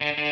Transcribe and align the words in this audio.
Hallo 0.00 0.28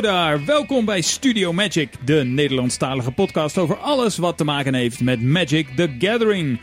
daar, 0.00 0.44
welkom 0.44 0.84
bij 0.84 1.00
Studio 1.00 1.52
Magic, 1.52 1.88
de 2.04 2.24
Nederlandstalige 2.24 3.10
podcast 3.10 3.58
over 3.58 3.76
alles 3.76 4.16
wat 4.16 4.36
te 4.36 4.44
maken 4.44 4.74
heeft 4.74 5.00
met 5.00 5.22
Magic 5.22 5.68
the 5.76 5.94
Gathering. 5.98 6.60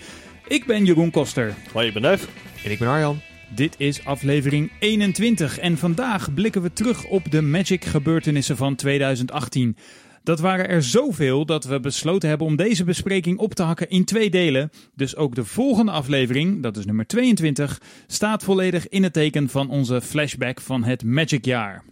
Ik 0.48 0.66
ben 0.66 0.86
Jeroen 0.86 1.12
Koster. 1.12 1.54
Hoi, 1.72 1.88
ik 1.88 1.94
ben 1.94 2.02
Neuf. 2.02 2.28
En 2.64 2.72
ik 2.72 2.80
ben 2.80 2.88
Arjan. 2.88 3.29
Dit 3.56 3.76
is 3.78 4.06
aflevering 4.06 4.72
21 4.80 5.58
en 5.60 5.78
vandaag 5.78 6.34
blikken 6.34 6.62
we 6.62 6.74
terug 6.74 7.06
op 7.06 7.32
de 7.32 7.42
Magic 7.42 7.86
gebeurtenissen 7.86 8.58
van 8.58 8.76
2018. 8.76 9.78
Dat 10.24 10.40
waren 10.40 10.70
er 10.70 10.84
zoveel 10.84 11.46
dat 11.46 11.66
we 11.66 11.80
besloten 11.80 12.30
hebben 12.30 12.48
om 12.48 12.56
deze 12.56 12.84
bespreking 12.84 13.38
op 13.38 13.54
te 13.54 13.64
hakken 13.64 13.90
in 13.90 14.06
twee 14.06 14.30
delen. 14.30 14.72
Dus 14.96 15.16
ook 15.16 15.36
de 15.36 15.46
volgende 15.46 15.92
aflevering, 15.92 16.64
dat 16.64 16.78
is 16.78 16.86
nummer 16.86 17.08
22, 17.08 17.82
staat 18.08 18.44
volledig 18.44 18.90
in 18.90 19.04
het 19.04 19.14
teken 19.14 19.50
van 19.50 19.70
onze 19.70 20.02
flashback 20.02 20.62
van 20.62 20.84
het 20.84 21.04
Magic 21.04 21.46
jaar. 21.46 21.84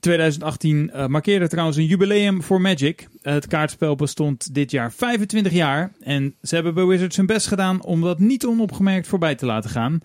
2018 0.00 0.90
uh, 0.94 1.06
markeerde 1.06 1.48
trouwens 1.48 1.76
een 1.76 1.86
jubileum 1.86 2.42
voor 2.42 2.60
Magic. 2.60 3.08
Het 3.22 3.46
kaartspel 3.46 3.96
bestond 3.96 4.54
dit 4.54 4.70
jaar 4.70 4.92
25 4.92 5.52
jaar. 5.52 5.92
En 6.00 6.34
ze 6.42 6.54
hebben 6.54 6.74
bij 6.74 6.84
Wizards 6.84 7.16
hun 7.16 7.26
best 7.26 7.46
gedaan 7.46 7.84
om 7.84 8.00
dat 8.00 8.18
niet 8.18 8.46
onopgemerkt 8.46 9.06
voorbij 9.06 9.34
te 9.34 9.46
laten 9.46 9.70
gaan. 9.70 10.00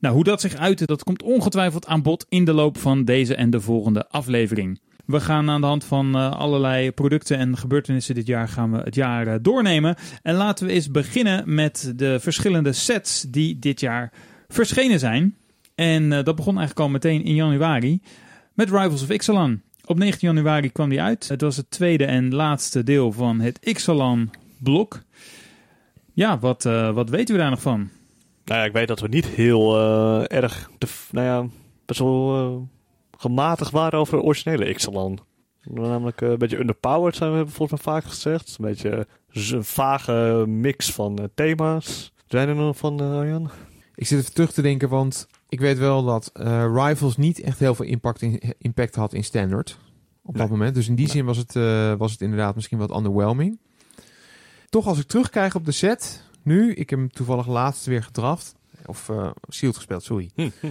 Nou, 0.00 0.14
hoe 0.14 0.24
dat 0.24 0.40
zich 0.40 0.56
uitte, 0.56 0.86
dat 0.86 1.04
komt 1.04 1.22
ongetwijfeld 1.22 1.86
aan 1.86 2.02
bod 2.02 2.26
in 2.28 2.44
de 2.44 2.52
loop 2.52 2.78
van 2.78 3.04
deze 3.04 3.34
en 3.34 3.50
de 3.50 3.60
volgende 3.60 4.08
aflevering. 4.08 4.80
We 5.06 5.20
gaan 5.20 5.50
aan 5.50 5.60
de 5.60 5.66
hand 5.66 5.84
van 5.84 6.16
uh, 6.16 6.30
allerlei 6.30 6.92
producten 6.92 7.38
en 7.38 7.56
gebeurtenissen 7.56 8.14
dit 8.14 8.26
jaar 8.26 8.48
gaan 8.48 8.72
we 8.72 8.78
het 8.78 8.94
jaar 8.94 9.26
uh, 9.26 9.34
doornemen. 9.42 9.96
En 10.22 10.34
laten 10.34 10.66
we 10.66 10.72
eens 10.72 10.90
beginnen 10.90 11.54
met 11.54 11.92
de 11.96 12.20
verschillende 12.20 12.72
sets 12.72 13.22
die 13.28 13.58
dit 13.58 13.80
jaar 13.80 14.12
verschenen 14.48 14.98
zijn. 14.98 15.36
En 15.74 16.02
uh, 16.02 16.10
dat 16.10 16.36
begon 16.36 16.58
eigenlijk 16.58 16.80
al 16.80 16.88
meteen 16.88 17.24
in 17.24 17.34
januari 17.34 18.00
met 18.54 18.70
Rivals 18.70 19.02
of 19.02 19.10
Ixalan. 19.10 19.60
Op 19.84 19.98
19 19.98 20.28
januari 20.28 20.72
kwam 20.72 20.88
die 20.88 21.02
uit. 21.02 21.28
Het 21.28 21.40
was 21.40 21.56
het 21.56 21.70
tweede 21.70 22.04
en 22.04 22.34
laatste 22.34 22.84
deel 22.84 23.12
van 23.12 23.40
het 23.40 23.58
Ixalan 23.62 24.30
blok. 24.58 25.00
Ja, 26.12 26.38
wat, 26.38 26.62
wat 26.94 27.10
weten 27.10 27.34
we 27.34 27.40
daar 27.40 27.50
nog 27.50 27.62
van? 27.62 27.90
Nou 28.50 28.62
ja, 28.62 28.68
ik 28.68 28.74
weet 28.74 28.88
dat 28.88 29.00
we 29.00 29.08
niet 29.08 29.26
heel 29.26 29.78
uh, 29.78 30.32
erg, 30.32 30.70
te, 30.78 30.86
nou 31.10 31.26
ja, 31.26 31.48
best 31.84 32.00
wel 32.00 32.50
uh, 32.50 32.56
gematigd 33.18 33.70
waren 33.70 33.98
over 33.98 34.16
de 34.16 34.24
originele 34.24 34.68
Ixalan. 34.68 35.18
Namelijk 35.62 36.20
een 36.20 36.38
beetje 36.38 36.58
underpowered 36.58 37.16
zijn 37.16 37.30
we 37.30 37.36
hebben 37.36 37.54
volgens 37.54 37.84
mij 37.84 37.94
vaak 37.94 38.04
gezegd. 38.04 38.56
Een 38.58 38.64
beetje 38.64 39.06
een 39.28 39.64
vage 39.64 40.44
mix 40.46 40.92
van 40.92 41.30
thema's. 41.34 42.12
Zijn 42.26 42.48
er 42.48 42.54
nog 42.54 42.76
van, 42.76 43.00
Arjan? 43.00 43.50
Ik 43.94 44.06
zit 44.06 44.18
even 44.18 44.34
terug 44.34 44.52
te 44.52 44.62
denken, 44.62 44.88
want 44.88 45.26
ik 45.48 45.60
weet 45.60 45.78
wel 45.78 46.04
dat 46.04 46.30
uh, 46.34 46.64
Rivals 46.74 47.16
niet 47.16 47.40
echt 47.40 47.58
heel 47.58 47.74
veel 47.74 47.86
impact, 47.86 48.22
in, 48.22 48.54
impact 48.58 48.94
had 48.94 49.12
in 49.12 49.24
Standard. 49.24 49.78
Op 50.22 50.32
nee. 50.32 50.42
dat 50.42 50.50
moment. 50.50 50.74
Dus 50.74 50.88
in 50.88 50.94
die 50.94 51.06
nee. 51.06 51.14
zin 51.14 51.24
was 51.24 51.36
het, 51.36 51.54
uh, 51.54 51.94
was 51.94 52.12
het 52.12 52.20
inderdaad 52.20 52.54
misschien 52.54 52.78
wat 52.78 52.96
underwhelming. 52.96 53.58
Toch 54.68 54.86
als 54.86 54.98
ik 54.98 55.06
terugkijk 55.06 55.54
op 55.54 55.64
de 55.64 55.72
set, 55.72 56.28
nu, 56.42 56.72
ik 56.72 56.90
heb 56.90 56.98
hem 56.98 57.10
toevallig 57.10 57.46
laatst 57.46 57.86
weer 57.86 58.02
gedraft. 58.02 58.54
Of 58.86 59.08
uh, 59.08 59.30
Shield 59.52 59.76
gespeeld, 59.76 60.02
sorry. 60.02 60.30
Hm, 60.34 60.48
hm. 60.60 60.66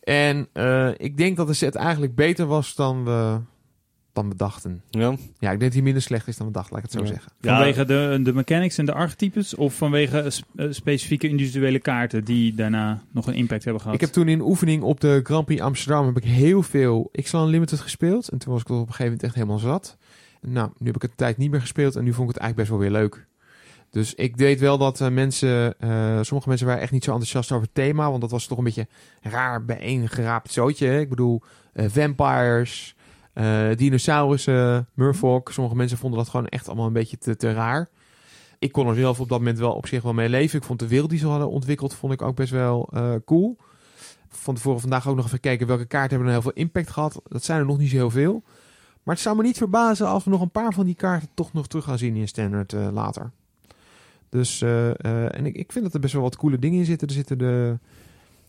En 0.00 0.48
ik 0.96 1.16
denk 1.16 1.36
dat 1.36 1.46
de 1.46 1.54
set 1.54 1.74
eigenlijk 1.74 2.14
beter 2.14 2.46
was 2.46 2.74
dan 2.74 3.04
we, 3.04 3.38
dan 4.12 4.28
we 4.28 4.36
dachten. 4.36 4.82
Ja. 4.90 5.08
ja, 5.38 5.50
ik 5.50 5.58
denk 5.58 5.60
dat 5.60 5.72
hij 5.72 5.82
minder 5.82 6.02
slecht 6.02 6.28
is 6.28 6.36
dan 6.36 6.46
we 6.46 6.52
dachten, 6.52 6.74
laat 6.74 6.84
ik 6.84 6.90
het 6.90 7.00
zo 7.00 7.06
ja. 7.06 7.12
zeggen. 7.12 7.32
Vanwege 7.40 7.84
de, 7.84 8.20
de 8.22 8.32
mechanics 8.32 8.78
en 8.78 8.86
de 8.86 8.92
archetypes? 8.92 9.54
Of 9.54 9.74
vanwege 9.74 10.30
uh, 10.56 10.72
specifieke 10.72 11.28
individuele 11.28 11.78
kaarten 11.78 12.24
die 12.24 12.54
daarna 12.54 13.02
nog 13.10 13.26
een 13.26 13.34
impact 13.34 13.64
hebben 13.64 13.82
gehad? 13.82 13.96
Ik 13.96 14.02
heb 14.02 14.12
toen 14.12 14.28
in 14.28 14.40
oefening 14.40 14.82
op 14.82 15.00
de 15.00 15.20
Grand 15.22 15.44
Prix 15.44 15.60
Amsterdam 15.60 16.06
heb 16.06 16.16
ik 16.16 16.24
heel 16.24 16.62
veel 16.62 17.10
X-Lan 17.22 17.48
Limited 17.48 17.80
gespeeld. 17.80 18.28
En 18.28 18.38
toen 18.38 18.52
was 18.52 18.62
ik 18.62 18.68
op 18.68 18.74
een 18.74 18.84
gegeven 18.84 19.04
moment 19.04 19.22
echt 19.22 19.34
helemaal 19.34 19.58
zat. 19.58 19.96
Nou, 20.40 20.70
nu 20.78 20.86
heb 20.86 20.96
ik 20.96 21.02
het 21.02 21.16
tijd 21.16 21.36
niet 21.36 21.50
meer 21.50 21.60
gespeeld 21.60 21.96
en 21.96 22.04
nu 22.04 22.12
vond 22.12 22.28
ik 22.28 22.34
het 22.34 22.42
eigenlijk 22.42 22.68
best 22.68 22.80
wel 22.80 22.90
weer 22.90 23.00
leuk. 23.00 23.26
Dus 23.96 24.14
ik 24.14 24.36
weet 24.36 24.60
wel 24.60 24.78
dat 24.78 25.00
uh, 25.00 25.08
mensen, 25.08 25.74
uh, 25.80 26.18
sommige 26.22 26.48
mensen 26.48 26.66
waren 26.66 26.82
echt 26.82 26.92
niet 26.92 27.04
zo 27.04 27.10
enthousiast 27.10 27.52
over 27.52 27.64
het 27.64 27.74
thema. 27.74 28.08
Want 28.08 28.20
dat 28.20 28.30
was 28.30 28.46
toch 28.46 28.58
een 28.58 28.64
beetje 28.64 28.86
raar 29.20 29.64
bijeengeraapt 29.64 30.52
zootje. 30.52 31.00
Ik 31.00 31.08
bedoel, 31.08 31.42
uh, 31.74 31.86
vampires, 31.88 32.96
dinosaurussen, 33.76 34.88
Murfolk. 34.94 35.52
Sommige 35.52 35.76
mensen 35.76 35.98
vonden 35.98 36.18
dat 36.18 36.28
gewoon 36.28 36.46
echt 36.46 36.66
allemaal 36.66 36.86
een 36.86 36.92
beetje 36.92 37.18
te, 37.18 37.36
te 37.36 37.52
raar. 37.52 37.88
Ik 38.58 38.72
kon 38.72 38.88
er 38.88 38.94
zelf 38.94 39.20
op 39.20 39.28
dat 39.28 39.38
moment 39.38 39.58
wel 39.58 39.72
op 39.72 39.86
zich 39.86 40.02
wel 40.02 40.14
mee 40.14 40.28
leven. 40.28 40.58
Ik 40.58 40.64
vond 40.64 40.78
de 40.78 40.88
wereld 40.88 41.10
die 41.10 41.18
ze 41.18 41.26
hadden 41.26 41.50
ontwikkeld, 41.50 41.94
vond 41.94 42.12
ik 42.12 42.22
ook 42.22 42.36
best 42.36 42.50
wel 42.50 42.92
cool. 43.24 43.56
Van 44.28 44.54
tevoren 44.54 44.80
vandaag 44.80 45.08
ook 45.08 45.16
nog 45.16 45.26
even 45.26 45.40
kijken 45.40 45.66
welke 45.66 45.86
kaarten 45.86 46.10
hebben 46.10 46.28
nou 46.32 46.42
heel 46.42 46.52
veel 46.52 46.62
impact 46.62 46.90
gehad. 46.90 47.20
Dat 47.28 47.44
zijn 47.44 47.60
er 47.60 47.66
nog 47.66 47.78
niet 47.78 47.90
zo 47.90 47.96
heel 47.96 48.10
veel. 48.10 48.42
Maar 49.02 49.14
het 49.14 49.24
zou 49.24 49.36
me 49.36 49.42
niet 49.42 49.56
verbazen 49.56 50.06
als 50.06 50.24
we 50.24 50.30
nog 50.30 50.40
een 50.40 50.50
paar 50.50 50.72
van 50.72 50.84
die 50.84 50.94
kaarten 50.94 51.28
toch 51.34 51.52
nog 51.52 51.66
terug 51.66 51.84
gaan 51.84 51.98
zien 51.98 52.16
in 52.16 52.28
Standard 52.28 52.72
later. 52.72 53.30
Dus, 54.28 54.62
en 54.62 55.46
ik, 55.46 55.56
ik 55.56 55.72
vind 55.72 55.84
dat 55.84 55.94
er 55.94 56.00
best 56.00 56.12
wel 56.12 56.22
wat 56.22 56.36
coole 56.36 56.58
dingen 56.58 56.78
in 56.78 56.84
zitten. 56.84 57.08
Er 57.08 57.14
zitten 57.14 57.38
de, 57.38 57.78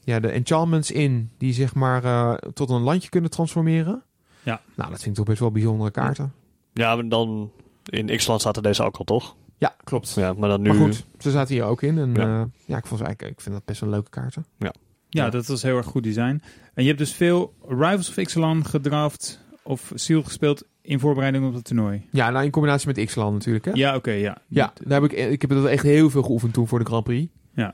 ja, 0.04 0.20
de 0.20 0.30
enchantments 0.30 0.92
in 0.92 1.30
die 1.38 1.54
zeg 1.54 1.76
maar 1.76 2.40
tot 2.54 2.70
een 2.70 2.82
landje 2.82 3.10
kunnen 3.10 3.30
transformeren. 3.30 4.04
Ja. 4.44 4.62
Nou, 4.76 4.90
dat 4.90 5.00
vind 5.00 5.10
ik 5.10 5.16
toch 5.16 5.26
best 5.26 5.40
wel 5.40 5.52
bijzondere 5.52 5.92
kaarten. 5.92 6.34
Ja, 6.74 6.96
maar 6.96 7.08
dan 7.10 7.52
in 7.90 8.18
X-Land 8.18 8.42
zaten 8.42 8.64
deze 8.64 8.84
ook 8.84 8.98
al, 8.98 9.04
toch? 9.06 9.36
Ja, 9.58 9.76
klopt. 9.84 10.14
Ja, 10.14 10.34
maar 10.34 10.50
dan 10.50 10.62
nu... 10.62 10.70
Maar 10.70 10.78
goed, 10.78 11.06
ze 11.20 11.32
zaten 11.32 11.54
hier 11.54 11.64
ook 11.64 11.82
in. 11.82 11.98
En 11.98 12.14
Ja. 12.14 12.22
ja, 12.28 12.48
ja 12.66 12.78
ik, 12.78 12.86
vond 12.86 13.00
ze 13.00 13.06
eigenlijk, 13.06 13.36
ik 13.38 13.42
vind 13.42 13.56
dat 13.56 13.66
best 13.66 13.80
wel 13.82 13.90
leuke 13.90 14.10
kaarten. 14.10 14.46
Ja, 14.58 14.74
Ja. 15.10 15.30
dat 15.30 15.46
was 15.48 15.62
heel 15.62 15.78
erg 15.78 15.86
goed 15.86 16.04
design. 16.04 16.42
En 16.74 16.82
je 16.82 16.88
hebt 16.88 16.98
dus 17.00 17.14
veel 17.14 17.54
Rivals 17.68 18.10
of 18.10 18.18
Ixalan 18.18 18.66
gedraft 18.66 19.46
of 19.68 19.92
Seal 19.96 20.24
gespeeld 20.24 20.64
in 20.82 21.00
voorbereiding 21.00 21.46
op 21.48 21.54
het 21.54 21.64
toernooi. 21.66 22.02
Ja, 22.12 22.30
nou 22.30 22.46
in 22.46 22.52
combinatie 22.52 22.88
met 22.88 23.06
X-Land 23.06 23.34
natuurlijk. 23.34 23.66
Hè? 23.66 23.72
Ja, 23.74 23.96
oké, 23.96 24.12
ja. 24.12 24.38
Ja, 24.48 24.74
daar 24.86 25.02
heb 25.02 25.12
ik, 25.12 25.18
ik 25.32 25.42
heb 25.42 25.50
dat 25.50 25.66
echt 25.66 25.84
heel 25.84 26.10
veel 26.10 26.24
geoefend 26.24 26.54
toen 26.54 26.68
voor 26.68 26.80
de 26.80 26.86
Grand 26.86 27.04
Prix. 27.04 27.32
Ja. 27.54 27.74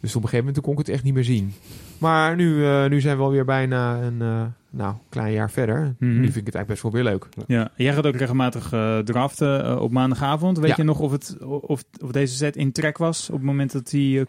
Dus 0.00 0.16
op 0.16 0.22
een 0.22 0.28
gegeven 0.28 0.46
moment 0.46 0.64
kon 0.64 0.72
ik 0.72 0.78
het 0.78 0.88
echt 0.88 1.02
niet 1.02 1.14
meer 1.14 1.24
zien. 1.24 1.52
Maar 1.98 2.36
nu, 2.36 2.54
uh, 2.54 2.86
nu 2.86 3.00
zijn 3.00 3.16
we 3.16 3.22
alweer 3.22 3.44
bijna 3.44 4.02
een 4.02 4.20
uh, 4.20 4.42
nou, 4.70 4.94
klein 5.08 5.32
jaar 5.32 5.50
verder. 5.50 5.94
Mhm. 5.98 6.10
Nu 6.10 6.22
vind 6.22 6.36
ik 6.36 6.46
het 6.46 6.54
eigenlijk 6.54 6.66
best 6.66 6.82
wel 6.82 6.92
weer 6.92 7.02
leuk. 7.04 7.28
Ja, 7.46 7.70
jij 7.76 7.94
gaat 7.94 8.06
ook 8.06 8.16
regelmatig 8.16 8.72
uh, 8.72 8.98
draften 8.98 9.80
op 9.80 9.90
maandagavond. 9.90 10.58
Weet 10.58 10.68
Ja. 10.68 10.74
je 10.76 10.82
nog 10.82 10.98
of, 10.98 11.12
het, 11.12 11.36
of, 11.44 11.84
of 12.02 12.10
deze 12.12 12.36
set 12.36 12.56
in 12.56 12.72
trek 12.72 12.98
was 12.98 13.28
op 13.30 13.36
het 13.36 13.44
moment 13.44 13.72
dat 13.72 13.90
die 13.90 14.24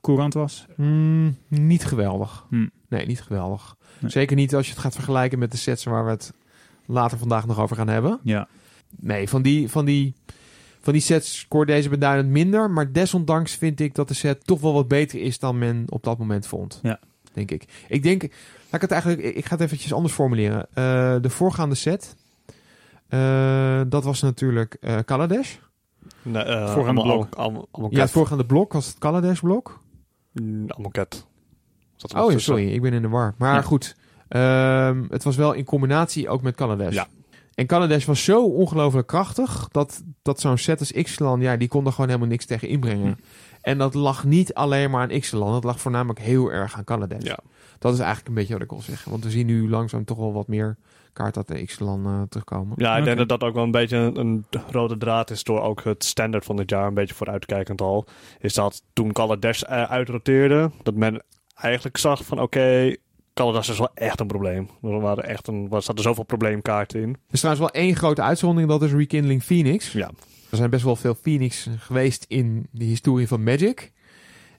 courant 0.00 0.34
was? 0.34 0.66
Mm, 0.76 1.36
niet 1.48 1.84
geweldig. 1.84 2.46
Hm. 2.48 2.66
Nee, 2.88 3.06
niet 3.06 3.22
geweldig. 3.22 3.76
Nee. 4.02 4.10
Zeker 4.10 4.36
niet 4.36 4.54
als 4.54 4.66
je 4.66 4.72
het 4.72 4.80
gaat 4.82 4.94
vergelijken 4.94 5.38
met 5.38 5.50
de 5.50 5.56
sets 5.56 5.84
waar 5.84 6.04
we 6.04 6.10
het 6.10 6.32
later 6.86 7.18
vandaag 7.18 7.46
nog 7.46 7.58
over 7.60 7.76
gaan 7.76 7.88
hebben. 7.88 8.20
Ja. 8.22 8.48
Nee, 9.00 9.28
van 9.28 9.42
die, 9.42 9.68
van 9.70 9.84
die, 9.84 10.14
van 10.80 10.92
die 10.92 11.02
sets 11.02 11.38
scoort 11.38 11.68
deze 11.68 11.88
beduidend 11.88 12.28
minder. 12.30 12.70
Maar 12.70 12.92
desondanks 12.92 13.54
vind 13.54 13.80
ik 13.80 13.94
dat 13.94 14.08
de 14.08 14.14
set 14.14 14.46
toch 14.46 14.60
wel 14.60 14.72
wat 14.72 14.88
beter 14.88 15.20
is 15.20 15.38
dan 15.38 15.58
men 15.58 15.84
op 15.88 16.02
dat 16.02 16.18
moment 16.18 16.46
vond. 16.46 16.78
Ja. 16.82 16.98
Denk 17.32 17.50
ik. 17.50 17.64
Ik 17.88 18.02
denk, 18.02 18.22
laat 18.22 18.30
ik 18.74 18.80
het 18.80 18.90
eigenlijk, 18.90 19.22
ik 19.22 19.44
ga 19.44 19.50
het 19.54 19.60
eventjes 19.64 19.92
anders 19.92 20.14
formuleren. 20.14 20.66
Uh, 20.74 20.74
de 21.20 21.30
voorgaande 21.30 21.74
set, 21.74 22.16
uh, 23.10 23.80
dat 23.88 24.04
was 24.04 24.22
natuurlijk 24.22 24.76
uh, 24.80 24.98
Kaladesh. 25.04 25.54
Nee, 26.22 26.44
uh, 26.46 26.72
Voorgaande 26.72 27.00
allemaal- 27.00 27.18
blok. 27.18 27.34
allemaal- 27.34 27.68
allemaal 27.70 27.92
Ja, 27.94 28.00
het 28.00 28.10
voorgaande 28.10 28.46
blok 28.46 28.72
was 28.72 28.86
het 28.86 28.98
Kaladesh 28.98 29.40
blok. 29.40 29.80
Mm, 30.32 30.64
Allemaal 30.70 30.90
cat. 30.90 31.26
Zat 32.10 32.14
Oh 32.14 32.22
tussen. 32.24 32.40
sorry, 32.40 32.72
ik 32.72 32.82
ben 32.82 32.92
in 32.92 33.02
de 33.02 33.08
war. 33.08 33.34
Maar 33.38 33.54
Ja. 33.54 33.62
goed, 33.62 33.96
um, 34.28 35.06
het 35.10 35.24
was 35.24 35.36
wel 35.36 35.52
in 35.52 35.64
combinatie 35.64 36.28
ook 36.28 36.42
met 36.42 36.54
Kaladesh. 36.54 36.94
Ja. 36.94 37.06
En 37.54 37.66
Kaladesh 37.66 38.04
was 38.04 38.24
zo 38.24 38.44
ongelooflijk 38.46 39.06
krachtig 39.06 39.68
dat, 39.70 40.02
dat 40.22 40.40
zo'n 40.40 40.58
set 40.58 40.78
als 40.78 40.92
Ixalan, 40.92 41.40
ja, 41.40 41.56
die 41.56 41.68
kon 41.68 41.86
er 41.86 41.92
gewoon 41.92 42.06
helemaal 42.06 42.28
niks 42.28 42.44
tegen 42.44 42.68
inbrengen. 42.68 43.06
Hm. 43.06 43.14
En 43.60 43.78
dat 43.78 43.94
lag 43.94 44.24
niet 44.24 44.54
alleen 44.54 44.90
maar 44.90 45.02
aan 45.02 45.10
Ixalan, 45.10 45.52
dat 45.52 45.64
lag 45.64 45.80
voornamelijk 45.80 46.20
heel 46.20 46.52
erg 46.52 46.76
aan 46.76 46.84
Kaladesh. 46.84 47.24
Ja. 47.24 47.38
Dat 47.78 47.92
is 47.92 47.98
eigenlijk 47.98 48.28
een 48.28 48.34
beetje 48.34 48.52
wat 48.52 48.62
ik 48.62 48.70
wil 48.70 48.80
zeggen. 48.80 49.10
Want 49.10 49.24
we 49.24 49.30
zien 49.30 49.46
nu 49.46 49.68
langzaam 49.68 50.04
toch 50.04 50.18
wel 50.18 50.32
wat 50.32 50.48
meer 50.48 50.76
kaarten 51.12 51.36
uit 51.46 51.56
de 51.56 51.62
Ixalan 51.62 52.06
uh, 52.06 52.22
terugkomen. 52.28 52.74
Ja, 52.76 52.96
ik 52.96 53.04
denk 53.04 53.18
dat 53.18 53.28
dat 53.28 53.42
ook 53.42 53.54
wel 53.54 53.64
een 53.64 53.70
beetje 53.70 53.96
een, 53.96 54.16
een 54.18 54.44
rode 54.70 54.96
draad 54.98 55.30
is 55.30 55.44
door 55.44 55.60
ook 55.60 55.84
het 55.84 56.04
standaard 56.04 56.44
van 56.44 56.56
dit 56.56 56.70
jaar 56.70 56.86
een 56.86 56.94
beetje 56.94 57.14
vooruitkijkend 57.14 57.80
al. 57.80 58.06
Is 58.40 58.54
dat 58.54 58.82
toen 58.92 59.12
Kaladesh 59.12 59.62
uh, 59.62 59.82
uitroteerde, 59.82 60.70
dat 60.82 60.94
men 60.94 61.22
eigenlijk 61.62 61.96
zag 61.96 62.24
van 62.24 62.40
oké, 62.40 62.96
Kaladesh 63.34 63.68
is 63.68 63.78
wel 63.78 63.90
echt 63.94 64.20
een 64.20 64.26
probleem. 64.26 64.68
Er 64.82 65.00
waren 65.00 65.24
echt 65.24 65.46
een, 65.46 65.68
er 65.70 65.82
zaten 65.82 66.02
zoveel 66.02 66.24
probleemkaarten 66.24 67.00
in. 67.00 67.08
Er 67.08 67.16
is 67.30 67.40
trouwens 67.40 67.72
wel 67.72 67.82
één 67.82 67.96
grote 67.96 68.22
uitzondering, 68.22 68.70
dat 68.70 68.82
is 68.82 68.92
Rekindling 68.92 69.42
Phoenix. 69.42 69.92
Ja. 69.92 70.10
Er 70.50 70.56
zijn 70.56 70.70
best 70.70 70.84
wel 70.84 70.96
veel 70.96 71.14
Phoenix 71.14 71.68
geweest 71.78 72.24
in 72.28 72.66
de 72.70 72.84
historie 72.84 73.28
van 73.28 73.42
Magic. 73.42 73.92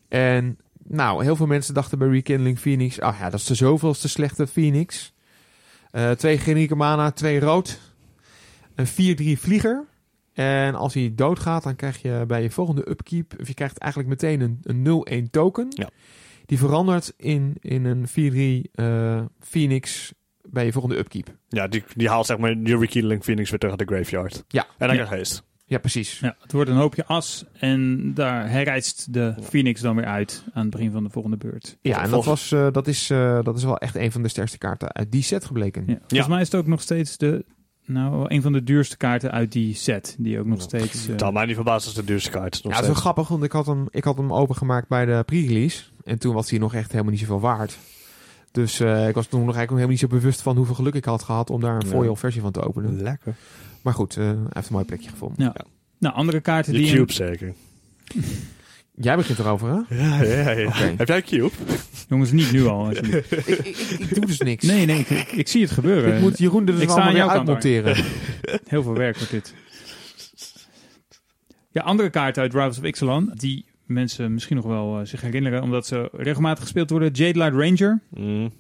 En 0.08 0.58
nou, 0.84 1.24
heel 1.24 1.36
veel 1.36 1.46
mensen 1.46 1.74
dachten 1.74 1.98
bij 1.98 2.08
Rekindling 2.08 2.60
Phoenix... 2.60 3.00
Ah 3.00 3.20
ja, 3.20 3.30
dat 3.30 3.40
is 3.40 3.46
de 3.46 3.56
zoveelste 3.56 4.10
slechte 4.10 4.48
Phoenix. 4.48 5.14
Uh, 5.92 6.12
twee 6.12 6.38
generieke 6.38 6.76
mana, 6.76 7.12
twee 7.12 7.40
rood. 7.40 7.80
een 8.76 8.88
4-3 9.38 9.40
vlieger. 9.40 9.86
En 10.34 10.76
als 10.76 10.94
hij 10.94 11.12
doodgaat, 11.16 11.64
dan 11.64 11.76
krijg 11.76 12.02
je 12.02 12.24
bij 12.28 12.42
je 12.42 12.52
volgende 12.52 12.90
upkeep... 12.90 13.34
of 13.40 13.48
je 13.48 13.54
krijgt 13.54 13.78
eigenlijk 13.78 14.12
meteen 14.12 14.42
een, 14.42 14.60
een 14.64 15.28
0-1 15.28 15.30
token. 15.32 15.68
Ja. 15.70 15.90
Die 16.46 16.58
verandert 16.58 17.14
in, 17.18 17.56
in 17.60 17.86
een 17.86 18.08
4-3 18.68 18.72
eh, 18.74 19.22
Phoenix 19.40 20.14
bij 20.50 20.66
je 20.66 20.72
volgende 20.72 20.98
upkeep. 20.98 21.36
Ja, 21.50 21.68
die, 21.68 21.84
die 21.96 22.10
haalt 22.10 22.26
zeg 22.26 22.38
maar 22.38 22.58
je 22.64 22.78
Rekindling 22.78 23.24
Phoenix 23.24 23.50
weer 23.50 23.60
terug 23.60 23.78
uit 23.80 23.88
de 23.88 23.96
graveyard. 23.96 24.44
Ja. 24.48 24.62
En 24.78 24.88
dan 24.88 24.88
Ja. 24.88 24.94
krijg 24.94 25.10
je 25.10 25.16
haste. 25.18 25.42
Ja, 25.66 25.78
precies. 25.80 26.20
Ja, 26.20 26.36
het 26.42 26.52
wordt 26.52 26.70
een 26.70 26.76
hoopje 26.76 27.06
as 27.06 27.46
en 27.60 28.12
daar 28.14 28.50
herrijst 28.50 29.14
de 29.14 29.36
Phoenix 29.42 29.82
dan 29.82 29.96
weer 29.96 30.06
uit 30.06 30.44
aan 30.54 30.62
het 30.62 30.72
begin 30.72 30.92
van 30.92 31.04
de 31.04 31.10
volgende 31.10 31.38
beurt. 31.38 31.78
Ja, 31.82 32.04
en 32.04 32.10
dat, 32.10 32.26
was, 32.26 32.52
eh, 32.52 32.68
dat, 32.72 32.88
is, 32.88 33.10
eh, 33.10 33.44
dat 33.44 33.58
is 33.58 33.64
wel 33.64 33.78
echt 33.78 33.96
een 33.96 34.12
van 34.12 34.22
de 34.22 34.28
sterkste 34.28 34.58
kaarten 34.58 34.94
uit 34.94 35.12
die 35.12 35.22
set 35.24 35.46
gebleken. 35.46 35.84
Ja. 35.88 35.98
Volgens 36.08 36.30
mij 36.30 36.42
is 36.42 36.52
het 36.52 36.56
ook 36.62 36.68
nog 36.68 36.82
steeds 36.82 37.18
de, 37.18 37.46
nou, 37.86 38.26
een 38.28 38.42
van 38.42 38.54
de 38.54 38.64
duurste 38.64 38.98
kaarten 38.98 39.32
uit 39.32 39.52
die 39.52 39.76
set. 39.76 40.16
Die 40.20 40.40
ook 40.40 40.46
nog 40.46 40.58
Ja. 40.58 40.64
steeds... 40.64 41.08
Het 41.08 41.22
had 41.22 41.34
mij 41.34 41.46
niet 41.46 41.56
verbaasd 41.56 41.86
als 41.86 41.96
de 41.96 42.04
duurste 42.04 42.30
kaart. 42.30 42.60
Ja, 42.64 42.70
het 42.70 42.80
is 42.80 42.86
wel 42.86 42.96
grappig, 42.96 43.28
want 43.28 43.44
ik 43.44 43.52
had 43.52 43.66
hem, 43.66 43.88
ik 43.90 44.04
had 44.04 44.18
hem 44.18 44.34
opengemaakt 44.34 44.88
bij 44.88 45.06
de 45.06 45.24
pre-release. 45.26 45.84
En 46.04 46.18
toen 46.20 46.34
was 46.34 46.50
hij 46.50 46.60
nog 46.60 46.74
echt 46.74 46.92
helemaal 46.92 47.12
niet 47.12 47.20
zoveel 47.20 47.40
waard. 47.40 47.78
Dus 48.52 48.80
eh, 48.80 49.08
ik 49.08 49.16
was 49.16 49.28
toen 49.28 49.46
nog 49.46 49.56
eigenlijk 49.56 49.70
nog 49.70 49.70
helemaal 49.70 49.88
niet 49.88 50.00
zo 50.00 50.08
bewust 50.08 50.42
van 50.42 50.56
hoeveel 50.58 50.76
geluk 50.76 50.94
ik 50.94 51.06
had 51.06 51.24
gehad 51.24 51.50
om 51.50 51.62
daar 51.62 51.76
een 51.76 51.86
Ja. 51.86 51.92
foil 51.92 52.16
versie 52.16 52.42
van 52.42 52.52
te 52.52 52.62
openen. 52.62 53.02
Lekker. 53.02 53.36
Maar 53.82 53.94
goed, 53.94 54.18
eh, 54.18 54.24
hij 54.26 54.36
heeft 54.50 54.68
een 54.68 54.74
mooi 54.74 54.86
plekje 54.86 55.10
gevonden. 55.10 55.54
Nou, 56.00 56.16
andere 56.16 56.40
kaarten 56.42 56.74
Je 56.74 56.80
die... 56.80 56.94
cube 56.96 57.12
zeker. 57.14 57.54
Jij 58.96 59.16
begint 59.16 59.40
erover, 59.40 59.70
hè? 59.70 59.96
Ja, 59.96 60.24
ja, 60.24 60.52
ja. 60.52 60.68
Oké. 60.68 60.94
Heb 60.98 61.08
jij 61.08 61.18
een 61.18 61.24
cube? 61.24 61.50
Jongens, 62.10 62.32
niet 62.32 62.52
nu 62.52 62.66
al. 62.66 62.90
ik, 62.92 62.98
ik, 63.08 63.46
ik, 63.48 63.78
ik 64.00 64.16
doe 64.16 64.26
dus 64.26 64.40
niks. 64.40 64.66
Nee, 64.66 64.86
nee, 64.86 65.00
ik, 65.00 65.32
ik, 65.32 65.48
zie 65.48 65.62
het 65.62 65.72
gebeuren. 65.72 66.16
Ik 66.16 66.22
moet 66.22 66.38
Jeroen 66.38 66.68
er 66.68 66.80
dus 66.80 66.88
allemaal 66.88 67.08
aan 67.08 67.14
weer 67.14 67.28
uitmonteren. 67.28 67.96
Heel 68.66 68.84
veel 68.84 68.94
werk 68.94 69.16
wordt 69.16 69.32
dit. 69.32 69.54
Ja, 71.72 71.82
andere 71.82 72.10
kaarten 72.10 72.42
uit 72.42 72.54
Rivals 72.54 72.78
of 72.78 72.84
Ixalan, 72.84 73.32
die 73.34 73.66
mensen 73.86 74.34
misschien 74.34 74.56
nog 74.56 74.66
wel 74.66 75.00
eh, 75.00 75.06
zich 75.06 75.22
herinneren, 75.22 75.62
omdat 75.62 75.86
ze 75.88 76.10
regelmatig 76.14 76.64
gespeeld 76.64 76.90
worden. 76.90 77.12
Jade 77.12 77.38
Light 77.40 77.56
Ranger, 77.56 78.00
Mm. 78.10 78.52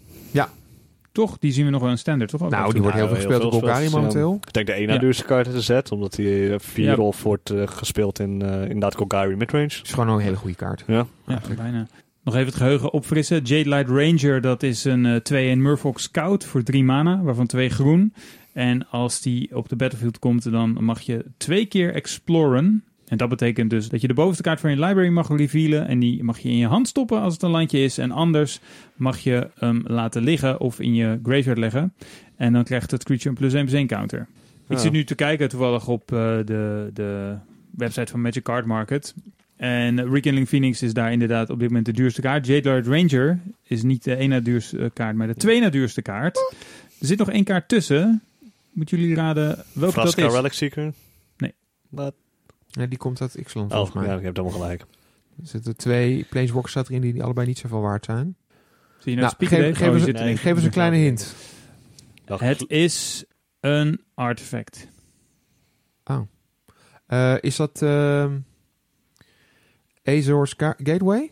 toch? 1.11 1.37
Die 1.39 1.51
zien 1.51 1.65
we 1.65 1.71
nog 1.71 1.81
wel 1.81 1.89
in 1.89 1.97
standaard, 1.97 2.29
toch? 2.29 2.41
Ook 2.43 2.49
Nou, 2.49 2.71
die 2.73 2.81
wordt 2.81 2.97
heel 2.97 3.07
veel 3.07 3.15
Ja, 3.15 3.21
gespeeld 3.21 3.53
op 3.53 3.63
gespeeld, 3.63 3.91
momenteel. 3.91 4.39
Ik 4.47 4.53
denk 4.53 4.67
de 4.67 4.73
na 4.85 4.93
Ja. 4.93 4.99
duurste 4.99 5.23
kaart 5.23 5.47
in 5.47 5.53
de 5.53 5.61
set, 5.61 5.91
omdat 5.91 6.13
die 6.15 6.49
eh, 6.53 6.59
vier 6.59 6.85
Ja. 6.85 6.95
of 6.95 7.23
wordt 7.23 7.49
eh, 7.49 7.67
gespeeld 7.67 8.19
in 8.19 8.29
inderdaad 8.41 8.95
Golgari 8.95 9.35
midrange. 9.35 9.65
is 9.65 9.81
gewoon 9.93 10.09
een 10.09 10.19
hele 10.19 10.35
goede 10.35 10.55
kaart. 10.55 10.83
Ja. 10.87 11.05
Ja, 11.27 11.41
bijna. 11.57 11.87
Nog 12.23 12.33
even 12.35 12.47
het 12.47 12.55
geheugen 12.55 12.93
opfrissen. 12.93 13.41
Jade 13.43 13.69
Light 13.69 13.89
Ranger, 13.89 14.41
dat 14.41 14.63
is 14.63 14.83
een 14.83 15.05
eh 15.05 15.15
2-1 15.15 15.61
Murfolk 15.61 15.99
Scout 15.99 16.45
voor 16.45 16.63
3 16.63 16.83
mana, 16.83 17.21
waarvan 17.21 17.47
2 17.47 17.69
groen. 17.69 18.13
En 18.53 18.89
als 18.89 19.21
die 19.21 19.55
op 19.55 19.69
de 19.69 19.75
battlefield 19.75 20.19
komt, 20.19 20.51
dan 20.51 20.77
mag 20.83 21.01
je 21.01 21.25
twee 21.37 21.65
keer 21.65 21.93
exploren. 21.93 22.83
En 23.07 23.17
dat 23.17 23.29
betekent 23.29 23.69
dus 23.69 23.89
dat 23.89 24.01
je 24.01 24.07
de 24.07 24.13
bovenste 24.13 24.43
kaart 24.43 24.59
van 24.59 24.69
je 24.69 24.79
library 24.79 25.09
mag 25.09 25.29
revealen. 25.29 25.87
En 25.87 25.99
die 25.99 26.23
mag 26.23 26.39
je 26.39 26.49
in 26.49 26.57
je 26.57 26.67
hand 26.67 26.87
stoppen 26.87 27.21
als 27.21 27.33
het 27.33 27.43
een 27.43 27.49
landje 27.49 27.83
is. 27.83 27.97
En 27.97 28.11
anders 28.11 28.59
mag 28.95 29.19
je 29.19 29.49
hem 29.55 29.83
laten 29.87 30.23
liggen 30.23 30.59
of 30.59 30.79
in 30.79 30.93
je 30.93 31.19
graveyard 31.23 31.57
leggen. 31.57 31.93
En 32.35 32.53
dan 32.53 32.63
krijgt 32.63 32.91
het 32.91 33.03
creature 33.03 33.29
een 33.29 33.35
plus 33.35 33.53
1 33.53 33.65
plus 33.65 33.77
1 33.77 33.87
counter. 33.87 34.27
Ik 34.67 34.77
zit 34.77 34.91
nu 34.91 35.03
te 35.03 35.15
kijken 35.15 35.49
toevallig 35.49 35.87
op 35.87 36.11
eh, 36.11 36.17
de, 36.45 36.89
de 36.93 37.35
website 37.71 38.11
van 38.11 38.21
Magic 38.21 38.43
Card 38.43 38.65
Market. 38.65 39.13
En 39.55 40.11
Rekindling 40.11 40.47
Phoenix 40.47 40.81
is 40.81 40.93
daar 40.93 41.11
inderdaad 41.11 41.49
op 41.49 41.59
dit 41.59 41.67
moment 41.67 41.85
de 41.85 41.91
duurste 41.91 42.21
kaart. 42.21 42.45
Jade 42.45 42.69
Light 42.69 42.87
Ranger 42.87 43.39
is 43.63 43.83
niet 43.83 44.03
de 44.03 44.15
één 44.15 44.29
na 44.29 44.39
duurste 44.39 44.77
eh, 44.77 44.89
kaart, 44.93 45.15
maar 45.15 45.27
de 45.27 45.35
twee 45.35 45.59
na 45.59 45.69
duurste 45.69 46.01
kaart. 46.01 46.37
Er 46.99 47.07
zit 47.07 47.17
nog 47.17 47.29
één 47.29 47.43
kaart 47.43 47.67
tussen. 47.67 48.21
Moeten 48.71 48.97
jullie 48.97 49.15
raden 49.15 49.63
welke 49.73 49.93
Vraska 49.93 50.21
dat 50.21 50.29
is? 50.29 50.35
Relic 50.35 50.53
Seeker. 50.53 50.93
Nee. 51.37 51.53
Wat? 51.89 52.13
Ja, 52.79 52.85
die 52.85 52.97
komt 52.97 53.21
uit 53.21 53.35
Ixalan 53.37 53.67
Oh, 53.67 53.73
volgens 53.73 53.95
mij. 53.95 54.05
ja, 54.05 54.13
je 54.17 54.23
hebt 54.23 54.37
helemaal 54.37 54.59
gelijk. 54.59 54.81
Er 54.81 55.47
zitten 55.47 55.75
twee 55.77 56.25
Planeswalkers 56.29 56.75
erin 56.75 57.01
die, 57.01 57.13
die 57.13 57.23
allebei 57.23 57.47
niet 57.47 57.57
zoveel 57.57 57.81
waard 57.81 58.05
zijn. 58.05 58.35
Zie 58.99 59.11
je 59.15 59.21
nou, 59.21 59.33
Nou, 59.39 59.49
geef, 59.75 59.87
Oh, 59.89 59.93
eens, 59.95 60.05
nee, 60.05 60.37
geef 60.37 60.55
eens 60.55 60.63
een 60.65 60.71
kleine 60.71 60.95
hint. 60.97 61.35
Het 62.25 62.65
is 62.69 63.25
een 63.59 64.01
artefact. 64.13 64.87
Eh, 67.05 67.35
is 67.41 67.55
dat 67.55 67.81
ehm 67.81 68.39
Azor's 70.03 70.53
Ga- 70.57 70.75
Gateway? 70.83 71.31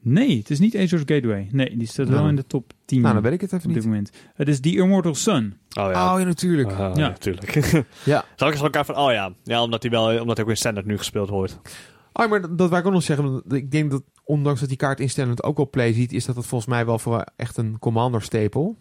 Nee, 0.00 0.38
het 0.38 0.50
is 0.50 0.58
niet 0.58 0.76
Azor's 0.76 1.02
Gateway. 1.06 1.48
Nee, 1.52 1.76
die 1.76 1.86
staat 1.86 2.08
wel 2.08 2.16
Nou. 2.18 2.28
in 2.28 2.36
de 2.36 2.46
top 2.46 2.72
10 2.84 3.00
Nou, 3.00 3.14
dan 3.14 3.22
weet 3.22 3.32
ik 3.32 3.40
het 3.40 3.52
even 3.52 3.68
op 3.68 3.74
dit 3.74 3.82
niet. 3.82 3.92
moment. 3.92 4.10
Het 4.34 4.48
is 4.48 4.60
The 4.60 4.76
Immortal 4.76 5.14
Sun. 5.14 5.56
Oh 5.78 5.90
ja. 5.92 6.14
Oh 6.14 6.20
ja, 6.20 6.26
natuurlijk. 6.26 6.72
Ah, 6.72 6.96
Ja. 6.96 7.08
natuurlijk. 7.08 7.52
Ja. 8.04 8.24
Zal 8.36 8.48
ik 8.48 8.54
eens 8.54 8.62
elkaar 8.62 8.84
van, 8.84 8.96
oh 8.96 9.12
ja. 9.12 9.32
Ja, 9.44 9.62
omdat 9.62 9.82
hij 9.82 9.90
wel, 9.90 10.20
omdat 10.20 10.36
hij 10.36 10.44
ook 10.44 10.50
in 10.52 10.56
standard 10.56 10.86
nu 10.86 10.98
gespeeld 10.98 11.28
wordt. 11.28 11.60
Oh, 12.12 12.28
maar 12.30 12.40
dat, 12.40 12.58
dat 12.58 12.68
wou 12.68 12.80
ik 12.80 12.86
ook 12.86 12.92
nog 12.92 13.02
zeggen. 13.02 13.42
Ik 13.48 13.70
denk 13.70 13.90
dat, 13.90 14.02
ondanks 14.24 14.60
dat 14.60 14.68
die 14.68 14.78
kaart 14.78 15.00
instellend 15.00 15.42
ook 15.42 15.58
op 15.58 15.70
play 15.70 15.92
ziet, 15.92 16.12
is 16.12 16.24
dat 16.24 16.36
het 16.36 16.46
volgens 16.46 16.70
mij 16.70 16.86
wel 16.86 16.98
voor 16.98 17.24
echt 17.36 17.56
een 17.56 17.78
commander 17.78 18.22
staple. 18.22 18.74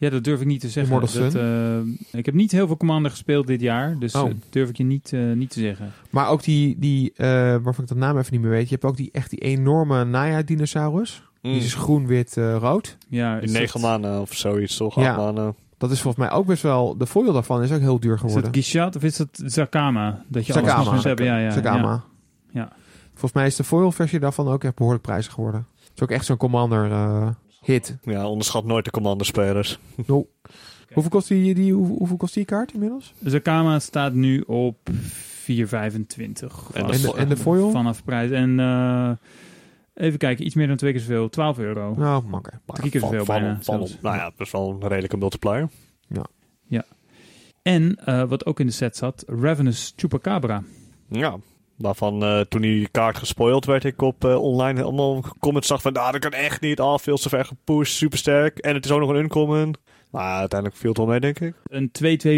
Ja, 0.00 0.10
dat 0.10 0.24
durf 0.24 0.40
ik 0.40 0.46
niet 0.46 0.60
te 0.60 0.68
zeggen. 0.68 1.00
Dat, 1.00 1.34
eh, 1.34 2.18
ik 2.18 2.26
heb 2.26 2.34
niet 2.34 2.52
heel 2.52 2.66
veel 2.66 2.76
Commander 2.76 3.10
gespeeld 3.10 3.46
dit 3.46 3.60
jaar, 3.60 3.98
dus 3.98 4.14
Oh. 4.14 4.28
eh, 4.28 4.34
durf 4.50 4.68
ik 4.68 4.76
je 4.76 4.84
niet, 4.84 5.12
eh, 5.12 5.20
niet 5.32 5.50
te 5.50 5.60
zeggen. 5.60 5.92
Maar 6.10 6.28
ook 6.28 6.42
die, 6.42 6.76
die 6.78 7.12
eh, 7.16 7.26
waarvan 7.62 7.84
ik 7.84 7.86
de 7.86 7.94
naam 7.94 8.18
even 8.18 8.32
niet 8.32 8.40
meer 8.40 8.50
weet. 8.50 8.64
Je 8.68 8.74
hebt 8.74 8.84
ook 8.84 8.96
die 8.96 9.08
echt 9.12 9.30
die 9.30 9.38
enorme 9.38 10.04
Naya-dinosaurus. 10.04 11.22
Mm. 11.42 11.52
Die 11.52 11.60
is 11.62 11.74
groen, 11.74 12.06
wit, 12.06 12.36
eh, 12.36 12.56
rood. 12.56 12.96
Ja, 13.08 13.38
is 13.38 13.52
negen 13.52 13.80
dat, 13.80 13.90
maanden 13.90 14.20
of 14.20 14.32
zoiets, 14.34 14.76
toch? 14.76 14.94
Ja. 15.00 15.16
Maanden. 15.16 15.54
Dat 15.78 15.90
is 15.90 16.00
volgens 16.00 16.24
mij 16.26 16.34
ook 16.36 16.46
best 16.46 16.62
wel... 16.62 16.96
De 16.96 17.06
foil 17.06 17.32
daarvan 17.32 17.62
is 17.62 17.72
ook 17.72 17.80
heel 17.80 18.00
duur 18.00 18.14
Is 18.14 18.20
dat 18.20 18.28
geworden. 18.30 18.54
Gishat 18.54 18.96
of 18.96 19.02
is 19.02 19.16
dat 19.16 19.28
Zakama? 19.44 20.24
Dat 20.28 20.46
je 20.46 20.52
Zakama. 20.52 20.72
alles 20.72 20.84
nog 20.84 20.94
moet 20.94 21.04
hebben. 21.04 21.24
Ja, 21.24 21.38
ja, 21.38 21.50
Sakama. 21.50 22.04
Ja. 22.50 22.72
Volgens 23.10 23.32
mij 23.32 23.46
is 23.46 23.56
de 23.56 23.64
foil-versie 23.64 24.18
daarvan 24.18 24.48
ook 24.48 24.64
echt 24.64 24.74
behoorlijk 24.74 25.04
prijzig 25.04 25.32
geworden. 25.32 25.66
Het 25.82 25.90
is 25.94 26.02
ook 26.02 26.10
echt 26.10 26.24
zo'n 26.24 26.36
commander 26.36 26.90
eh, 26.90 27.28
hit. 27.60 27.96
Ja, 28.02 28.28
onderschat 28.28 28.64
nooit 28.64 28.84
de 28.84 28.90
commander-spelers. 28.90 29.78
Hoeveel 30.06 31.10
kost 31.10 31.28
die, 31.28 31.54
die, 31.54 31.72
hoe- 31.72 31.86
hoeveel 31.98 32.16
kost 32.16 32.34
die 32.34 32.44
kaart 32.44 32.72
inmiddels? 32.72 33.12
ja. 33.18 33.30
Zakama 33.30 33.78
staat 33.78 34.12
nu 34.12 34.40
op 34.40 34.76
4,25. 34.90 34.94
En 35.46 36.84
En 36.84 36.90
de 36.90 37.00
de, 37.00 37.12
en 37.16 37.28
de 37.28 37.36
foil? 37.36 37.70
Vanaf 37.70 38.04
prijs. 38.04 38.30
En 38.30 38.60
eh, 38.60 39.10
even 39.94 40.18
kijken, 40.18 40.46
iets 40.46 40.54
meer 40.54 40.66
dan 40.66 40.76
twee 40.76 40.92
keer 40.92 41.00
zoveel. 41.00 41.28
12 41.28 41.58
euro. 41.58 41.94
Nou, 41.96 42.24
makker. 42.26 42.60
Drie 42.66 42.90
keer 42.90 43.00
zoveel 43.00 43.24
bijna, 43.24 43.58
Van, 43.62 43.76
zelfs. 43.78 43.98
nou 44.02 44.16
ja, 44.16 44.24
dat 44.36 44.46
is 44.46 44.50
wel 44.52 44.70
een 44.70 44.88
redelijke 44.88 45.16
multiplier. 45.16 45.68
En 47.62 47.96
eh, 48.04 48.22
wat 48.28 48.46
ook 48.46 48.60
in 48.60 48.66
de 48.66 48.72
set 48.72 48.96
zat, 48.96 49.24
Ravenous 49.26 49.92
Chupacabra. 49.96 50.62
Ja. 51.08 51.36
Waarvan 51.80 52.22
eh, 52.22 52.40
toen 52.40 52.60
die 52.60 52.88
kaart 52.88 53.18
gespoild 53.18 53.64
werd, 53.64 53.84
ik 53.84 54.02
op 54.02 54.24
eh, 54.24 54.42
online 54.42 54.82
allemaal 54.82 55.24
comments 55.38 55.68
zag 55.68 55.82
van, 55.82 55.94
ah, 55.94 56.12
dat 56.12 56.20
kan 56.20 56.32
echt 56.32 56.60
niet. 56.60 56.80
Ah, 56.80 56.98
veel 56.98 57.16
te 57.16 57.28
ver 57.28 57.44
gepusht, 57.44 57.96
super 57.96 58.18
sterk. 58.18 58.58
En 58.58 58.74
het 58.74 58.84
is 58.84 58.90
ook 58.90 59.00
nog 59.00 59.08
een 59.10 59.16
uncommon. 59.16 59.74
Maar 60.10 60.38
uiteindelijk 60.38 60.80
viel 60.80 60.88
het 60.90 60.98
wel 60.98 61.06
mee, 61.06 61.20
denk 61.20 61.40
ik. 61.40 61.54
Een 61.64 61.90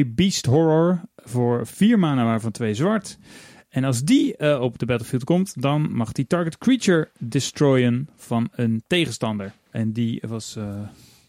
2-2 0.06 0.08
Beast 0.14 0.46
Horror 0.46 1.00
voor 1.16 1.66
4 1.66 1.98
mana, 1.98 2.24
waarvan 2.24 2.50
2 2.50 2.74
zwart. 2.74 3.18
En 3.68 3.84
als 3.84 4.02
die 4.02 4.36
eh, 4.36 4.60
op 4.60 4.78
de 4.78 4.86
battlefield 4.86 5.24
komt, 5.24 5.62
dan 5.62 5.92
mag 5.94 6.12
die 6.12 6.26
target 6.26 6.58
creature 6.58 7.10
destroyen 7.18 8.08
van 8.16 8.48
een 8.54 8.82
tegenstander. 8.86 9.52
En 9.70 9.92
die 9.92 10.22
was 10.28 10.56
eh 10.56 10.64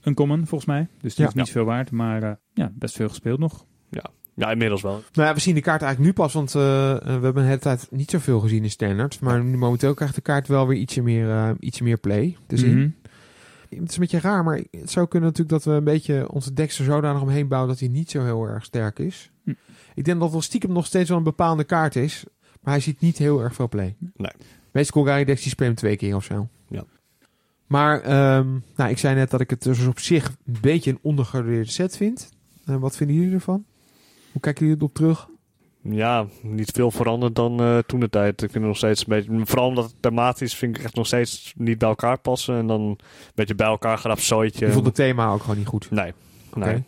uncommon, 0.05 0.37
volgens 0.47 0.65
mij. 0.69 0.87
Dus 1.01 1.15
die 1.15 1.23
Ja. 1.23 1.29
is 1.29 1.35
niet 1.35 1.49
veel 1.51 1.63
waard, 1.65 1.91
maar 1.91 2.39
ja, 2.53 2.71
best 2.75 2.95
veel 2.95 3.09
gespeeld 3.09 3.39
nog. 3.39 3.65
Ja, 3.89 4.03
inmiddels 4.35 4.81
wel. 4.81 5.03
Nou 5.13 5.27
ja, 5.27 5.33
we 5.33 5.39
zien 5.39 5.55
de 5.55 5.61
kaart 5.61 5.81
eigenlijk 5.81 6.11
nu 6.11 6.23
pas, 6.23 6.33
want 6.33 6.55
eh, 6.55 6.91
eh, 6.91 7.01
we 7.03 7.09
hebben 7.11 7.33
de 7.33 7.41
hele 7.41 7.59
tijd 7.59 7.87
niet 7.91 8.09
zoveel 8.09 8.39
gezien 8.39 8.63
in 8.63 8.69
standard. 8.69 9.19
Maar 9.19 9.43
nu 9.43 9.57
momenteel 9.57 9.93
krijgt 9.93 10.15
de 10.15 10.21
kaart 10.21 10.47
wel 10.47 10.67
weer 10.67 10.77
ietsje 10.77 11.01
meer, 11.01 11.29
eh, 11.29 11.49
ietsje 11.59 11.83
meer 11.83 11.97
play 11.97 12.37
te 12.47 12.57
zien. 12.57 12.77
Mhm. 12.77 12.89
Het 13.69 13.89
is 13.89 13.95
een 13.95 14.01
beetje 14.01 14.19
raar, 14.19 14.43
maar 14.43 14.61
het 14.71 14.91
zou 14.91 15.07
kunnen 15.07 15.29
natuurlijk 15.29 15.63
dat 15.63 15.73
we 15.73 15.79
een 15.79 15.83
beetje 15.83 16.31
onze 16.31 16.53
decks 16.53 16.79
er 16.79 16.85
zodanig 16.85 17.21
omheen 17.21 17.47
bouwen 17.47 17.71
dat 17.71 17.79
hij 17.79 17.89
niet 17.89 18.11
zo 18.11 18.23
heel 18.23 18.43
erg 18.43 18.63
sterk 18.63 18.99
is. 18.99 19.31
Hm. 19.43 19.53
Ik 19.95 20.05
denk 20.05 20.19
dat 20.19 20.31
wel 20.31 20.41
stiekem 20.41 20.71
nog 20.71 20.85
steeds 20.85 21.09
wel 21.09 21.17
een 21.17 21.23
bepaalde 21.23 21.63
kaart 21.63 21.95
is, 21.95 22.23
maar 22.61 22.73
hij 22.73 22.81
ziet 22.81 22.99
niet 22.99 23.17
heel 23.17 23.41
erg 23.41 23.53
veel 23.53 23.69
play. 23.69 23.95
Nee. 23.99 24.31
De 24.37 24.45
meeste 24.71 24.93
Golgari 24.93 25.25
decks 25.25 25.41
die 25.41 25.51
spelen 25.51 25.71
hem 25.71 25.79
twee 25.79 25.95
keer 25.95 26.15
of 26.15 26.23
zo. 26.23 26.47
Ja. 26.69 26.83
Maar 27.67 28.01
ehm, 28.01 28.47
nou, 28.75 28.89
ik 28.89 28.97
zei 28.97 29.15
net 29.15 29.29
dat 29.29 29.41
ik 29.41 29.49
het 29.49 29.63
dus 29.63 29.85
op 29.85 29.99
zich 29.99 30.27
een 30.45 30.57
beetje 30.61 30.91
een 30.91 30.99
ondergewaardeerde 31.01 31.69
set 31.69 31.97
vind. 31.97 32.29
Wat 32.63 32.95
vinden 32.95 33.15
jullie 33.15 33.33
ervan? 33.33 33.65
Hoe 34.33 34.41
kijken 34.41 34.65
jullie 34.65 34.79
erop 34.81 34.93
terug? 34.93 35.27
Ja, 35.81 36.25
niet 36.41 36.71
veel 36.71 36.91
veranderd 36.91 37.35
dan 37.35 37.59
eh, 37.59 37.77
toen 37.77 37.99
de 37.99 38.09
tijd. 38.09 38.31
Ik 38.31 38.51
vind 38.51 38.53
het 38.53 38.63
nog 38.63 38.77
steeds 38.77 39.01
een 39.01 39.05
beetje... 39.09 39.45
Vooral 39.45 39.67
omdat 39.67 39.83
het 39.85 39.95
thematisch 39.99 40.55
vind 40.55 40.77
ik 40.77 40.83
echt 40.83 40.95
nog 40.95 41.05
steeds 41.07 41.53
niet 41.57 41.77
bij 41.77 41.89
elkaar 41.89 42.19
passen. 42.19 42.55
En 42.57 42.67
dan 42.67 42.81
een 42.81 42.99
beetje 43.35 43.55
bij 43.55 43.67
elkaar 43.67 43.97
geraapt 43.97 44.21
zooitje. 44.21 44.65
Ik 44.65 44.71
vond 44.73 44.85
het 44.85 44.95
thema 44.95 45.31
ook 45.31 45.41
gewoon 45.41 45.57
niet 45.57 45.67
goed. 45.67 45.91
Nee. 45.91 46.13
Nee. 46.53 46.83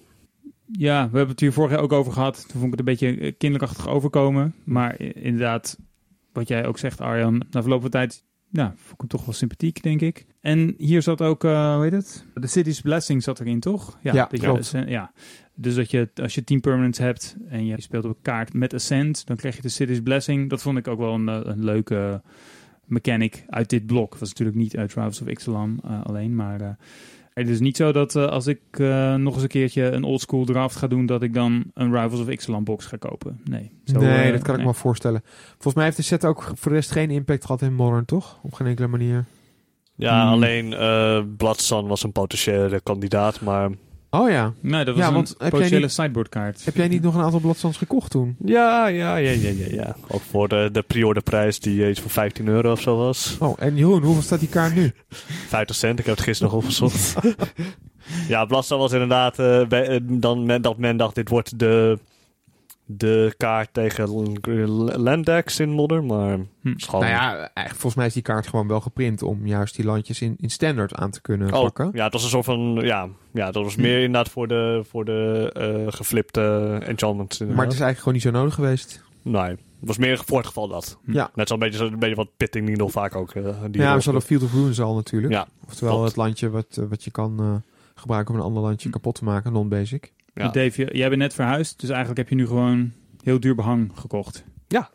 Ja, 0.72 1.02
we 1.04 1.18
hebben 1.18 1.28
het 1.30 1.40
hier 1.40 1.54
vorig 1.54 1.72
jaar 1.72 1.80
ook 1.82 1.92
over 1.92 2.12
gehad. 2.14 2.36
Toen 2.48 2.60
vond 2.62 2.64
ik 2.64 2.70
het 2.70 2.80
een 2.80 2.86
beetje 2.86 3.18
eh, 3.18 3.34
kinderachtig 3.38 3.88
overkomen. 3.88 4.54
Maar 4.64 5.00
inderdaad, 5.02 5.78
wat 6.34 6.48
jij 6.48 6.66
ook 6.66 6.78
zegt, 6.78 7.02
Arjan, 7.02 7.44
na 7.52 7.62
verloop 7.62 7.82
van 7.82 7.90
tijd, 7.90 8.24
ja, 8.50 8.74
vond 8.78 8.92
ik 8.94 8.98
hem 9.00 9.08
toch 9.08 9.26
wel 9.26 9.34
sympathiek, 9.34 9.84
denk 9.84 10.02
ik. 10.02 10.26
En 10.42 10.74
hier 10.78 11.02
zat 11.02 11.22
ook, 11.22 11.44
eh 11.44 11.74
hoe 11.76 11.84
heet 11.84 11.92
het? 11.92 12.26
The 12.42 12.48
City's 12.48 12.82
Blessing 12.82 13.24
zat 13.24 13.40
erin, 13.40 13.60
toch? 13.60 13.98
Ja, 14.02 14.12
dat 14.12 14.32
je- 14.32 14.38
klopt. 14.38 14.74
eh, 14.74 14.88
ja. 14.88 15.12
Dus 15.56 15.76
dat 15.76 15.92
je, 15.92 16.10
als 16.22 16.36
je 16.36 16.44
10 16.44 16.60
permanents 16.62 16.98
hebt 17.00 17.36
en 17.50 17.66
je 17.66 17.82
speelt 17.82 18.06
op 18.06 18.10
een 18.10 18.22
kaart 18.22 18.54
met 18.54 18.74
Ascent, 18.74 19.28
dan 19.28 19.36
krijg 19.36 19.56
je 19.56 19.62
de 19.62 19.70
City's 19.70 20.02
Blessing. 20.02 20.50
Dat 20.50 20.62
vond 20.62 20.78
ik 20.78 20.88
ook 20.88 21.00
wel 21.00 21.14
een, 21.14 21.30
eh, 21.30 21.40
een 21.44 21.64
leuke 21.64 22.22
mechanic 22.86 23.46
uit 23.50 23.70
dit 23.70 23.86
blok. 23.86 24.10
Dat 24.12 24.20
was 24.20 24.30
natuurlijk 24.30 24.58
niet 24.58 24.78
uit 24.78 24.94
Rivals 24.94 25.22
of 25.22 25.28
Ixalan 25.28 25.80
eh, 25.84 26.04
alleen, 26.04 26.36
maar 26.36 26.62
eh, 26.62 26.70
het 27.34 27.50
is 27.50 27.60
niet 27.60 27.78
zo 27.78 27.92
dat 27.92 28.16
eh, 28.16 28.26
als 28.26 28.48
ik 28.48 28.60
nog 29.18 29.34
eens 29.34 29.42
een 29.44 29.48
keertje 29.48 29.84
een 29.84 30.04
oldschool 30.04 30.46
draft 30.46 30.76
ga 30.76 30.88
doen, 30.88 31.06
dat 31.06 31.24
ik 31.24 31.34
dan 31.34 31.64
een 31.74 31.92
Rivals 31.92 32.20
of 32.22 32.30
Ixalan 32.30 32.64
box 32.64 32.86
ga 32.86 32.98
kopen. 32.98 33.40
Nee, 33.44 33.72
zo, 33.86 34.00
nee, 34.00 34.32
dat 34.32 34.42
kan 34.42 34.54
ik 34.54 34.60
me 34.60 34.66
wel 34.66 34.74
voorstellen. 34.74 35.22
Volgens 35.52 35.74
mij 35.74 35.84
heeft 35.84 35.98
de 35.98 36.04
set 36.04 36.26
ook 36.26 36.52
voor 36.56 36.72
de 36.72 36.78
rest 36.78 36.92
geen 36.92 37.10
impact 37.12 37.46
gehad 37.46 37.62
in 37.62 37.74
Modern, 37.74 38.06
toch? 38.06 38.40
Op 38.44 38.54
geen 38.54 38.68
enkele 38.68 38.88
manier. 38.88 39.26
Ja, 39.96 40.22
Hmm. 40.22 40.32
alleen 40.32 40.74
eh 40.74 41.22
Bloodsun 41.38 41.88
was 41.88 42.04
een 42.04 42.12
potentiële 42.12 42.82
kandidaat, 42.82 43.42
maar 43.42 43.70
Oh 44.22 44.30
ja. 44.30 44.54
Nee, 44.62 44.86
dat 44.86 44.94
was 44.96 45.04
Ja, 45.04 45.08
een 45.08 45.14
want 45.14 45.28
heb 45.30 45.40
jij 45.40 45.50
potentiële 45.50 45.82
niet- 45.82 45.92
sideboardkaart. 45.92 46.66
Heb 46.66 46.76
jij 46.76 46.88
niet 46.88 47.02
nog 47.02 47.16
een 47.16 47.22
aantal 47.24 47.40
bladstands 47.40 47.78
gekocht 47.78 48.12
toen? 48.12 48.36
ja, 48.46 48.88
ja, 48.88 49.16
ja, 49.16 49.30
ja, 49.32 49.50
ja, 49.50 49.66
ja. 49.70 49.96
Ook 50.08 50.22
voor 50.30 50.48
de, 50.48 50.70
de 50.72 50.82
pre-orderprijs 50.82 51.60
die 51.60 51.90
iets 51.90 52.02
van 52.02 52.10
15 52.10 52.48
euro 52.48 52.72
of 52.72 52.82
zo 52.82 52.98
was. 52.98 53.36
Oh, 53.40 53.54
en 53.60 53.76
Jeroen, 53.76 54.04
hoeveel 54.04 54.22
staat 54.24 54.40
die 54.40 54.50
kaart 54.50 54.76
nu? 54.76 54.92
50 55.48 55.76
cent, 55.76 56.00
ik 56.00 56.06
heb 56.06 56.16
het 56.16 56.24
gisteren 56.24 56.54
nog 56.54 56.62
opgezocht. 56.64 57.16
ja, 58.28 58.46
Bloodsun 58.46 58.78
was 58.78 58.92
inderdaad, 58.92 59.40
eh, 59.40 59.66
bij- 59.68 59.88
eh, 59.88 60.00
dan 60.04 60.46
men, 60.46 60.62
dat 60.62 60.78
men 60.78 60.98
dacht 60.98 61.16
dit 61.16 61.30
wordt 61.30 61.60
de, 61.60 62.00
de 62.86 63.34
kaart 63.38 63.74
tegen 63.74 64.10
Landex 65.02 65.60
in 65.60 65.70
Modern, 65.70 66.06
maar 66.06 66.38
Hm. 66.62 66.74
Nou 66.92 67.06
ja, 67.06 67.30
eigenlijk, 67.38 67.70
volgens 67.70 67.96
mij 67.96 68.06
is 68.06 68.14
die 68.14 68.22
kaart 68.22 68.48
gewoon 68.48 68.68
wel 68.68 68.82
geprint 68.82 69.22
om 69.24 69.48
juist 69.48 69.76
die 69.76 69.86
landjes 69.86 70.22
in, 70.22 70.36
in 70.40 70.50
standaard 70.50 70.94
aan 70.94 71.12
te 71.12 71.22
kunnen 71.22 71.54
Oh, 71.54 71.62
pakken. 71.62 71.90
ja, 71.94 72.04
het 72.04 72.14
was 72.14 72.24
een 72.24 72.30
soort 72.30 72.46
van, 72.46 72.80
ja, 72.82 73.08
ja 73.34 73.52
dat 73.52 73.64
was 73.64 73.76
Hm. 73.76 73.82
meer 73.82 73.98
inderdaad 73.98 74.30
voor 74.30 74.48
de, 74.48 74.84
voor 74.90 75.06
de 75.06 75.50
eh, 75.54 75.94
geflipte 75.94 76.78
enchantments. 76.84 77.40
Maar 77.40 77.48
het 77.48 77.74
is 77.74 77.80
eigenlijk 77.80 77.98
gewoon 77.98 78.14
niet 78.14 78.22
zo 78.24 78.32
nodig 78.32 78.54
geweest. 78.54 79.04
Nee, 79.22 79.42
het 79.50 79.58
was 79.80 79.98
meer 79.98 80.22
voor 80.26 80.38
het 80.38 80.48
geval 80.48 80.68
dat. 80.68 80.98
Hm. 81.06 81.12
Ja. 81.14 81.30
Net 81.36 81.48
zo'n 81.48 81.60
beetje, 81.60 81.78
zo'n 81.78 82.00
beetje 82.00 82.16
wat 82.16 82.30
Pitting 82.38 82.68
Needle 82.68 82.90
vaak 82.90 83.16
ook. 83.16 83.32
eh, 83.32 83.44
die 83.44 83.82
ja, 83.82 83.98
we 83.98 84.04
hadden 84.04 84.22
Field 84.22 84.44
of 84.44 84.54
Ruins 84.54 84.82
al 84.82 84.96
natuurlijk. 84.96 85.34
Ja, 85.34 85.48
Oftewel 85.68 85.94
klopt. 85.94 86.08
het 86.08 86.18
landje 86.18 86.50
wat, 86.50 86.78
eh, 86.80 86.86
wat 86.90 87.04
je 87.04 87.12
kan 87.12 87.40
eh, 87.40 87.56
gebruiken 87.96 88.34
om 88.34 88.40
een 88.40 88.46
ander 88.46 88.64
landje 88.64 88.90
kapot 88.90 89.16
te 89.16 89.24
maken, 89.24 89.54
non-basic. 89.54 90.12
Ja. 90.36 90.48
Dave, 90.50 90.82
je- 90.82 90.98
jij 90.98 91.10
bent 91.10 91.22
net 91.22 91.34
verhuisd, 91.34 91.80
dus 91.80 91.90
eigenlijk 91.90 92.18
heb 92.20 92.30
je 92.30 92.36
nu 92.36 92.48
gewoon 92.48 92.92
heel 93.24 93.40
duur 93.40 93.56
behang 93.56 93.92
gekocht. 93.96 94.44
Ja, 94.68 94.90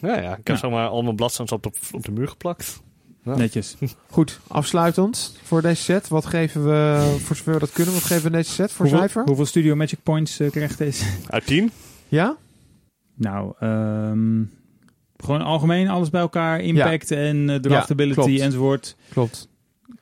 ja, 0.00 0.20
ja. 0.20 0.30
ik 0.30 0.36
heb 0.36 0.48
Ja. 0.48 0.56
zeg 0.56 0.70
maar 0.70 0.88
al 0.88 1.02
mijn 1.02 1.16
bladstands 1.16 1.52
op 1.52 1.62
de, 1.62 1.70
op 1.92 2.04
de 2.04 2.10
muur 2.10 2.28
geplakt. 2.28 2.82
Ja. 3.24 3.36
Netjes. 3.36 3.76
Goed, 4.10 4.40
afsluitend 4.46 5.38
voor 5.42 5.62
deze 5.62 5.82
set. 5.82 6.08
Wat 6.08 6.26
geven 6.26 6.64
we, 6.64 7.16
voor 7.20 7.36
zover 7.36 7.52
we 7.52 7.58
dat 7.58 7.72
kunnen, 7.72 7.94
wat 7.94 8.02
geven 8.02 8.24
we 8.24 8.30
deze 8.30 8.50
set 8.50 8.72
voor 8.72 8.80
hoeveel, 8.86 8.98
cijfer? 9.04 9.24
hoeveel 9.24 9.46
Studio 9.46 9.74
Magic 9.76 9.98
Points 10.02 10.40
eh, 10.40 10.50
krijgt 10.50 10.78
deze? 10.78 11.04
Uit 11.28 11.46
10? 11.46 11.70
Ja? 12.08 12.36
Nou, 13.14 13.54
ehm, 13.58 14.42
gewoon 15.16 15.42
algemeen 15.42 15.88
alles 15.88 16.10
bij 16.10 16.20
elkaar. 16.20 16.60
Impact 16.60 17.10
en 17.10 17.48
uh, 17.48 17.56
draftability 17.56 18.20
klopt. 18.20 18.40
enzovoort. 18.40 18.96
Klopt. 19.08 19.48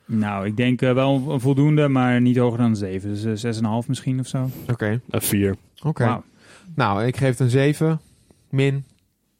Nou, 0.06 0.46
ik 0.46 0.56
denk 0.56 0.82
eh, 0.82 0.92
wel 0.92 1.24
een 1.28 1.40
voldoende, 1.40 1.88
maar 1.88 2.20
niet 2.20 2.36
hoger 2.36 2.58
dan 2.58 2.76
7. 2.76 3.22
Dus 3.22 3.44
eh, 3.44 3.54
6,5 3.54 3.88
misschien 3.88 4.20
of 4.20 4.26
zo. 4.26 4.50
Oké. 4.70 5.00
Een 5.10 5.22
4. 5.22 5.56
Oké. 5.82 6.22
Nou, 6.74 7.04
ik 7.04 7.16
geef 7.16 7.28
het 7.28 7.40
een 7.40 7.50
7. 7.50 8.00
Min. 8.50 8.84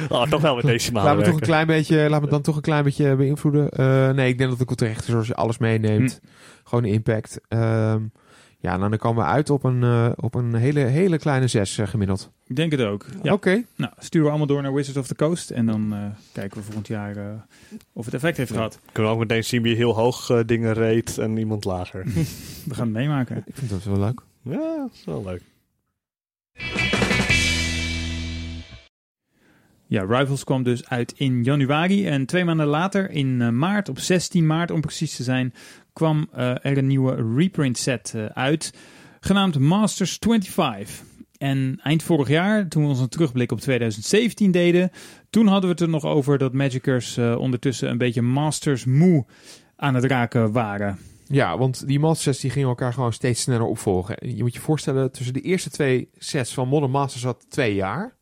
Oh, 0.09 0.23
toch 0.23 0.41
wel 0.41 0.55
met 0.55 0.65
decimaal 0.65 1.03
Laat 1.03 1.17
me, 1.17 1.23
toch 1.23 1.33
een 1.33 1.39
klein 1.39 1.67
beetje, 1.67 2.09
laat 2.09 2.21
me 2.21 2.27
dan 2.27 2.41
toch 2.41 2.55
een 2.55 2.61
klein 2.61 2.83
beetje 2.83 3.15
beïnvloeden. 3.15 3.69
Eh, 3.69 4.09
nee, 4.09 4.29
ik 4.29 4.37
denk 4.37 4.49
dat 4.49 4.59
het 4.59 4.67
wel 4.67 4.75
terecht 4.75 5.07
is 5.07 5.13
als 5.13 5.27
je 5.27 5.35
alles 5.35 5.57
meeneemt. 5.57 6.19
Gewoon 6.63 6.83
de 6.83 6.89
impact. 6.89 7.39
Ehm, 7.47 8.01
ja, 8.61 8.77
nou, 8.77 8.89
dan 8.89 8.99
komen 8.99 9.23
we 9.23 9.29
uit 9.29 9.49
op 9.49 9.63
een, 9.63 9.83
eh, 9.83 10.09
op 10.15 10.35
een 10.35 10.53
hele, 10.55 10.79
hele 10.79 11.17
kleine 11.17 11.47
6 11.47 11.77
eh, 11.77 11.87
gemiddeld. 11.87 12.31
Ik 12.47 12.55
denk 12.55 12.71
het 12.71 12.81
ook. 12.81 13.05
Ja. 13.23 13.33
Oké. 13.33 13.63
Nou, 13.75 13.91
sturen 13.97 14.23
we 14.23 14.29
allemaal 14.29 14.47
door 14.47 14.61
naar 14.61 14.73
Wizards 14.73 14.99
of 14.99 15.07
the 15.07 15.15
Coast. 15.15 15.49
En 15.49 15.65
dan 15.65 15.93
eh, 15.93 16.05
kijken 16.31 16.57
we 16.57 16.63
volgend 16.63 16.87
jaar 16.87 17.15
eh, 17.17 17.25
of 17.93 18.05
het 18.05 18.13
effect 18.13 18.37
heeft 18.37 18.49
Ja. 18.49 18.55
gehad. 18.55 18.79
Kunnen 18.91 19.11
we 19.11 19.17
ook 19.17 19.27
meteen 19.27 19.43
zien 19.43 19.61
wie 19.61 19.75
heel 19.75 19.95
hoog 19.95 20.43
dingen 20.45 20.73
reed 20.73 21.17
en 21.17 21.37
iemand 21.37 21.65
lager. 21.65 22.03
We 22.69 22.73
gaan 22.73 22.85
het 22.85 22.95
meemaken. 22.95 23.37
Ik 23.45 23.55
vind 23.55 23.69
dat 23.69 23.83
wel 23.83 23.99
leuk. 23.99 24.21
ja, 24.41 24.77
dat 24.77 24.89
is 24.93 25.05
wel 25.05 25.23
leuk. 25.23 25.41
Ja, 29.89 30.01
Rivals 30.01 30.43
kwam 30.43 30.63
dus 30.63 30.89
uit 30.89 31.13
in 31.17 31.43
januari. 31.43 32.07
En 32.07 32.25
twee 32.25 32.45
maanden 32.45 32.65
later, 32.65 33.11
in 33.11 33.41
eh, 33.41 33.49
maart, 33.49 33.89
op 33.89 33.99
16 33.99 34.45
maart 34.45 34.71
om 34.71 34.81
precies 34.81 35.15
te 35.15 35.23
zijn, 35.23 35.53
kwam 35.93 36.27
eh, 36.31 36.49
er 36.49 36.77
een 36.77 36.87
nieuwe 36.87 37.33
reprint 37.35 37.77
set 37.77 38.13
eh, 38.15 38.25
uit. 38.25 38.73
Genaamd 39.19 39.59
Masters 39.59 40.17
25. 40.19 41.03
En 41.37 41.79
eind 41.83 42.03
vorig 42.03 42.27
jaar, 42.27 42.67
toen 42.67 42.83
we 42.83 42.89
ons 42.89 42.99
een 42.99 43.09
terugblik 43.09 43.51
op 43.51 43.59
2017 43.59 44.51
deden, 44.51 44.91
toen 45.29 45.47
hadden 45.47 45.69
we 45.69 45.75
het 45.75 45.79
er 45.79 45.89
nog 45.89 46.05
over 46.05 46.37
dat 46.37 46.53
Magicers 46.53 47.17
ondertussen 47.17 47.89
een 47.89 47.97
beetje 47.97 48.21
Masters 48.21 48.85
moe 48.85 49.25
aan 49.75 49.95
het 49.95 50.03
raken 50.03 50.51
waren. 50.51 50.97
Ja, 51.25 51.57
want 51.57 51.87
die 51.87 51.99
Master 51.99 52.23
sets 52.23 52.39
die 52.39 52.51
gingen 52.51 52.69
elkaar 52.69 52.93
gewoon 52.93 53.13
steeds 53.13 53.41
sneller 53.41 53.65
opvolgen. 53.65 54.35
Je 54.35 54.43
moet 54.43 54.53
je 54.53 54.59
voorstellen, 54.59 55.11
tussen 55.11 55.33
de 55.33 55.41
eerste 55.41 55.69
twee 55.69 56.09
sets 56.17 56.53
van 56.53 56.67
Modern 56.67 56.91
Masters 56.91 57.21
zat 57.21 57.45
twee 57.49 57.75
jaar. 57.75 58.17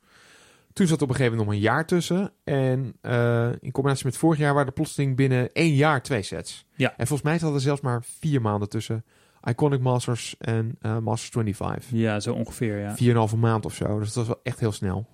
Toen 0.77 0.87
zat 0.87 1.01
op 1.01 1.09
een 1.09 1.15
gegeven 1.15 1.37
moment 1.37 1.55
nog 1.55 1.57
een 1.57 1.71
jaar 1.71 1.85
tussen. 1.85 2.31
En 2.43 2.95
eh, 3.01 3.49
in 3.59 3.71
combinatie 3.71 4.05
met 4.05 4.17
vorig 4.17 4.39
jaar 4.39 4.53
waren 4.53 4.67
er 4.67 4.73
plotseling 4.73 5.15
binnen 5.15 5.51
één 5.53 5.73
jaar 5.73 6.01
twee 6.01 6.21
sets. 6.21 6.65
Ja. 6.75 6.93
En 6.97 7.07
volgens 7.07 7.29
mij 7.29 7.39
zat 7.39 7.53
er 7.53 7.61
zelfs 7.61 7.81
maar 7.81 8.03
vier 8.19 8.41
maanden 8.41 8.69
tussen 8.69 9.05
Iconic 9.43 9.79
Masters 9.79 10.35
en 10.39 10.77
eh, 10.81 10.97
Masters 10.97 11.29
25. 11.29 11.89
Ja, 11.91 12.19
zo 12.19 12.33
ongeveer, 12.33 12.79
ja. 12.79 12.95
Vier 12.95 13.07
en 13.07 13.13
een 13.13 13.19
halve 13.19 13.37
maand 13.37 13.65
of 13.65 13.73
zo. 13.73 13.99
Dus 13.99 14.07
dat 14.07 14.15
was 14.15 14.27
wel 14.27 14.39
echt 14.43 14.59
heel 14.59 14.71
snel. 14.71 15.07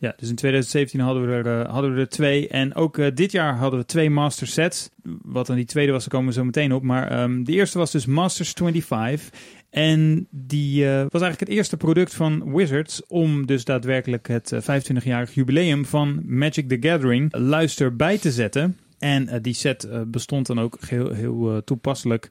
Ja, 0.00 0.14
dus 0.16 0.28
in 0.28 0.34
2017 0.34 1.00
hadden 1.00 1.26
we 1.26 1.32
er, 1.32 1.60
eh, 1.60 1.72
hadden 1.72 1.94
we 1.94 2.00
er 2.00 2.08
twee. 2.08 2.48
En 2.48 2.74
ook 2.74 3.16
dit 3.16 3.32
jaar 3.32 3.56
hadden 3.56 3.80
we 3.80 3.86
twee 3.86 4.10
master 4.10 4.46
sets. 4.46 4.90
Wat 5.22 5.46
dan 5.46 5.56
die 5.56 5.64
tweede 5.64 5.92
was, 5.92 6.00
daar 6.00 6.10
komen 6.10 6.28
we 6.28 6.38
zo 6.38 6.44
meteen 6.44 6.72
op. 6.72 6.82
Maar 6.82 7.10
ehm, 7.10 7.44
de 7.44 7.52
eerste 7.52 7.78
was 7.78 7.90
dus 7.90 8.06
Masters 8.06 8.52
25. 8.52 9.30
En 9.70 10.26
die 10.30 10.84
eh, 10.84 10.90
was 10.90 11.22
eigenlijk 11.22 11.40
het 11.40 11.48
eerste 11.48 11.76
product 11.76 12.14
van 12.14 12.54
Wizards 12.54 13.06
om 13.06 13.46
dus 13.46 13.64
daadwerkelijk 13.64 14.28
het 14.28 14.52
eh, 14.52 14.60
25-jarig 14.60 15.34
jubileum 15.34 15.84
van 15.84 16.22
Magic 16.26 16.68
the 16.68 16.76
Gathering 16.80 17.36
luister 17.36 17.96
bij 17.96 18.18
te 18.18 18.32
zetten. 18.32 18.78
En 18.98 19.28
eh, 19.28 19.38
die 19.42 19.54
set 19.54 19.84
eh, 19.84 20.00
bestond 20.06 20.46
dan 20.46 20.60
ook 20.60 20.78
heel, 20.86 21.12
heel 21.12 21.50
eh, 21.50 21.56
toepasselijk 21.56 22.28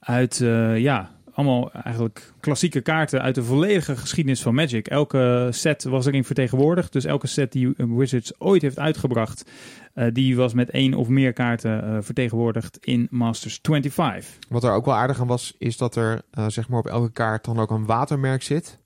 uit, 0.00 0.40
eh, 0.40 0.78
ja, 0.78 1.10
allemaal 1.34 1.72
eigenlijk 1.72 2.32
klassieke 2.40 2.80
kaarten 2.80 3.22
uit 3.22 3.34
de 3.34 3.42
volledige 3.44 3.96
geschiedenis 3.96 4.42
van 4.42 4.54
Magic. 4.54 4.88
Elke 4.88 5.48
set 5.50 5.84
was 5.84 6.06
erin 6.06 6.24
vertegenwoordigd. 6.24 6.92
Dus 6.92 7.04
elke 7.04 7.26
set 7.26 7.52
die 7.52 7.74
Wizards 7.76 8.32
ooit 8.40 8.62
heeft 8.62 8.78
uitgebracht, 8.78 9.50
eh, 9.94 10.06
die 10.12 10.36
was 10.36 10.54
met 10.54 10.70
één 10.70 10.94
of 10.94 11.08
meer 11.08 11.32
kaarten 11.32 11.84
eh, 11.84 11.96
vertegenwoordigd 12.00 12.78
in 12.80 13.06
Masters 13.10 13.58
25. 13.62 14.24
Wat 14.48 14.64
er 14.64 14.72
ook 14.72 14.84
wel 14.84 14.94
aardig 14.94 15.20
aan 15.20 15.26
was, 15.26 15.54
is 15.58 15.76
dat 15.76 15.96
er 15.96 16.22
eh, 16.30 16.44
zeg 16.48 16.68
maar 16.68 16.78
op 16.78 16.86
elke 16.86 17.12
kaart 17.12 17.44
dan 17.44 17.58
ook 17.58 17.70
een 17.70 17.86
watermerk 17.86 18.42
zit. 18.42 18.78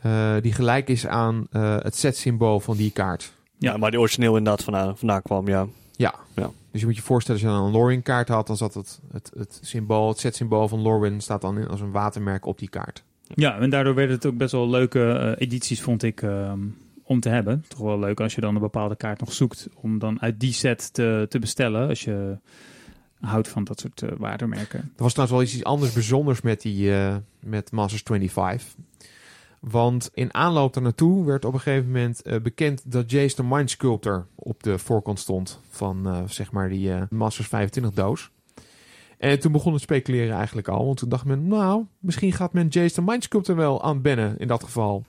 eh, 0.00 0.34
die 0.40 0.52
gelijk 0.52 0.88
is 0.88 1.06
aan 1.06 1.46
eh, 1.50 1.76
het 1.80 1.96
setsymbool 1.96 2.60
van 2.60 2.76
die 2.76 2.90
kaart. 2.90 3.32
Ja. 3.58 3.70
Ja, 3.70 3.76
maar 3.76 3.90
die 3.90 4.00
origineel 4.00 4.36
inderdaad 4.36 4.64
vandaan, 4.64 4.98
vandaan 4.98 5.22
kwam, 5.22 5.48
ja. 5.48 5.66
Ja. 5.96 6.14
Ja. 6.34 6.50
Dus 6.70 6.80
je 6.80 6.86
moet 6.86 6.96
je 6.96 7.02
voorstellen, 7.02 7.40
als 7.40 7.50
je 7.50 7.56
dan 7.56 7.66
een 7.66 7.72
Lorwyn 7.72 8.02
kaart 8.02 8.28
had, 8.28 8.46
dan 8.46 8.56
zat 8.56 8.74
het, 8.74 9.00
het, 9.12 9.30
het 9.36 9.58
symbool, 9.62 10.08
het 10.08 10.18
setsymbool 10.18 10.68
van 10.68 10.80
Lorwyn 10.80 11.20
staat 11.20 11.40
dan 11.40 11.58
in, 11.58 11.68
als 11.68 11.80
een 11.80 11.90
watermerk 11.90 12.46
op 12.46 12.58
die 12.58 12.68
kaart. 12.68 13.02
Ja, 13.34 13.58
en 13.58 13.70
daardoor 13.70 13.94
werden 13.94 14.16
het 14.16 14.26
ook 14.26 14.36
best 14.36 14.52
wel 14.52 14.68
leuke 14.68 15.12
eh, 15.12 15.46
edities, 15.46 15.82
vond 15.82 16.02
ik, 16.02 16.22
ehm, 16.22 16.60
om 17.02 17.20
te 17.20 17.28
hebben. 17.28 17.64
Toch 17.68 17.78
wel 17.78 17.98
leuk 17.98 18.20
als 18.20 18.34
je 18.34 18.40
dan 18.40 18.54
een 18.54 18.60
bepaalde 18.60 18.96
kaart 18.96 19.20
nog 19.20 19.32
zoekt 19.32 19.68
om 19.74 19.98
dan 19.98 20.20
uit 20.20 20.40
die 20.40 20.52
set 20.52 20.92
te, 20.92 21.26
te 21.28 21.38
bestellen. 21.38 21.88
Als 21.88 22.04
je 22.04 22.36
houdt 23.24 23.48
van 23.48 23.64
dat 23.64 23.80
soort 23.80 24.02
eh, 24.02 24.10
watermerken. 24.18 24.78
Er 24.78 25.02
was 25.02 25.12
trouwens 25.12 25.38
wel 25.38 25.56
iets 25.56 25.64
anders 25.64 25.92
bijzonders 25.92 26.40
met, 26.40 26.60
die, 26.60 26.94
eh, 26.94 27.16
met 27.40 27.72
Masters 27.72 28.02
25. 28.02 28.74
Want 29.70 30.10
in 30.14 30.34
aanloop 30.34 30.80
naartoe 30.80 31.24
werd 31.24 31.44
op 31.44 31.54
een 31.54 31.60
gegeven 31.60 31.86
moment 31.86 32.22
eh, 32.22 32.40
bekend 32.40 32.90
dat 32.90 33.10
Jace 33.10 33.34
the 33.34 33.44
Mind 33.44 33.76
op 34.34 34.62
de 34.62 34.78
voorkant 34.78 35.18
stond 35.18 35.60
van 35.68 36.06
eh, 36.06 36.22
zeg 36.26 36.52
maar 36.52 36.68
die 36.68 36.92
eh, 36.92 37.02
Masters 37.10 37.48
25 37.48 37.92
doos. 37.92 38.30
En 39.18 39.40
toen 39.40 39.52
begon 39.52 39.72
het 39.72 39.82
speculeren 39.82 40.36
eigenlijk 40.36 40.68
al. 40.68 40.84
Want 40.84 40.98
toen 40.98 41.08
dacht 41.08 41.24
men, 41.24 41.46
nou, 41.46 41.84
misschien 41.98 42.32
gaat 42.32 42.52
men 42.52 42.68
Jace 42.68 42.94
the 42.94 43.02
Mind 43.02 43.46
wel 43.46 43.82
aanbannen 43.82 44.38
in 44.38 44.48
dat 44.48 44.64
geval. 44.64 45.04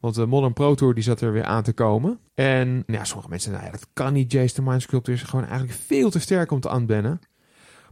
Want 0.00 0.14
de 0.14 0.26
Modern 0.26 0.52
Pro 0.52 0.74
Tour 0.74 0.94
die 0.94 1.02
zat 1.02 1.20
er 1.20 1.32
weer 1.32 1.44
aan 1.44 1.62
te 1.62 1.72
komen. 1.72 2.18
En 2.34 2.68
nou 2.68 2.98
ja, 2.98 3.04
sommige 3.04 3.30
mensen 3.30 3.50
zeiden, 3.50 3.70
nou 3.70 3.82
ja, 3.82 3.86
dat 3.86 4.04
kan 4.04 4.12
niet. 4.12 4.32
Jace 4.32 4.54
the 4.54 4.62
Mind 4.62 5.08
is 5.08 5.22
gewoon 5.22 5.44
eigenlijk 5.44 5.78
veel 5.78 6.10
te 6.10 6.18
sterk 6.18 6.50
om 6.50 6.60
te 6.60 6.68
aanbannen. 6.68 7.20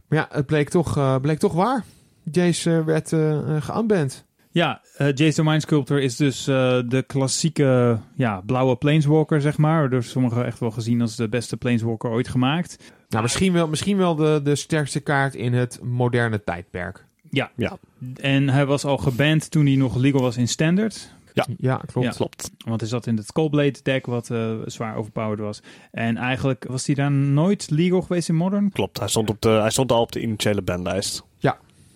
Maar 0.07 0.19
ja, 0.19 0.27
het 0.31 0.45
bleek 0.45 0.69
toch, 0.69 1.21
bleek 1.21 1.39
toch 1.39 1.53
waar. 1.53 1.83
Jace 2.31 2.83
werd 2.83 3.11
uh, 3.11 3.61
geunband. 3.61 4.25
Ja, 4.53 4.81
uh, 5.01 5.07
Jason 5.13 5.45
Mind 5.45 5.61
Sculptor 5.61 6.01
is 6.01 6.15
dus 6.15 6.47
uh, 6.47 6.55
de 6.85 7.03
klassieke 7.07 7.99
ja, 8.15 8.41
blauwe 8.45 8.75
Planeswalker, 8.75 9.41
zeg 9.41 9.57
maar. 9.57 9.89
Door 9.89 10.03
sommigen 10.03 10.45
echt 10.45 10.59
wel 10.59 10.71
gezien 10.71 11.01
als 11.01 11.15
de 11.15 11.29
beste 11.29 11.57
Planeswalker 11.57 12.09
ooit 12.09 12.27
gemaakt. 12.27 12.77
Nou, 13.09 13.23
misschien 13.23 13.53
wel, 13.53 13.67
misschien 13.67 13.97
wel 13.97 14.15
de, 14.15 14.39
de 14.43 14.55
sterkste 14.55 14.99
kaart 14.99 15.35
in 15.35 15.53
het 15.53 15.79
moderne 15.83 16.43
tijdperk. 16.43 17.05
Ja. 17.29 17.51
Ja. 17.55 17.77
En 18.15 18.49
hij 18.49 18.65
was 18.65 18.85
al 18.85 18.97
geband 18.97 19.51
toen 19.51 19.65
hij 19.65 19.75
nog 19.75 19.95
legal 19.95 20.21
was 20.21 20.37
in 20.37 20.47
Standard. 20.47 21.09
Ja, 21.57 21.77
klopt. 21.85 22.07
Ja. 22.07 22.13
Klopt. 22.13 22.51
Want 22.65 22.79
hij 22.79 22.89
zat 22.89 23.07
in 23.07 23.17
het 23.17 23.31
Coldblade 23.31 23.79
deck, 23.83 24.05
wat 24.05 24.29
eh, 24.29 24.51
zwaar 24.65 24.95
overpowered 24.95 25.39
was. 25.39 25.61
En 25.91 26.17
eigenlijk 26.17 26.65
was 26.67 26.85
hij 26.85 26.95
daar 26.95 27.11
nooit 27.11 27.69
legal 27.69 28.01
geweest 28.01 28.29
in 28.29 28.35
Modern. 28.35 28.71
Klopt. 28.71 28.99
Hij 28.99 29.07
stond, 29.07 29.29
op 29.29 29.41
de, 29.41 29.49
hij 29.49 29.69
stond 29.69 29.91
al 29.91 30.01
op 30.01 30.11
de 30.11 30.21
initiële 30.21 30.61
bandlijst. 30.61 31.23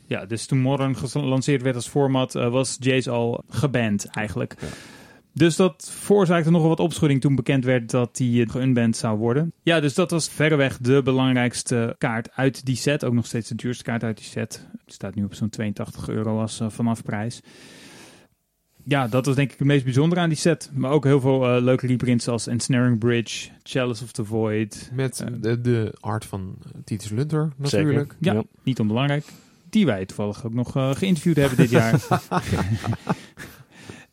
Ja, 0.08 0.26
dus 0.26 0.46
toen 0.46 0.60
Modern 0.60 0.96
gelanceerd 0.96 1.62
werd 1.62 1.76
als 1.76 1.88
format, 1.88 2.36
eh, 2.36 2.50
was 2.50 2.78
Jace 2.80 3.10
al 3.10 3.44
geband 3.50 4.06
eigenlijk. 4.06 4.56
Ja. 4.62 4.68
Dus 5.34 5.56
dat 5.56 5.90
veroorzaakte 5.92 6.52
nogal 6.52 6.68
wat 6.68 6.80
opschudding 6.80 7.22
toen 7.22 7.36
bekend 7.36 7.66
werd 7.66 7.90
dat 7.92 8.18
hij 8.18 8.28
uh, 8.28 8.50
geunband 8.50 8.98
zou 8.98 9.18
worden. 9.18 9.52
Ja, 9.64 9.80
dus 9.80 9.94
dat 9.94 10.12
was 10.12 10.30
verreweg 10.30 10.78
de 10.78 11.02
belangrijkste 11.04 11.96
kaart 11.98 12.30
uit 12.36 12.66
die 12.66 12.76
set. 12.76 13.04
Ook 13.06 13.14
nog 13.14 13.26
steeds 13.26 13.50
de 13.50 13.56
duurste 13.56 13.84
kaart 13.84 14.04
uit 14.04 14.18
die 14.18 14.26
set. 14.26 14.68
Het 14.86 14.94
staat 14.94 15.16
nu 15.16 15.24
op 15.24 15.34
zo'n 15.34 15.50
82 15.50 16.10
euro 16.10 16.40
als 16.42 16.60
uh, 16.62 16.70
vanaf 16.70 17.04
prijs. 17.04 17.42
Ja, 18.84 19.08
dat 19.08 19.26
was 19.26 19.36
denk 19.36 19.52
ik 19.52 19.58
het 19.58 19.68
meest 19.68 19.84
bijzondere 19.84 20.22
aan 20.22 20.30
die 20.30 20.38
set. 20.38 20.70
Maar 20.74 20.92
ook 20.92 21.04
heel 21.04 21.20
veel 21.20 21.56
uh, 21.58 21.62
leuke 21.64 21.88
reprints 21.88 22.28
als 22.28 22.48
Ensnaring 22.48 23.00
Bridge, 23.00 23.50
Chalice 23.64 24.04
of 24.04 24.12
the 24.12 24.26
Void. 24.26 24.90
Met 24.94 25.20
Eh. 25.20 25.28
de, 25.42 25.62
de 25.62 25.94
art 26.00 26.26
van 26.26 26.58
Titus 26.84 27.10
Lunter 27.10 27.52
natuurlijk. 27.58 28.16
Ja, 28.20 28.34
Ja. 28.34 28.44
niet 28.64 28.80
onbelangrijk. 28.80 29.24
Die 29.70 29.86
wij 29.86 30.06
toevallig 30.06 30.46
ook 30.46 30.54
nog 30.54 30.78
uh, 30.78 30.96
geïnterviewd 30.96 31.36
hebben 31.36 31.58
dit 31.58 31.70
jaar. 31.70 31.94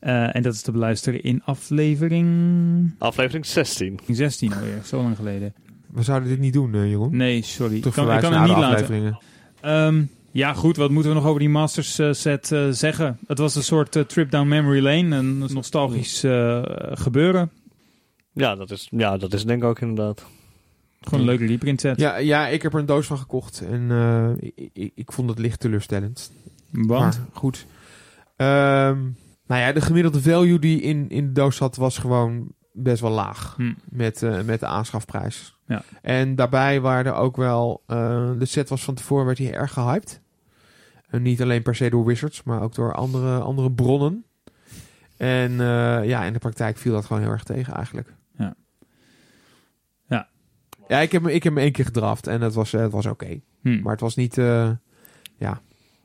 uh, 0.01 0.35
en 0.37 0.43
dat 0.43 0.55
is 0.55 0.63
te 0.63 0.73
beluisteren 0.73 1.23
in 1.23 1.43
aflevering 1.45 2.95
Aflevering 2.99 3.47
16. 3.47 4.01
16 4.09 4.53
alweer, 4.53 4.81
zo 4.85 5.03
lang 5.03 5.17
geleden. 5.17 5.55
We 5.87 6.03
zouden 6.03 6.29
dit 6.29 6.39
niet 6.39 6.53
doen, 6.53 6.75
uh, 6.75 6.89
Jeroen. 6.89 7.17
Nee, 7.17 7.43
sorry. 7.43 7.81
Toch 7.81 7.97
Ik 7.97 8.05
kan, 8.05 8.15
ik 8.15 8.21
kan 8.21 8.33
het 8.33 8.49
niet 8.49 8.57
laten. 8.57 9.19
Um, 9.65 10.11
ja, 10.35 10.55
goed. 10.55 10.77
Wat 10.77 10.91
moeten 10.91 11.11
we 11.11 11.17
nog 11.17 11.27
over 11.27 11.41
die 11.41 11.49
Masters 11.49 11.99
uh, 11.99 12.13
set 12.13 12.51
uh, 12.51 12.69
zeggen? 12.71 13.19
Het 13.27 13.39
was 13.39 13.55
een 13.55 13.63
soort 13.63 13.97
uh, 13.97 14.03
trip 14.03 14.31
down 14.31 14.49
memory 14.49 14.83
lane. 14.83 15.17
Een 15.17 15.39
nostalgisch 15.39 16.25
uh, 16.25 16.63
gebeuren. 16.93 17.51
Ja 18.33 18.55
dat, 18.55 18.71
is, 18.71 18.89
ja, 18.91 19.17
dat 19.17 19.33
is 19.33 19.45
denk 19.45 19.63
ik 19.63 19.69
ook 19.69 19.81
inderdaad. 19.81 20.25
Gewoon 21.09 21.21
een 21.21 21.27
leuke 21.27 21.47
reprint 21.47 21.81
set. 21.81 22.01
Ja, 22.01 22.17
ja, 22.17 22.49
ik 22.49 22.63
heb 22.63 22.73
er 22.73 22.79
een 22.79 22.87
doos 22.87 23.07
van 23.07 23.19
gekocht. 23.19 23.63
En 23.71 23.81
uh, 23.81 24.31
ik, 24.39 24.71
ik, 24.73 24.93
ik, 24.95 25.13
vond 25.13 25.31
het 25.31 25.39
licht 25.39 25.61
teleurstellend. 25.61 26.33
Want? 26.71 26.89
Maar 26.89 27.15
goed. 27.33 27.67
Um, 28.37 29.17
nou 29.47 29.61
ja, 29.61 29.73
de 29.73 29.81
gemiddelde 29.81 30.23
value 30.23 30.59
die 30.59 30.81
in, 30.81 31.09
in 31.09 31.27
de 31.27 31.33
doos 31.33 31.57
zat 31.57 31.77
was 31.77 31.99
gewoon 31.99 32.53
best 32.73 33.01
wel 33.01 33.11
laag. 33.11 33.55
Hm. 33.57 33.73
Met, 33.85 34.23
uh, 34.23 34.41
met 34.41 34.61
de 34.61 34.67
aanschafprijs. 34.67 35.59
Ja. 35.67 35.83
En 36.03 36.35
daarbij 36.35 36.81
waren 36.81 37.13
er 37.13 37.19
ook 37.19 37.37
wel... 37.37 37.83
Uh, 37.87 38.31
de 38.39 38.45
set 38.45 38.69
was 38.69 38.85
van 38.85 38.95
tevoren 38.95 39.27
werd 39.27 39.39
hij 39.39 39.53
erg 39.53 39.73
gehyped. 39.73 40.21
En 41.09 41.23
niet 41.23 41.43
alleen 41.43 41.63
per 41.63 41.75
se 41.75 41.91
door 41.91 42.05
Wizards, 42.05 42.43
maar 42.43 42.63
ook 42.63 42.75
door 42.75 42.95
andere, 42.95 43.39
andere 43.39 43.73
bronnen. 43.73 44.25
En 45.17 45.53
ja, 46.07 46.25
in 46.25 46.33
de 46.33 46.39
praktijk 46.39 46.77
viel 46.77 46.93
dat 46.93 47.05
gewoon 47.05 47.23
heel 47.23 47.31
erg 47.31 47.45
tegen 47.45 47.75
eigenlijk. 47.75 48.15
Ja. 48.39 48.55
Ja, 50.89 51.01
ik 51.01 51.13
heb, 51.13 51.23
me, 51.23 51.33
ik 51.33 51.43
heb 51.43 51.55
hem 51.55 51.63
één 51.63 51.73
keer 51.73 51.85
gedraft 51.85 52.27
en 52.27 52.41
het 52.41 52.55
was, 52.55 52.73
het 52.73 52.93
was 52.93 53.07
oké. 53.07 53.25
Okay. 53.25 53.43
Hm. 53.63 53.83
Maar 53.83 53.93
het 53.93 54.01
was 54.01 54.15
niet... 54.15 54.37
Uh, 54.37 54.71
ja, 55.37 55.61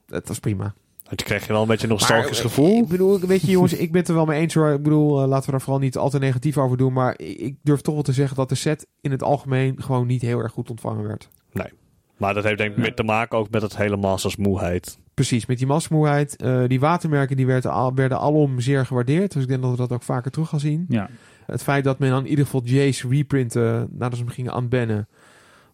het 0.07 0.27
was 0.27 0.39
prima. 0.39 0.73
Want 1.03 1.21
je 1.21 1.27
kreeg 1.27 1.45
je 1.47 1.53
wel 1.53 1.61
een 1.61 1.67
beetje 1.67 1.83
een 1.83 1.93
nostalgisch 1.93 2.41
maar, 2.41 2.51
gevoel. 2.51 2.77
Ik 2.77 2.87
bedoel, 2.87 3.19
weet 3.19 3.41
je 3.41 3.51
jongens, 3.51 3.73
ik 3.73 3.91
ben 3.91 3.99
het 3.99 4.09
er 4.09 4.15
wel 4.15 4.25
mee 4.25 4.41
eens 4.41 4.53
hoor. 4.53 4.69
Ik 4.69 4.83
bedoel, 4.83 5.21
uh, 5.21 5.27
laten 5.27 5.45
we 5.45 5.51
daar 5.51 5.61
vooral 5.61 5.81
niet 5.81 5.97
al 5.97 6.09
te 6.09 6.19
negatief 6.19 6.57
over 6.57 6.77
doen. 6.77 6.93
Maar 6.93 7.19
ik 7.19 7.55
durf 7.63 7.81
toch 7.81 7.93
wel 7.93 8.03
te 8.03 8.13
zeggen 8.13 8.35
dat 8.35 8.49
de 8.49 8.55
set 8.55 8.87
in 9.01 9.11
het 9.11 9.23
algemeen 9.23 9.81
gewoon 9.81 10.07
niet 10.07 10.21
heel 10.21 10.39
erg 10.39 10.51
goed 10.51 10.69
ontvangen 10.69 11.07
werd. 11.07 11.29
Nee. 11.51 11.71
Maar 12.17 12.33
dat 12.33 12.43
heeft 12.43 12.57
denk 12.57 12.75
ik 12.75 12.95
te 12.95 13.03
maken 13.03 13.37
ook 13.37 13.49
met 13.49 13.61
het 13.61 13.77
hele 13.77 13.97
Masters 13.97 14.35
moeheid. 14.35 14.99
Precies, 15.13 15.45
met 15.45 15.57
die 15.57 15.67
masmoeheid. 15.67 16.43
Uh, 16.43 16.63
die 16.67 16.79
watermerken 16.79 17.35
die 17.35 17.45
werden, 17.45 17.71
al, 17.71 17.93
werden 17.93 18.19
alom 18.19 18.59
zeer 18.59 18.85
gewaardeerd. 18.85 19.33
Dus 19.33 19.41
ik 19.41 19.47
denk 19.47 19.61
dat 19.61 19.71
we 19.71 19.77
dat 19.77 19.91
ook 19.91 20.03
vaker 20.03 20.31
terug 20.31 20.49
gaan 20.49 20.59
zien. 20.59 20.85
Ja. 20.89 21.09
Het 21.51 21.63
feit 21.63 21.83
dat 21.83 21.99
men 21.99 22.09
dan 22.09 22.23
in 22.23 22.29
ieder 22.29 22.45
geval 22.45 22.61
Jace 22.63 23.07
reprinten 23.07 23.87
nadat 23.91 24.17
ze 24.17 24.23
hem 24.23 24.33
gingen 24.33 24.57
unbannen, 24.57 25.07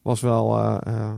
was 0.01 0.21
wel 0.21 0.57
uh, 0.57 0.77
uh, 0.87 1.11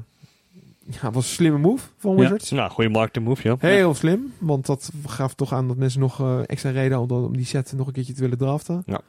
ja, 0.89 1.12
was 1.12 1.24
een 1.24 1.34
slimme 1.34 1.58
move 1.58 1.88
van 1.98 2.15
Wizards. 2.15 2.50
Ja, 2.50 2.56
nou, 2.56 2.72
goede 2.72 2.89
marketing 2.89 3.26
move, 3.26 3.48
ja. 3.48 3.56
Heel 3.60 3.88
ja. 3.88 3.93
slim, 3.93 4.34
want 4.38 4.65
dat 4.65 4.91
gaf 5.06 5.34
toch 5.34 5.54
aan 5.54 5.67
dat 5.67 5.78
mensen 5.78 6.00
nog 6.00 6.22
uh, 6.22 6.39
extra 6.46 6.70
reden 6.70 6.98
hadden 6.98 7.26
om 7.26 7.38
die 7.38 7.46
set 7.46 7.74
nog 7.76 7.88
een 7.88 7.93
keertje 7.93 8.13
te 8.13 8.22
willen 8.22 8.38
draften. 8.38 8.84
Ja. 8.86 9.02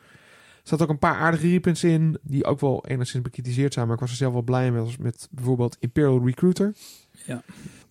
Er 0.63 0.75
zat 0.75 0.83
ook 0.83 0.89
een 0.89 0.99
paar 0.99 1.17
aardige 1.17 1.49
reprints 1.49 1.85
in, 1.85 2.19
die 2.23 2.45
ook 2.45 2.61
wel 2.61 2.85
enigszins 2.87 3.23
bekritiseerd 3.23 3.73
zijn, 3.73 3.87
maar 3.87 3.95
ik 3.95 4.01
was 4.01 4.11
er 4.11 4.17
zelf 4.17 4.33
wel 4.33 4.43
blij 4.43 4.71
mee, 4.73 4.95
met 5.01 5.29
bijvoorbeeld 5.31 5.77
Imperial 5.81 6.25
Recruiter. 6.25 6.75
Ja. 7.27 7.43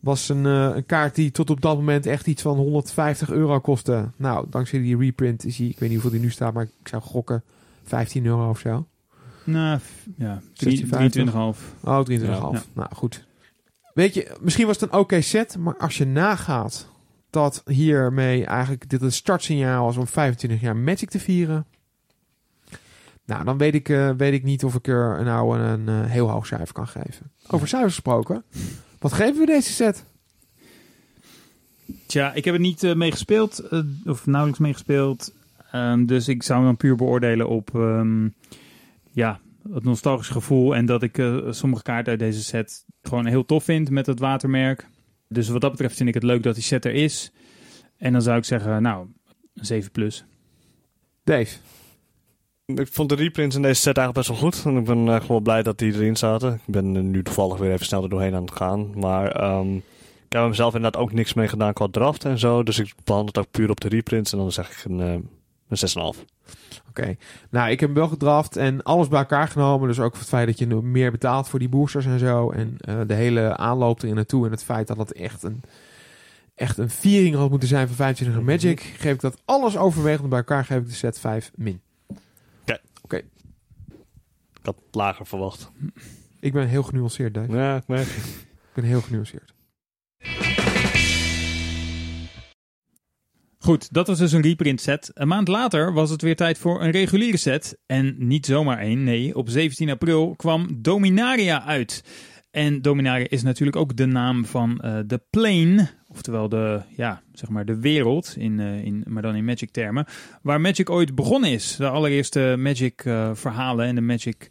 Was 0.08 0.30
een, 0.30 0.46
uh, 0.46 0.76
een 0.76 0.86
kaart 0.86 1.16
die 1.16 1.32
tot 1.32 1.50
op 1.50 1.62
dat 1.62 1.76
moment 1.76 2.06
echt 2.06 2.28
iets 2.28 2.42
van 2.42 2.58
150 2.58 3.30
euro 3.30 3.60
kostte. 3.60 4.10
Nou, 4.16 4.46
dankzij 4.50 4.80
die 4.80 4.98
reprint 4.98 5.46
is 5.46 5.58
hij, 5.58 5.68
ik 5.68 5.80
weet 5.80 5.90
niet 5.90 6.02
hoeveel 6.02 6.18
die 6.18 6.28
nu 6.28 6.32
staat, 6.32 6.54
maar 6.54 6.64
ik 6.64 6.88
zou 6.88 7.02
gokken 7.02 7.44
15 7.84 8.26
euro 8.26 8.50
of 8.50 8.60
zo. 8.60 8.88
Nou, 9.44 9.80
ja, 10.18 10.42
23,5. 10.54 10.78
Oh, 11.84 12.06
23,5. 12.10 12.20
Ja. 12.20 12.52
Nou, 12.74 12.90
goed. 12.96 13.26
Weet 13.94 14.14
je, 14.14 14.38
misschien 14.42 14.66
was 14.66 14.76
het 14.80 14.84
een 14.84 14.96
oké 14.96 15.02
okay 15.02 15.22
set, 15.22 15.58
maar 15.58 15.78
als 15.78 15.98
je 15.98 16.06
nagaat 16.06 16.90
dat 17.30 17.62
hiermee 17.66 18.46
eigenlijk 18.46 18.90
dit 18.90 19.02
een 19.02 19.12
startsignaal 19.12 19.86
was 19.86 19.98
om 19.98 20.08
25 20.08 20.62
jaar 20.62 20.76
Magic 20.76 21.10
te 21.10 21.20
vieren. 21.20 21.66
Nou, 23.26 23.44
dan 23.44 23.58
weet 23.58 23.74
ik, 23.74 23.90
uh, 23.90 24.10
weet 24.18 24.34
ik 24.34 24.44
niet 24.44 24.64
of 24.64 24.76
ik 24.76 24.88
er 24.88 25.24
nou 25.24 25.60
een, 25.60 25.88
een 25.88 26.04
uh, 26.04 26.12
heel 26.12 26.30
hoog 26.30 26.46
cijfer 26.46 26.74
kan 26.74 26.88
geven. 26.88 27.32
Over 27.48 27.68
cijfers 27.68 27.94
gesproken, 27.94 28.44
wat 29.00 29.14
geven 29.14 29.40
we 29.40 29.46
deze 29.46 29.72
set? 29.72 30.06
Tja, 32.06 32.34
ik 32.34 32.46
heb 32.46 32.54
er 32.54 32.60
niet 32.60 32.84
uh, 32.84 32.96
mee 32.96 33.12
gespeeld, 33.12 33.70
of 34.06 34.26
nauwelijks 34.26 34.60
mee 34.60 34.74
gespeeld. 34.74 35.34
Um, 35.74 36.06
dus 36.06 36.28
ik 36.28 36.44
zou 36.44 36.60
hem 36.60 36.68
dan 36.68 36.78
puur 36.78 36.96
beoordelen 36.96 37.50
op 37.50 37.74
um, 37.74 38.34
ja, 39.12 39.40
het 39.74 39.84
nostalgisch 39.84 40.30
gevoel. 40.30 40.76
En 40.76 40.86
dat 40.86 41.04
ik 41.04 41.18
uh, 41.18 41.52
sommige 41.52 41.84
kaarten 41.84 42.12
uit 42.12 42.20
deze 42.20 42.44
set 42.44 42.86
gewoon 43.02 43.26
heel 43.26 43.46
tof 43.46 43.64
vind 43.64 43.90
met 43.90 44.06
het 44.06 44.20
watermerk. 44.20 44.88
Dus 45.28 45.50
wat 45.50 45.62
dat 45.62 45.72
betreft 45.72 45.96
vind 45.96 46.10
ik 46.10 46.16
het 46.16 46.24
leuk 46.24 46.44
dat 46.44 46.56
die 46.56 46.64
set 46.64 46.86
er 46.86 46.94
is. 46.94 47.32
En 47.98 48.12
dan 48.12 48.22
zou 48.22 48.38
ik 48.38 48.44
zeggen, 48.44 48.82
nou, 48.82 49.08
een 49.54 49.66
7 49.66 49.92
plus. 49.92 50.26
Dave? 51.24 51.58
Ik 52.76 52.88
vond 52.92 53.10
de 53.10 53.16
reprints 53.16 53.56
in 53.56 53.62
deze 53.62 53.82
set 53.82 53.98
eigenlijk 53.98 54.28
best 54.28 54.42
wel 54.42 54.50
goed. 54.50 54.66
En 54.66 54.78
ik 54.78 54.86
ben 54.86 55.06
uh, 55.06 55.22
gewoon 55.22 55.44
blij 55.44 55.64
dat 55.64 55.78
die 55.78 55.94
erin 55.94 56.16
zaten. 56.16 56.54
Ik 56.54 56.74
ben 56.74 56.96
uh, 56.96 57.02
nu 57.02 57.24
toevallig 57.24 57.58
weer 57.58 57.72
even 57.72 57.86
snel 57.86 58.04
er 58.04 58.10
doorheen 58.10 58.36
aan 58.36 58.42
het 58.42 58.52
gaan. 58.56 59.00
Maar 59.00 59.58
um, 59.58 59.76
ik 59.76 60.34
heb 60.34 60.42
er 60.42 60.56
zelf 60.56 60.76
inderdaad 60.76 61.02
ook 61.02 61.12
niks 61.12 61.34
mee 61.34 61.48
gedaan 61.48 61.74
qua 61.74 61.88
draft 61.92 62.26
en 62.26 62.40
zo. 62.40 62.64
Dus 62.64 62.80
ik 62.80 62.94
behandel 63.04 63.34
het 63.34 63.38
ook 63.38 63.52
puur 63.52 63.70
op 63.70 63.80
de 63.80 63.88
reprints. 63.88 64.32
En 64.32 64.38
dan 64.38 64.52
zeg 64.52 64.70
ik 64.72 64.84
een, 64.86 65.00
uh, 65.00 65.14
een 65.68 66.14
6,5. 66.16 66.24
Oké, 66.90 67.16
nou 67.50 67.70
ik 67.70 67.80
heb 67.80 67.90
hem 67.90 67.98
wel 67.98 68.08
gedraft 68.08 68.56
en 68.58 68.84
alles 68.84 69.08
bij 69.08 69.20
elkaar 69.20 69.48
genomen. 69.48 69.88
Dus 69.88 70.00
ook 70.00 70.18
het 70.18 70.28
feit 70.28 70.48
dat 70.48 70.60
je 70.60 70.68
meer 70.68 71.12
betaalt 71.12 71.50
voor 71.50 71.60
die 71.60 71.70
boosters 71.70 72.06
en 72.06 72.20
zo. 72.20 72.52
En 72.52 72.78
de 73.08 73.14
hele 73.14 73.58
aanloop 73.58 74.02
erin 74.02 74.16
naartoe. 74.16 74.46
En 74.46 74.52
het 74.52 74.64
feit 74.64 74.88
dat 74.88 74.98
het 74.98 75.14
echt 75.14 75.44
een, 75.44 75.62
echt 76.56 76.78
een 76.78 76.90
viering 76.90 77.36
had 77.36 77.50
moeten 77.50 77.68
zijn 77.68 77.88
van 77.88 77.96
25 77.96 78.42
Magic. 78.42 78.82
Geef 78.82 79.14
ik 79.14 79.22
dat 79.22 79.42
alles 79.46 79.78
overwegend 79.78 80.30
bij 80.30 80.38
elkaar 80.38 80.66
geef 80.66 80.78
ik 80.78 80.88
de 80.88 80.94
set 80.94 81.20
5 81.20 81.52
min. 81.56 81.82
Oké. 83.08 83.16
Okay. 83.16 83.20
Oké. 83.20 83.24
Okay. 83.24 83.30
Ik 84.54 84.57
had 84.68 84.78
lager 84.92 85.28
verwacht. 85.28 85.72
Ik 86.40 86.54
ben 86.54 86.68
heel 86.68 86.84
genuanceerd, 86.84 87.34
Dave. 87.34 87.52
Ja, 87.52 87.76
ik 87.76 87.88
merk 87.88 88.08
Ik 88.08 88.74
ben 88.74 88.84
heel 88.84 89.02
genuanceerd. 89.02 89.56
Goed, 93.60 93.94
dat 93.94 94.08
was 94.08 94.18
dus 94.18 94.32
een 94.32 94.42
reprint 94.42 94.82
set. 94.82 95.12
Een 95.14 95.28
maand 95.28 95.48
later 95.48 95.94
was 95.94 96.10
het 96.10 96.22
weer 96.22 96.36
tijd 96.36 96.58
voor 96.58 96.82
een 96.82 96.92
reguliere 96.92 97.38
set. 97.38 97.78
En 97.86 98.16
niet 98.18 98.46
zomaar 98.46 98.80
één, 98.80 99.04
nee. 99.04 99.36
Op 99.36 99.50
17 99.50 99.90
april 99.90 100.36
kwam 100.36 100.82
Dominaria 100.82 101.64
uit. 101.64 102.04
En 102.52 102.82
Dominaria 102.82 103.28
is 103.30 103.44
natuurlijk 103.44 103.78
ook 103.78 103.96
de 103.96 104.06
naam 104.06 104.46
van 104.46 104.82
uh, 104.86 105.00
de 105.06 105.22
plane. 105.30 105.90
Oftewel 106.08 106.50
de, 106.50 106.82
ja, 106.96 107.22
zeg 107.34 107.50
maar 107.50 107.66
de 107.66 107.80
wereld, 107.80 108.36
in, 108.38 108.60
uh, 108.60 108.84
in, 108.84 109.04
maar 109.08 109.22
dan 109.22 109.36
in 109.36 109.46
Magic 109.46 109.72
termen. 109.72 110.06
Waar 110.42 110.62
Magic 110.62 110.90
ooit 110.90 111.16
begonnen 111.16 111.50
is. 111.52 111.76
De 111.76 111.90
allereerste 111.90 112.56
Magic 112.58 113.06
uh, 113.06 113.30
verhalen 113.34 113.86
en 113.86 113.96
de 113.96 114.02
Magic 114.02 114.50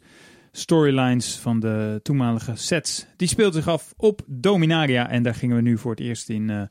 storylines 0.57 1.39
van 1.39 1.61
de 1.61 2.01
toenmalige 2.03 2.53
sets. 2.55 3.07
Die 3.17 3.29
speelt 3.29 3.55
zich 3.55 3.69
af 3.69 3.95
op 3.97 4.23
Dominaria. 4.27 5.11
En 5.11 5.23
daar 5.23 5.35
gingen 5.35 5.57
we 5.57 5.63
nu 5.63 5.79
voor 5.79 5.91
het 5.91 6.01
eerst 6.01 6.29
in 6.29 6.69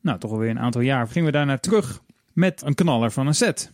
nou, 0.00 0.18
toch 0.18 0.30
alweer 0.30 0.50
een 0.50 0.58
aantal 0.58 0.80
jaar, 0.80 1.08
gingen 1.08 1.26
we 1.26 1.36
daarna 1.36 1.58
terug 1.58 2.02
met 2.32 2.62
een 2.62 2.74
knaller 2.74 3.10
van 3.10 3.26
een 3.26 3.34
set. 3.34 3.72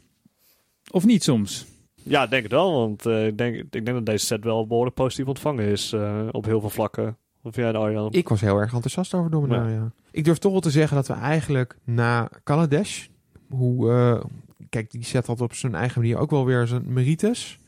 Of 0.90 1.04
niet 1.04 1.22
soms? 1.22 1.66
Ja, 1.94 2.22
ik 2.22 2.30
denk 2.30 2.42
het 2.42 2.52
wel, 2.52 2.72
want 2.72 3.06
uh, 3.06 3.26
ik, 3.26 3.38
denk, 3.38 3.56
ik 3.56 3.72
denk 3.72 3.86
dat 3.86 4.06
deze 4.06 4.26
set 4.26 4.44
wel 4.44 4.66
behoorlijk 4.66 4.96
positief 4.96 5.26
ontvangen 5.26 5.64
is 5.64 5.92
uh, 5.92 6.28
op 6.30 6.44
heel 6.44 6.60
veel 6.60 6.70
vlakken. 6.70 7.16
Of 7.42 7.56
jij, 7.56 7.72
Arjan? 7.72 8.12
Ik 8.12 8.28
was 8.28 8.40
heel 8.40 8.58
erg 8.58 8.72
enthousiast 8.72 9.14
over 9.14 9.30
Dominaria. 9.30 9.74
Ja. 9.74 9.92
Ik 10.10 10.24
durf 10.24 10.38
toch 10.38 10.52
wel 10.52 10.60
te 10.60 10.70
zeggen 10.70 10.96
dat 10.96 11.06
we 11.06 11.14
eigenlijk 11.14 11.76
na 11.84 12.28
Kaladesh, 12.42 13.06
hoe, 13.48 13.90
uh, 13.90 14.24
kijk, 14.68 14.90
die 14.90 15.04
set 15.04 15.26
had 15.26 15.40
op 15.40 15.54
zijn 15.54 15.74
eigen 15.74 16.00
manier 16.00 16.16
ook 16.16 16.30
wel 16.30 16.44
weer 16.44 16.66
zijn 16.66 16.92
merites. 16.92 17.58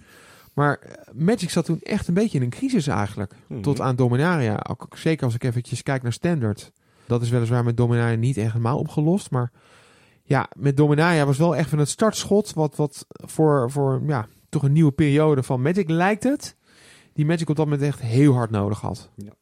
Maar 0.56 0.80
Magic 1.12 1.50
zat 1.50 1.64
toen 1.64 1.80
echt 1.82 2.08
een 2.08 2.14
beetje 2.14 2.38
in 2.38 2.44
een 2.44 2.50
crisis 2.50 2.86
eigenlijk. 2.86 3.34
Mhm. 3.46 3.60
Tot 3.60 3.80
aan 3.80 3.96
Dominaria. 3.96 4.66
Ook, 4.68 4.86
zeker 4.96 5.24
als 5.24 5.34
ik 5.34 5.44
eventjes 5.44 5.82
kijk 5.82 6.02
naar 6.02 6.12
Standard 6.12 6.72
Dat 7.06 7.22
is 7.22 7.30
weliswaar 7.30 7.64
met 7.64 7.76
Dominaria 7.76 8.16
niet 8.16 8.36
echt 8.36 8.52
helemaal 8.52 8.78
opgelost. 8.78 9.30
Maar 9.30 9.52
ja, 10.22 10.48
met 10.56 10.76
Dominaria 10.76 11.26
was 11.26 11.38
wel 11.38 11.56
echt 11.56 11.68
van 11.68 11.78
het 11.78 11.88
startschot. 11.88 12.52
Wat, 12.52 12.76
wat 12.76 13.06
voor, 13.08 13.70
voor 13.70 14.02
ja, 14.06 14.26
toch 14.48 14.62
een 14.62 14.72
nieuwe 14.72 14.92
periode 14.92 15.42
van 15.42 15.62
Magic 15.62 15.88
lijkt 15.88 16.22
het. 16.22 16.56
Die 17.12 17.26
Magic 17.26 17.48
op 17.48 17.56
dat 17.56 17.64
moment 17.64 17.84
echt 17.84 18.00
heel 18.00 18.34
hard 18.34 18.50
nodig 18.50 18.80
had. 18.80 19.10
Ja, 19.14 19.32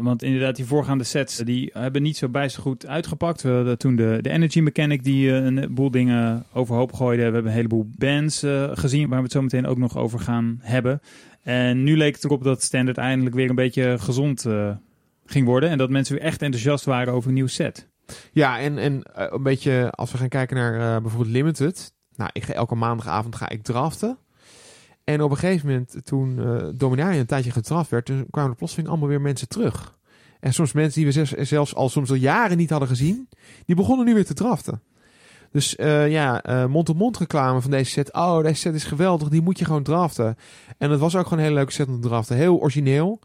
want 0.00 0.22
inderdaad, 0.22 0.56
die 0.56 0.64
voorgaande 0.64 1.04
sets 1.04 1.36
die 1.36 1.70
hebben 1.72 2.02
niet 2.02 2.16
zo 2.16 2.28
bijster 2.28 2.62
goed 2.62 2.86
uitgepakt. 2.86 3.42
We 3.42 3.50
hadden 3.50 3.78
toen 3.78 3.96
de, 3.96 4.18
de 4.20 4.30
Energy 4.30 4.60
Mechanic 4.60 5.04
die 5.04 5.30
eh, 5.30 5.44
een 5.44 5.74
boel 5.74 5.90
dingen 5.90 6.44
overhoop 6.52 6.92
gooide. 6.92 7.22
We 7.22 7.32
hebben 7.32 7.46
een 7.50 7.56
heleboel 7.56 7.90
bands 7.96 8.42
eh, 8.42 8.70
gezien 8.72 9.08
waar 9.08 9.18
we 9.18 9.24
het 9.24 9.32
zo 9.32 9.42
meteen 9.42 9.66
ook 9.66 9.78
nog 9.78 9.96
over 9.96 10.18
gaan 10.18 10.58
hebben. 10.62 11.00
En 11.42 11.84
nu 11.84 11.96
leek 11.96 12.14
het 12.14 12.24
erop 12.24 12.42
dat 12.42 12.62
Standard 12.62 12.98
eindelijk 12.98 13.34
weer 13.34 13.48
een 13.48 13.54
beetje 13.54 13.98
gezond 13.98 14.44
eh, 14.46 14.70
ging 15.26 15.46
worden. 15.46 15.70
En 15.70 15.78
dat 15.78 15.90
mensen 15.90 16.14
weer 16.14 16.24
echt 16.24 16.42
enthousiast 16.42 16.84
waren 16.84 17.12
over 17.12 17.28
een 17.28 17.34
nieuw 17.34 17.46
set. 17.46 17.88
Ja, 18.32 18.60
en, 18.60 18.78
en 18.78 19.02
eh, 19.02 19.26
een 19.30 19.42
beetje 19.42 19.90
als 19.90 20.12
we 20.12 20.18
gaan 20.18 20.28
kijken 20.28 20.56
naar 20.56 20.74
eh, 20.74 21.02
bijvoorbeeld 21.02 21.32
Limited. 21.32 21.92
Nou, 22.16 22.30
ik 22.32 22.44
ga 22.44 22.52
elke 22.52 22.74
maandagavond 22.74 23.36
ga 23.36 23.48
ik 23.48 23.62
draften. 23.62 24.18
En 25.08 25.22
op 25.22 25.30
een 25.30 25.36
gegeven 25.36 25.66
moment, 25.66 25.96
toen 26.04 26.40
Dominaria 26.76 27.20
een 27.20 27.26
tijdje 27.26 27.50
gedraft 27.50 27.90
werd, 27.90 28.06
toen 28.06 28.26
kwamen 28.30 28.50
er 28.50 28.56
plotseling 28.56 28.88
allemaal 28.88 29.08
weer 29.08 29.20
mensen 29.20 29.48
terug. 29.48 29.94
En 30.40 30.52
soms 30.52 30.72
mensen 30.72 31.02
die 31.02 31.12
we 31.12 31.44
zelfs, 31.44 31.74
al 31.74 31.88
soms 31.88 32.10
al 32.10 32.16
jaren 32.16 32.56
niet 32.56 32.70
hadden 32.70 32.88
gezien, 32.88 33.28
die 33.64 33.76
begonnen 33.76 34.06
nu 34.06 34.14
weer 34.14 34.24
te 34.24 34.34
draften. 34.34 34.82
Dus 35.50 35.76
eh, 35.76 36.10
ja, 36.10 36.42
eh, 36.42 36.66
mond-op-mond 36.66 37.18
reclame 37.18 37.60
van 37.60 37.70
deze 37.70 37.90
set. 37.90 38.12
Oh, 38.12 38.42
deze 38.42 38.60
set 38.60 38.74
is 38.74 38.84
geweldig, 38.84 39.28
die 39.28 39.42
moet 39.42 39.58
je 39.58 39.64
gewoon 39.64 39.82
draften. 39.82 40.36
En 40.78 40.90
het 40.90 41.00
was 41.00 41.16
ook 41.16 41.22
gewoon 41.22 41.38
een 41.38 41.44
hele 41.44 41.56
leuke 41.56 41.72
set 41.72 41.88
om 41.88 42.00
te 42.00 42.08
draften. 42.08 42.36
Heel 42.36 42.60
origineel. 42.60 43.20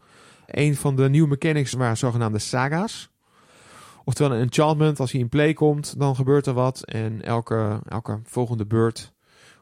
Een 0.46 0.76
van 0.76 0.96
de 0.96 1.08
nieuwe 1.08 1.28
mechanics 1.28 1.72
waren 1.72 1.96
zogenaamde 1.96 2.38
saga's. 2.38 3.10
Oftewel 4.04 4.32
een 4.32 4.42
enchantment, 4.42 5.00
als 5.00 5.12
hij 5.12 5.20
in 5.20 5.28
play 5.28 5.52
komt, 5.52 5.98
dan 5.98 6.16
gebeurt 6.16 6.46
er 6.46 6.54
wat. 6.54 6.82
En 6.84 7.22
elke, 7.22 7.80
elke 7.88 8.20
volgende 8.24 8.66
beurt 8.66 9.13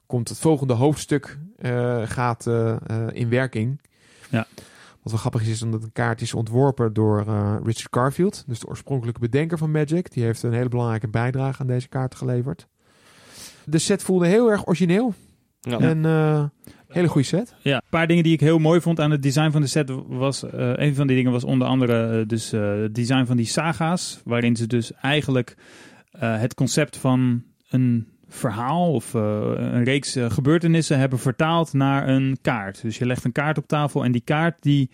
komt 0.07 0.29
het 0.29 0.39
volgende 0.39 0.73
hoofdstuk 0.73 1.39
eh, 1.59 2.03
gaat 2.05 2.47
eh, 2.47 2.71
eh, 2.87 3.09
in 3.13 3.29
werking. 3.29 3.81
Ja. 4.31 4.47
Wat 5.03 5.13
wel 5.13 5.21
grappig 5.21 5.43
is, 5.43 5.49
is 5.49 5.63
omdat 5.63 5.83
een 5.83 5.93
kaart 5.93 6.21
is 6.21 6.35
ontworpen 6.35 6.93
door 6.93 7.21
eh, 7.27 7.57
Richard 7.65 7.89
Garfield. 7.91 8.45
Dus 8.47 8.59
de 8.59 8.67
oorspronkelijke 8.67 9.21
bedenker 9.21 9.59
van 9.59 9.71
Magic. 9.71 10.13
Die 10.13 10.25
heeft 10.25 10.43
een 10.43 10.53
hele 10.53 10.69
belangrijke 10.69 11.09
bijdrage 11.09 11.61
aan 11.61 11.67
deze 11.67 11.89
kaart 11.89 12.15
geleverd. 12.15 12.67
De 13.65 13.79
set 13.79 14.03
voelde 14.03 14.27
heel 14.27 14.51
erg 14.51 14.67
origineel. 14.67 15.15
Ja. 15.61 15.79
En 15.79 16.05
eh, 16.05 16.45
hele 16.89 17.09
goede 17.09 17.27
set. 17.27 17.55
Ja, 17.63 17.75
een 17.77 17.83
paar 17.91 18.07
dingen 18.07 18.23
die 18.23 18.33
ik 18.33 18.41
heel 18.41 18.59
mooi 18.59 18.81
vond 18.81 19.01
aan 19.01 19.11
het 19.11 19.23
design 19.23 19.51
van 19.51 19.61
de 19.61 19.67
set 19.67 19.91
was... 20.07 20.43
eh, 20.43 20.73
een 20.75 20.95
van 20.95 21.07
die 21.07 21.17
dingen 21.17 21.33
was 21.33 21.45
onder 21.45 21.69
andere 21.69 22.27
dus 22.27 22.53
eh, 22.53 22.75
het 22.75 22.95
design 22.95 23.25
van 23.25 23.37
die 23.37 23.47
saga's. 23.47 24.21
Waarin 24.25 24.57
ze 24.57 24.67
dus 24.67 24.93
eigenlijk 24.93 25.57
eh, 26.11 26.39
het 26.41 26.55
concept 26.55 26.97
van 26.97 27.43
een 27.69 28.09
verhaal 28.35 28.93
of 28.93 29.15
eh, 29.15 29.23
een 29.55 29.85
reeks 29.85 30.17
eh, 30.17 30.31
gebeurtenissen 30.31 30.99
hebben 30.99 31.19
vertaald 31.19 31.73
naar 31.73 32.09
een 32.09 32.39
kaart. 32.43 32.83
Dus 32.83 32.99
je 32.99 33.07
legt 33.07 33.25
een 33.25 33.33
kaart 33.33 33.59
op 33.59 33.67
tafel 33.69 34.05
en 34.05 34.13
die 34.13 34.21
kaart 34.25 34.63
die, 34.63 34.91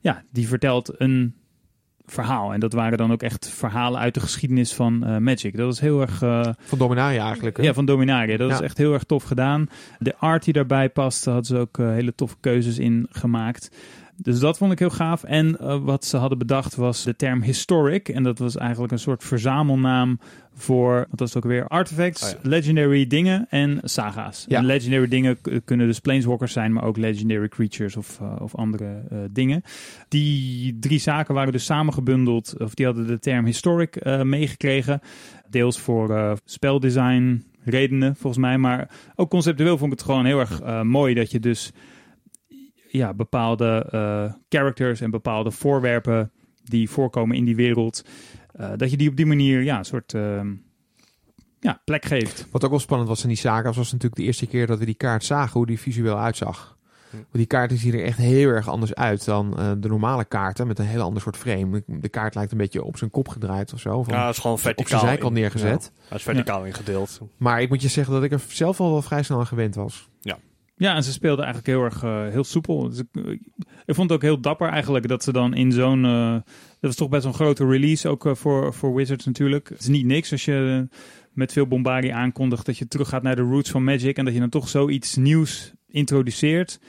ja, 0.00 0.22
die 0.30 0.48
vertelt 0.48 1.00
een 1.00 1.34
verhaal. 2.06 2.52
En 2.52 2.60
dat 2.60 2.72
waren 2.72 2.98
dan 2.98 3.12
ook 3.12 3.22
echt 3.22 3.48
verhalen 3.48 4.00
uit 4.00 4.14
de 4.14 4.20
geschiedenis 4.20 4.74
van 4.74 5.04
eh, 5.06 5.16
Magic. 5.16 5.56
Dat 5.56 5.66
was 5.66 5.80
heel 5.80 6.00
erg... 6.00 6.18
Van 6.58 6.78
Dominaria 6.78 7.26
eigenlijk. 7.26 7.56
hè? 7.56 7.62
ja, 7.62 7.72
van 7.74 7.84
Dominaria. 7.84 8.36
Dat 8.36 8.48
Ja. 8.48 8.54
is 8.54 8.60
echt 8.60 8.78
heel 8.78 8.92
erg 8.92 9.04
tof 9.04 9.22
gedaan. 9.22 9.66
De 9.98 10.16
art 10.16 10.44
die 10.44 10.52
daarbij 10.52 10.88
past, 10.90 11.24
hadden 11.24 11.44
ze 11.44 11.56
ook 11.56 11.76
hele 11.76 12.14
toffe 12.14 12.36
keuzes 12.40 12.78
in 12.78 13.06
gemaakt. 13.10 13.70
Dus 14.22 14.38
dat 14.38 14.58
vond 14.58 14.72
ik 14.72 14.78
heel 14.78 14.90
gaaf. 14.90 15.24
En 15.24 15.58
eh, 15.58 15.78
wat 15.82 16.04
ze 16.04 16.16
hadden 16.16 16.38
bedacht 16.38 16.74
was 16.74 17.04
de 17.04 17.16
term 17.16 17.42
historic. 17.42 18.08
En 18.08 18.22
dat 18.22 18.38
was 18.38 18.56
eigenlijk 18.56 18.92
een 18.92 18.98
soort 18.98 19.24
verzamelnaam 19.24 20.18
voor, 20.54 21.06
wat 21.10 21.20
was 21.20 21.34
het 21.34 21.44
ook 21.44 21.50
weer, 21.50 21.66
artifacts, 21.68 22.22
Oh 22.22 22.28
ja. 22.28 22.48
legendary 22.48 23.06
dingen 23.06 23.46
en 23.50 23.80
saga's. 23.82 24.44
Ja. 24.48 24.58
En 24.58 24.64
legendary 24.64 25.08
dingen 25.08 25.38
kunnen 25.64 25.86
dus 25.86 25.98
planeswalkers 25.98 26.52
zijn, 26.52 26.72
maar 26.72 26.84
ook 26.84 26.96
legendary 26.96 27.48
creatures 27.48 27.96
of, 27.96 28.20
eh, 28.20 28.36
of 28.38 28.54
andere 28.54 29.02
eh, 29.10 29.18
dingen. 29.30 29.62
Die 30.08 30.78
drie 30.78 30.98
zaken 30.98 31.34
waren 31.34 31.52
dus 31.52 31.64
samengebundeld, 31.64 32.54
of 32.58 32.74
die 32.74 32.86
hadden 32.86 33.06
de 33.06 33.18
term 33.18 33.44
historic 33.44 34.04
meegekregen. 34.22 35.00
Deels 35.50 35.78
voor 35.78 36.38
speldesign 36.44 37.44
redenen, 37.64 38.16
volgens 38.16 38.42
mij. 38.42 38.58
Maar 38.58 38.90
ook 39.16 39.30
conceptueel 39.30 39.78
vond 39.78 39.92
ik 39.92 39.98
het 39.98 40.08
gewoon 40.08 40.24
heel 40.24 40.40
erg 40.40 40.82
mooi 40.82 41.14
dat 41.14 41.30
je 41.30 41.40
dus 41.40 41.72
ja, 42.92 43.14
bepaalde 43.14 43.86
eh, 43.90 44.32
characters 44.48 45.00
en 45.00 45.10
bepaalde 45.10 45.50
voorwerpen 45.50 46.30
die 46.64 46.90
voorkomen 46.90 47.36
in 47.36 47.44
die 47.44 47.56
wereld, 47.56 48.04
eh, 48.52 48.70
dat 48.76 48.90
je 48.90 48.96
die 48.96 49.08
op 49.08 49.16
die 49.16 49.26
manier 49.26 49.62
ja, 49.62 49.78
een 49.78 49.84
soort 49.84 50.14
ehm, 50.14 50.52
ja, 51.60 51.80
plek 51.84 52.04
geeft. 52.04 52.46
Wat 52.50 52.64
ook 52.64 52.70
wel 52.70 52.78
spannend 52.78 53.08
was 53.08 53.22
in 53.22 53.28
die 53.28 53.36
saga's, 53.36 53.76
was 53.76 53.92
natuurlijk 53.92 54.20
de 54.20 54.26
eerste 54.26 54.46
keer 54.46 54.66
dat 54.66 54.78
we 54.78 54.84
die 54.84 54.94
kaart 54.94 55.24
zagen, 55.24 55.52
hoe 55.52 55.66
die 55.66 55.80
visueel 55.80 56.18
uitzag. 56.18 56.76
Hm. 57.10 57.16
Want 57.16 57.32
die 57.32 57.46
kaart 57.46 57.72
ziet 57.74 57.94
er 57.94 58.04
echt 58.04 58.18
heel 58.18 58.48
erg 58.48 58.68
anders 58.68 58.94
uit 58.94 59.24
dan 59.24 59.58
eh, 59.58 59.72
de 59.78 59.88
normale 59.88 60.24
kaarten, 60.24 60.66
met 60.66 60.78
een 60.78 60.86
heel 60.86 61.02
ander 61.02 61.22
soort 61.22 61.36
frame. 61.36 61.82
De 61.86 62.08
kaart 62.08 62.34
lijkt 62.34 62.52
een 62.52 62.58
beetje 62.58 62.84
op 62.84 62.96
zijn 62.96 63.10
kop 63.10 63.28
gedraaid 63.28 63.72
of 63.72 63.80
zo. 63.80 64.02
Van, 64.02 64.14
Ja, 64.14 64.26
het 64.26 64.34
is 64.34 64.40
gewoon 64.40 64.56
op 64.56 64.62
verticaal. 64.62 64.98
zijn 64.98 65.10
zijkant 65.10 65.34
neergezet. 65.34 65.90
Ja, 65.94 66.00
hij 66.08 66.16
is 66.18 66.22
verticaal 66.22 66.64
ingedeeld. 66.64 67.20
Maar 67.36 67.60
ik 67.62 67.68
moet 67.68 67.82
je 67.82 67.88
zeggen 67.88 68.14
dat 68.14 68.22
ik 68.22 68.32
er 68.32 68.42
zelf 68.48 68.80
al 68.80 68.90
wel 68.90 69.02
vrij 69.02 69.22
snel 69.22 69.38
aan 69.38 69.46
gewend 69.46 69.74
was. 69.74 70.08
Ja, 70.20 70.38
en 70.90 71.02
ze 71.04 71.12
speelden 71.12 71.44
eigenlijk 71.44 71.74
heel 71.76 71.84
erg 71.84 72.02
eh, 72.02 72.32
heel 72.32 72.44
soepel. 72.44 72.88
Dus 72.88 72.98
ik, 72.98 73.06
ik 73.86 73.94
vond 73.94 74.08
het 74.10 74.12
ook 74.18 74.22
heel 74.24 74.40
dapper 74.40 74.68
eigenlijk 74.68 75.08
dat 75.08 75.22
ze 75.22 75.32
dan 75.32 75.54
in 75.54 75.72
zo'n... 75.72 76.04
eh, 76.04 76.32
dat 76.32 76.44
was 76.80 76.94
toch 76.94 77.08
best 77.08 77.24
een 77.24 77.34
grote 77.34 77.66
release, 77.66 78.08
ook 78.08 78.26
eh, 78.26 78.34
voor, 78.34 78.74
voor 78.74 78.94
Wizards 78.94 79.24
natuurlijk. 79.26 79.68
Het 79.68 79.80
is 79.80 79.88
niet 79.88 80.06
niks 80.06 80.32
als 80.32 80.44
je 80.44 80.88
met 81.32 81.52
veel 81.52 81.66
bombardie 81.66 82.14
aankondigt 82.14 82.66
dat 82.66 82.78
je 82.78 82.88
teruggaat 82.88 83.22
naar 83.22 83.36
de 83.36 83.42
roots 83.42 83.70
van 83.70 83.84
Magic... 83.84 84.16
en 84.16 84.24
dat 84.24 84.34
je 84.34 84.40
dan 84.40 84.48
toch 84.48 84.68
zoiets 84.68 85.16
nieuws 85.16 85.72
introduceert. 85.88 86.80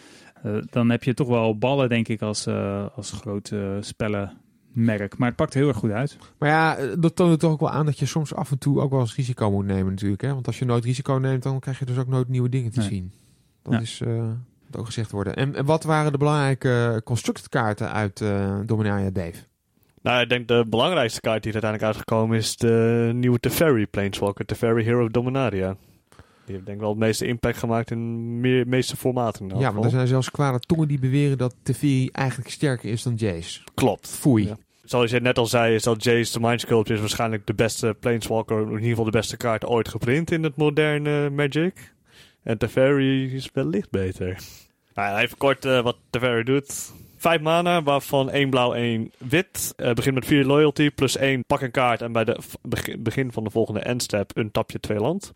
Eh, 0.44 0.56
dan 0.70 0.90
heb 0.90 1.04
je 1.04 1.14
toch 1.14 1.28
wel 1.28 1.58
ballen, 1.58 1.90
denk 1.90 2.08
ik, 2.08 2.22
als, 2.22 2.46
eh, 2.46 2.86
als 2.96 3.12
groot 3.12 3.52
eh, 3.52 3.78
spellenmerk. 3.80 5.18
Maar 5.18 5.28
het 5.28 5.38
pakt 5.38 5.54
heel 5.54 5.68
erg 5.68 5.78
goed 5.78 5.92
uit. 5.92 6.18
Maar 6.40 6.50
ja, 6.50 6.76
eh, 6.78 6.88
dat 7.00 7.16
toont 7.16 7.32
het 7.32 7.40
toch 7.40 7.52
ook 7.52 7.60
wel 7.60 7.70
aan 7.70 7.86
dat 7.86 8.00
je 8.00 8.06
soms 8.06 8.34
af 8.34 8.52
en 8.52 8.58
toe 8.58 8.80
ook 8.82 8.92
wel 8.92 9.00
eens 9.00 9.16
risico 9.16 9.52
moet 9.52 9.66
nemen 9.66 9.92
natuurlijk. 9.92 10.22
Hè? 10.22 10.34
Want 10.34 10.48
als 10.48 10.60
je 10.60 10.66
nooit 10.66 10.86
risico 10.86 11.14
neemt, 11.14 11.44
dan 11.44 11.60
krijg 11.60 11.80
je 11.80 11.86
dus 11.86 11.98
ook 11.98 12.08
nooit 12.08 12.28
nieuwe 12.28 12.50
dingen 12.50 12.72
te 12.72 12.80
Nee. 12.80 12.88
zien. 12.90 13.12
Dat 13.63 13.73
Ja. 13.73 13.80
is 13.80 14.02
eh, 14.02 14.30
ook 14.78 14.86
gezegd 14.86 15.12
worden. 15.12 15.36
En, 15.36 15.56
en 15.56 15.65
wat 15.65 15.84
waren 15.84 16.12
de 16.12 16.17
belangrijke 16.17 17.02
constructed 17.04 17.49
kaarten 17.49 17.91
uit 17.91 18.21
eh 18.21 18.60
Dominaria 18.65 19.10
Dave? 19.10 19.38
Nou, 20.02 20.21
ik 20.21 20.30
denk 20.30 20.47
de 20.47 20.65
belangrijkste 20.69 21.19
kaart 21.21 21.43
die 21.43 21.54
er 21.54 21.62
uiteindelijk 21.63 21.93
uitgekomen 21.97 22.38
is 22.38 22.56
de 22.58 23.12
nieuwe 23.13 23.39
Teferi 23.39 23.86
Planeswalker, 23.88 24.45
Teferi 24.45 24.84
Hero 24.84 25.04
of 25.04 25.10
Dominaria. 25.12 25.76
Die 26.45 26.54
heeft 26.56 26.65
denk 26.65 26.78
ik 26.78 26.80
wel 26.84 26.89
het 26.89 26.99
meeste 26.99 27.26
impact 27.28 27.58
gemaakt 27.58 27.91
in 27.91 28.41
de 28.41 28.63
meeste 28.67 28.95
formaten. 28.95 29.60
ja, 29.60 29.71
maar 29.71 29.84
er 29.84 29.89
zijn 29.89 30.08
zelfs 30.08 30.32
kwade 30.32 30.60
tongen 30.60 30.88
die 30.88 30.99
beweren 30.99 31.38
dat 31.38 31.56
Teferi 31.63 32.10
eigenlijk 32.12 32.49
sterker 32.49 32.89
is 32.91 33.04
dan 33.04 33.13
Jace. 33.15 33.60
Klopt. 33.73 34.08
Foei. 34.10 34.45
Ja. 34.47 34.58
Zoals 34.84 35.12
je 35.12 35.19
net 35.19 35.38
al 35.38 35.45
zei, 35.45 35.76
is 35.76 35.84
dat 35.84 36.04
Jace 36.04 36.32
the 36.32 36.39
Mind 36.39 36.62
Sculpture 36.62 36.93
is 36.93 36.99
waarschijnlijk 36.99 37.45
de 37.47 37.54
beste 37.54 37.95
Planeswalker, 37.99 38.62
in 38.62 38.71
ieder 38.71 38.88
geval 38.89 39.04
de 39.06 39.12
beste 39.12 39.38
kaart 39.38 39.65
ooit 39.65 39.88
geprint 39.88 40.32
in 40.32 40.43
het 40.43 40.56
moderne 40.56 41.30
Magic. 41.30 41.93
En 42.44 42.58
Teferi 42.58 43.36
is 43.36 43.50
wellicht 43.54 43.90
beter. 43.90 44.38
Nou, 44.94 45.10
ja, 45.10 45.22
even 45.22 45.38
kort 45.38 45.66
eh, 45.66 45.82
wat 45.82 45.98
Teferi 46.10 46.44
doet. 46.44 46.92
Vijf 47.18 47.42
mana, 47.42 47.84
waarvan 47.84 48.30
één 48.30 48.50
blauw, 48.50 48.74
één 48.74 49.12
wit. 49.18 49.74
Eh, 49.76 49.94
begint 49.94 50.16
met 50.16 50.26
vier 50.26 50.46
loyalty, 50.46 50.90
plus 50.90 51.18
één 51.18 51.46
pak 51.46 51.62
een 51.62 51.72
kaart. 51.72 52.02
En 52.02 52.12
bij 52.12 52.38
beg- 52.62 53.00
begin 53.00 53.32
van 53.32 53.44
de 53.44 53.50
volgende 53.50 53.80
endstep 53.80 54.32
een 54.38 54.52
tapje 54.52 54.80
twee 54.80 55.00
land. 55.00 55.34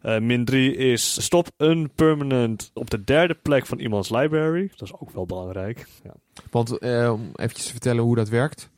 Eh, 0.00 0.18
min 0.18 0.44
3 0.44 0.74
is 0.76 1.22
stop 1.22 1.48
een 1.56 1.90
permanent 1.94 2.70
op 2.74 2.90
de 2.90 3.04
derde 3.04 3.34
plek 3.34 3.66
van 3.66 3.78
iemands 3.78 4.10
library. 4.10 4.68
Dat 4.76 4.82
is 4.88 4.94
ook 5.00 5.10
wel 5.10 5.26
belangrijk. 5.26 5.86
Ja. 6.04 6.14
Want 6.50 6.78
eh, 6.78 7.12
om 7.12 7.30
eventjes 7.34 7.64
te 7.66 7.72
vertellen 7.72 8.02
hoe 8.02 8.16
dat 8.16 8.28
werkt. 8.28 8.70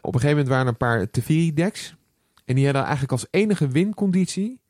Op 0.00 0.14
een 0.14 0.20
gegeven 0.20 0.28
moment 0.44 0.48
waren 0.48 0.64
er 0.64 0.70
een 0.70 0.76
paar 0.76 1.10
Teferi 1.10 1.54
decks. 1.54 1.94
En 2.44 2.54
die 2.54 2.64
hadden 2.64 2.82
eigenlijk 2.82 3.12
als 3.12 3.26
enige 3.30 3.68
winconditie 3.68 4.60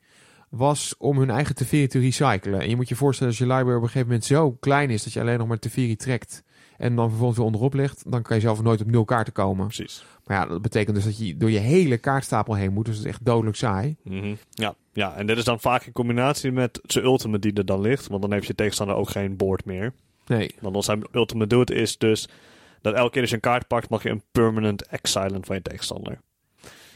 was 0.50 0.94
om 0.98 1.18
hun 1.18 1.30
eigen 1.30 1.54
Teferi 1.54 1.86
te 1.86 1.98
recyclen. 1.98 2.60
En 2.60 2.68
je 2.68 2.76
moet 2.76 2.88
je 2.88 2.96
voorstellen 2.96 3.32
als 3.32 3.42
je 3.42 3.46
library 3.46 3.76
op 3.76 3.82
een 3.82 3.88
gegeven 3.88 4.06
moment 4.06 4.24
zo 4.24 4.50
klein 4.50 4.90
is 4.90 5.02
dat 5.02 5.12
je 5.12 5.20
alleen 5.20 5.38
nog 5.38 5.48
maar 5.48 5.58
Teferi 5.58 5.96
trekt 5.96 6.42
en 6.80 6.96
dan 6.96 7.08
vervolgens 7.08 7.38
weer 7.38 7.46
onderop 7.46 7.74
legt, 7.74 8.10
dan 8.10 8.22
kan 8.22 8.36
je 8.36 8.42
zelf 8.42 8.62
nooit 8.62 8.80
op 8.80 8.90
nul 8.90 9.04
kaarten 9.04 9.32
komen. 9.32 9.66
Precies. 9.66 10.04
Maar 10.24 10.36
ja, 10.36 10.46
dat 10.46 10.62
betekent 10.62 10.96
dus 10.96 11.04
dat 11.04 11.18
je 11.18 11.36
door 11.36 11.50
je 11.50 11.58
hele 11.58 11.98
kaartstapel 11.98 12.54
heen 12.54 12.72
moet. 12.72 12.84
Dus 12.84 12.96
dat 12.96 13.04
is 13.04 13.10
echt 13.10 13.24
dodelijk 13.24 13.56
saai. 13.56 13.96
Mhm. 14.02 14.34
Ja, 14.50 14.74
ja, 14.92 15.14
en 15.14 15.26
dit 15.26 15.38
is 15.38 15.44
dan 15.44 15.60
vaak 15.60 15.84
in 15.84 15.92
combinatie 15.92 16.52
met 16.52 16.80
zijn 16.82 17.04
ultimate 17.04 17.40
die 17.40 17.52
er 17.52 17.64
dan 17.64 17.80
ligt. 17.80 18.06
Want 18.06 18.22
dan 18.22 18.32
heeft 18.32 18.46
je 18.46 18.54
tegenstander 18.54 18.96
ook 18.96 19.10
geen 19.10 19.36
board 19.36 19.64
meer. 19.64 19.92
Nee. 20.26 20.54
Want 20.60 20.74
wat 20.74 20.84
zijn 20.84 21.04
ultimate 21.12 21.54
doet 21.54 21.70
is 21.70 21.98
dus 21.98 22.28
dat 22.80 22.94
elke 22.94 23.10
keer 23.10 23.20
als 23.20 23.30
je 23.30 23.36
een 23.36 23.42
kaart 23.42 23.66
pakt, 23.66 23.90
mag 23.90 24.02
je 24.02 24.10
een 24.10 24.22
permanent 24.32 24.86
exile 24.86 25.38
van 25.40 25.56
je 25.56 25.62
tegenstander. 25.62 26.18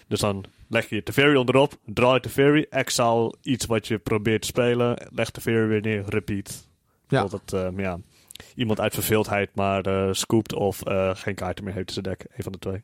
Dus 0.08 0.20
dan 0.20 0.44
leg 0.68 0.88
je 0.88 1.02
Teferi 1.02 1.36
onderop, 1.36 1.78
draai 1.84 2.20
Teferi, 2.20 2.66
exile 2.70 3.34
iets 3.42 3.66
wat 3.66 3.86
je 3.86 3.98
probeert 3.98 4.40
te 4.40 4.46
spelen, 4.46 5.08
leg 5.10 5.30
Teferi 5.30 5.66
weer 5.66 5.80
neer, 5.80 6.04
repeat. 6.08 6.68
Ja. 7.08 7.20
Totdat 7.26 7.52
eh, 7.52 7.78
ja, 7.78 7.98
iemand 8.54 8.80
uit 8.80 8.94
verveeldheid 8.94 9.50
maar 9.54 9.82
eh 9.84 10.08
scoopt 10.12 10.54
of 10.54 10.82
eh, 10.82 11.10
geen 11.14 11.34
kaarten 11.34 11.64
meer 11.64 11.74
heeft 11.74 11.88
in 11.88 11.92
zijn 12.02 12.16
deck. 12.16 12.26
Een 12.36 12.42
van 12.42 12.52
de 12.52 12.58
twee. 12.58 12.82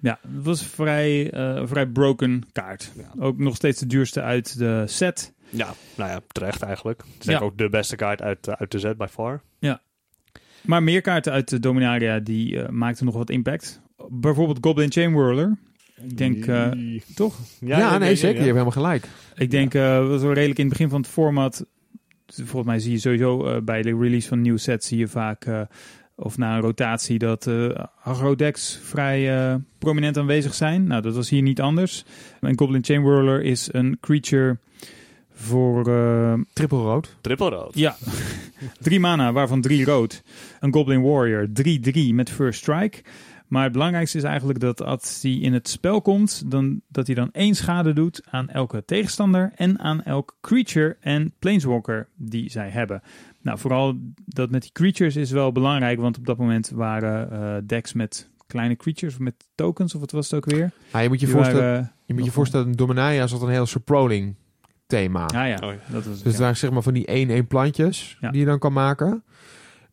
Ja, 0.00 0.18
het 0.22 0.44
was 0.44 0.66
vrij, 0.66 1.30
eh, 1.30 1.40
een 1.54 1.68
vrij 1.68 1.86
broken 1.86 2.42
kaart. 2.52 2.92
Ja. 2.96 3.22
Ook 3.22 3.38
nog 3.38 3.56
steeds 3.56 3.80
de 3.80 3.86
duurste 3.86 4.22
uit 4.22 4.58
de 4.58 4.82
set. 4.86 5.32
Ja, 5.50 5.74
nou 5.94 6.10
ja, 6.10 6.20
terecht 6.28 6.62
eigenlijk. 6.62 6.98
Het 6.98 7.08
is 7.18 7.24
Ja. 7.24 7.30
denk 7.30 7.38
ik 7.40 7.46
ook 7.46 7.58
de 7.58 7.68
beste 7.68 7.96
kaart 7.96 8.22
uit, 8.22 8.48
uit 8.48 8.70
de 8.70 8.78
set 8.78 8.96
by 8.96 9.06
far. 9.10 9.42
Maar 10.64 10.82
meer 10.82 11.00
kaarten 11.00 11.32
uit 11.32 11.48
de 11.48 11.60
Dominaria 11.60 12.18
die 12.18 12.62
eh, 12.62 12.68
maakten 12.68 13.04
nog 13.04 13.14
wat 13.14 13.30
impact. 13.30 13.80
Bijvoorbeeld 14.08 14.58
Goblin 14.60 14.92
Chain 14.92 15.12
Whirler. 15.14 15.56
Ik 16.02 16.16
denk, 16.16 16.46
eh, 16.46 16.70
toch? 17.14 17.38
Ja, 17.60 17.98
nee, 17.98 18.16
zeker. 18.16 18.28
Je 18.28 18.34
hebt 18.34 18.50
helemaal 18.50 18.70
gelijk. 18.70 19.08
Ik 19.34 19.50
denk, 19.50 19.74
eh 19.74 19.96
dat 19.98 20.08
was 20.08 20.22
wel 20.22 20.32
redelijk 20.32 20.58
in 20.58 20.64
het 20.64 20.72
begin 20.74 20.90
van 20.90 21.00
het 21.00 21.10
format. 21.10 21.66
Volgens 22.26 22.66
mij 22.66 22.78
zie 22.78 22.92
je 22.92 22.98
sowieso 22.98 23.46
eh, 23.46 23.62
bij 23.62 23.82
de 23.82 23.96
release 23.98 24.28
van 24.28 24.40
nieuw 24.40 24.56
set 24.56 24.84
zie 24.84 24.98
je 24.98 25.08
vaak, 25.08 25.44
eh, 25.44 25.60
of 26.16 26.36
na 26.38 26.54
een 26.54 26.60
rotatie, 26.60 27.18
dat 27.18 27.46
eh 27.46 27.68
agro-decks 28.02 28.80
vrij 28.82 29.36
eh, 29.36 29.54
prominent 29.78 30.18
aanwezig 30.18 30.54
zijn. 30.54 30.86
Nou, 30.86 31.02
dat 31.02 31.14
was 31.14 31.30
hier 31.30 31.42
niet 31.42 31.60
anders. 31.60 32.04
En 32.40 32.58
Goblin 32.58 32.84
Chain 32.84 33.02
Whirler 33.02 33.42
is 33.42 33.68
een 33.72 33.98
creature 34.00 34.58
voor 35.34 35.88
eh, 35.88 36.34
Triple 36.52 36.78
rood. 36.78 37.16
Triple 37.20 37.48
rood. 37.48 37.74
ja, 37.74 37.96
drie 38.80 39.00
mana, 39.00 39.32
waarvan 39.32 39.60
drie 39.60 39.84
rood. 39.84 40.22
Een 40.60 40.72
Goblin 40.72 41.02
Warrior, 41.02 41.48
3-3 41.48 42.14
met 42.14 42.30
First 42.30 42.60
Strike. 42.60 43.02
Maar 43.46 43.62
het 43.62 43.72
belangrijkste 43.72 44.16
is 44.18 44.24
eigenlijk 44.24 44.60
dat 44.60 44.82
als 44.82 45.22
hij 45.22 45.32
in 45.32 45.52
het 45.52 45.68
spel 45.68 46.00
komt, 46.02 46.50
dan, 46.50 46.80
dat 46.88 47.06
hij 47.06 47.14
dan 47.14 47.30
één 47.32 47.54
schade 47.54 47.92
doet 47.92 48.22
aan 48.30 48.48
elke 48.48 48.84
tegenstander 48.84 49.52
en 49.56 49.78
aan 49.78 50.02
elk 50.02 50.36
creature 50.40 50.96
en 51.00 51.32
planeswalker 51.38 52.08
die 52.16 52.50
zij 52.50 52.68
hebben. 52.68 53.02
Nou, 53.42 53.58
vooral 53.58 53.94
dat 54.26 54.50
met 54.50 54.62
die 54.62 54.72
creatures 54.72 55.16
is 55.16 55.30
wel 55.30 55.52
belangrijk, 55.52 55.98
want 56.00 56.18
op 56.18 56.26
dat 56.26 56.38
moment 56.38 56.70
waren 56.70 57.30
eh, 57.32 57.62
decks 57.66 57.92
met 57.92 58.30
kleine 58.46 58.76
creatures, 58.76 59.14
of 59.14 59.20
met 59.20 59.34
tokens, 59.54 59.94
of 59.94 60.00
wat 60.00 60.10
was 60.10 60.30
het 60.30 60.34
ook 60.44 60.50
weer? 60.52 60.70
Nou, 60.92 61.02
je 61.02 61.08
moet 61.08 61.20
je 61.20 61.26
Die 61.26 61.34
voorstellen, 61.34 61.62
waren, 61.70 61.92
je 62.04 62.14
moet 62.14 62.24
je 62.24 62.30
voorstellen 62.30 62.66
in 62.66 62.72
Dominaria 62.72 63.26
zat 63.26 63.42
een 63.42 63.48
heel 63.48 63.66
Suproling 63.66 64.34
thema. 64.86 65.26
ah 65.26 65.32
ja, 65.48 65.54
Oh 65.54 65.72
ja. 65.72 65.78
dat 65.92 66.04
was 66.04 66.04
het, 66.04 66.12
Dus 66.14 66.22
het 66.22 66.32
ja. 66.32 66.38
waren 66.40 66.56
zeg 66.56 66.70
maar 66.70 66.82
van 66.82 66.94
die 66.94 67.42
1-1 67.42 67.46
plantjes 67.48 68.16
Ja. 68.20 68.30
die 68.30 68.40
je 68.40 68.46
dan 68.46 68.58
kan 68.58 68.72
maken. 68.72 69.24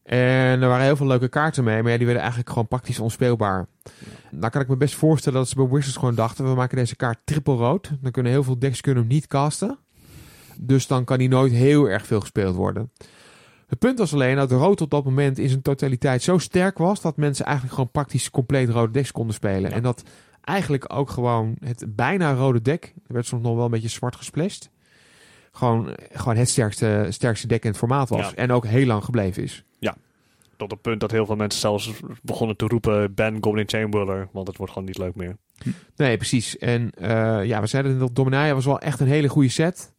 En 0.03 0.61
er 0.61 0.67
waren 0.67 0.85
heel 0.85 0.95
veel 0.95 1.07
leuke 1.07 1.29
kaarten 1.29 1.63
mee, 1.63 1.81
maar 1.81 1.91
ja, 1.91 1.97
die 1.97 2.05
werden 2.05 2.23
eigenlijk 2.23 2.51
gewoon 2.51 2.67
praktisch 2.67 2.99
onspeelbaar. 2.99 3.67
Nou 4.31 4.51
kan 4.51 4.61
ik 4.61 4.67
me 4.67 4.77
best 4.77 4.95
voorstellen 4.95 5.39
dat 5.39 5.47
ze 5.47 5.55
bij 5.55 5.67
Wizards 5.67 5.97
gewoon 5.97 6.15
dachten, 6.15 6.45
we 6.45 6.55
maken 6.55 6.77
deze 6.77 6.95
kaart 6.95 7.19
triple 7.23 7.55
rood. 7.55 7.91
Dan 8.01 8.11
kunnen 8.11 8.31
heel 8.31 8.43
veel 8.43 8.59
decks 8.59 8.81
kunnen 8.81 9.03
hem 9.03 9.11
niet 9.11 9.27
casten. 9.27 9.77
Dus 10.59 10.87
dan 10.87 11.03
kan 11.03 11.17
hij 11.17 11.27
nooit 11.27 11.51
heel 11.51 11.89
erg 11.89 12.05
veel 12.05 12.19
gespeeld 12.19 12.55
worden. 12.55 12.91
Het 13.67 13.79
punt 13.79 13.99
was 13.99 14.13
alleen 14.13 14.35
dat 14.35 14.51
rood 14.51 14.81
op 14.81 14.89
dat 14.89 15.03
moment 15.03 15.37
in 15.37 15.49
zijn 15.49 15.61
totaliteit 15.61 16.23
zo 16.23 16.37
sterk 16.37 16.77
was, 16.77 17.01
dat 17.01 17.17
mensen 17.17 17.45
eigenlijk 17.45 17.75
gewoon 17.75 17.91
praktisch 17.91 18.29
compleet 18.29 18.69
rode 18.69 18.91
decks 18.91 19.11
konden 19.11 19.33
spelen. 19.33 19.69
Ja. 19.69 19.75
En 19.75 19.83
dat 19.83 20.03
eigenlijk 20.41 20.93
ook 20.93 21.09
gewoon 21.09 21.55
het 21.59 21.85
bijna 21.87 22.33
rode 22.33 22.61
deck, 22.61 22.93
er 23.07 23.13
werd 23.13 23.25
soms 23.25 23.43
nog 23.43 23.55
wel 23.55 23.65
een 23.65 23.71
beetje 23.71 23.87
zwart 23.87 24.15
gesplashed, 24.15 24.69
gewoon, 25.51 25.95
gewoon 26.11 26.35
het 26.35 26.49
sterkste, 26.49 27.07
sterkste 27.09 27.47
deck 27.47 27.63
in 27.63 27.69
het 27.69 27.79
formaat 27.79 28.09
was. 28.09 28.29
Ja. 28.29 28.35
En 28.35 28.51
ook 28.51 28.65
heel 28.65 28.85
lang 28.85 29.03
gebleven 29.03 29.43
is. 29.43 29.65
Tot 30.61 30.71
het 30.71 30.81
punt 30.81 30.99
dat 30.99 31.11
heel 31.11 31.25
veel 31.25 31.35
mensen 31.35 31.59
zelfs 31.59 31.91
begonnen 32.21 32.57
te 32.57 32.67
roepen... 32.67 33.13
ban 33.13 33.37
Goblin 33.41 33.89
Whirler, 33.91 34.29
want 34.31 34.47
het 34.47 34.57
wordt 34.57 34.73
gewoon 34.73 34.87
niet 34.87 34.97
leuk 34.97 35.15
meer. 35.15 35.37
Nee, 35.95 36.17
precies. 36.17 36.57
En 36.57 36.91
eh, 36.91 37.45
ja, 37.45 37.61
we 37.61 37.67
zeiden 37.67 37.99
dat 37.99 38.15
Dominaria 38.15 38.53
was 38.53 38.65
wel 38.65 38.79
echt 38.79 38.99
een 38.99 39.07
hele 39.07 39.27
goede 39.27 39.49
set. 39.49 39.93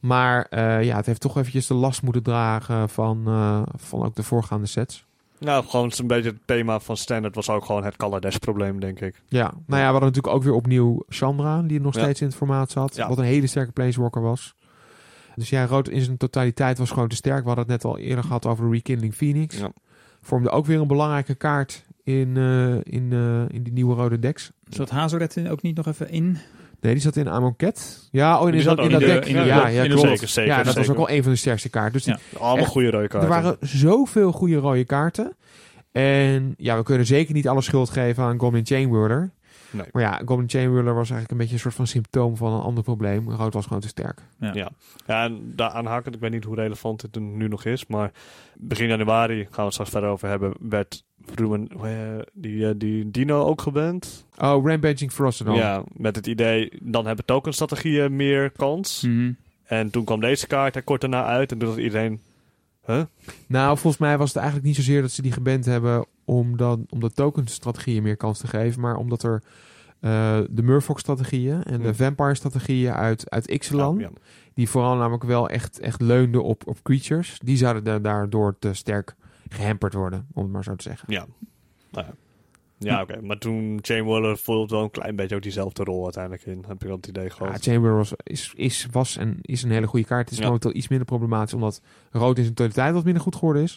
Maar 0.00 0.46
eh, 0.50 0.82
ja, 0.82 0.96
het 0.96 1.06
heeft 1.06 1.20
toch 1.20 1.36
eventjes 1.36 1.66
de 1.66 1.74
last 1.74 2.02
moeten 2.02 2.22
dragen 2.22 2.88
van, 2.88 3.22
eh, 3.26 3.62
van 3.76 4.04
ook 4.04 4.14
de 4.14 4.22
voorgaande 4.22 4.66
sets. 4.66 5.04
Nou, 5.38 5.64
gewoon 5.64 5.92
een 5.96 6.06
beetje 6.06 6.30
het 6.30 6.46
thema 6.46 6.80
van 6.80 6.96
Standard 6.96 7.34
was 7.34 7.48
ook 7.50 7.64
gewoon 7.64 7.84
het 7.84 7.96
Color 7.96 8.20
Dash 8.20 8.36
probleem, 8.36 8.80
denk 8.80 9.00
ik. 9.00 9.22
Ja, 9.28 9.42
nou 9.42 9.54
ja, 9.66 9.86
we 9.86 9.92
hadden 9.92 10.00
natuurlijk 10.08 10.34
ook 10.34 10.42
weer 10.42 10.54
opnieuw 10.54 11.04
Chandra, 11.08 11.62
die 11.62 11.80
nog 11.80 11.94
Ja. 11.94 12.02
steeds 12.02 12.20
in 12.20 12.26
het 12.26 12.36
formaat 12.36 12.70
zat. 12.70 12.96
Ja. 12.96 13.08
Wat 13.08 13.18
een 13.18 13.24
hele 13.24 13.46
sterke 13.46 13.72
planeswalker 13.72 14.22
was. 14.22 14.54
Dus 15.34 15.50
ja, 15.50 15.66
rood 15.66 15.88
in 15.88 16.00
zijn 16.00 16.16
totaliteit 16.16 16.78
was 16.78 16.90
gewoon 16.90 17.08
te 17.08 17.16
sterk. 17.16 17.40
We 17.40 17.46
hadden 17.46 17.64
het 17.64 17.82
net 17.82 17.92
al 17.92 17.98
eerder 17.98 18.24
gehad 18.24 18.46
over 18.46 18.64
de 18.64 18.70
Rekindling 18.70 19.14
Phoenix. 19.14 19.58
Ja. 19.58 19.72
Vormde 20.24 20.50
ook 20.50 20.66
weer 20.66 20.80
een 20.80 20.86
belangrijke 20.86 21.34
kaart 21.34 21.84
in, 22.02 22.36
eh, 22.36 22.74
in, 22.94 23.08
eh, 23.12 23.56
in 23.56 23.62
die 23.62 23.72
nieuwe 23.72 23.94
rode 23.94 24.18
decks. 24.18 24.52
Zat 24.68 24.90
Hazoret 24.90 25.36
er 25.36 25.50
ook 25.50 25.62
niet 25.62 25.76
nog 25.76 25.86
even 25.86 26.10
in? 26.10 26.38
Nee, 26.80 26.92
die 26.92 27.02
zat 27.02 27.16
in 27.16 27.28
Amonkhet. 27.28 28.08
Ja, 28.10 28.40
oh, 28.40 28.46
in, 28.48 28.54
Die 28.54 28.64
dat, 28.64 28.76
zat 28.76 28.84
in 28.86 28.90
dat 28.92 29.00
de- 29.00 29.06
deck. 29.06 29.24
in 29.24 29.34
de- 29.36 29.42
ja, 29.44 29.86
klopt. 29.86 30.00
Zeker, 30.00 30.28
zeker, 30.28 30.52
ja, 30.52 30.62
dat 30.62 30.74
was 30.74 30.88
ook 30.90 30.96
wel 30.96 31.10
een 31.10 31.22
van 31.22 31.32
de 31.32 31.38
sterkste 31.38 31.68
kaarten. 31.68 31.92
Dus 31.92 32.04
die- 32.04 32.14
Ja. 32.14 32.38
Allemaal 32.38 32.58
Echt, 32.58 32.68
goede 32.68 32.90
rode 32.90 33.08
kaarten. 33.08 33.30
er 33.30 33.42
waren 33.42 33.56
zoveel 33.60 34.32
goede 34.32 34.56
rode 34.56 34.84
kaarten. 34.84 35.36
En 35.92 36.54
ja, 36.56 36.76
we 36.76 36.82
kunnen 36.82 37.06
zeker 37.06 37.34
niet 37.34 37.48
alle 37.48 37.62
schuld 37.62 37.90
geven 37.90 38.24
aan 38.24 38.38
Goblin 38.38 38.66
Chain 38.66 38.90
Whirler. 38.90 39.30
Nee. 39.74 39.86
Maar 39.92 40.02
ja, 40.02 40.22
Goblin 40.24 40.48
Chain 40.48 40.72
Whirler 40.72 40.94
was 40.94 41.10
eigenlijk 41.10 41.30
een 41.30 41.36
beetje 41.36 41.54
een 41.54 41.60
soort 41.60 41.74
van 41.74 41.86
symptoom 41.86 42.36
van 42.36 42.52
een 42.52 42.60
ander 42.60 42.84
probleem. 42.84 43.30
Rood 43.30 43.54
was 43.54 43.66
gewoon 43.66 43.82
te 43.82 43.88
sterk. 43.88 44.20
Ja, 44.38 44.70
en 45.06 45.52
daar 45.56 45.70
aanhakend, 45.70 46.14
ik 46.14 46.20
weet 46.20 46.30
niet 46.30 46.44
hoe 46.44 46.54
relevant 46.54 47.00
dit 47.00 47.22
nu 47.22 47.48
nog 47.48 47.64
is, 47.64 47.86
maar 47.86 48.12
begin 48.54 48.88
januari, 48.88 49.36
gaan 49.36 49.48
we 49.56 49.62
het 49.62 49.72
straks 49.72 49.90
verder 49.90 50.10
over 50.10 50.28
hebben, 50.28 50.54
werd 50.58 51.04
Ruben, 51.34 51.68
eh, 51.68 52.18
die, 52.32 52.68
eh, 52.68 52.74
die 52.76 53.10
Dino 53.10 53.44
ook 53.44 53.62
geband. 53.62 54.26
Oh, 54.36 54.66
Rampaging 54.66 55.12
Ferocity. 55.12 55.50
Ja, 55.50 55.84
met 55.92 56.16
het 56.16 56.26
idee, 56.26 56.72
dan 56.82 57.06
hebben 57.06 57.24
tokenstrategieën 57.24 58.16
meer 58.16 58.50
kans. 58.50 59.02
Mhm. 59.02 59.32
En 59.64 59.90
toen 59.90 60.04
kwam 60.04 60.20
deze 60.20 60.46
kaart 60.46 60.76
er 60.76 60.82
kort 60.82 61.00
daarna 61.00 61.24
uit 61.24 61.52
en 61.52 61.58
toen 61.58 61.68
dacht 61.68 61.80
iedereen, 61.80 62.20
huh? 62.86 63.02
Nou, 63.46 63.78
volgens 63.78 64.02
mij 64.02 64.18
was 64.18 64.28
het 64.28 64.36
eigenlijk 64.36 64.66
niet 64.66 64.76
zozeer 64.76 65.00
dat 65.00 65.10
ze 65.10 65.22
die 65.22 65.32
geband 65.32 65.64
hebben 65.64 66.06
om, 66.24 66.56
dan, 66.56 66.86
om 66.90 67.00
de 67.00 67.10
tokenstrategieën 67.10 68.02
meer 68.02 68.16
kans 68.16 68.38
te 68.38 68.46
geven. 68.46 68.80
Maar 68.80 68.96
omdat 68.96 69.22
er 69.22 69.42
eh, 70.00 70.38
de 70.50 70.62
Murfox-strategieën 70.62 71.62
en 71.62 71.78
de 71.78 71.84
Hmm. 71.84 71.94
Vampire-strategieën 71.94 72.92
uit, 72.92 73.30
uit 73.30 73.50
Ixalan... 73.50 73.98
Ja, 73.98 74.10
die 74.54 74.68
vooral 74.68 74.96
namelijk 74.96 75.24
wel 75.24 75.48
echt, 75.48 75.78
echt 75.80 76.00
leunden 76.00 76.44
op, 76.44 76.66
op 76.66 76.82
creatures... 76.82 77.38
die 77.44 77.56
zouden 77.56 77.84
da- 77.84 77.98
daardoor 77.98 78.56
te 78.58 78.72
sterk 78.74 79.14
gehamperd 79.48 79.94
worden, 79.94 80.26
om 80.32 80.42
het 80.42 80.52
maar 80.52 80.64
zo 80.64 80.74
te 80.76 80.82
zeggen. 80.82 81.12
ja. 81.12 81.26
Nou 81.90 82.06
ja. 82.06 82.12
Ja, 82.78 83.02
oké. 83.02 83.20
Maar 83.20 83.38
toen 83.38 83.78
Chain 83.82 84.04
Waller 84.04 84.36
voelde 84.38 84.74
wel 84.74 84.84
een 84.84 84.90
klein 84.90 85.16
beetje 85.16 85.36
ook 85.36 85.42
diezelfde 85.42 85.84
rol 85.84 86.02
uiteindelijk 86.04 86.44
in. 86.46 86.64
Heb 86.66 86.82
ik 86.82 86.88
dat 86.88 87.06
idee 87.06 87.24
Ja, 87.24 87.30
gehad. 87.30 87.62
Chamber 87.62 87.94
was, 87.96 88.12
is, 88.22 88.52
is, 88.56 88.86
was 88.90 89.16
en 89.16 89.38
is 89.40 89.62
een 89.62 89.70
hele 89.70 89.86
goede 89.86 90.06
kaart. 90.06 90.24
Het 90.24 90.32
is 90.32 90.38
Ja. 90.38 90.44
momenteel 90.44 90.74
iets 90.74 90.88
minder 90.88 91.06
problematisch... 91.06 91.54
omdat 91.54 91.80
rood 92.10 92.36
in 92.36 92.42
zijn 92.42 92.54
totaliteit 92.54 92.94
wat 92.94 93.04
minder 93.04 93.22
goed 93.22 93.34
geworden 93.36 93.62
is. 93.62 93.74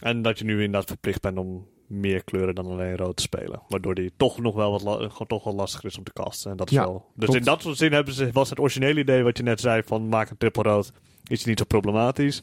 En 0.00 0.22
dat 0.22 0.38
je 0.38 0.44
nu 0.44 0.52
inderdaad 0.62 0.88
verplicht 0.88 1.20
bent 1.22 1.38
om 1.38 1.66
meer 1.86 2.24
kleuren 2.24 2.54
dan 2.54 2.66
alleen 2.66 2.96
rood 2.96 3.16
te 3.16 3.22
spelen. 3.22 3.62
Waardoor 3.68 3.94
die 3.94 4.12
toch 4.16 4.38
nog 4.38 4.54
wel 4.54 4.70
wat 4.70 4.82
gewoon 4.82 5.26
toch 5.26 5.44
wel 5.44 5.54
lastiger 5.54 5.88
is 5.88 5.98
om 5.98 6.04
te 6.04 6.12
casten. 6.12 6.50
En 6.50 6.56
dat 6.56 6.70
is 6.70 6.76
Ja, 6.76 6.82
wel. 6.84 7.06
Dus 7.14 7.34
in 7.34 7.42
dat 7.42 7.62
soort 7.62 7.76
zin 7.76 7.92
hebben 7.92 8.14
ze, 8.14 8.30
was 8.32 8.50
het 8.50 8.58
originele 8.60 9.00
idee 9.00 9.22
wat 9.22 9.36
je 9.36 9.42
net 9.42 9.60
zei 9.60 9.82
van 9.86 10.08
maak 10.08 10.30
een 10.30 10.36
triple 10.36 10.62
rood. 10.62 10.92
Is 11.26 11.44
niet 11.44 11.58
zo 11.58 11.64
problematisch. 11.64 12.42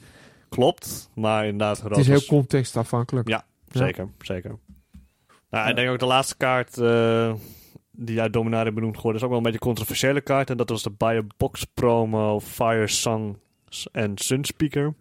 Klopt, 0.50 1.10
maar 1.16 1.44
inderdaad 1.46 1.80
rood 1.80 1.90
Het 1.90 2.00
is 2.00 2.06
heel 2.08 2.16
was- 2.16 2.26
contextafhankelijk. 2.26 3.28
Ja, 3.28 3.46
zeker, 3.72 4.10
zeker. 4.20 4.58
Nou, 5.50 5.70
ik 5.70 5.76
denk 5.76 5.90
ook 5.90 6.00
de 6.00 6.06
laatste 6.06 6.38
kaart 6.38 6.78
eh, 6.78 7.34
die 7.92 8.22
uit 8.22 8.34
Dominaria 8.34 8.72
benoemd 8.72 8.96
geworden 8.96 9.16
is 9.22 9.24
ook 9.24 9.30
wel 9.30 9.38
een 9.38 9.44
beetje 9.52 9.60
een 9.60 9.68
controversiële 9.68 10.22
kaart. 10.22 10.50
En 10.50 10.58
dat 10.58 10.70
was 10.70 10.84
de 10.84 10.92
Buy 10.92 11.18
a 11.18 11.22
Box 11.38 11.64
promo 11.64 12.40
Fire 12.40 12.88
Song 12.88 13.38
en 13.92 14.12
Sunspeaker. 14.18 14.94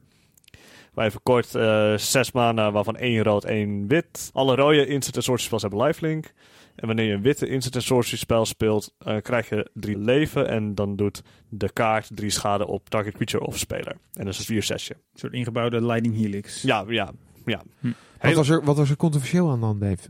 Waar 0.97 1.07
even 1.07 1.23
kort 1.23 1.55
eh, 1.55 1.97
zes 1.97 2.33
mana, 2.33 2.73
waarvan 2.73 2.97
één 2.97 3.23
rood, 3.23 3.45
één 3.45 3.87
wit. 3.87 4.31
Alle 4.33 4.55
rode 4.55 4.87
instant 4.87 5.17
en 5.17 5.23
sorcery 5.23 5.47
spells 5.47 5.63
hebben 5.63 5.83
lifelink. 5.83 6.33
En 6.75 6.87
wanneer 6.87 7.07
je 7.07 7.13
een 7.13 7.23
witte 7.23 7.49
instant 7.49 7.75
en 7.75 7.83
sorcery 7.83 8.17
spel 8.17 8.45
speelt, 8.45 8.95
eh, 8.99 9.17
krijg 9.23 9.49
je 9.49 9.71
drie 9.75 9.99
leven. 9.99 10.49
En 10.49 10.75
dan 10.75 10.97
doet 10.97 11.23
de 11.49 11.73
kaart 11.73 12.09
drie 12.15 12.31
schade 12.31 12.67
op 12.67 12.89
target 12.89 13.15
creature 13.15 13.47
of 13.47 13.59
speler. 13.59 13.97
En 14.13 14.25
dat 14.25 14.33
is 14.33 14.39
een 14.39 14.45
vier 14.45 14.63
zesje. 14.63 14.93
Een 14.93 15.19
soort 15.19 15.33
ingebouwde 15.33 15.87
Lightning 15.87 16.17
Helix. 16.17 16.63
Ja, 16.63 16.85
ja, 16.89 17.13
ja. 17.45 17.63
Hm. 17.81 17.91
Wat, 18.21 18.35
was 18.35 18.49
er, 18.49 18.65
wat 18.65 18.77
was 18.77 18.91
er 18.91 18.97
controversieel 18.97 19.51
aan 19.51 19.61
dan, 19.61 19.79
Dave? 19.79 20.09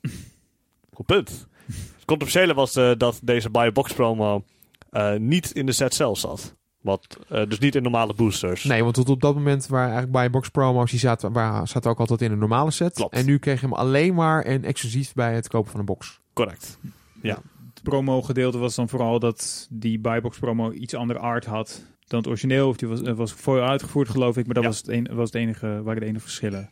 Goed 0.94 1.06
punt. 1.06 1.46
Het 1.66 2.04
controversiële 2.04 2.54
was 2.54 2.76
eh, 2.76 2.90
dat 2.96 3.20
deze 3.22 3.50
buy 3.50 3.72
box 3.72 3.92
promo 3.92 4.44
eh, 4.90 5.14
niet 5.14 5.50
in 5.50 5.66
de 5.66 5.72
set 5.72 5.94
zelf 5.94 6.18
zat. 6.18 6.56
Wat, 6.82 7.18
eh, 7.28 7.46
dus 7.48 7.58
niet 7.58 7.74
in 7.74 7.82
normale 7.82 8.14
boosters. 8.14 8.64
Nee, 8.64 8.82
want 8.82 8.94
tot 8.94 9.08
op 9.08 9.20
dat 9.20 9.34
moment 9.34 9.66
waren 9.66 9.84
eigenlijk 9.92 10.12
bij 10.12 10.30
box 10.30 10.48
promo's... 10.48 10.90
die 10.90 11.00
zaten, 11.00 11.32
waar, 11.32 11.68
zaten 11.68 11.90
ook 11.90 11.98
altijd 11.98 12.22
in 12.22 12.32
een 12.32 12.38
normale 12.38 12.70
set. 12.70 12.94
Klopt. 12.94 13.14
En 13.14 13.26
nu 13.26 13.38
kreeg 13.38 13.60
je 13.60 13.66
hem 13.66 13.74
alleen 13.74 14.14
maar 14.14 14.42
en 14.44 14.64
exclusief 14.64 15.12
bij 15.14 15.34
het 15.34 15.48
kopen 15.48 15.70
van 15.70 15.80
een 15.80 15.86
box. 15.86 16.20
Correct. 16.32 16.78
Het 17.22 17.82
promo 17.82 18.22
gedeelte 18.22 18.58
was 18.58 18.74
dan 18.74 18.88
vooral 18.88 19.18
dat 19.18 19.66
die 19.70 19.98
buybox 19.98 20.38
promo 20.38 20.72
iets 20.72 20.94
andere 20.94 21.18
art 21.18 21.44
had 21.44 21.82
dan 22.06 22.18
het 22.18 22.28
origineel. 22.28 22.68
Of 22.68 22.76
die 22.76 22.88
was, 22.88 23.02
eh, 23.02 23.12
was 23.14 23.32
voor 23.32 23.62
uitgevoerd 23.62 24.08
geloof 24.08 24.36
ik, 24.36 24.44
maar 24.46 24.54
dat 24.54 24.62
Ja. 24.62 24.68
was, 24.68 24.78
het 24.78 24.88
een, 24.88 25.08
was 25.12 25.26
het 25.26 25.34
enige, 25.34 25.82
waren 25.82 26.00
de 26.00 26.06
enige 26.06 26.24
verschillen. 26.24 26.70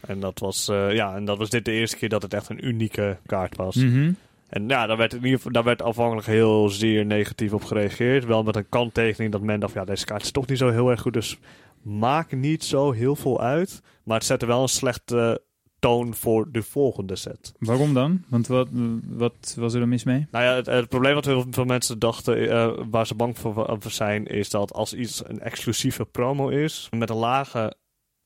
En 0.00 0.20
dat, 0.20 0.38
was, 0.38 0.68
eh, 0.68 0.94
ja, 0.94 1.14
en 1.14 1.24
dat 1.24 1.38
was 1.38 1.50
dit 1.50 1.64
de 1.64 1.72
eerste 1.72 1.96
keer 1.96 2.08
dat 2.08 2.22
het 2.22 2.34
echt 2.34 2.48
een 2.48 2.66
unieke 2.66 3.18
kaart 3.26 3.56
was. 3.56 3.74
Mhm. 3.76 4.12
En 4.52 4.68
ja, 4.68 4.86
daar 4.86 4.96
werd, 4.96 5.12
in 5.12 5.18
ieder 5.18 5.36
geval, 5.36 5.52
daar 5.52 5.64
werd 5.64 5.82
afhankelijk 5.82 6.26
heel 6.26 6.68
zeer 6.68 7.06
negatief 7.06 7.52
op 7.52 7.64
gereageerd. 7.64 8.24
Wel 8.24 8.42
met 8.42 8.56
een 8.56 8.68
kanttekening 8.68 9.32
dat 9.32 9.40
men 9.40 9.60
dacht, 9.60 9.74
ja, 9.74 9.84
deze 9.84 10.04
kaart 10.04 10.22
is 10.22 10.30
toch 10.30 10.46
niet 10.46 10.58
zo 10.58 10.70
heel 10.70 10.90
erg 10.90 11.00
goed. 11.00 11.12
Dus 11.12 11.38
maakt 11.82 12.32
niet 12.32 12.64
zo 12.64 12.90
heel 12.90 13.16
veel 13.16 13.40
uit. 13.40 13.82
Maar 14.04 14.16
het 14.16 14.26
zette 14.26 14.46
wel 14.46 14.62
een 14.62 14.68
slechte 14.68 15.42
toon 15.78 16.14
voor 16.14 16.48
de 16.50 16.62
volgende 16.62 17.16
set. 17.16 17.52
Waarom 17.58 17.94
dan? 17.94 18.24
Want 18.28 18.46
wat, 18.46 18.68
wat 19.08 19.56
was 19.58 19.74
er 19.74 19.80
dan 19.80 19.88
mis 19.88 20.04
mee? 20.04 20.26
Nou 20.30 20.44
ja, 20.44 20.54
het, 20.54 20.66
het 20.66 20.88
probleem 20.88 21.14
wat 21.14 21.24
heel 21.24 21.44
veel 21.50 21.64
mensen 21.64 21.98
dachten, 21.98 22.50
eh, 22.50 22.72
waar 22.90 23.06
ze 23.06 23.14
bang 23.14 23.38
voor 23.38 23.78
zijn, 23.86 24.26
is 24.26 24.50
dat 24.50 24.72
als 24.72 24.94
iets 24.94 25.22
een 25.28 25.40
exclusieve 25.40 26.04
promo 26.04 26.48
is, 26.48 26.88
met 26.90 27.10
een 27.10 27.16
lage 27.16 27.76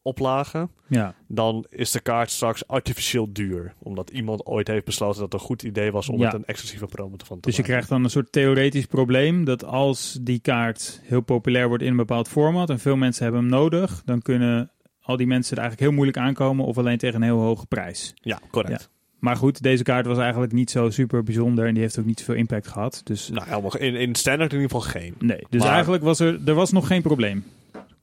oplage, 0.07 0.69
Ja, 0.89 1.15
dan 1.27 1.67
is 1.71 1.91
de 1.91 2.01
kaart 2.01 2.31
straks 2.31 2.67
artificieel 2.67 3.33
duur. 3.33 3.75
Omdat 3.83 4.11
iemand 4.11 4.47
ooit 4.47 4.69
heeft 4.69 4.85
besloten 4.85 5.21
dat 5.21 5.33
het 5.33 5.41
een 5.41 5.47
goed 5.47 5.63
idee 5.63 5.93
was 5.93 6.09
om 6.09 6.19
Ja. 6.19 6.25
het 6.25 6.35
een 6.35 6.45
exclusieve 6.45 6.87
promo 6.87 7.17
te 7.17 7.25
van 7.27 7.37
te 7.41 7.43
dus 7.49 7.57
je 7.57 7.63
maken. 7.63 7.75
krijgt 7.75 7.89
dan 7.89 8.05
een 8.05 8.11
soort 8.11 8.33
theoretisch 8.33 8.87
probleem 8.87 9.45
dat 9.45 9.65
als 9.65 10.19
die 10.21 10.39
kaart 10.39 11.01
heel 11.05 11.21
populair 11.21 11.69
wordt 11.69 11.83
in 11.83 11.91
een 11.91 11.97
bepaald 11.97 12.29
format 12.29 12.71
en 12.71 12.79
veel 12.79 12.97
mensen 12.97 13.23
hebben 13.23 13.41
hem 13.41 13.51
nodig, 13.51 14.03
dan 14.05 14.23
kunnen 14.23 14.71
al 15.01 15.17
die 15.17 15.27
mensen 15.27 15.57
er 15.57 15.63
eigenlijk 15.63 15.89
heel 15.91 15.97
moeilijk 16.03 16.27
aankomen 16.27 16.65
of 16.65 16.79
alleen 16.79 16.99
tegen 16.99 17.17
een 17.17 17.23
heel 17.23 17.41
hoge 17.41 17.67
prijs. 17.67 18.15
Ja, 18.15 18.39
correct. 18.51 18.91
Maar 19.19 19.37
goed, 19.37 19.63
deze 19.63 19.83
kaart 19.83 20.07
was 20.07 20.19
eigenlijk 20.19 20.53
niet 20.53 20.71
zo 20.71 20.91
super 20.91 21.23
bijzonder 21.23 21.67
en 21.67 21.73
die 21.75 21.83
heeft 21.83 21.99
ook 21.99 22.05
niet 22.05 22.19
zoveel 22.19 22.35
impact 22.35 22.67
gehad. 22.67 23.01
Dus 23.05 23.29
Nou, 23.29 23.47
helemaal, 23.49 23.77
in, 23.77 23.95
in 23.95 24.15
standaard 24.15 24.53
in 24.53 24.61
ieder 24.61 24.77
geval 24.77 24.91
geen. 24.93 25.15
nee, 25.19 25.41
dus 25.51 25.63
Maar- 25.63 25.73
eigenlijk 25.73 26.03
was 26.03 26.21
er, 26.21 26.41
er 26.47 26.55
was 26.55 26.73
nog 26.73 26.87
geen 26.87 27.03
probleem. 27.03 27.45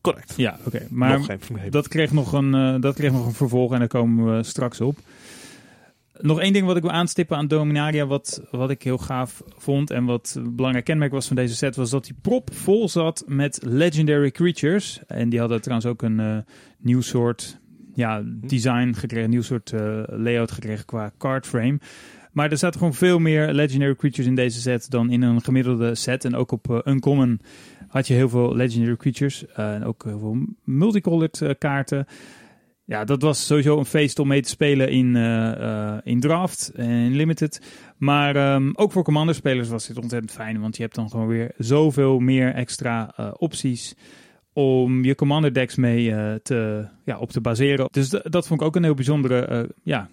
Correct. 0.03 0.33
Ja, 0.37 0.57
oké. 0.65 0.87
Maar 0.89 1.17
Nog 1.17 1.25
geen 1.25 1.37
probleem. 1.37 1.71
dat 1.71 1.87
kreeg, 1.87 2.11
nog 2.11 2.33
een, 2.33 2.53
eh, 2.53 2.75
dat 2.79 2.95
kreeg 2.95 3.11
nog 3.11 3.25
een 3.25 3.33
vervolg 3.33 3.73
en 3.73 3.79
daar 3.79 3.87
komen 3.87 4.37
we 4.37 4.43
straks 4.43 4.81
op. 4.81 4.97
Nog 6.19 6.39
één 6.39 6.53
ding 6.53 6.65
wat 6.65 6.75
ik 6.75 6.81
wil 6.81 6.91
aanstippen 6.91 7.37
aan 7.37 7.47
Dominaria, 7.47 8.05
wat, 8.05 8.41
wat 8.51 8.69
ik 8.69 8.83
heel 8.83 8.97
gaaf 8.97 9.41
vond 9.57 9.91
en 9.91 10.05
wat 10.05 10.33
een 10.37 10.55
belangrijk 10.55 10.85
kenmerk 10.85 11.11
was 11.11 11.27
van 11.27 11.35
deze 11.35 11.55
set, 11.55 11.75
was 11.75 11.89
dat 11.89 12.05
die 12.05 12.15
prop 12.21 12.53
vol 12.53 12.89
zat 12.89 13.23
met 13.27 13.59
legendary 13.63 14.31
creatures. 14.31 14.99
En 15.07 15.29
die 15.29 15.39
hadden 15.39 15.61
trouwens 15.61 15.89
ook 15.89 16.01
een 16.01 16.19
eh, 16.19 16.37
nieuw 16.77 17.01
soort 17.01 17.59
ja, 17.93 18.21
design 18.25 18.93
gekregen, 18.93 19.23
een 19.23 19.29
nieuw 19.29 19.41
soort 19.41 19.71
eh, 19.71 20.01
layout 20.07 20.51
gekregen 20.51 20.85
qua 20.85 21.11
card 21.17 21.47
frame. 21.47 21.79
Maar 22.31 22.51
er 22.51 22.57
zaten 22.57 22.79
gewoon 22.79 22.93
veel 22.93 23.19
meer 23.19 23.53
legendary 23.53 23.95
creatures 23.95 24.27
in 24.27 24.35
deze 24.35 24.61
set 24.61 24.89
dan 24.89 25.11
in 25.11 25.21
een 25.21 25.41
gemiddelde 25.41 25.95
set. 25.95 26.25
En 26.25 26.35
ook 26.35 26.51
op 26.51 26.71
eh, 26.71 26.93
Uncommon 26.93 27.39
had 27.93 28.07
je 28.07 28.13
heel 28.13 28.29
veel 28.29 28.55
legendary 28.55 28.95
creatures. 28.95 29.45
eh, 29.45 29.73
en 29.73 29.83
ook 29.83 30.03
heel 30.03 30.19
veel 30.19 30.37
multicolored 30.63 31.41
eh, 31.41 31.49
kaarten. 31.57 32.05
Ja, 32.85 33.03
dat 33.03 33.21
was 33.21 33.45
sowieso 33.45 33.77
een 33.77 33.85
feest 33.85 34.19
om 34.19 34.27
mee 34.27 34.41
te 34.41 34.49
spelen 34.49 34.89
in, 34.89 35.15
eh, 35.15 35.97
in 36.03 36.19
draft 36.19 36.71
en 36.75 36.89
in 36.89 37.15
limited. 37.15 37.61
Maar 37.97 38.35
ehm, 38.35 38.71
ook 38.73 38.91
voor 38.91 39.03
commander-spelers 39.03 39.69
was 39.69 39.87
dit 39.87 39.97
ontzettend 39.97 40.31
fijn. 40.31 40.59
Want 40.59 40.75
je 40.75 40.81
hebt 40.83 40.95
dan 40.95 41.09
gewoon 41.09 41.27
weer 41.27 41.51
zoveel 41.57 42.19
meer 42.19 42.53
extra 42.53 43.13
opties 43.37 43.95
om 44.53 45.03
je 45.03 45.15
commander 45.15 45.53
decks 45.53 45.75
mee 45.75 46.13
te, 46.41 46.87
ja, 47.05 47.19
op 47.19 47.31
te 47.31 47.41
baseren. 47.41 47.87
Dus 47.91 48.09
dat 48.09 48.47
vond 48.47 48.61
ik 48.61 48.67
ook 48.67 48.75
een 48.75 48.83
heel 48.83 48.93
bijzondere 48.93 49.69
ja, 49.83 50.09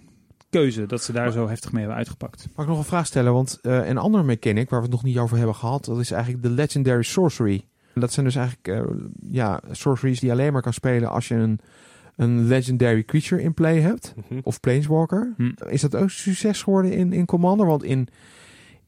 keuze. 0.50 0.86
Dat 0.86 1.02
ze 1.02 1.12
daar 1.12 1.32
zo 1.32 1.48
heftig 1.48 1.72
mee 1.72 1.80
hebben 1.80 1.98
uitgepakt. 1.98 2.48
Mag 2.54 2.64
ik 2.64 2.70
nog 2.70 2.78
een 2.78 2.88
vraag 2.88 3.06
stellen? 3.06 3.32
Want 3.32 3.58
eh, 3.62 3.88
een 3.88 3.98
andere 3.98 4.24
mechanic 4.24 4.70
waar 4.70 4.78
we 4.80 4.86
het 4.86 4.94
nog 4.94 5.04
niet 5.04 5.18
over 5.18 5.36
hebben 5.36 5.54
gehad, 5.54 5.84
dat 5.84 5.98
is 5.98 6.10
eigenlijk 6.10 6.42
de 6.42 6.50
Legendary 6.50 7.02
Sorcery. 7.02 7.64
Dat 7.94 8.12
zijn 8.12 8.26
dus 8.26 8.36
eigenlijk 8.36 8.68
eh, 8.68 8.94
ja, 9.30 9.60
sorceries 9.70 10.20
die 10.20 10.28
je 10.28 10.34
alleen 10.34 10.52
maar 10.52 10.62
kan 10.62 10.72
spelen 10.72 11.10
als 11.10 11.28
je 11.28 11.34
een, 11.34 11.60
een 12.16 12.46
Legendary 12.46 13.04
Creature 13.04 13.42
in 13.42 13.54
play 13.54 13.80
hebt. 13.80 14.14
Mhm. 14.28 14.40
Of 14.42 14.60
Planeswalker. 14.60 15.34
Hm. 15.36 15.50
Is 15.68 15.80
dat 15.80 15.94
ook 15.94 16.02
een 16.02 16.10
succes 16.10 16.62
geworden 16.62 16.92
in, 16.92 17.12
in 17.12 17.26
Commander? 17.26 17.66
Want 17.66 17.84
in, 17.84 18.08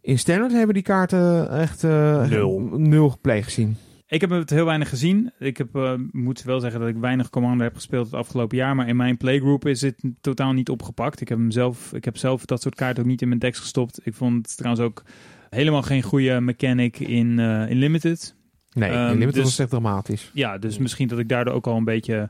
in 0.01 0.19
Standard 0.19 0.53
hebben 0.53 0.75
die 0.75 0.83
kaarten 0.83 1.51
echt 1.51 1.85
eh, 1.85 2.29
Nul. 2.29 2.59
nul 2.77 3.19
play 3.21 3.43
gezien. 3.43 3.77
Ik 4.13 4.21
heb 4.21 4.31
het 4.31 4.51
heel 4.51 4.65
weinig 4.65 4.89
gezien. 4.89 5.33
Ik 5.39 5.57
heb, 5.57 5.77
eh, 5.77 5.95
moet 6.11 6.43
wel 6.43 6.61
zeggen 6.61 6.81
dat 6.81 6.89
ik 6.89 6.97
weinig 6.97 7.31
Commander 7.31 7.67
heb 7.67 7.75
gespeeld 7.75 8.07
het 8.07 8.15
afgelopen 8.15 8.57
jaar. 8.57 8.77
Maar 8.77 8.89
in 8.89 8.97
mijn 8.97 9.17
playgroup 9.17 9.67
is 9.67 9.81
het 9.81 10.05
totaal 10.21 10.53
niet 10.53 10.69
opgepakt. 10.69 11.21
Ik 11.21 11.29
heb, 11.29 11.39
hem 11.39 11.51
zelf, 11.51 11.93
ik 11.93 12.05
heb 12.05 12.17
zelf 12.17 12.45
dat 12.45 12.63
soort 12.63 12.75
kaarten 12.75 13.03
ook 13.03 13.09
niet 13.09 13.23
in 13.23 13.29
mijn 13.29 13.41
decks 13.41 13.59
gestopt. 13.59 14.01
Ik 14.07 14.15
vond 14.15 14.47
het 14.47 14.57
trouwens 14.57 14.85
ook 14.85 15.03
helemaal 15.51 15.83
geen 15.83 16.03
goede 16.03 16.41
mechanic 16.41 16.99
in, 16.99 17.39
eh, 17.39 17.71
in 17.71 17.77
Limited. 17.77 18.35
Nee, 18.73 18.91
Ehm, 18.91 18.99
in 19.01 19.13
Limited 19.19 19.35
dus- 19.35 19.43
was 19.43 19.51
het 19.53 19.61
echt 19.61 19.71
dramatisch. 19.71 20.31
Ja, 20.35 20.59
dus 20.59 20.79
misschien 20.79 21.09
dat 21.09 21.19
ik 21.19 21.29
daardoor 21.29 21.55
ook 21.55 21.67
al 21.67 21.77
een 21.77 21.85
beetje 21.85 22.29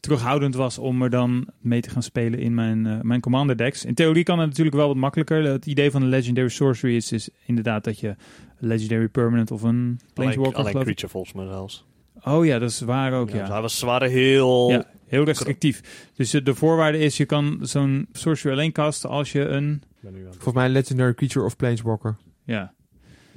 terughoudend 0.00 0.54
was 0.54 0.78
om 0.78 1.02
er 1.02 1.10
dan 1.10 1.48
mee 1.60 1.80
te 1.80 1.90
gaan 1.90 2.02
spelen 2.02 2.38
in 2.38 2.54
mijn, 2.54 2.86
eh, 2.86 3.00
mijn 3.00 3.20
Commander 3.20 3.56
decks. 3.56 3.84
In 3.84 3.94
theorie 3.94 4.22
kan 4.24 4.38
het 4.38 4.48
natuurlijk 4.48 4.76
wel 4.76 4.86
wat 4.86 4.96
makkelijker. 4.96 5.42
Het 5.44 5.66
idee 5.66 5.90
van 5.90 6.02
een 6.02 6.08
Legendary 6.08 6.48
Sorcery 6.48 6.96
is, 6.96 7.12
is 7.12 7.28
inderdaad 7.46 7.84
dat 7.84 8.00
je 8.00 8.08
een 8.08 8.68
Legendary 8.68 9.08
Permanent 9.08 9.50
of 9.50 9.62
een 9.62 10.00
Planeswalker 10.14 10.58
alleen 10.58 10.72
creature 10.72 11.08
volgens 11.08 11.32
mij 11.32 11.46
zelfs. 11.46 11.84
Oh 12.24 12.44
ja, 12.44 12.58
dat 12.58 12.70
is 12.70 12.80
waar 12.80 13.12
ook, 13.12 13.28
Ja, 13.28 13.34
ja. 13.34 13.40
dus 13.40 13.50
hij 13.50 13.60
was, 13.60 13.78
ze 13.78 13.86
waren 13.86 14.10
heel... 14.10 14.70
Ja, 14.70 14.86
heel 15.06 15.24
restrictief. 15.24 16.08
Dus 16.14 16.34
eh, 16.34 16.44
de 16.44 16.54
voorwaarde 16.54 16.98
is, 16.98 17.16
je 17.16 17.24
kan 17.24 17.58
zo'n 17.62 18.08
sorcery 18.12 18.54
alleen 18.54 18.72
casten 18.72 19.10
als 19.10 19.32
je 19.32 19.40
een... 19.40 19.82
Volgens 20.30 20.54
mij 20.54 20.68
Legendary 20.68 21.14
Creature 21.14 21.44
of 21.44 21.56
Planeswalker. 21.56 22.16
Ja, 22.44 22.72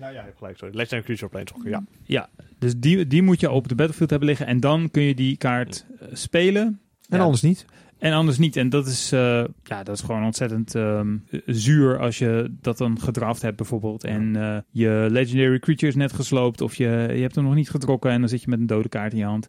Nou 0.02 0.14
ja, 0.14 0.26
gelijk, 0.38 0.58
sorry. 0.58 0.76
Legendary 0.76 1.04
Creature 1.04 1.26
of 1.26 1.32
Planeswalker, 1.32 1.70
ja. 1.70 1.84
ja. 2.04 2.30
dus 2.60 2.74
die, 2.78 3.08
die 3.08 3.22
moet 3.22 3.40
je 3.40 3.52
op 3.52 3.68
de 3.68 3.76
battlefield 3.76 4.10
hebben 4.10 4.28
liggen. 4.28 4.48
En 4.48 4.60
dan 4.60 4.92
kun 4.92 5.02
je 5.04 5.16
die 5.16 5.38
kaart 5.38 5.86
eh, 6.00 6.08
spelen. 6.12 6.80
En 7.10 7.18
Ja, 7.18 7.24
anders 7.24 7.42
niet. 7.42 7.66
En 7.98 8.14
anders 8.14 8.38
niet. 8.38 8.56
En 8.56 8.70
dat 8.70 8.88
is, 8.88 9.12
eh, 9.12 9.44
ja, 9.64 9.84
dat 9.84 9.96
is 9.96 10.02
gewoon 10.02 10.24
ontzettend 10.24 10.76
ehm, 10.76 11.18
zuur 11.46 12.00
als 12.00 12.18
je 12.18 12.56
dat 12.62 12.78
dan 12.78 13.00
gedraft 13.00 13.42
hebt 13.42 13.58
bijvoorbeeld. 13.58 14.04
En 14.04 14.36
eh, 14.36 14.58
je 14.72 15.08
Legendary 15.10 15.60
Creature 15.60 15.88
is 15.88 15.96
net 15.96 16.14
gesloopt 16.14 16.62
of 16.62 16.76
je, 16.76 17.10
je 17.16 17.22
hebt 17.22 17.36
hem 17.36 17.44
nog 17.44 17.56
niet 17.56 17.70
getrokken 17.70 18.12
en 18.12 18.20
dan 18.20 18.30
zit 18.30 18.42
je 18.42 18.50
met 18.50 18.60
een 18.60 18.68
dode 18.68 18.90
kaart 18.90 19.12
in 19.12 19.18
je 19.18 19.26
hand. 19.26 19.48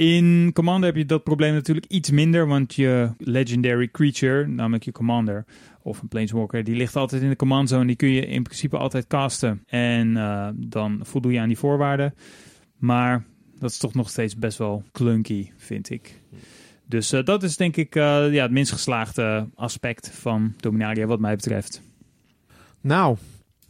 In 0.00 0.50
Commander 0.52 0.88
heb 0.88 0.96
je 0.96 1.04
dat 1.04 1.22
probleem 1.22 1.54
natuurlijk 1.54 1.86
iets 1.86 2.10
minder, 2.10 2.46
want 2.46 2.74
je 2.74 3.10
Legendary 3.18 3.88
Creature, 3.90 4.46
namelijk 4.46 4.84
je 4.84 4.92
Commander 4.92 5.44
of 5.82 6.02
een 6.02 6.08
Planeswalker, 6.08 6.64
die 6.64 6.76
ligt 6.76 6.96
altijd 6.96 7.22
in 7.22 7.28
de 7.28 7.36
command 7.36 7.68
zone. 7.68 7.86
Die 7.86 7.96
kun 7.96 8.08
je 8.08 8.26
in 8.26 8.42
principe 8.42 8.76
altijd 8.76 9.06
casten 9.06 9.62
en 9.66 10.16
eh, 10.16 10.48
dan 10.54 11.00
voldoe 11.02 11.32
je 11.32 11.40
aan 11.40 11.48
die 11.48 11.58
voorwaarden. 11.58 12.14
Maar 12.76 13.24
dat 13.58 13.70
is 13.70 13.78
toch 13.78 13.94
nog 13.94 14.10
steeds 14.10 14.36
best 14.36 14.58
wel 14.58 14.82
clunky, 14.92 15.50
vind 15.56 15.90
ik. 15.90 16.20
Dus 16.86 17.12
eh, 17.12 17.24
dat 17.24 17.42
is 17.42 17.56
denk 17.56 17.76
ik 17.76 17.96
eh, 17.96 18.32
ja, 18.32 18.42
het 18.42 18.50
minst 18.50 18.72
geslaagde 18.72 19.48
aspect 19.54 20.10
van 20.10 20.54
Dominaria 20.56 21.06
wat 21.06 21.20
mij 21.20 21.36
betreft. 21.36 21.82
Nou, 22.80 23.16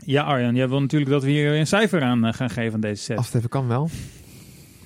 Ja 0.04 0.22
Arjan, 0.22 0.54
jij 0.54 0.68
wil 0.68 0.80
natuurlijk 0.80 1.10
dat 1.10 1.22
we 1.22 1.30
hier 1.30 1.58
een 1.58 1.66
cijfer 1.66 2.02
aan 2.02 2.34
gaan 2.34 2.50
geven 2.50 2.74
aan 2.74 2.80
deze 2.80 3.02
set. 3.02 3.16
als 3.16 3.26
het 3.26 3.34
even 3.34 3.48
kan 3.48 3.68
wel. 3.68 3.88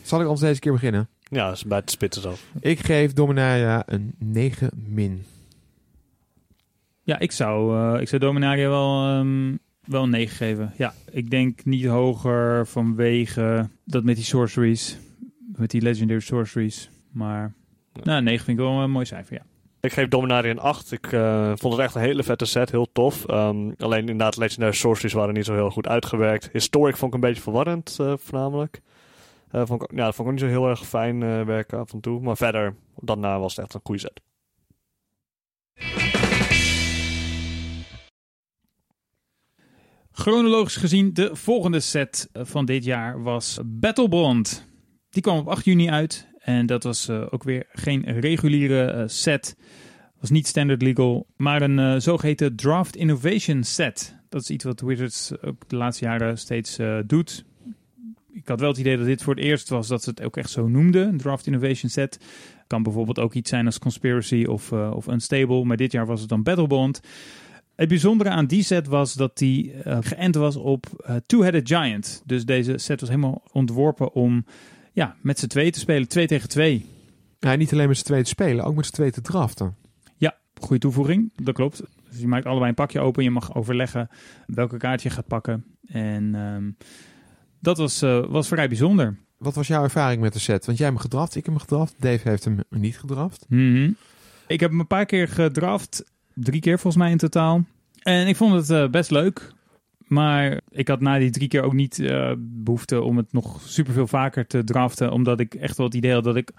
Zal 0.02 0.20
ik 0.20 0.28
ons 0.28 0.40
deze 0.40 0.60
keer 0.60 0.72
beginnen? 0.72 1.08
Ja, 1.34 1.46
dat 1.46 1.56
is 1.56 1.64
bij 1.64 1.78
het 1.78 1.90
spitten 1.90 2.22
zo. 2.22 2.34
Ik 2.60 2.80
geef 2.80 3.12
Dominaria 3.12 3.82
een 3.86 4.14
9 4.18 4.70
min. 4.88 5.24
Ja, 7.02 7.18
ik 7.18 7.32
zou, 7.32 7.78
eh, 7.94 8.00
ik 8.00 8.08
zou 8.08 8.20
Dominaria 8.20 8.68
wel, 8.68 9.06
ehm, 9.06 9.56
wel 9.84 10.02
een 10.02 10.10
9 10.10 10.36
geven. 10.36 10.72
Ja, 10.76 10.94
ik 11.10 11.30
denk 11.30 11.64
niet 11.64 11.84
hoger 11.86 12.66
vanwege 12.66 13.68
dat 13.84 14.04
met 14.04 14.16
die 14.16 14.24
sorceries, 14.24 14.98
met 15.56 15.70
die 15.70 15.82
legendary 15.82 16.20
sorceries. 16.20 16.90
Maar 17.10 17.52
Ja. 17.92 18.00
nou, 18.04 18.22
9 18.22 18.44
vind 18.44 18.58
ik 18.58 18.64
wel 18.64 18.80
een 18.80 18.90
mooi 18.90 19.04
cijfer, 19.06 19.34
ja. 19.36 19.42
Ik 19.80 19.92
geef 19.92 20.08
Dominaria 20.08 20.50
een 20.50 20.58
8. 20.58 20.92
Ik 20.92 21.12
eh, 21.12 21.52
vond 21.54 21.74
het 21.74 21.82
echt 21.82 21.94
een 21.94 22.00
hele 22.00 22.22
vette 22.22 22.44
set, 22.44 22.70
heel 22.70 22.88
tof. 22.92 23.24
Ehm, 23.26 23.70
alleen 23.78 24.00
inderdaad, 24.00 24.36
Legendary 24.36 24.74
Sorceries 24.74 25.12
waren 25.12 25.34
niet 25.34 25.44
zo 25.44 25.54
heel 25.54 25.70
goed 25.70 25.86
uitgewerkt. 25.88 26.48
Historic 26.52 26.96
vond 26.96 27.14
ik 27.14 27.22
een 27.22 27.28
beetje 27.28 27.42
verwarrend, 27.42 27.96
eh, 28.00 28.12
voornamelijk. 28.16 28.80
Eh, 29.54 29.62
ja, 29.94 30.04
dat 30.04 30.14
vond 30.14 30.18
ik 30.18 30.26
ook 30.26 30.30
niet 30.30 30.40
zo 30.40 30.46
heel 30.46 30.68
erg 30.68 30.86
fijn 30.86 31.22
eh, 31.22 31.44
werken 31.44 31.78
af 31.78 31.92
en 31.92 32.00
toe. 32.00 32.20
Maar 32.20 32.36
verder, 32.36 32.74
daarna 32.96 33.38
was 33.38 33.56
het 33.56 33.64
echt 33.64 33.74
een 33.74 33.80
goede 33.82 34.00
set. 34.00 34.20
Chronologisch 40.10 40.76
gezien, 40.76 41.12
de 41.12 41.36
volgende 41.36 41.80
set 41.80 42.28
eh, 42.32 42.44
van 42.44 42.64
dit 42.64 42.84
jaar 42.84 43.22
was 43.22 43.60
Battlebond. 43.64 44.68
Die 45.08 45.22
kwam 45.22 45.38
op 45.38 45.48
8 45.48 45.64
juni 45.64 45.90
uit. 45.90 46.28
En 46.38 46.66
dat 46.66 46.82
was 46.82 47.10
ook 47.10 47.42
weer 47.42 47.66
geen 47.72 48.20
reguliere 48.20 49.08
set. 49.08 49.56
Was 50.20 50.30
niet 50.30 50.46
standard 50.46 50.82
legal, 50.82 51.26
maar 51.36 51.62
een 51.62 51.78
eh, 51.78 51.94
zogeheten 51.98 52.56
Draft 52.56 52.96
Innovation 52.96 53.62
set. 53.62 54.16
Dat 54.28 54.40
is 54.40 54.50
iets 54.50 54.64
wat 54.64 54.80
Wizards 54.80 55.42
ook 55.42 55.68
de 55.68 55.76
laatste 55.76 56.04
jaren 56.04 56.38
steeds 56.38 56.78
doet. 57.06 57.44
Ik 58.34 58.48
had 58.48 58.60
wel 58.60 58.68
het 58.68 58.78
idee 58.78 58.96
dat 58.96 59.06
dit 59.06 59.22
voor 59.22 59.34
het 59.34 59.44
eerst 59.44 59.68
was 59.68 59.88
dat 59.88 60.02
ze 60.02 60.10
het 60.10 60.22
ook 60.22 60.36
echt 60.36 60.50
zo 60.50 60.68
noemden. 60.68 61.08
Een 61.08 61.16
Draft 61.16 61.46
Innovation 61.46 61.90
set. 61.90 62.18
Kan 62.66 62.82
bijvoorbeeld 62.82 63.18
ook 63.18 63.34
iets 63.34 63.50
zijn 63.50 63.66
als 63.66 63.78
Conspiracy 63.78 64.44
of, 64.44 64.72
eh, 64.72 64.92
of 64.94 65.06
Unstable. 65.06 65.64
Maar 65.64 65.76
dit 65.76 65.92
jaar 65.92 66.06
was 66.06 66.20
het 66.20 66.28
dan 66.28 66.42
Battlebond. 66.42 67.00
Het 67.74 67.88
bijzondere 67.88 68.30
aan 68.30 68.46
die 68.46 68.62
set 68.62 68.86
was 68.86 69.14
dat 69.14 69.38
die 69.38 69.72
eh, 69.72 69.98
geënt 70.00 70.34
was 70.34 70.56
op 70.56 70.86
eh, 70.86 71.16
Two-Headed 71.26 71.68
Giant. 71.68 72.22
Dus 72.24 72.44
deze 72.44 72.78
set 72.78 73.00
was 73.00 73.08
helemaal 73.08 73.42
ontworpen 73.52 74.12
om 74.12 74.44
ja, 74.92 75.16
met 75.20 75.38
z'n 75.38 75.46
twee 75.46 75.70
te 75.70 75.78
spelen. 75.78 76.08
Twee 76.08 76.26
tegen 76.26 76.48
twee. 76.48 76.86
Ja, 77.38 77.54
niet 77.54 77.72
alleen 77.72 77.88
met 77.88 77.96
z'n 77.96 78.04
twee 78.04 78.22
te 78.22 78.28
spelen, 78.28 78.64
ook 78.64 78.76
met 78.76 78.86
z'n 78.86 78.92
twee 78.92 79.10
te 79.10 79.20
draften. 79.20 79.74
Goede 80.60 80.78
toevoeging, 80.78 81.32
dat 81.36 81.54
klopt. 81.54 81.82
Dus 82.10 82.20
je 82.20 82.28
maakt 82.28 82.46
allebei 82.46 82.68
een 82.68 82.74
pakje 82.74 83.00
open. 83.00 83.24
Je 83.24 83.30
mag 83.30 83.54
overleggen 83.54 84.08
welke 84.46 84.76
kaart 84.76 85.02
je 85.02 85.10
gaat 85.10 85.26
pakken. 85.26 85.64
En 85.86 86.34
ehm, 86.34 86.70
dat 87.64 87.78
was, 87.78 88.02
eh, 88.02 88.24
was 88.28 88.48
vrij 88.48 88.68
bijzonder. 88.68 89.16
Wat 89.36 89.54
was 89.54 89.66
jouw 89.66 89.82
ervaring 89.82 90.20
met 90.20 90.32
de 90.32 90.38
set? 90.38 90.66
Want 90.66 90.78
jij 90.78 90.86
hebt 90.86 90.98
hem 90.98 91.10
gedraft, 91.10 91.36
ik 91.36 91.44
heb 91.44 91.54
hem 91.54 91.62
gedraft. 91.62 91.94
Dave 91.98 92.28
heeft 92.28 92.44
hem 92.44 92.58
niet 92.70 92.98
gedraft. 92.98 93.46
Mhm. 93.48 93.90
Ik 94.46 94.60
heb 94.60 94.70
hem 94.70 94.80
een 94.80 94.86
paar 94.86 95.06
keer 95.06 95.28
gedraft. 95.28 96.04
Drie 96.34 96.60
keer 96.60 96.78
volgens 96.78 97.02
mij 97.02 97.10
in 97.10 97.18
totaal. 97.18 97.64
En 98.02 98.26
ik 98.26 98.36
vond 98.36 98.54
het 98.54 98.70
eh, 98.70 98.88
best 98.88 99.10
leuk. 99.10 99.52
Maar 99.98 100.60
ik 100.68 100.88
had 100.88 101.00
na 101.00 101.18
die 101.18 101.30
drie 101.30 101.48
keer 101.48 101.62
ook 101.62 101.72
niet 101.72 101.98
eh, 101.98 102.32
behoefte 102.38 103.02
om 103.02 103.16
het 103.16 103.32
nog 103.32 103.60
superveel 103.64 104.06
vaker 104.06 104.46
te 104.46 104.64
draften. 104.64 105.12
Omdat 105.12 105.40
ik 105.40 105.54
echt 105.54 105.76
wel 105.76 105.86
het 105.86 105.94
idee 105.94 106.12
had 106.12 106.24
dat 106.24 106.36
ik 106.36 106.50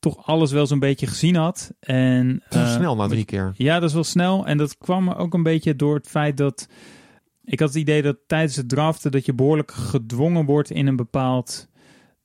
toch 0.00 0.26
alles 0.26 0.52
wel 0.52 0.66
zo'n 0.66 0.78
beetje 0.78 1.06
gezien 1.06 1.36
had. 1.36 1.72
En, 1.80 2.42
snel 2.48 2.96
na 2.96 3.06
drie 3.06 3.24
keer. 3.24 3.52
Ja, 3.56 3.78
dat 3.78 3.88
is 3.88 3.94
wel 3.94 4.04
snel. 4.04 4.46
En 4.46 4.58
dat 4.58 4.78
kwam 4.78 5.10
ook 5.10 5.34
een 5.34 5.42
beetje 5.42 5.76
door 5.76 5.94
het 5.94 6.08
feit 6.08 6.36
dat... 6.36 6.68
Ik 7.50 7.60
had 7.60 7.68
het 7.68 7.78
idee 7.78 8.02
dat 8.02 8.16
tijdens 8.26 8.56
het 8.56 8.68
draften... 8.68 9.10
dat 9.10 9.26
je 9.26 9.34
behoorlijk 9.34 9.70
gedwongen 9.70 10.44
wordt 10.44 10.70
in 10.70 10.86
een 10.86 10.96
bepaald 10.96 11.68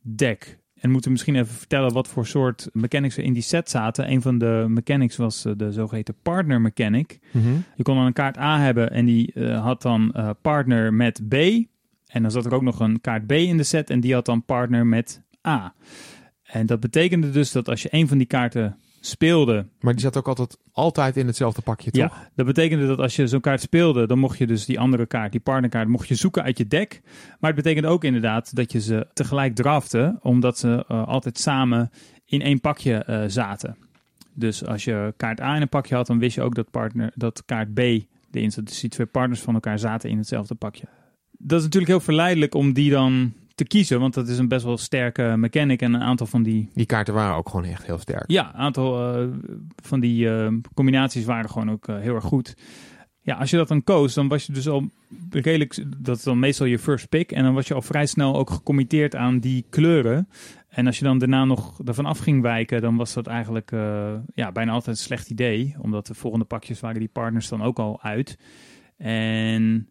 deck. 0.02 0.60
En 0.76 0.92
moeten 0.92 1.12
misschien 1.12 1.36
even 1.36 1.54
vertellen 1.54 1.94
wat 1.94 2.08
voor 2.08 2.26
soort 2.26 2.70
mechanics 2.74 3.18
er 3.18 3.24
in 3.24 3.34
die 3.34 3.42
set 3.42 3.70
zaten. 3.70 4.12
Een 4.12 4.22
van 4.22 4.38
de 4.38 4.66
mechanics 4.68 5.16
was 5.16 5.46
eh, 5.46 5.54
de 5.58 5.72
zogeheten 5.72 6.16
partner 6.22 6.62
mechanic. 6.62 7.20
Mhm. 7.32 7.56
Je 7.76 7.84
kon 7.84 7.96
dan 7.96 8.06
een 8.06 8.14
kaart 8.14 8.38
A 8.38 8.60
hebben 8.60 8.92
en 8.92 9.06
die 9.06 9.34
eh, 9.34 9.64
had 9.64 9.82
dan 9.82 10.12
eh, 10.12 10.30
partner 10.42 10.94
met 10.94 11.22
B. 11.30 11.34
En 12.08 12.22
dan 12.22 12.32
zat 12.32 12.46
er 12.46 12.54
ook 12.54 12.62
nog 12.62 12.80
een 12.80 13.02
kaart 13.02 13.28
B 13.28 13.32
in 13.32 13.58
de 13.58 13.64
set 13.64 13.90
en 13.90 14.00
die 14.00 14.14
had 14.14 14.26
dan 14.26 14.46
partner 14.46 14.86
met 14.86 15.22
A. 15.48 15.74
En 16.44 16.66
dat 16.66 16.80
betekende 16.80 17.32
dus 17.32 17.52
dat 17.52 17.70
als 17.70 17.82
je 17.82 17.90
een 17.92 18.08
van 18.08 18.18
die 18.18 18.28
kaarten 18.28 18.78
speelde, 19.06 19.66
Maar 19.80 19.93
die 19.93 20.01
zat 20.01 20.18
ook 20.18 20.28
altijd, 20.28 20.58
altijd 20.72 21.18
in 21.18 21.28
hetzelfde 21.28 21.62
pakje, 21.62 21.91
toch? 21.91 22.01
ja, 22.01 22.30
dat 22.36 22.45
betekende 22.45 22.88
dat 22.88 22.99
als 22.99 23.16
je 23.16 23.28
zo'n 23.28 23.41
kaart 23.41 23.62
speelde, 23.62 24.08
dan 24.08 24.20
mocht 24.20 24.38
je 24.38 24.47
dus 24.47 24.66
die 24.66 24.80
andere 24.80 25.06
kaart, 25.06 25.32
die 25.32 25.41
partnerkaart, 25.41 25.88
mocht 25.88 26.08
je 26.08 26.16
zoeken 26.16 26.43
uit 26.43 26.58
je 26.58 26.68
deck. 26.68 27.01
Maar 27.39 27.53
het 27.53 27.64
betekende 27.64 27.88
ook 27.88 28.03
inderdaad 28.03 28.56
dat 28.56 28.72
je 28.72 28.82
ze 28.82 29.08
tegelijk 29.14 29.56
drafte, 29.56 30.20
omdat 30.22 30.58
ze 30.58 30.86
eh, 30.88 31.08
altijd 31.08 31.39
samen 31.39 31.91
in 32.26 32.41
één 32.41 32.60
pakje 32.60 32.95
eh, 32.95 33.24
zaten. 33.28 33.78
Dus 34.34 34.66
als 34.66 34.84
je 34.84 35.14
kaart 35.18 35.41
A 35.41 35.56
in 35.56 35.62
een 35.62 35.70
pakje 35.70 35.95
had, 35.95 36.08
dan 36.08 36.20
wist 36.20 36.36
je 36.36 36.41
ook 36.41 36.56
dat, 36.56 36.72
partner, 36.72 37.12
dat 37.16 37.43
kaart 37.45 37.74
B 37.74 37.80
zat. 38.32 38.66
Dus 38.66 38.80
die 38.80 38.89
twee 38.89 39.08
partners 39.08 39.41
van 39.41 39.53
elkaar 39.53 39.80
zaten 39.80 40.10
in 40.10 40.18
hetzelfde 40.18 40.56
pakje. 40.56 40.86
Dat 41.32 41.58
is 41.58 41.64
natuurlijk 41.64 41.91
heel 41.91 42.01
verleidelijk 42.01 42.56
om 42.56 42.74
die 42.74 42.91
dan 42.91 43.34
te 43.56 43.66
kiezen, 43.66 43.99
want 43.99 44.14
dat 44.14 44.28
is 44.28 44.38
een 44.38 44.47
best 44.47 44.66
wel 44.66 44.78
sterke 44.78 45.34
mechanic 45.38 45.82
en 45.82 45.93
een 45.93 46.01
aantal 46.01 46.28
van 46.28 46.43
die 46.43 46.70
Die 46.74 46.86
kaarten 46.86 47.14
waren 47.14 47.36
ook 47.36 47.49
gewoon 47.49 47.66
echt 47.66 47.86
heel 47.86 47.97
sterk. 47.97 48.24
ja, 48.32 48.47
een 48.53 48.60
aantal 48.60 49.14
eh, 49.14 49.28
van 49.84 49.99
die 49.99 50.30
eh, 50.30 50.53
combinaties 50.74 51.26
waren 51.26 51.49
gewoon 51.49 51.72
ook 51.72 51.88
eh, 51.88 51.99
heel 51.99 52.16
erg 52.16 52.24
goed. 52.24 52.56
Ja, 53.22 53.36
als 53.36 53.49
je 53.49 53.58
dat 53.58 53.68
dan 53.68 53.84
koos, 53.84 54.14
dan 54.14 54.28
was 54.28 54.45
je 54.45 54.53
dus 54.53 54.68
al 54.68 54.89
redelijk... 55.30 55.84
Dat 55.97 56.18
is 56.18 56.24
dan 56.24 56.39
meestal 56.39 56.66
je 56.66 56.80
first 56.80 57.10
pick. 57.10 57.32
En 57.32 57.43
dan 57.43 57.53
was 57.53 57.68
je 57.68 57.74
al 57.74 57.82
vrij 57.82 58.06
snel 58.06 58.36
ook 58.36 58.49
gecommitteerd 58.49 59.16
aan 59.16 59.39
die 59.39 59.66
kleuren. 59.70 60.30
En 60.70 60.86
als 60.86 60.99
je 60.99 61.06
dan 61.06 61.18
daarna 61.18 61.45
nog 61.45 61.80
ervan 61.86 62.06
af 62.06 62.20
ging 62.20 62.41
wijken... 62.41 62.82
dan 62.82 62.95
was 62.95 63.14
dat 63.14 63.28
eigenlijk 63.28 63.72
ja, 64.34 64.51
bijna 64.51 64.72
altijd 64.72 64.97
een 64.97 65.03
slecht 65.03 65.30
idee. 65.30 65.76
Omdat 65.82 66.08
de 66.08 66.14
volgende 66.14 66.45
pakjes 66.45 66.80
waren 66.80 66.99
die 66.99 67.10
partners 67.14 67.49
dan 67.49 67.64
ook 67.64 67.80
al 67.80 68.01
uit. 68.01 68.38
En 68.97 69.89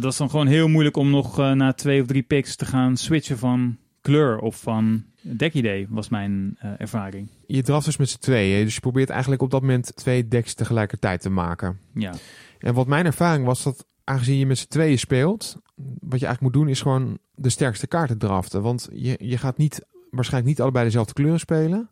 dat 0.00 0.12
is 0.12 0.18
dan 0.18 0.30
gewoon 0.30 0.46
heel 0.46 0.68
moeilijk 0.68 0.96
om 0.96 1.10
nog 1.10 1.38
eh, 1.38 1.52
na 1.52 1.72
twee 1.72 2.00
of 2.00 2.06
drie 2.06 2.22
picks 2.22 2.56
te 2.56 2.64
gaan 2.64 2.96
switchen 2.96 3.38
van 3.38 3.76
kleur 4.00 4.38
of 4.38 4.60
van 4.60 5.04
deckidee, 5.20 5.86
was 5.90 6.08
mijn 6.08 6.56
eh, 6.58 6.70
ervaring. 6.78 7.28
Je 7.46 7.62
draft 7.62 7.84
dus 7.84 7.96
met 7.96 8.08
z'n 8.08 8.18
tweeën. 8.18 8.64
Dus 8.64 8.74
je 8.74 8.80
probeert 8.80 9.10
eigenlijk 9.10 9.42
op 9.42 9.50
dat 9.50 9.60
moment 9.60 9.96
twee 9.96 10.28
decks 10.28 10.54
tegelijkertijd 10.54 11.20
te 11.20 11.30
maken. 11.30 11.78
Ja, 11.94 12.14
En 12.58 12.74
wat 12.74 12.86
mijn 12.86 13.06
ervaring 13.06 13.44
was, 13.44 13.62
dat 13.62 13.86
aangezien 14.04 14.38
je 14.38 14.46
met 14.46 14.58
z'n 14.58 14.68
tweeën 14.68 14.98
speelt... 14.98 15.56
wat 15.74 16.20
je 16.20 16.26
eigenlijk 16.26 16.40
moet 16.40 16.52
doen, 16.52 16.68
is 16.68 16.80
gewoon 16.80 17.18
de 17.34 17.48
sterkste 17.48 17.86
kaarten 17.86 18.18
draften. 18.18 18.62
Want 18.62 18.88
je, 18.92 19.16
je 19.18 19.38
gaat 19.38 19.56
niet, 19.56 19.86
waarschijnlijk 20.10 20.52
niet 20.52 20.60
allebei 20.60 20.84
dezelfde 20.84 21.12
kleuren 21.12 21.40
spelen. 21.40 21.90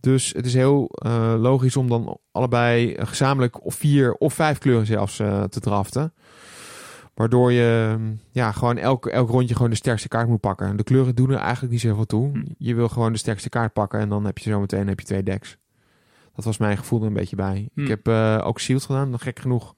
Dus 0.00 0.32
het 0.36 0.46
is 0.46 0.54
heel 0.54 0.88
eh, 0.90 1.34
logisch 1.38 1.76
om 1.76 1.88
dan 1.88 2.18
allebei 2.32 2.94
gezamenlijk 2.98 3.64
of 3.64 3.74
vier 3.74 4.14
of 4.14 4.34
vijf 4.34 4.58
kleuren 4.58 4.86
zelfs 4.86 5.16
te 5.16 5.60
draften. 5.60 6.12
Waardoor 7.14 7.52
je 7.52 7.94
mm, 7.98 8.20
ja, 8.30 8.52
gewoon 8.52 8.76
elk, 8.76 9.06
elk 9.06 9.30
rondje 9.30 9.54
gewoon 9.54 9.70
de 9.70 9.76
sterkste 9.76 10.08
kaart 10.08 10.28
moet 10.28 10.40
pakken. 10.40 10.76
De 10.76 10.82
kleuren 10.82 11.14
doen 11.14 11.30
er 11.30 11.38
eigenlijk 11.38 11.72
niet 11.72 11.80
zoveel 11.80 12.06
toe. 12.06 12.30
Hm. 12.30 12.44
Je 12.58 12.74
wil 12.74 12.88
gewoon 12.88 13.12
de 13.12 13.18
sterkste 13.18 13.48
kaart 13.48 13.72
pakken 13.72 14.00
en 14.00 14.08
dan 14.08 14.24
heb 14.24 14.38
je 14.38 14.50
zo 14.50 14.60
meteen 14.60 14.88
heb 14.88 15.00
je 15.00 15.06
twee 15.06 15.22
decks. 15.22 15.56
Dat 16.34 16.44
was 16.44 16.58
mijn 16.58 16.76
gevoel 16.76 17.00
er 17.00 17.06
een 17.06 17.12
beetje 17.12 17.36
bij. 17.36 17.68
Hm. 17.74 17.80
Ik 17.80 17.88
heb 17.88 18.08
eh, 18.08 18.42
ook 18.44 18.60
Shield 18.60 18.84
gedaan. 18.84 19.10
Dan 19.10 19.20
gek 19.20 19.38
genoeg 19.38 19.74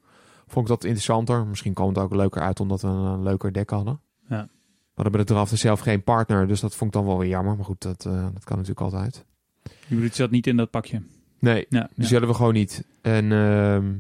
vond 0.47 0.68
ik 0.68 0.74
dat 0.74 0.84
interessanter. 0.84 1.47
Misschien 1.47 1.72
kwam 1.72 1.89
het 1.89 1.99
ook 1.99 2.14
leuker 2.14 2.43
uit 2.43 2.61
omdat 2.61 2.80
we 2.80 2.89
een, 2.89 3.22
leuker 3.22 3.53
deck 3.53 3.70
hadden. 3.70 4.01
Ja. 4.28 4.49
We 4.95 5.03
hadden 5.03 5.12
bij 5.12 5.24
de 5.24 5.32
draften 5.32 5.59
zelf 5.59 5.80
geen 5.80 6.03
partner, 6.03 6.47
dus 6.49 6.61
dat 6.61 6.74
vond 6.74 6.95
ik 6.95 7.01
dan 7.01 7.07
wel 7.07 7.18
weer 7.18 7.28
jammer. 7.28 7.57
Maar 7.57 7.64
goed, 7.64 7.82
dat, 7.82 8.07
eh, 8.07 8.26
dat 8.32 8.45
kan 8.45 8.57
natuurlijk 8.57 8.80
altijd. 8.80 9.24
je 9.62 9.95
bedoelt, 9.95 10.14
zat 10.14 10.30
niet 10.30 10.47
in 10.47 10.57
dat 10.57 10.70
pakje. 10.70 11.03
Nee, 11.39 11.66
Ja, 11.68 11.80
dus 11.80 11.89
ja. 11.89 12.03
die 12.03 12.11
hadden 12.11 12.28
we 12.28 12.34
gewoon 12.34 12.55
niet. 12.55 12.84
En 13.03 13.32
ehm, 13.32 13.93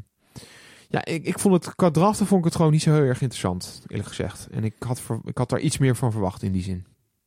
ja, 0.88 1.04
ik, 1.04 1.24
ik 1.24 1.38
vond 1.38 1.64
het 1.64 1.74
qua 1.74 2.12
vond 2.12 2.32
ik 2.32 2.44
het 2.44 2.56
gewoon 2.56 2.72
niet 2.72 2.82
zo 2.82 2.92
heel 2.92 3.02
erg 3.02 3.20
interessant, 3.20 3.82
eerlijk 3.86 4.08
gezegd. 4.08 4.48
En 4.50 4.64
ik 4.64 4.74
had, 4.78 5.02
ik 5.24 5.38
had 5.38 5.50
daar 5.50 5.60
iets 5.60 5.78
meer 5.78 5.96
van 5.96 6.12
verwacht 6.12 6.42
in 6.42 6.52
die 6.52 6.62
zin. 6.62 6.84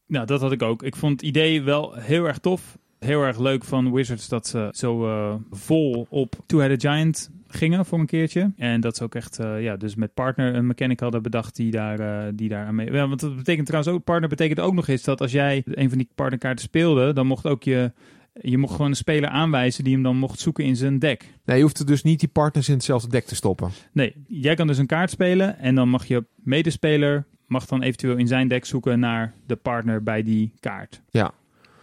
Nou, 0.10 0.26
dat 0.26 0.42
had 0.42 0.52
ik 0.52 0.62
ook. 0.62 0.84
Ik 0.84 0.96
vond 0.96 1.12
het 1.12 1.22
idee 1.22 1.62
wel 1.62 1.94
heel 1.94 2.26
erg 2.26 2.38
tof. 2.38 2.78
Heel 3.00 3.22
erg 3.22 3.40
leuk 3.40 3.64
van 3.64 3.94
Wizards 3.94 4.28
dat 4.28 4.48
ze 4.48 4.70
zo 4.72 5.08
eh, 5.08 5.36
vol 5.52 6.08
op 6.10 6.36
Two-Headed 6.46 6.82
Giant 6.82 7.30
gingen 7.48 7.86
voor 7.86 8.00
een 8.00 8.06
keertje. 8.06 8.52
En 8.58 8.82
dat 8.82 8.96
ze 8.98 9.04
ook 9.04 9.16
echt, 9.16 9.40
eh, 9.40 9.64
ja, 9.64 9.76
dus 9.76 9.96
met 9.96 10.14
partner 10.14 10.56
een 10.56 10.68
mechanic 10.68 11.00
hadden 11.00 11.22
bedacht 11.22 11.56
die 11.56 11.72
daar, 11.72 12.00
eh, 12.00 12.32
die 12.34 12.50
daar 12.50 12.66
aan 12.66 12.76
mee... 12.76 12.92
Want 12.92 13.20
dat 13.20 13.36
betekent 13.36 13.66
trouwens 13.66 13.96
ook, 13.96 14.04
partner 14.04 14.30
betekent 14.30 14.60
ook 14.60 14.74
nog 14.74 14.88
eens 14.88 15.04
dat 15.04 15.22
als 15.22 15.32
jij 15.32 15.64
een 15.66 15.90
van 15.90 15.98
die 15.98 16.10
partnerkaarten 16.16 16.66
speelde, 16.66 17.14
dan 17.14 17.28
mocht 17.28 17.46
ook 17.46 17.64
je... 17.64 17.92
Je 18.34 18.58
mocht 18.58 18.72
gewoon 18.72 18.90
een 18.90 18.96
speler 18.96 19.30
aanwijzen 19.30 19.84
die 19.84 19.94
hem 19.94 20.04
dan 20.04 20.18
mocht 20.18 20.40
zoeken 20.40 20.64
in 20.64 20.76
zijn 20.76 21.00
deck. 21.00 21.34
Nee, 21.46 21.58
je 21.58 21.64
hoeft 21.64 21.80
er 21.80 21.86
dus 21.86 22.04
niet 22.04 22.20
die 22.20 22.30
partners 22.30 22.68
in 22.68 22.74
hetzelfde 22.74 23.10
deck 23.10 23.26
te 23.26 23.36
stoppen. 23.36 23.72
Nee, 23.92 24.16
jij 24.28 24.56
kan 24.56 24.68
dus 24.68 24.78
een 24.78 24.86
kaart 24.86 25.10
spelen 25.10 25.60
en 25.60 25.76
dan 25.76 25.90
mag 25.90 26.06
je 26.06 26.26
medespeler 26.36 27.26
mag 27.50 27.66
dan 27.66 27.82
eventueel 27.82 28.18
in 28.18 28.28
zijn 28.28 28.48
deck 28.48 28.66
zoeken 28.66 29.00
naar 29.00 29.34
de 29.46 29.56
partner 29.56 30.04
bij 30.04 30.24
die 30.24 30.54
kaart. 30.60 31.02
Ja. 31.10 31.32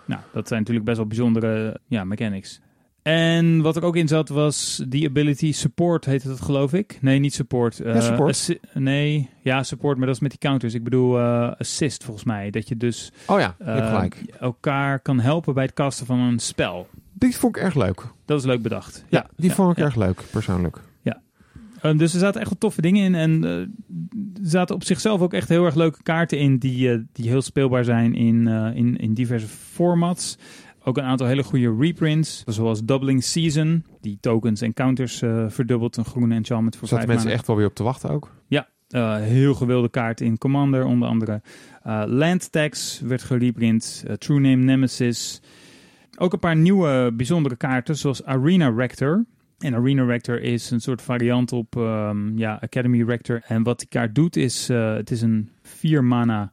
Nou, 0.05 0.21
dat 0.33 0.49
zijn 0.49 0.61
natuurlijk 0.61 0.87
best 0.87 0.99
wel 0.99 1.07
bijzondere 1.07 1.81
ja, 1.87 2.05
mechanics. 2.05 2.61
En 3.07 3.61
wat 3.63 3.77
er 3.77 3.83
ook 3.83 3.97
in 3.97 4.09
zat 4.09 4.29
was 4.29 4.83
die 4.89 5.07
ability 5.09 5.53
support 5.53 6.05
heette 6.05 6.29
dat 6.29 6.41
geloof 6.41 6.73
ik. 6.73 6.99
Nee, 7.01 7.19
niet 7.19 7.35
support. 7.35 7.81
Eh, 7.81 8.01
support. 8.01 8.59
nee, 8.75 9.31
ja 9.43 9.63
support, 9.63 9.97
maar 9.97 10.07
dat 10.07 10.15
is 10.15 10.21
met 10.21 10.31
die 10.31 10.41
counters. 10.41 10.75
Ik 10.75 10.85
bedoel 10.85 11.19
eh, 11.19 11.53
assist 11.59 12.05
volgens 12.05 12.25
mij. 12.27 12.51
Dat 12.51 12.69
je 12.69 12.77
dus 12.77 13.13
Oh 13.27 13.41
ja, 13.41 13.55
gelijk. 13.59 14.23
elkaar 14.41 15.01
kan 15.01 15.21
helpen 15.21 15.55
bij 15.55 15.65
het 15.65 15.75
casten 15.75 16.07
van 16.07 16.19
een 16.19 16.39
spel. 16.39 16.89
Dit 17.13 17.37
vond 17.37 17.57
ik 17.57 17.63
erg 17.63 17.75
leuk. 17.75 18.03
Dat 18.25 18.39
is 18.39 18.45
leuk 18.45 18.63
bedacht. 18.63 19.05
Ja, 19.09 19.27
die 19.37 19.53
vond 19.53 19.71
ik 19.71 19.79
ja. 19.79 19.85
erg 19.85 19.97
leuk, 19.97 20.23
persoonlijk. 20.31 20.81
Eh, 21.81 21.99
dus 21.99 22.13
er 22.13 22.21
zaten 22.21 22.41
echt 22.41 22.51
wel 22.51 22.59
toffe 22.59 22.81
dingen 22.83 23.05
in. 23.05 23.15
En 23.15 23.45
er 23.45 23.69
zaten 24.43 24.75
op 24.75 24.85
zichzelf 24.85 25.21
ook 25.21 25.33
echt 25.33 25.49
heel 25.49 25.65
erg 25.65 25.75
leuke 25.75 26.03
kaarten 26.03 26.39
in. 26.39 26.59
Die, 26.59 27.07
die 27.13 27.29
heel 27.29 27.43
speelbaar 27.43 27.85
zijn 27.85 28.15
in, 28.15 28.47
in, 28.75 28.97
in 28.97 29.15
diverse 29.15 29.47
formats. 29.47 30.39
Ook 30.89 30.97
een 30.97 31.05
aantal 31.05 31.27
hele 31.27 31.43
goede 31.43 31.77
reprints. 31.79 32.43
Zoals 32.45 32.85
Doubling 32.85 33.25
Season. 33.25 33.85
Die 34.01 34.19
tokens 34.21 34.61
en 34.61 34.75
counters 34.75 35.23
eh, 35.23 35.45
verdubbelt. 35.49 35.97
Een 35.97 36.05
groene 36.05 36.35
enchantment 36.35 36.77
voor 36.77 36.89
Zaten 36.89 37.05
vijf 37.07 37.17
mensen 37.19 37.37
echt 37.37 37.47
wel 37.47 37.57
weer 37.57 37.67
op 37.67 37.75
te 37.75 37.83
wachten 37.83 38.11
ook. 38.11 38.31
Eh, 38.89 39.17
heel 39.17 39.55
gewilde 39.55 39.89
kaart 39.89 40.21
in 40.21 40.39
Commander 40.39 40.85
onder 40.85 41.09
andere. 41.09 41.43
Eh, 41.83 42.03
Land 42.07 42.53
Tax 42.53 43.01
werd 43.01 43.23
gereprint. 43.23 44.05
True 44.19 44.41
Name 44.41 44.57
Nemesis. 44.57 45.43
Ook 46.19 46.33
een 46.33 46.39
paar 46.39 46.57
nieuwe 46.57 47.13
bijzondere 47.15 47.57
kaarten 47.57 47.97
zoals 47.97 48.25
Arena 48.25 48.69
Rector. 48.69 49.25
En 49.59 49.75
Arena 49.75 50.05
Rector 50.05 50.41
is 50.41 50.71
een 50.71 50.81
soort 50.81 51.03
variant 51.03 51.53
op 51.53 51.77
ehm, 51.77 52.39
ja, 52.39 52.59
Academy 52.61 53.03
Rector. 53.03 53.43
En 53.47 53.63
wat 53.63 53.79
die 53.79 53.89
kaart 53.89 54.15
doet 54.15 54.37
is, 54.37 54.69
het 54.69 55.11
is 55.11 55.23
een 55.23 55.51
4 55.63 56.05
mana 56.05 56.53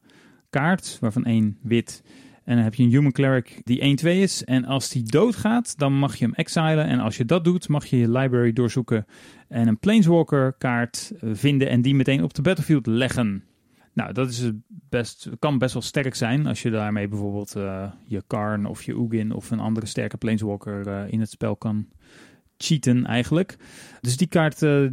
kaart, 0.50 0.98
waarvan 1.00 1.26
één 1.26 1.58
wit. 1.62 2.04
En 2.44 2.56
dan 2.56 2.64
heb 2.64 2.74
je 2.76 2.84
een 2.84 2.90
Human 2.90 3.12
Cleric 3.12 3.62
die 3.64 4.00
1-2 4.04 4.08
is. 4.08 4.44
En 4.44 4.66
als 4.66 4.90
die 4.90 5.04
doodgaat, 5.04 5.78
dan 5.78 5.94
mag 5.94 6.16
je 6.16 6.26
hem 6.26 6.34
exilen. 6.34 6.86
En 6.86 7.00
als 7.00 7.18
je 7.18 7.26
dat 7.26 7.44
doet, 7.44 7.68
mag 7.68 7.86
je 7.86 7.98
je 7.98 8.12
library 8.12 8.54
doorzoeken 8.54 9.06
en 9.48 9.68
een 9.68 9.80
Planeswalker 9.80 10.54
kaart 10.54 11.14
eh, 11.20 11.30
vinden 11.34 11.70
en 11.70 11.82
die 11.82 11.96
meteen 11.96 12.24
op 12.24 12.34
de 12.34 12.42
battlefield 12.42 12.86
leggen. 12.86 13.44
Nou, 13.94 14.14
dat 14.14 14.30
is 14.30 14.50
best, 14.90 15.30
kan 15.40 15.58
best 15.58 15.74
wel 15.74 15.82
sterk 15.82 16.16
zijn 16.16 16.48
als 16.48 16.62
je 16.62 16.70
daarmee 16.70 17.08
bijvoorbeeld 17.08 17.56
eh, 17.56 17.92
je 18.08 18.24
Karn 18.28 18.66
of 18.66 18.84
je 18.84 18.94
Ugin 18.94 19.34
of 19.34 19.52
een 19.52 19.60
andere 19.60 19.86
sterke 19.86 20.18
Planeswalker 20.18 20.88
eh, 20.88 21.12
in 21.12 21.20
het 21.20 21.30
spel 21.30 21.56
kan 21.56 21.88
cheaten 22.58 23.06
eigenlijk. 23.06 23.58
Dus 24.02 24.18
die 24.18 24.28
kaart 24.28 24.60
die, 24.60 24.90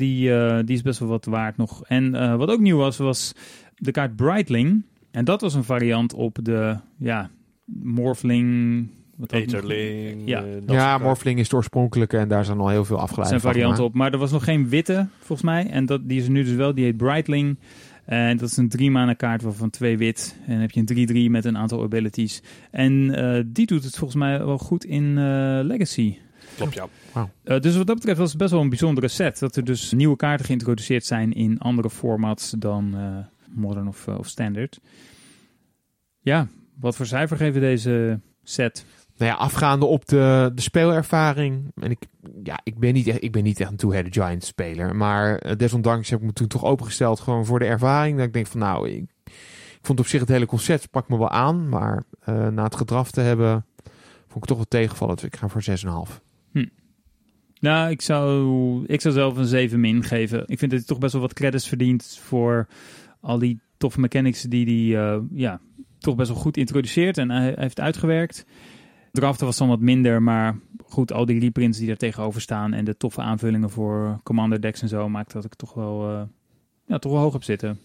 die 0.64 0.76
is 0.76 0.82
best 0.82 0.98
wel 0.98 1.08
wat 1.08 1.24
waard 1.24 1.56
nog. 1.56 1.84
En 1.84 2.36
wat 2.38 2.50
ook 2.50 2.60
nieuw 2.60 2.76
was, 2.76 2.96
was 2.96 3.32
de 3.74 3.90
kaart 3.90 4.16
Brightling. 4.16 4.84
En 5.10 5.24
dat 5.24 5.40
was 5.40 5.54
een 5.54 5.64
variant 5.64 6.14
op 6.14 6.38
de 6.42 6.76
ja, 6.98 7.30
Morphling... 7.82 8.88
Wat 9.16 9.32
Etherling. 9.32 10.22
Ja. 10.24 10.44
ja, 10.66 10.98
Morphling 10.98 11.38
is 11.38 11.48
de 11.48 11.56
oorspronkelijke 11.56 12.16
en 12.16 12.28
daar 12.28 12.44
zijn 12.44 12.58
al 12.58 12.68
heel 12.68 12.84
veel 12.84 12.98
afgeleid 12.98 13.28
zijn 13.28 13.40
van 13.40 13.50
varianten 13.50 13.84
op. 13.84 13.94
Maar 13.94 14.12
er 14.12 14.18
was 14.18 14.30
nog 14.30 14.44
geen 14.44 14.68
witte, 14.68 15.06
volgens 15.18 15.42
mij. 15.42 15.70
En 15.70 15.86
dat, 15.86 16.08
die 16.08 16.18
is 16.18 16.24
er 16.24 16.30
nu 16.30 16.44
dus 16.44 16.54
wel. 16.54 16.74
Die 16.74 16.84
heet 16.84 16.96
Brightling. 16.96 17.58
En 18.04 18.36
dat 18.36 18.50
is 18.50 18.56
een 18.56 18.68
3 18.68 18.90
mana 18.90 19.12
kaart 19.12 19.42
waarvan 19.42 19.70
twee 19.70 19.98
wit. 19.98 20.36
En 20.46 20.52
dan 20.52 20.60
heb 20.60 20.70
je 20.70 20.82
een 20.84 21.28
3-3 21.28 21.30
met 21.30 21.44
een 21.44 21.56
aantal 21.56 21.82
abilities. 21.82 22.42
En 22.70 23.14
eh, 23.14 23.42
die 23.46 23.66
doet 23.66 23.84
het 23.84 23.96
volgens 23.96 24.18
mij 24.18 24.44
wel 24.44 24.58
goed 24.58 24.84
in 24.84 25.18
eh, 25.18 25.60
Legacy. 25.62 26.16
Klopt, 26.56 26.74
ja. 26.74 26.88
Eh, 27.42 27.60
dus 27.60 27.76
wat 27.76 27.86
dat 27.86 27.96
betreft 27.96 28.18
was 28.18 28.28
het 28.28 28.38
best 28.38 28.50
wel 28.50 28.60
een 28.60 28.68
bijzondere 28.68 29.08
set. 29.08 29.38
Dat 29.38 29.56
er 29.56 29.64
dus 29.64 29.92
nieuwe 29.92 30.16
kaarten 30.16 30.46
geïntroduceerd 30.46 31.04
zijn 31.04 31.32
in 31.32 31.58
andere 31.58 31.90
formats 31.90 32.50
dan 32.50 32.94
eh, 32.94 33.16
Modern 33.48 33.88
of, 33.88 34.08
of 34.08 34.26
Standard. 34.26 34.80
Ja, 36.20 36.48
wat 36.80 36.96
voor 36.96 37.06
cijfer 37.06 37.36
geven 37.36 37.60
deze 37.60 38.20
set? 38.42 38.84
Nou 39.16 39.32
ja, 39.32 39.36
afgaande 39.38 39.86
op 39.86 40.06
de, 40.06 40.50
de 40.54 40.62
speelervaring. 40.62 41.72
En 41.74 41.90
ik, 41.90 41.98
ja, 42.42 42.60
ik, 42.62 42.78
ben 42.78 42.94
niet 42.94 43.06
echt, 43.06 43.22
ik 43.22 43.32
ben 43.32 43.42
niet 43.42 43.60
echt 43.60 43.70
een 43.70 43.76
Two-Headed 43.76 44.14
Giant 44.14 44.44
speler. 44.44 44.96
Maar 44.96 45.38
eh, 45.38 45.56
desondanks 45.56 46.10
heb 46.10 46.20
ik 46.20 46.26
me 46.26 46.32
toen 46.32 46.46
toch 46.46 46.64
opengesteld 46.64 47.20
gewoon 47.20 47.46
voor 47.46 47.58
de 47.58 47.64
ervaring. 47.64 48.16
Dat 48.16 48.26
ik 48.26 48.32
denk 48.32 48.46
van 48.46 48.60
nou, 48.60 48.88
ik, 48.88 49.04
ik 49.24 49.86
vond 49.86 50.00
op 50.00 50.06
zich 50.06 50.20
het 50.20 50.28
hele 50.28 50.46
concept 50.46 50.82
sprak 50.82 51.08
me 51.08 51.18
wel 51.18 51.30
aan. 51.30 51.68
Maar 51.68 52.02
eh, 52.20 52.48
na 52.48 52.64
het 52.64 52.76
gedraf 52.76 53.10
te 53.10 53.20
hebben, 53.20 53.66
vond 54.26 54.42
ik 54.42 54.44
toch 54.44 54.56
wel 54.56 54.66
tegenvallen. 54.68 55.14
Dus 55.14 55.24
ik 55.24 55.36
ga 55.36 55.48
voor 55.48 55.62
6,5. 56.12 56.20
Nou, 57.60 57.90
ik 57.90 58.02
zou, 58.02 58.84
ik 58.86 59.00
zou 59.00 59.14
zelf 59.14 59.36
een 59.36 59.46
7 59.46 59.80
min 59.80 60.04
geven. 60.04 60.42
Ik 60.46 60.58
vind 60.58 60.70
dat 60.70 60.80
hij 60.80 60.88
toch 60.88 60.98
best 60.98 61.12
wel 61.12 61.22
wat 61.22 61.32
credits 61.32 61.68
verdient 61.68 62.18
voor 62.22 62.66
al 63.20 63.38
die 63.38 63.60
toffe 63.76 64.00
mechanics 64.00 64.42
die 64.42 64.92
hij 64.92 65.02
eh, 65.02 65.20
ja, 65.32 65.60
toch 66.00 66.14
best 66.14 66.30
wel 66.30 66.40
goed 66.40 66.56
introduceert 66.56 67.18
en 67.18 67.30
hij 67.30 67.54
heeft 67.56 67.80
uitgewerkt. 67.80 68.44
Draften 69.12 69.46
was 69.46 69.56
dan 69.56 69.68
wat 69.68 69.80
minder, 69.80 70.22
maar 70.22 70.58
goed, 70.86 71.12
al 71.12 71.26
die 71.26 71.40
reprints 71.40 71.78
die 71.78 71.90
er 71.90 71.96
tegenover 71.96 72.40
staan 72.40 72.72
en 72.72 72.84
de 72.84 72.96
toffe 72.96 73.20
aanvullingen 73.20 73.70
voor 73.70 74.20
Commander 74.22 74.60
decks 74.60 74.82
en 74.82 74.88
zo 74.88 75.08
maakt 75.08 75.32
dat 75.32 75.44
ik 75.44 75.54
toch 75.54 75.74
wel, 75.74 76.10
eh, 76.10 76.22
ja, 76.86 76.98
toch 76.98 77.12
wel 77.12 77.20
hoog 77.20 77.32
heb 77.32 77.44
zitten. 77.44 77.78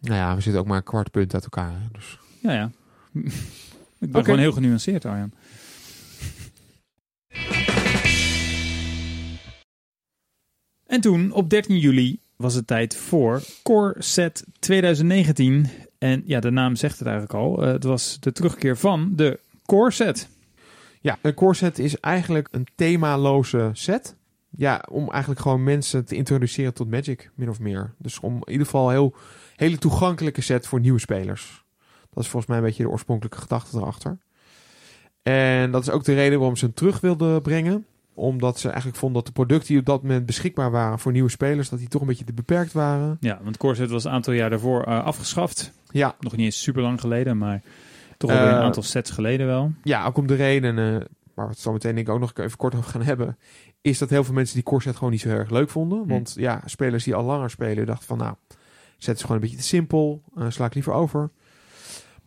Nou 0.00 0.14
ja, 0.14 0.34
we 0.34 0.40
zitten 0.40 0.60
ook 0.60 0.66
maar 0.66 0.76
een 0.76 0.82
kwart 0.82 1.10
punt 1.10 1.34
uit 1.34 1.42
elkaar. 1.42 1.72
Dus. 1.92 2.18
Ja, 2.42 2.52
ja. 2.52 2.70
ik 3.98 4.12
ben 4.12 4.24
gewoon 4.24 4.38
heel 4.38 4.52
genuanceerd, 4.52 5.04
Arjan. 5.04 5.32
En 10.86 11.00
toen, 11.00 11.32
op 11.32 11.50
13 11.50 11.78
juli, 11.78 12.20
was 12.36 12.54
het 12.54 12.66
tijd 12.66 12.96
voor 12.96 13.42
Core 13.62 13.94
Set 13.98 14.44
2019. 14.58 15.66
En 16.00 16.22
ja, 16.24 16.40
de 16.40 16.50
naam 16.50 16.76
zegt 16.76 16.98
het 16.98 17.08
eigenlijk 17.08 17.38
al. 17.38 17.62
Eh, 17.62 17.72
het 17.72 17.84
was 17.84 18.16
de 18.20 18.32
terugkeer 18.32 18.76
van 18.76 19.12
de 19.16 19.40
Core 19.66 19.90
Set. 19.90 20.28
Ja, 21.00 21.18
een 21.22 21.34
core 21.34 21.54
set 21.54 21.78
is 21.78 22.00
eigenlijk 22.00 22.48
een 22.50 22.66
themaloze 22.74 23.70
set. 23.72 24.16
Ja, 24.50 24.84
om 24.90 25.10
eigenlijk 25.10 25.40
gewoon 25.40 25.64
mensen 25.64 26.04
te 26.04 26.16
introduceren 26.16 26.74
tot 26.74 26.90
Magic, 26.90 27.30
min 27.34 27.48
of 27.48 27.60
meer. 27.60 27.94
Dus 27.98 28.20
om 28.20 28.34
in 28.34 28.52
ieder 28.52 28.66
geval 28.66 28.86
een 28.86 28.92
heel, 28.92 29.14
hele 29.56 29.78
toegankelijke 29.78 30.40
set 30.40 30.66
voor 30.66 30.80
nieuwe 30.80 30.98
spelers. 30.98 31.64
Dat 32.10 32.24
is 32.24 32.30
volgens 32.30 32.46
mij 32.46 32.56
een 32.56 32.64
beetje 32.64 32.82
de 32.82 32.88
oorspronkelijke 32.88 33.40
gedachte 33.40 33.76
erachter. 33.76 34.18
En 35.22 35.70
dat 35.70 35.82
is 35.82 35.90
ook 35.90 36.04
de 36.04 36.14
reden 36.14 36.38
waarom 36.38 36.56
ze 36.56 36.64
hem 36.64 36.74
terug 36.74 37.00
wilden 37.00 37.42
brengen. 37.42 37.86
Omdat 38.20 38.58
ze 38.58 38.66
eigenlijk 38.68 38.98
vonden 38.98 39.16
dat 39.18 39.26
de 39.26 39.32
producten 39.32 39.68
die 39.68 39.78
op 39.78 39.84
dat 39.84 40.02
moment 40.02 40.26
beschikbaar 40.26 40.70
waren 40.70 40.98
voor 40.98 41.12
nieuwe 41.12 41.30
spelers, 41.30 41.68
dat 41.68 41.78
die 41.78 41.88
toch 41.88 42.00
een 42.00 42.06
beetje 42.06 42.24
te 42.24 42.32
beperkt 42.32 42.72
waren. 42.72 43.16
Ja, 43.20 43.38
want 43.42 43.56
Core 43.56 43.74
Set 43.74 43.90
was 43.90 44.04
een 44.04 44.10
aantal 44.10 44.32
jaar 44.32 44.50
daarvoor 44.50 44.82
eh, 44.82 45.04
afgeschaft. 45.04 45.72
Ja, 45.90 46.14
Nog 46.20 46.36
niet 46.36 46.44
eens 46.44 46.62
super 46.62 46.82
lang 46.82 47.00
geleden, 47.00 47.38
maar 47.38 47.62
toch 48.16 48.30
alweer 48.30 48.46
een 48.48 48.54
Eh, 48.54 48.60
aantal 48.62 48.82
sets 48.82 49.10
geleden 49.10 49.46
wel. 49.46 49.72
ja 49.82 50.06
ook 50.06 50.16
om 50.16 50.26
de 50.26 50.34
reden, 50.34 50.78
eh, 50.78 50.84
waar 51.34 51.44
we 51.46 51.52
het 51.52 51.60
zo 51.60 51.72
meteen 51.72 51.94
denk 51.94 52.06
ik 52.08 52.12
ook 52.14 52.20
nog 52.20 52.32
even 52.34 52.56
kort 52.58 52.74
over 52.74 52.90
gaan 52.90 53.02
hebben, 53.02 53.38
is 53.80 53.98
dat 53.98 54.10
heel 54.10 54.24
veel 54.24 54.34
mensen 54.34 54.54
die 54.54 54.64
core 54.64 54.82
set 54.82 54.94
gewoon 54.96 55.10
niet 55.10 55.20
zo 55.20 55.28
heel 55.28 55.38
erg 55.38 55.50
leuk 55.50 55.70
vonden. 55.70 56.06
Want 56.08 56.34
ja, 56.36 56.62
spelers 56.64 57.04
die 57.04 57.14
al 57.14 57.24
langer 57.24 57.50
spelen 57.50 57.86
dachten 57.86 58.06
van 58.06 58.18
nou, 58.18 58.34
set 58.98 59.14
is 59.14 59.20
gewoon 59.20 59.36
een 59.36 59.42
beetje 59.42 59.56
te 59.56 59.62
simpel, 59.62 60.22
eh, 60.36 60.44
sla 60.48 60.64
ik 60.66 60.74
liever 60.74 60.92
over. 60.92 61.30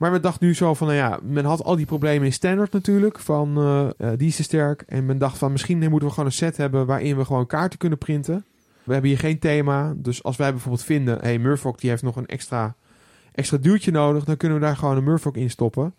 Maar 0.03 0.11
men 0.11 0.21
dacht 0.21 0.39
nu 0.39 0.55
zo 0.55 0.73
van, 0.73 0.87
nou 0.87 0.99
ja, 0.99 1.19
men 1.23 1.45
had 1.45 1.63
al 1.63 1.75
die 1.75 1.85
problemen 1.85 2.25
in 2.25 2.33
standard 2.33 2.71
natuurlijk, 2.71 3.19
van 3.19 3.57
eh, 3.57 3.89
eh, 3.97 4.17
die 4.17 4.27
is 4.27 4.35
te 4.35 4.43
sterk. 4.43 4.81
En 4.81 5.05
men 5.05 5.17
dacht 5.17 5.37
van, 5.37 5.51
misschien 5.51 5.77
moeten 5.77 6.07
we 6.07 6.09
gewoon 6.09 6.25
een 6.25 6.31
set 6.31 6.57
hebben 6.57 6.85
waarin 6.85 7.17
we 7.17 7.25
gewoon 7.25 7.45
kaarten 7.45 7.79
kunnen 7.79 7.97
printen. 7.97 8.45
We 8.83 8.91
hebben 8.91 9.09
hier 9.09 9.19
geen 9.19 9.39
thema, 9.39 9.93
dus 9.97 10.23
als 10.23 10.37
wij 10.37 10.51
bijvoorbeeld 10.51 10.83
vinden, 10.83 11.19
hey, 11.19 11.39
Murfolk 11.39 11.79
die 11.79 11.89
heeft 11.89 12.03
nog 12.03 12.15
een 12.15 12.25
extra, 12.25 12.75
extra 13.31 13.57
duwtje 13.57 13.91
nodig, 13.91 14.23
dan 14.23 14.37
kunnen 14.37 14.59
we 14.59 14.65
daar 14.65 14.77
gewoon 14.77 14.97
een 14.97 15.03
Murfolk 15.03 15.37
in 15.37 15.49
stoppen. 15.49 15.95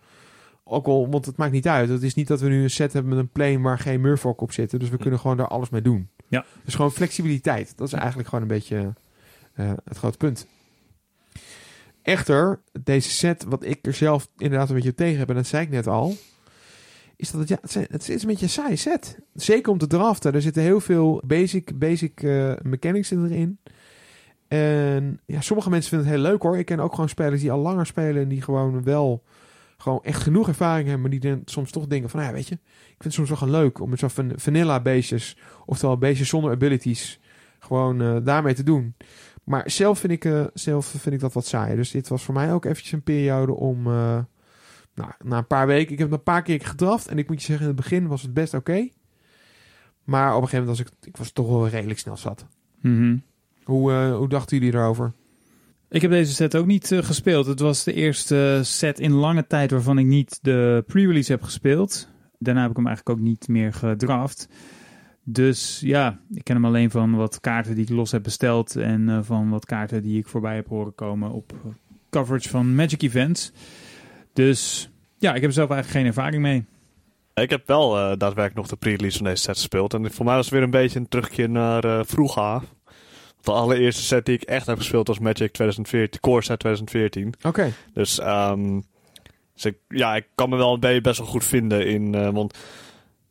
Ook 0.65 0.87
al, 0.87 1.09
want 1.11 1.27
het 1.27 1.37
maakt 1.37 1.53
niet 1.53 1.69
uit. 1.69 1.89
Het 1.89 2.03
is 2.03 2.15
niet 2.15 2.29
dat 2.29 2.41
we 2.41 2.49
nu 2.49 2.63
een 2.63 2.71
set 2.71 2.93
hebben 2.93 3.11
met 3.11 3.21
een 3.21 3.33
plane 3.33 3.61
waar 3.61 3.79
geen 3.79 4.01
Murfolk 4.01 4.41
op 4.41 4.53
zitten. 4.53 4.79
Dus 4.79 4.89
we 4.89 4.99
kunnen 4.99 5.21
gewoon 5.21 5.37
daar 5.37 5.49
alles 5.49 5.71
mee 5.71 5.83
doen. 5.83 6.09
Ja. 6.29 6.45
Dus 6.65 6.75
gewoon 6.75 6.93
flexibiliteit. 6.93 7.77
Dat 7.77 7.87
is 7.87 7.93
eigenlijk 7.93 8.29
gewoon 8.29 8.45
een 8.45 8.51
beetje 8.51 8.93
eh, 9.53 9.73
het 9.85 9.97
grote 9.97 10.17
punt. 10.17 10.47
Echter, 12.05 12.61
deze 12.83 13.11
set, 13.11 13.45
wat 13.49 13.65
ik 13.65 13.87
er 13.87 13.95
zelf 13.95 14.29
inderdaad 14.37 14.69
een 14.69 14.75
beetje 14.75 14.95
tegen 14.95 15.19
heb, 15.19 15.29
en 15.29 15.35
dat 15.35 15.47
zei 15.47 15.63
ik 15.65 15.71
net 15.71 15.87
al, 15.87 16.15
is 17.17 17.31
dat 17.31 17.41
het, 17.41 17.49
ja, 17.49 17.59
het 17.91 18.09
is- 18.09 18.23
een 18.23 18.29
beetje 18.29 18.45
een 18.45 18.51
saai 18.51 18.77
set. 18.77 19.19
Zeker 19.35 19.73
om 19.73 19.79
te 19.79 19.87
draften. 19.87 20.33
Er 20.35 20.43
zitten 20.43 20.63
heel 20.63 20.81
veel 20.81 21.23
basic, 21.27 21.79
basic 21.79 22.23
eh, 22.23 22.53
mechanics 22.63 23.11
erin. 23.11 23.59
En 24.49 25.21
ja, 25.27 25.41
sommige 25.41 25.71
mensen 25.71 25.89
vinden 25.91 26.09
het 26.09 26.17
heel 26.17 26.27
leuk 26.31 26.43
hoor. 26.43 26.59
Ik 26.59 26.67
ken 26.67 26.81
ook 26.81 26.91
gewoon 26.95 27.09
spelers 27.09 27.41
die 27.41 27.53
al 27.53 27.59
langer 27.59 27.87
spelen 27.87 28.23
en 28.23 28.29
die 28.29 28.43
gewoon 28.43 28.83
wel 28.83 29.23
gewoon 29.77 30.03
echt 30.03 30.23
genoeg 30.23 30.49
ervaring 30.49 30.89
hebben, 30.89 31.01
maar 31.11 31.21
die 31.21 31.31
dan 31.31 31.43
soms 31.45 31.71
toch 31.71 31.87
denken 31.87 32.11
van, 32.11 32.21
nou 32.21 32.31
ja, 32.33 32.39
weet 32.39 32.49
je, 32.49 32.55
ik 32.55 32.61
vind 32.89 33.05
het 33.05 33.13
soms 33.13 33.29
wel 33.29 33.39
gewoon 33.39 33.55
leuk 33.55 33.81
om 33.81 33.91
met 33.91 33.99
zo'n 33.99 34.11
van- 34.11 34.33
vanilla 34.37 34.81
beestjes, 34.81 35.37
oftewel 35.67 35.99
beestjes 35.99 36.29
zonder 36.29 36.51
abilities, 36.51 37.21
gewoon 37.59 38.03
eh, 38.03 38.17
daarmee 38.23 38.55
te 38.55 38.63
doen. 38.63 38.95
Maar 39.45 39.71
zelf 39.71 39.99
vind, 39.99 40.13
ik, 40.13 40.25
eh, 40.25 40.45
zelf 40.55 40.87
vind 40.87 41.15
ik 41.15 41.21
dat 41.21 41.33
wat 41.33 41.47
saai. 41.47 41.77
Dus 41.77 41.91
dit 41.91 42.09
was 42.09 42.25
voor 42.25 42.35
mij 42.35 42.53
ook 42.53 42.65
eventjes 42.65 42.93
een 42.93 43.03
periode 43.03 43.53
om, 43.53 43.87
eh, 43.87 44.19
nou, 44.95 45.11
na 45.25 45.39
een 45.39 45.47
paar 45.47 45.67
weken, 45.67 45.93
ik 45.93 45.99
heb 45.99 46.11
het 46.11 46.19
een 46.19 46.25
paar 46.25 46.43
keer 46.43 46.61
gedraft 46.61 47.09
en 47.09 47.19
ik 47.19 47.29
moet 47.29 47.41
je 47.41 47.47
zeggen, 47.47 47.67
in 47.67 47.73
het 47.73 47.83
begin 47.83 48.07
was 48.07 48.23
het 48.23 48.35
best 48.35 48.55
oké. 48.55 48.89
Maar 50.05 50.37
op 50.37 50.43
een 50.43 50.49
gegeven 50.49 50.67
moment 50.67 50.79
was 50.79 50.87
ik, 50.87 51.09
ik 51.09 51.17
was 51.17 51.33
toch 51.33 51.49
wel 51.49 51.69
redelijk 51.69 51.99
snel 51.99 52.17
zat. 52.17 52.47
Mhm. 52.81 53.17
Hoe, 53.65 53.93
eh, 53.93 54.17
hoe 54.17 54.29
dachten 54.29 54.59
jullie 54.59 54.75
erover? 54.75 55.13
Ik 55.89 56.03
heb 56.03 56.11
deze 56.11 56.33
set 56.33 56.57
ook 56.57 56.67
niet 56.67 56.87
gespeeld. 56.95 57.47
Het 57.47 57.61
was 57.61 57.85
de 57.85 57.93
eerste 57.93 58.61
set 58.63 59.01
in 59.01 59.13
lange 59.13 59.47
tijd 59.47 59.71
waarvan 59.71 59.99
ik 59.99 60.07
niet 60.07 60.39
de 60.43 60.85
pre-release 60.87 61.33
heb 61.33 61.43
gespeeld. 61.43 62.09
Daarna 62.39 62.61
heb 62.61 62.71
ik 62.71 62.77
hem 62.77 62.87
eigenlijk 62.87 63.19
ook 63.19 63.25
niet 63.25 63.49
meer 63.49 63.73
gedraft. 63.73 64.49
Dus 65.25 65.81
ja, 65.81 66.19
ik 66.35 66.45
ken 66.45 66.55
hem 66.55 66.65
alleen 66.65 66.91
van 66.91 67.15
wat 67.17 67.41
kaarten 67.41 67.75
die 67.75 67.85
ik 67.85 67.91
los 67.91 68.13
heb 68.13 68.23
besteld. 68.23 68.77
En 68.77 69.09
eh, 69.09 69.19
van 69.23 69.51
wat 69.51 69.65
kaarten 69.65 70.03
die 70.03 70.19
ik 70.19 70.27
voorbij 70.29 70.55
heb 70.55 70.69
horen 70.69 70.95
komen 70.95 71.31
op 71.31 71.53
eh, 71.53 71.71
coverage 72.11 72.49
van 72.49 72.75
Magic 72.75 73.03
Events. 73.03 73.53
Dus 74.33 74.91
ja, 75.19 75.29
ik 75.35 75.41
heb 75.41 75.51
er 75.51 75.53
zelf 75.57 75.71
eigenlijk 75.71 76.01
geen 76.01 76.15
ervaring 76.15 76.43
mee. 76.43 76.65
Ik 77.35 77.51
heb 77.51 77.67
wel 77.67 77.97
eh, 77.97 78.05
daadwerkelijk 78.07 78.55
nog 78.55 78.67
de 78.67 78.77
pre-release 78.77 79.17
van 79.17 79.27
deze 79.27 79.43
set 79.43 79.57
gespeeld. 79.57 79.95
En 79.95 80.13
voor 80.13 80.25
mij 80.25 80.35
was 80.35 80.45
het 80.45 80.55
weer 80.55 80.63
een 80.63 80.71
beetje 80.71 80.99
een 80.99 81.09
terugkeer 81.09 81.51
naar 81.51 81.85
eh 81.85 82.01
vroeger. 82.05 82.61
De 83.41 83.53
allereerste 83.53 84.03
set 84.03 84.27
die 84.27 84.35
ik 84.35 84.43
echt 84.43 84.67
heb 84.67 84.79
gespeeld 84.79 85.09
was 85.09 85.19
Magic 85.19 85.53
2014, 85.53 86.21
Core 86.21 86.43
Set 86.43 86.59
2014. 86.59 87.35
Oké. 87.43 87.73
Dus, 87.93 88.19
ehm, 88.19 88.81
dus 89.55 89.65
ik, 89.65 89.77
ja, 89.89 90.17
ik 90.17 90.27
kan 90.35 90.49
me 90.49 90.57
wel 90.57 90.75
een 90.75 90.81
beetje 90.81 91.01
best 91.01 91.19
wel 91.19 91.27
goed 91.27 91.45
vinden 91.45 91.87
in. 91.87 92.15
eh, 92.15 92.29
want 92.31 92.59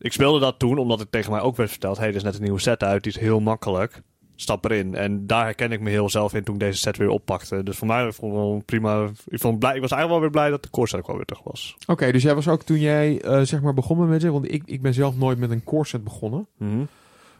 ik 0.03 0.11
speelde 0.11 0.39
dat 0.39 0.59
toen 0.59 0.77
omdat 0.77 0.99
het 0.99 1.11
tegen 1.11 1.31
mij 1.31 1.41
ook 1.41 1.55
werd 1.55 1.69
verteld: 1.69 1.97
hey, 1.97 2.07
er 2.07 2.15
is 2.15 2.23
net 2.23 2.35
een 2.35 2.41
nieuwe 2.41 2.59
set 2.59 2.83
uit, 2.83 3.03
die 3.03 3.11
is 3.11 3.19
heel 3.19 3.39
makkelijk. 3.39 4.01
Stap 4.35 4.65
erin. 4.65 4.95
En 4.95 5.27
daar 5.27 5.43
herken 5.43 5.71
ik 5.71 5.79
me 5.79 5.89
heel 5.89 6.09
zelf 6.09 6.33
in 6.33 6.43
toen 6.43 6.53
ik 6.53 6.59
deze 6.59 6.79
set 6.79 6.97
weer 6.97 7.09
oppakte. 7.09 7.63
Dus 7.63 7.77
voor 7.77 7.87
mij 7.87 8.11
vond 8.11 8.31
ik 8.31 8.37
wel 8.37 8.53
een 8.53 8.65
prima. 8.65 9.09
Ik, 9.27 9.39
vond 9.39 9.59
blij, 9.59 9.75
ik 9.75 9.81
was 9.81 9.91
eigenlijk 9.91 10.09
wel 10.09 10.19
weer 10.19 10.29
blij 10.29 10.49
dat 10.49 10.63
de 10.63 10.69
core 10.69 10.87
set 10.87 10.99
ook 10.99 11.07
wel 11.07 11.15
weer 11.15 11.25
terug 11.25 11.43
was. 11.43 11.75
Oké, 11.87 12.11
dus 12.11 12.23
jij 12.23 12.35
was 12.35 12.47
ook 12.47 12.63
toen 12.63 12.79
jij 12.79 13.21
eh, 13.21 13.41
zeg 13.41 13.61
maar 13.61 13.73
begonnen 13.73 14.09
met 14.09 14.23
want 14.23 14.51
ik, 14.51 14.63
ik 14.65 14.81
ben 14.81 14.93
zelf 14.93 15.17
nooit 15.17 15.37
met 15.37 15.51
een 15.51 15.63
core 15.63 15.85
set 15.85 16.03
begonnen. 16.03 16.47
Mhm. 16.57 16.77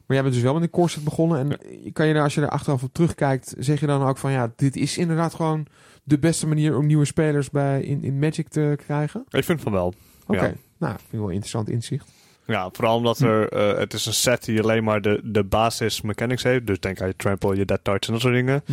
Maar 0.06 0.16
jij 0.18 0.22
bent 0.22 0.34
dus 0.34 0.44
wel 0.44 0.54
met 0.54 0.64
een 0.64 0.70
core 0.70 0.88
set 0.90 1.04
begonnen. 1.04 1.40
En 1.40 1.60
kan 1.94 2.08
je 2.08 2.14
daar, 2.14 2.24
als 2.24 2.36
je 2.36 2.42
er 2.42 2.50
achteraf 2.50 2.84
op 2.84 2.94
terugkijkt, 2.94 3.56
zeg 3.58 3.80
je 3.80 3.86
dan 3.86 4.04
ook 4.04 4.18
van 4.18 4.32
ja, 4.32 4.54
dit 4.56 4.76
is 4.76 4.98
inderdaad 4.98 5.34
gewoon 5.34 5.66
de 6.04 6.20
beste 6.20 6.48
manier 6.48 6.78
om 6.78 6.86
nieuwe 6.86 7.06
spelers 7.06 7.50
bij 7.50 7.82
in, 7.82 8.04
in 8.04 8.20
Magic 8.20 8.48
te 8.48 8.74
krijgen? 8.78 9.26
Ik 9.30 9.44
vind 9.44 9.62
van 9.62 9.72
wel. 9.72 9.94
Oké, 10.28 10.46
Ja. 10.46 10.54
nou, 10.78 10.94
vind 10.98 11.14
ik 11.14 11.20
wel 11.20 11.28
een 11.28 11.34
interessant 11.34 11.70
inzicht. 11.70 12.12
Ja, 12.46 12.70
vooral 12.72 12.96
omdat 12.96 13.20
er, 13.20 13.50
eh, 13.50 13.78
het 13.78 13.94
is 13.94 14.06
een 14.06 14.14
set 14.14 14.46
die 14.46 14.62
alleen 14.62 14.84
maar 14.84 15.02
de, 15.02 15.20
de 15.24 15.44
basis 15.44 16.02
mechanics 16.02 16.44
heeft. 16.44 16.68
Dus 16.68 16.80
denk 16.80 17.02
aan 17.02 17.08
je 17.08 17.16
trample, 17.16 17.56
je 17.56 17.66
dead 17.66 17.80
touch 17.84 18.08
en 18.08 18.12
dat 18.14 18.22
soort 18.22 18.34
dingen. 18.34 18.64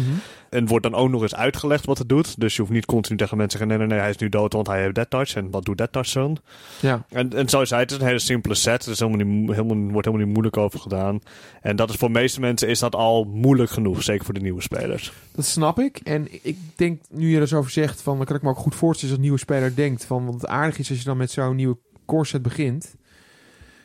En 0.51 0.67
wordt 0.67 0.85
dan 0.85 0.95
ook 0.95 1.11
nog 1.11 1.23
eens 1.23 1.35
uitgelegd 1.35 1.87
wat 1.87 1.99
het 1.99 2.09
doet. 2.09 2.41
Dus 2.41 2.55
je 2.57 2.61
hoeft 2.61 2.75
niet 2.75 2.87
continu 2.87 3.17
tegen 3.17 3.37
mensen 3.37 3.59
te 3.59 3.65
zeggen, 3.65 3.79
nee, 3.79 3.89
nee, 3.89 3.97
nee, 3.97 4.07
hij 4.07 4.15
is 4.15 4.23
nu 4.23 4.29
dood, 4.29 4.53
want 4.53 4.67
hij 4.67 4.81
heeft 4.81 4.95
dead 4.95 5.11
touch. 5.11 5.35
En 5.35 5.51
wat 5.51 5.65
doet 5.65 5.79
dead 5.79 5.93
touch 5.93 6.13
dan? 6.13 6.39
Ja, 6.81 7.05
En, 7.09 7.33
en 7.33 7.49
zoals 7.49 7.69
zei, 7.69 7.81
het 7.81 7.91
is 7.91 7.97
een 7.99 8.07
hele 8.07 8.19
simpele 8.19 8.55
set. 8.55 8.85
Er 8.85 8.91
is 8.93 8.99
helemaal 8.99 9.27
niet, 9.27 9.51
helemaal, 9.51 9.77
wordt 9.77 10.07
helemaal 10.07 10.27
niet 10.27 10.35
moeilijk 10.35 10.57
over 10.57 10.81
gedaan. 10.81 11.21
En 11.61 11.77
dat 11.77 11.91
is 11.91 11.97
voor 11.97 12.09
de 12.09 12.19
meeste 12.19 12.41
mensen 12.41 12.69
is 12.69 12.79
dat 12.79 12.95
al 12.95 13.25
moeilijk 13.25 13.71
genoeg. 13.71 14.03
Zeker 14.03 14.25
voor 14.25 14.35
de 14.35 14.41
nieuwe 14.41 14.63
spelers. 14.63 15.13
dat 15.35 15.45
snap 15.45 15.79
ik. 15.79 16.01
En 16.03 16.29
ik 16.43 16.57
denk, 16.77 17.01
nu 17.11 17.31
je 17.31 17.41
er 17.41 17.49
zo 17.49 17.59
over 17.59 17.71
zegt, 17.71 18.03
van, 18.03 18.17
dan 18.17 18.27
kan 18.27 18.37
ik 18.37 18.43
me 18.43 18.49
ook 18.49 18.57
goed 18.57 18.75
voorstellen 18.75 19.09
als 19.09 19.17
een 19.17 19.29
nieuwe 19.29 19.45
speler 19.45 19.75
denkt 19.75 20.05
van, 20.05 20.25
wat 20.25 20.35
het 20.35 20.47
aardig 20.47 20.79
is 20.79 20.89
als 20.89 20.99
je 20.99 21.05
dan 21.05 21.17
met 21.17 21.31
zo'n 21.31 21.57
nieuwe 21.57 21.79
core 22.07 22.25
set 22.25 22.43
begint. 22.43 22.99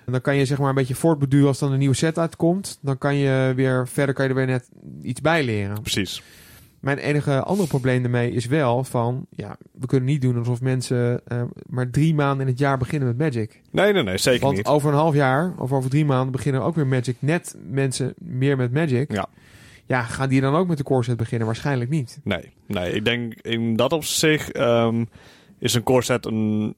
En 0.06 0.12
dan 0.12 0.22
kan 0.22 0.36
je 0.36 0.45
zeg 0.45 0.58
maar 0.58 0.70
een 0.70 0.76
beetje 0.76 0.95
voortbeduren 0.95 1.47
als 1.47 1.60
dan 1.60 1.72
een 1.72 1.80
nieuwe 1.80 1.95
set 1.95 2.18
uitkomt. 2.18 2.80
Dan 2.82 2.97
kan 2.97 3.16
je 3.16 3.53
weer 3.56 3.88
verder 3.88 4.16
kan 4.16 4.24
je 4.24 4.30
er 4.30 4.38
weer 4.38 4.45
net 4.45 4.70
iets 5.01 5.22
bij 5.22 5.43
leren. 5.43 5.82
Precies. 5.82 6.24
Mijn 6.80 6.97
enige 6.97 7.43
andere 7.43 7.68
probleem 7.68 8.01
daarmee 8.01 8.32
is 8.32 8.45
wel 8.45 8.84
van... 8.84 9.26
Ja, 9.30 9.58
we 9.80 9.86
kunnen 9.88 10.10
niet 10.10 10.22
doen 10.22 10.38
alsof 10.38 10.62
mensen 10.62 11.22
eh, 11.28 11.41
maar 11.70 11.89
drie 11.89 12.16
maanden 12.16 12.45
in 12.45 12.51
het 12.51 12.60
jaar 12.60 12.78
beginnen 12.78 13.08
met 13.08 13.18
Magic. 13.18 13.62
Nee, 13.72 13.93
nee, 13.93 14.03
nee, 14.03 14.18
zeker 14.18 14.41
Want 14.41 14.58
niet. 14.58 14.66
over 14.66 14.89
een 14.89 14.97
half 14.97 15.14
jaar 15.14 15.53
of 15.58 15.72
over 15.72 15.89
drie 15.89 16.06
maanden 16.06 16.32
beginnen 16.32 16.62
ook 16.62 16.76
weer 16.76 16.88
Magic. 16.88 17.16
Net 17.20 17.56
mensen 17.70 18.14
meer 18.18 18.58
met 18.58 18.74
Magic. 18.74 19.12
Ja. 19.12 19.28
Ja, 19.86 20.03
gaan 20.03 20.30
die 20.30 20.41
dan 20.41 20.56
ook 20.56 20.68
met 20.68 20.78
de 20.78 20.84
core 20.84 21.03
set 21.03 21.18
beginnen? 21.18 21.47
Waarschijnlijk 21.47 21.89
niet. 21.89 22.20
Nee, 22.24 22.51
nee, 22.68 22.91
ik 22.91 23.06
denk 23.06 23.34
in 23.34 23.76
dat 23.76 23.93
opzicht 23.93 24.51
ehm, 24.51 25.06
is 25.60 25.74
een 25.74 25.84
core 25.84 26.01
set 26.01 26.26
een, 26.26 26.76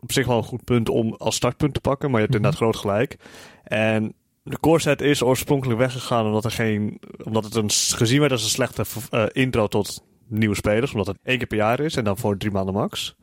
op 0.00 0.12
zich 0.12 0.26
wel 0.26 0.36
een 0.36 0.42
goed 0.42 0.64
punt 0.64 0.88
om 0.88 1.14
als 1.18 1.34
startpunt 1.36 1.74
te 1.74 1.80
pakken. 1.80 2.10
Maar 2.10 2.20
je 2.20 2.26
hebt 2.26 2.38
Mhm. 2.38 2.44
inderdaad 2.46 2.70
groot 2.70 2.80
gelijk. 2.82 3.16
En 3.64 4.12
de 4.42 4.60
core 4.60 4.78
set 4.80 5.00
is 5.00 5.22
oorspronkelijk 5.22 5.78
weggegaan 5.78 6.26
omdat, 6.26 6.44
er 6.44 6.50
geen, 6.50 7.00
omdat 7.24 7.44
het 7.44 7.54
een, 7.54 7.70
gezien 7.70 8.20
werd 8.20 8.32
als 8.32 8.42
een 8.42 8.48
slechte 8.48 8.84
eh, 9.10 9.24
intro 9.32 9.66
tot 9.66 10.04
nieuwe 10.26 10.54
spelers. 10.54 10.90
Omdat 10.92 11.06
het 11.06 11.16
één 11.22 11.38
keer 11.38 11.46
per 11.46 11.56
jaar 11.56 11.80
is 11.80 11.96
en 11.96 12.04
dan 12.04 12.16
voor 12.18 12.36
drie 12.36 12.52
maanden 12.52 12.74
max. 12.74 13.14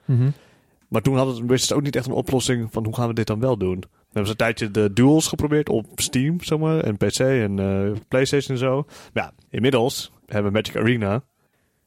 Maar 0.88 1.02
toen 1.02 1.16
hadden 1.18 1.60
ze 1.60 1.76
ook 1.76 1.82
niet 1.82 1.96
echt 1.96 2.06
een 2.06 2.12
oplossing 2.12 2.68
van 2.72 2.86
hoe 2.86 2.96
gaan 2.96 3.08
we 3.08 3.14
dit 3.14 3.28
dan 3.28 3.40
wel 3.40 3.58
doen. 3.58 3.80
We 3.80 3.88
hebben 4.24 4.26
ze 4.26 4.32
een 4.32 4.36
tijdje 4.56 4.72
de 4.72 4.94
duels 4.94 5.28
geprobeerd 5.28 5.70
op 5.70 5.86
Steam, 5.96 6.42
zeg 6.42 6.58
maar, 6.60 6.80
en 6.80 6.98
PC 6.98 7.20
en 7.20 7.60
eh, 7.60 8.00
PlayStation 8.08 8.52
en 8.58 8.64
zo. 8.64 8.86
Maar 9.14 9.24
ja, 9.24 9.32
inmiddels 9.50 10.12
hebben 10.26 10.52
we 10.52 10.58
Magic 10.58 10.76
Arena. 10.78 11.24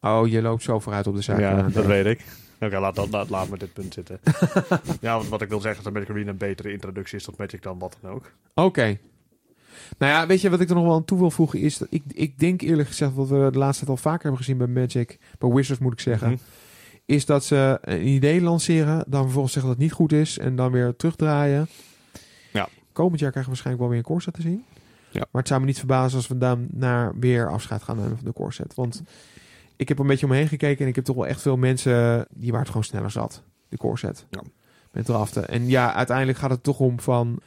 Oh, 0.00 0.26
je 0.28 0.42
loopt 0.42 0.62
zo 0.62 0.78
vooruit 0.78 1.06
op 1.06 1.14
de 1.14 1.22
zaak. 1.22 1.38
ja, 1.38 1.62
dat 1.72 1.86
weet 1.86 2.06
ik. 2.06 2.24
Oké, 2.60 2.78
laat, 2.78 2.96
laat, 2.96 3.10
laat, 3.10 3.28
laat 3.30 3.48
me 3.48 3.58
dit 3.58 3.72
punt 3.72 3.94
zitten. 3.94 4.20
ja, 5.00 5.16
want 5.16 5.28
wat 5.28 5.42
ik 5.42 5.48
wil 5.48 5.60
zeggen 5.60 5.78
is 5.78 5.84
dat 5.84 5.92
Magic 5.92 6.10
Arena 6.10 6.30
een 6.30 6.36
betere 6.36 6.72
introductie 6.72 7.18
is 7.18 7.24
tot 7.24 7.36
Magic 7.38 7.62
dan 7.62 7.78
wat 7.78 7.96
dan 8.00 8.10
ook. 8.10 8.32
Oké. 8.54 8.98
Nou 9.98 10.12
ja, 10.12 10.26
weet 10.26 10.40
je 10.40 10.50
wat 10.50 10.60
ik 10.60 10.68
er 10.68 10.74
nog 10.74 10.84
wel 10.84 10.94
aan 10.94 11.04
toe 11.04 11.18
wil 11.18 11.30
voegen 11.30 11.58
is 11.58 11.78
dat 11.78 11.88
ik, 11.90 12.02
ik 12.12 12.38
denk 12.38 12.60
eerlijk 12.60 12.88
gezegd 12.88 13.14
wat 13.14 13.28
we 13.28 13.48
de 13.52 13.58
laatste 13.58 13.84
tijd 13.84 13.96
al 13.96 14.02
vaker 14.02 14.20
hebben 14.22 14.38
gezien 14.38 14.58
bij 14.58 14.66
Magic, 14.66 15.18
bij 15.38 15.50
Wizards 15.50 15.80
moet 15.80 15.92
ik 15.92 16.00
zeggen, 16.00 16.28
Mhm. 16.30 16.38
is 17.04 17.26
dat 17.26 17.44
ze 17.44 17.78
een 17.80 18.06
idee 18.06 18.40
lanceren, 18.40 19.04
dan 19.08 19.22
vervolgens 19.22 19.52
zeggen 19.52 19.70
dat 19.72 19.80
het 19.80 19.88
niet 19.88 19.96
goed 19.96 20.12
is 20.12 20.38
en 20.38 20.56
dan 20.56 20.72
weer 20.72 20.96
terugdraaien. 20.96 21.68
Ja. 22.52 22.68
Komend 22.92 23.20
jaar 23.20 23.30
krijgen 23.30 23.52
we 23.52 23.58
waarschijnlijk 23.58 23.78
wel 23.78 23.88
weer 23.88 23.98
een 23.98 24.04
core 24.04 24.20
set 24.20 24.34
te 24.34 24.42
zien. 24.42 24.64
Ja. 25.10 25.18
Maar 25.30 25.40
het 25.40 25.48
zou 25.48 25.60
me 25.60 25.66
niet 25.66 25.78
verbazen 25.78 26.16
als 26.16 26.28
we 26.28 26.56
naar 26.70 27.12
weer 27.18 27.50
afscheid 27.50 27.82
gaan 27.82 27.96
nemen 27.96 28.16
van 28.16 28.24
de 28.24 28.32
core 28.32 28.52
set. 28.52 28.74
Want 28.74 29.02
ik 29.80 29.88
heb 29.88 29.98
een 29.98 30.06
beetje 30.06 30.26
omheen 30.26 30.48
gekeken 30.48 30.82
en 30.82 30.88
ik 30.88 30.94
heb 30.94 31.04
toch 31.04 31.16
wel 31.16 31.26
echt 31.26 31.40
veel 31.42 31.56
mensen 31.56 32.26
die 32.34 32.46
waren 32.46 32.58
het 32.60 32.68
gewoon 32.68 32.84
sneller 32.84 33.10
zat, 33.10 33.42
de 33.68 33.76
core 33.76 33.98
set. 33.98 34.26
Ja. 34.30 34.42
Met 34.92 35.04
draften. 35.04 35.48
En 35.48 35.68
ja, 35.68 35.94
uiteindelijk 35.94 36.38
gaat 36.38 36.50
het 36.50 36.62
toch 36.62 36.78
om 36.80 37.00
van, 37.00 37.38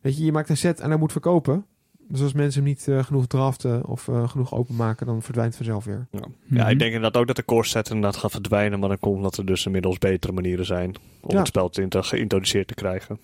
weet 0.00 0.16
je, 0.16 0.24
je 0.24 0.32
maakt 0.32 0.48
een 0.48 0.56
set 0.56 0.80
en 0.80 0.88
hij 0.88 0.98
moet 0.98 1.12
verkopen. 1.12 1.66
Dus 2.08 2.20
als 2.22 2.32
mensen 2.32 2.60
hem 2.62 2.70
niet 2.70 2.88
eh, 2.88 3.04
genoeg 3.04 3.26
draften 3.26 3.86
of 3.86 4.08
eh, 4.08 4.28
genoeg 4.28 4.54
openmaken, 4.54 5.06
dan 5.06 5.22
verdwijnt 5.22 5.54
het 5.56 5.64
vanzelf 5.64 5.84
weer. 5.84 6.06
Ja. 6.10 6.18
Mhm. 6.20 6.56
ja, 6.56 6.68
ik 6.68 6.78
denk 6.78 6.92
inderdaad 6.94 7.20
ook 7.20 7.26
dat 7.26 7.36
de 7.36 7.44
core 7.44 7.64
set 7.66 7.88
inderdaad 7.88 8.16
gaat 8.16 8.30
verdwijnen. 8.30 8.78
Maar 8.78 8.88
dan 8.88 8.98
komt 8.98 9.22
dat 9.22 9.36
er 9.36 9.46
dus 9.46 9.66
inmiddels 9.66 9.98
betere 9.98 10.32
manieren 10.32 10.66
zijn 10.66 10.94
om 11.20 11.30
Ja. 11.30 11.38
het 11.38 11.46
spel 11.46 11.68
te 11.68 11.82
inter- 11.82 12.04
geïntroduceerd 12.04 12.66
te 12.68 12.74
krijgen. 12.74 13.18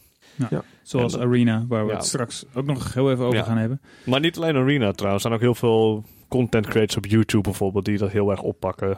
Zoals 0.83 1.15
En- 1.15 1.21
Arena, 1.21 1.65
waar 1.69 1.85
we 1.85 1.91
Ja. 1.91 1.97
het 1.97 2.07
straks 2.07 2.45
ook 2.55 2.67
nog 2.67 2.95
heel 2.95 3.11
even 3.11 3.25
over 3.25 3.39
Ja. 3.39 3.45
gaan 3.45 3.57
hebben. 3.59 3.81
Maar 4.05 4.21
niet 4.21 4.37
alleen 4.37 4.57
Arena 4.57 4.93
trouwens. 4.93 5.25
Er 5.25 5.31
zijn 5.31 5.33
ook 5.35 5.41
heel 5.41 5.55
veel 5.55 6.05
content 6.31 6.67
creators 6.67 6.97
op 6.97 7.07
YouTube 7.07 7.43
bijvoorbeeld 7.43 7.85
die 7.85 7.99
dat 7.99 8.11
heel 8.11 8.31
erg 8.31 8.43
oppakken. 8.43 8.89
Je 8.89 8.97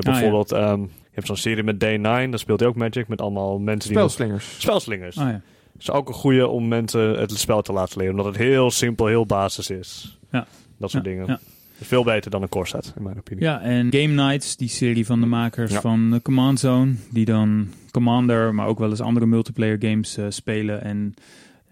hebt 0.00 0.06
Ah, 0.06 0.12
bijvoorbeeld 0.12 0.52
ehm, 0.52 0.80
je 0.80 0.88
hebt 1.20 1.26
zo'n 1.26 1.36
serie 1.36 1.62
met 1.64 1.80
Day 1.80 1.96
9, 1.96 2.30
daar 2.30 2.38
speelt 2.38 2.60
hij 2.60 2.68
ook 2.68 2.76
Magic 2.76 3.08
met 3.08 3.20
allemaal 3.20 3.58
mensen 3.58 3.90
die... 3.90 3.98
Spelslingers. 3.98 4.54
Spelslingers. 4.58 5.16
Oh 5.16 5.22
ja. 5.28 5.40
Is 5.78 5.90
ook 5.90 6.08
een 6.08 6.14
goede 6.14 6.46
om 6.48 6.68
mensen 6.68 7.00
het 7.20 7.30
spel 7.38 7.62
te 7.62 7.72
laten 7.72 7.98
leren. 7.98 8.14
Omdat 8.16 8.32
het 8.32 8.42
heel 8.42 8.70
simpel, 8.70 9.06
heel 9.06 9.26
basis 9.26 9.70
is. 9.70 10.18
Ja. 10.30 10.46
Dat 10.78 10.90
soort 10.90 11.04
Ja, 11.04 11.10
dingen. 11.10 11.26
ja. 11.26 11.38
Veel 11.80 12.04
beter 12.04 12.30
dan 12.30 12.42
een 12.42 12.48
core 12.48 12.66
set, 12.66 12.92
in 12.96 13.02
mijn 13.02 13.18
opinie. 13.18 13.44
Ja, 13.44 13.60
en 13.60 13.86
Game 13.92 14.06
Nights, 14.22 14.56
die 14.56 14.68
serie 14.68 15.06
van 15.06 15.20
de 15.20 15.26
makers 15.26 15.72
Ja. 15.72 15.80
van 15.80 16.20
Command 16.22 16.60
Zone, 16.60 16.94
die 17.10 17.24
dan 17.24 17.68
Commander, 17.90 18.54
maar 18.54 18.66
ook 18.66 18.78
wel 18.78 18.90
eens 18.90 19.00
andere 19.00 19.26
multiplayer 19.26 19.76
games 19.80 20.16
eh, 20.16 20.24
spelen. 20.28 20.82
En 20.82 21.14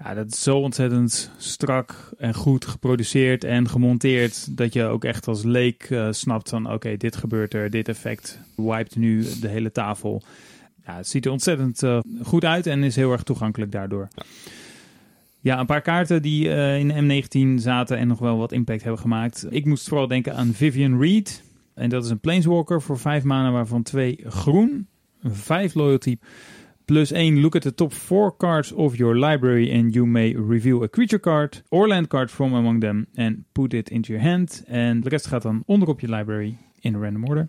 ja, 0.05 0.15
dat 0.15 0.27
is 0.33 0.43
zo 0.43 0.59
ontzettend 0.59 1.31
strak 1.37 2.13
en 2.19 2.35
goed 2.35 2.65
geproduceerd 2.65 3.45
en 3.45 3.69
gemonteerd, 3.69 4.57
dat 4.57 4.73
je 4.73 4.85
ook 4.85 5.05
echt 5.05 5.27
als 5.29 5.43
leek 5.43 5.83
eh, 5.83 6.09
snapt 6.11 6.49
van, 6.49 6.73
oké, 6.73 6.97
dit 6.97 7.17
gebeurt 7.17 7.55
er, 7.55 7.71
dit 7.71 7.89
effect 7.89 8.41
wiped 8.57 8.97
nu 8.97 9.25
de 9.41 9.49
hele 9.49 9.73
tafel. 9.73 10.23
Ja, 10.87 10.97
het 10.97 11.09
ziet 11.09 11.25
er 11.25 11.33
ontzettend 11.33 11.83
eh, 11.83 11.99
goed 12.23 12.45
uit 12.45 12.67
en 12.67 12.83
is 12.83 12.97
heel 12.97 13.13
erg 13.13 13.23
toegankelijk 13.23 13.73
daardoor. 13.73 14.09
Ja. 14.15 14.23
Ja, 15.43 15.59
een 15.59 15.67
paar 15.67 15.81
kaarten 15.81 16.23
die 16.23 16.51
eh, 16.51 16.79
in 16.79 16.89
de 16.89 17.23
M19 17.59 17.63
zaten 17.63 17.99
en 17.99 18.09
nog 18.09 18.19
wel 18.19 18.39
wat 18.39 18.53
impact 18.53 18.83
hebben 18.83 19.01
gemaakt. 19.01 19.47
Ik 19.51 19.65
moest 19.65 19.89
vooral 19.89 20.07
denken 20.07 20.35
aan 20.35 20.53
Vivian 20.53 21.01
Reed. 21.01 21.43
En 21.75 21.89
dat 21.89 22.05
is 22.05 22.11
een 22.11 22.21
Planeswalker 22.21 22.83
voor 22.83 22.99
vijf 22.99 23.23
maanden, 23.25 23.53
waarvan 23.53 23.83
twee 23.83 24.19
groen, 24.27 24.87
vijf 25.23 25.75
loyalty, 25.75 26.17
plus 26.85 27.13
één 27.13 27.41
look 27.41 27.55
at 27.55 27.63
the 27.63 27.75
top 27.75 27.93
four 27.93 28.37
cards 28.37 28.73
of 28.73 28.97
your 28.97 29.15
library 29.15 29.71
and 29.73 29.95
you 29.95 30.07
may 30.07 30.35
reveal 30.35 30.83
a 30.83 30.89
creature 30.89 31.21
card 31.21 31.63
or 31.69 31.89
land 31.89 32.09
card 32.09 32.31
from 32.31 32.55
among 32.55 32.81
them 32.81 33.07
and 33.15 33.45
put 33.53 33.73
it 33.73 33.91
into 33.91 34.13
your 34.13 34.25
hand. 34.25 34.63
En 34.67 35.01
de 35.01 35.09
rest 35.09 35.27
gaat 35.27 35.43
dan 35.43 35.63
onderop 35.67 36.01
je 36.01 36.09
library 36.09 36.57
in 36.81 37.01
random 37.01 37.25
order. 37.25 37.49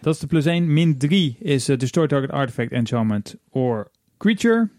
Dat 0.00 0.14
is 0.14 0.20
de 0.20 0.26
plus 0.26 0.46
1. 0.46 0.72
Min 0.72 0.98
3 0.98 1.36
is 1.40 1.68
uh, 1.68 1.76
destroy 1.76 2.06
target 2.06 2.30
artifact, 2.30 2.72
enchantment 2.72 3.36
or 3.50 3.90
creature. 4.16 4.70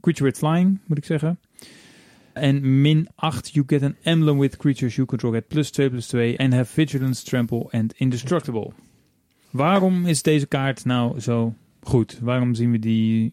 Creature 0.00 0.24
with 0.24 0.38
flying, 0.38 0.80
moet 0.86 0.98
ik 0.98 1.04
zeggen. 1.04 1.38
En 2.32 2.80
min 2.80 3.08
8, 3.14 3.52
you 3.52 3.64
get 3.66 3.82
an 3.82 3.96
emblem 4.02 4.38
with 4.38 4.56
creatures 4.56 4.96
you 4.96 5.06
control. 5.06 5.32
Get 5.32 5.48
plus 5.48 5.70
2, 5.70 5.90
plus 5.90 6.06
2. 6.06 6.36
And 6.38 6.52
have 6.52 6.72
vigilance, 6.72 7.24
trample 7.24 7.68
and 7.70 7.94
indestructible. 7.96 8.72
Waarom 9.50 10.06
is 10.06 10.22
deze 10.22 10.46
kaart 10.46 10.84
nou 10.84 11.20
zo 11.20 11.54
goed? 11.88 12.18
Waarom 12.22 12.54
zien 12.54 12.70
we 12.70 12.78
die 12.78 13.32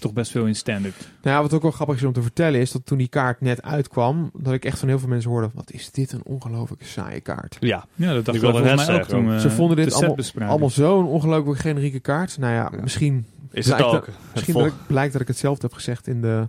toch 0.00 0.12
best 0.12 0.30
veel 0.30 0.46
in 0.46 0.54
standard? 0.54 0.94
Nou 1.22 1.36
ja, 1.36 1.42
wat 1.42 1.52
ook 1.52 1.62
wel 1.62 1.70
grappig 1.70 1.96
is 1.96 2.02
om 2.02 2.12
te 2.12 2.22
vertellen 2.22 2.60
is 2.60 2.72
dat 2.72 2.86
toen 2.86 2.98
die 2.98 3.08
kaart 3.08 3.40
net 3.40 3.62
uitkwam, 3.62 4.30
dat 4.34 4.52
ik 4.52 4.64
echt 4.64 4.78
van 4.78 4.88
heel 4.88 4.98
veel 4.98 5.08
mensen 5.08 5.30
hoorde, 5.30 5.50
wat 5.54 5.70
is 5.72 5.90
dit 5.90 6.12
een 6.12 6.24
ongelooflijk 6.24 6.84
saaie 6.84 7.20
kaart. 7.20 7.56
Ja, 7.60 7.84
Ja, 7.94 8.14
dat 8.14 8.24
dacht 8.24 8.36
Ik 8.42 8.42
net 8.42 8.76
mij 8.76 8.94
ook 9.00 9.06
toen 9.06 9.28
we 9.30 9.40
Ze 9.40 9.50
vonden 9.50 9.76
dit 9.76 9.92
allemaal- 10.38 10.70
zo'n 10.70 11.06
ongelooflijk 11.06 11.60
generieke 11.60 12.00
kaart. 12.00 12.38
Nou 12.38 12.52
ja, 12.54 12.68
Ja. 12.72 12.80
misschien, 12.82 13.26
is 13.50 13.66
het 13.66 13.76
Blijkt 13.76 13.94
ook. 13.96 14.08
Misschien 14.32 14.54
dat 14.54 14.66
ik, 14.66 14.72
blijkt 14.86 15.12
dat 15.12 15.22
ik 15.22 15.28
hetzelfde 15.28 15.66
heb 15.66 15.74
gezegd 15.74 16.06
in 16.06 16.20
de, 16.20 16.48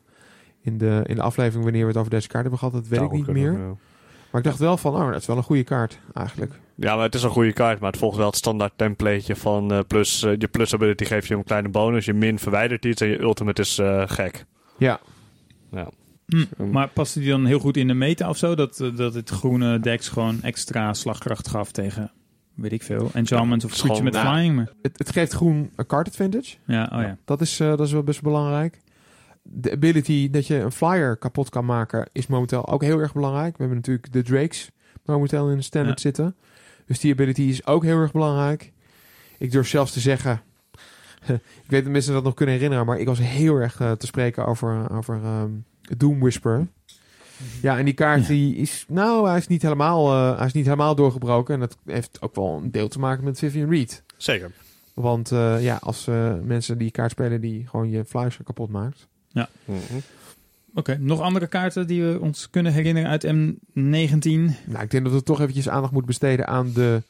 in, 0.61 0.77
de, 0.77 1.01
in 1.05 1.15
de 1.15 1.21
aflevering 1.21 1.63
wanneer 1.63 1.81
we 1.81 1.87
het 1.87 1.97
over 1.97 2.11
deze 2.11 2.27
kaart 2.27 2.41
hebben 2.41 2.59
gehad. 2.59 2.73
Dat 2.73 2.87
weet 2.87 3.01
ik 3.01 3.11
niet 3.11 3.27
meer. 3.27 3.51
ja. 3.51 3.75
Maar 4.31 4.41
ik 4.41 4.47
dacht 4.47 4.59
wel 4.59 4.77
van, 4.77 4.95
oh, 4.95 5.11
dat 5.11 5.21
is 5.21 5.25
wel 5.27 5.37
een 5.37 5.43
goede 5.43 5.63
kaart 5.63 5.99
eigenlijk. 6.13 6.53
Ja, 6.75 6.95
maar 6.95 7.03
het 7.03 7.15
is 7.15 7.23
een 7.23 7.29
goede 7.29 7.53
kaart, 7.53 7.79
maar 7.79 7.91
het 7.91 7.99
volgt 7.99 8.17
wel 8.17 8.25
het 8.27 8.35
standaard 8.35 8.71
templateje 8.75 9.35
van 9.35 9.71
eh, 9.71 9.79
plus, 9.87 10.23
eh, 10.23 10.31
je 10.37 10.47
plus 10.47 10.73
ability 10.73 11.05
geeft 11.05 11.27
je 11.27 11.35
een 11.35 11.43
kleine 11.43 11.69
bonus, 11.69 12.05
je 12.05 12.13
min 12.13 12.39
verwijdert 12.39 12.85
iets 12.85 13.01
en 13.01 13.07
je 13.07 13.19
ultimate 13.21 13.61
is 13.61 13.77
eh, 13.79 14.03
gek. 14.05 14.45
Ja, 14.77 14.99
Ja. 15.71 15.89
Hm, 16.25 16.43
Um, 16.59 16.71
Maar 16.71 16.87
paste 16.89 17.19
die 17.19 17.29
dan 17.29 17.45
heel 17.45 17.59
goed 17.59 17.77
in 17.77 17.87
de 17.87 17.93
meta 17.93 18.29
of 18.29 18.37
zo? 18.37 18.55
Dat, 18.55 18.77
dat 18.95 19.13
het 19.13 19.29
groene 19.29 19.79
dex 19.79 20.09
gewoon 20.09 20.41
extra 20.41 20.93
slagkracht 20.93 21.47
gaf 21.47 21.71
tegen, 21.71 22.11
weet 22.53 22.71
ik 22.71 22.83
veel, 22.83 23.09
enchantments 23.13 23.65
Ja, 23.65 23.71
of 23.71 23.77
creature 23.77 24.03
met 24.03 24.17
flying? 24.17 24.55
Maar, 24.55 24.69
het, 24.81 24.97
het 24.97 25.11
geeft 25.11 25.31
groen 25.33 25.71
een 25.75 25.85
card 25.85 26.07
advantage. 26.07 26.55
ja, 26.65 26.89
oh 26.93 27.01
ja. 27.01 27.17
Dat 27.25 27.41
is, 27.41 27.59
eh, 27.59 27.67
dat 27.67 27.79
is 27.79 27.91
wel 27.91 28.03
best 28.03 28.21
belangrijk. 28.21 28.81
De 29.41 29.71
ability 29.71 30.29
dat 30.29 30.47
je 30.47 30.55
een 30.55 30.71
flyer 30.71 31.17
kapot 31.17 31.49
kan 31.49 31.65
maken 31.65 32.09
is 32.11 32.27
momenteel 32.27 32.67
ook 32.67 32.81
heel 32.81 32.99
erg 32.99 33.13
belangrijk. 33.13 33.51
We 33.57 33.63
hebben 33.63 33.77
natuurlijk 33.77 34.11
de 34.13 34.21
Drakes 34.21 34.69
momenteel 35.05 35.49
in 35.49 35.57
de 35.57 35.63
standard 35.63 35.95
Ja. 36.01 36.01
zitten. 36.01 36.35
Dus 36.85 36.99
die 36.99 37.11
ability 37.11 37.41
is 37.41 37.65
ook 37.65 37.83
heel 37.83 37.97
erg 37.97 38.11
belangrijk. 38.11 38.71
Ik 39.37 39.51
durf 39.51 39.67
zelfs 39.67 39.91
te 39.91 39.99
zeggen... 39.99 40.41
ik 41.27 41.67
weet 41.67 41.83
dat 41.83 41.91
mensen 41.91 42.13
dat 42.13 42.23
nog 42.23 42.33
kunnen 42.33 42.55
herinneren... 42.55 42.85
maar 42.85 42.99
ik 42.99 43.07
was 43.07 43.19
heel 43.19 43.55
erg 43.55 43.79
eh, 43.79 43.91
te 43.91 44.05
spreken 44.05 44.45
over, 44.45 44.91
over 44.91 45.23
ehm, 45.23 45.49
Doom 45.97 46.19
Whisper. 46.19 46.67
Ja, 47.61 47.77
en 47.77 47.85
die 47.85 47.93
kaart 47.93 48.21
Ja. 48.21 48.27
die 48.27 48.55
is... 48.55 48.85
Nou, 48.87 49.27
hij 49.27 49.37
is, 49.37 49.47
niet 49.47 49.61
helemaal, 49.61 50.11
eh, 50.11 50.37
hij 50.37 50.45
is 50.45 50.53
niet 50.53 50.65
helemaal 50.65 50.95
doorgebroken. 50.95 51.53
En 51.53 51.59
dat 51.59 51.77
heeft 51.85 52.21
ook 52.21 52.35
wel 52.35 52.59
een 52.63 52.71
deel 52.71 52.87
te 52.87 52.99
maken 52.99 53.23
met 53.23 53.39
Vivian 53.39 53.69
Reed. 53.69 54.03
Zeker. 54.17 54.51
Want 54.93 55.31
eh, 55.31 55.63
ja, 55.63 55.77
als 55.81 56.07
eh, 56.07 56.33
mensen 56.43 56.77
die 56.77 56.91
kaart 56.91 57.11
spelen 57.11 57.41
die 57.41 57.67
gewoon 57.67 57.89
je 57.89 58.05
flyers 58.05 58.39
kapot 58.43 58.69
maakt. 58.69 59.07
Mhm. 59.65 59.77
Oké, 60.75 60.97
nog 60.99 61.19
andere 61.19 61.47
kaarten 61.47 61.87
die 61.87 62.03
we 62.03 62.19
ons 62.19 62.49
kunnen 62.49 62.73
herinneren 62.73 63.09
uit 63.09 63.25
M19? 63.25 64.55
Nou, 64.65 64.83
ik 64.83 64.91
denk 64.91 65.03
dat 65.03 65.13
we 65.13 65.23
toch 65.23 65.39
eventjes 65.41 65.69
aandacht 65.69 65.91
moeten 65.91 66.11
besteden 66.11 66.47
aan 66.47 66.71
de, 66.73 67.03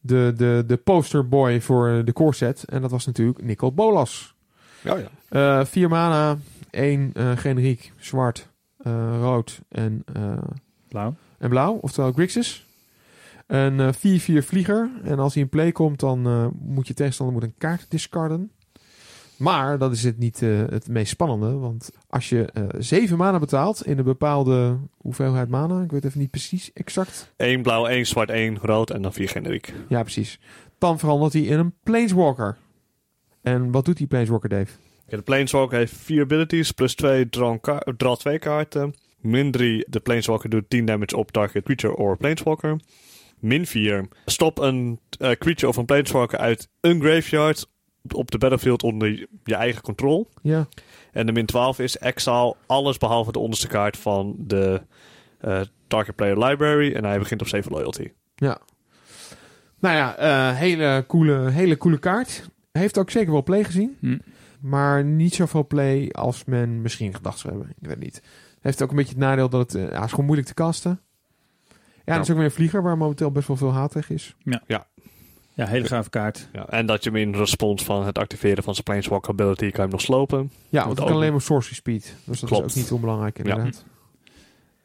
de, 0.00 0.32
de, 0.36 0.64
de 0.66 0.76
posterboy 0.76 1.60
voor 1.60 2.04
de 2.04 2.12
core 2.12 2.34
set. 2.34 2.64
En 2.64 2.80
dat 2.80 2.90
was 2.90 3.06
natuurlijk 3.06 3.42
Nicol 3.42 3.72
Bolas. 3.72 4.34
Ja, 4.82 4.96
ja. 4.96 5.08
Eh 5.28 5.64
vier 5.64 5.88
mana, 5.88 6.38
één 6.70 7.10
eh 7.14 7.36
generiek, 7.36 7.92
zwart, 7.98 8.48
eh, 8.78 9.16
rood 9.20 9.60
en, 9.68 10.02
eh, 10.12 10.38
Blauw. 10.88 11.14
en 11.38 11.48
blauw. 11.48 11.74
Oftewel 11.74 12.12
Grixis. 12.12 12.66
Een 13.46 13.80
eh 13.80 13.92
4-4 13.92 14.42
vlieger. 14.42 14.90
En 15.04 15.18
als 15.18 15.34
hij 15.34 15.42
in 15.42 15.48
play 15.48 15.72
komt, 15.72 16.00
dan 16.00 16.26
eh, 16.26 16.46
moet 16.60 16.86
je 16.86 16.94
tegenstander 16.94 17.34
moet 17.34 17.44
een 17.44 17.54
kaart 17.58 17.86
discarden. 17.88 18.50
Maar 19.36 19.78
dat 19.78 19.92
is 19.92 20.04
het 20.04 20.18
niet 20.18 20.42
eh, 20.42 20.58
het 20.68 20.88
meest 20.88 21.10
spannende. 21.10 21.58
Want 21.58 21.90
als 22.08 22.28
je 22.28 22.44
eh 22.44 22.64
7 22.78 23.16
mana 23.16 23.38
betaalt 23.38 23.86
in 23.86 23.98
een 23.98 24.04
bepaalde 24.04 24.78
hoeveelheid 24.96 25.48
mana, 25.48 25.82
ik 25.82 25.90
weet 25.90 26.04
even 26.04 26.20
niet 26.20 26.30
precies 26.30 26.72
exact. 26.72 27.32
1 27.36 27.62
blauw, 27.62 27.86
1 27.86 28.06
zwart, 28.06 28.30
1 28.30 28.58
rood 28.58 28.90
en 28.90 29.02
dan 29.02 29.12
4 29.12 29.28
generiek. 29.28 29.72
Ja, 29.88 30.02
precies. 30.02 30.40
Dan 30.78 30.98
verandert 30.98 31.32
hij 31.32 31.42
in 31.42 31.58
een 31.58 31.74
Planeswalker. 31.82 32.56
En 33.42 33.70
wat 33.70 33.84
doet 33.84 33.96
die 33.96 34.06
Planeswalker, 34.06 34.48
Dave? 34.48 34.72
Ja, 35.06 35.16
de 35.16 35.22
Planeswalker 35.22 35.78
heeft 35.78 35.96
4 35.96 36.22
abilities, 36.22 36.70
plus 36.72 36.94
2 36.94 37.28
draw, 37.28 38.16
2 38.16 38.38
kaarten. 38.38 38.94
Min 39.20 39.50
3, 39.50 39.84
de 39.88 40.00
Planeswalker 40.00 40.50
doet 40.50 40.70
10 40.70 40.84
damage 40.84 41.16
op 41.16 41.30
target 41.30 41.64
creature 41.64 41.96
or 41.96 42.16
Planeswalker. 42.16 42.80
Min 43.38 43.66
4, 43.66 44.08
stop 44.26 44.58
een 44.58 45.00
eh, 45.18 45.30
creature 45.30 45.68
of 45.68 45.76
een 45.76 45.84
Planeswalker 45.84 46.38
uit 46.38 46.68
een 46.80 47.00
graveyard 47.00 47.70
op 48.14 48.30
de 48.30 48.38
battlefield 48.38 48.82
onder 48.82 49.08
je- 49.44 49.54
eigen 49.54 49.82
control. 49.82 50.28
Ja. 50.42 50.66
En 51.12 51.26
de 51.26 51.32
min 51.32 51.46
12 51.46 51.78
is 51.78 51.98
exile 51.98 52.54
alles 52.66 52.98
behalve 52.98 53.32
de 53.32 53.38
onderste 53.38 53.68
kaart 53.68 53.96
van 53.96 54.34
de 54.38 54.82
eh, 55.40 55.60
target 55.86 56.16
player 56.16 56.44
library. 56.44 56.94
En 56.94 57.04
hij 57.04 57.18
begint 57.18 57.40
op 57.40 57.48
7 57.48 57.72
loyalty. 57.72 58.12
Nou 59.80 59.96
ja, 59.96 60.16
eh, 60.16 60.56
hele, 60.56 61.04
coole, 61.08 61.50
hele 61.50 61.76
coole 61.76 61.98
kaart. 61.98 62.48
Heeft 62.72 62.98
ook 62.98 63.10
zeker 63.10 63.32
wel 63.32 63.42
play 63.42 63.64
gezien. 63.64 63.96
Hm. 64.00 64.18
Maar 64.60 65.04
niet 65.04 65.34
zoveel 65.34 65.66
play 65.66 66.08
als 66.10 66.44
men 66.44 66.82
misschien 66.82 67.14
gedacht 67.14 67.38
zou 67.38 67.52
hebben. 67.52 67.70
Ik 67.70 67.76
weet 67.86 67.90
het 67.90 68.00
niet. 68.04 68.22
Heeft 68.60 68.82
ook 68.82 68.90
een 68.90 68.96
beetje 68.96 69.12
het 69.14 69.20
nadeel 69.22 69.48
dat 69.48 69.72
het, 69.72 69.82
eh, 69.82 69.90
ja, 69.90 70.04
is 70.04 70.10
gewoon 70.10 70.24
moeilijk 70.24 70.48
te 70.48 70.54
casten. 70.54 71.00
Ja, 72.04 72.14
dat 72.14 72.22
is 72.24 72.30
ook 72.30 72.36
weer 72.36 72.44
een 72.44 72.50
vlieger 72.50 72.82
waar 72.82 72.96
momenteel 72.96 73.30
best 73.32 73.48
wel 73.48 73.56
veel 73.56 73.72
haat 73.72 73.90
tegen 73.92 74.14
is. 74.14 74.36
Ja, 74.66 74.86
hele 75.54 75.86
gave 75.86 76.10
kaart. 76.10 76.48
Ja, 76.52 76.68
en 76.68 76.86
dat 76.86 77.04
je 77.04 77.10
hem 77.10 77.18
in 77.18 77.34
respons 77.34 77.84
van 77.84 78.06
het 78.06 78.18
activeren 78.18 78.62
van 78.62 78.72
zijn 78.72 78.84
Planeswalker 78.84 79.30
ability 79.30 79.60
kan 79.60 79.70
je 79.70 79.80
hem 79.80 79.90
nog 79.90 80.00
slopen. 80.00 80.50
Ja, 80.68 80.84
want 80.84 80.98
het 80.98 81.06
kan 81.06 81.16
alleen 81.16 81.32
maar 81.32 81.40
sorcery 81.40 81.74
speed. 81.74 82.16
Dus 82.24 82.40
dat 82.40 82.48
Klopt. 82.48 82.66
is 82.66 82.70
ook 82.70 82.82
niet 82.82 82.92
onbelangrijk 82.92 83.38
inderdaad. 83.38 83.84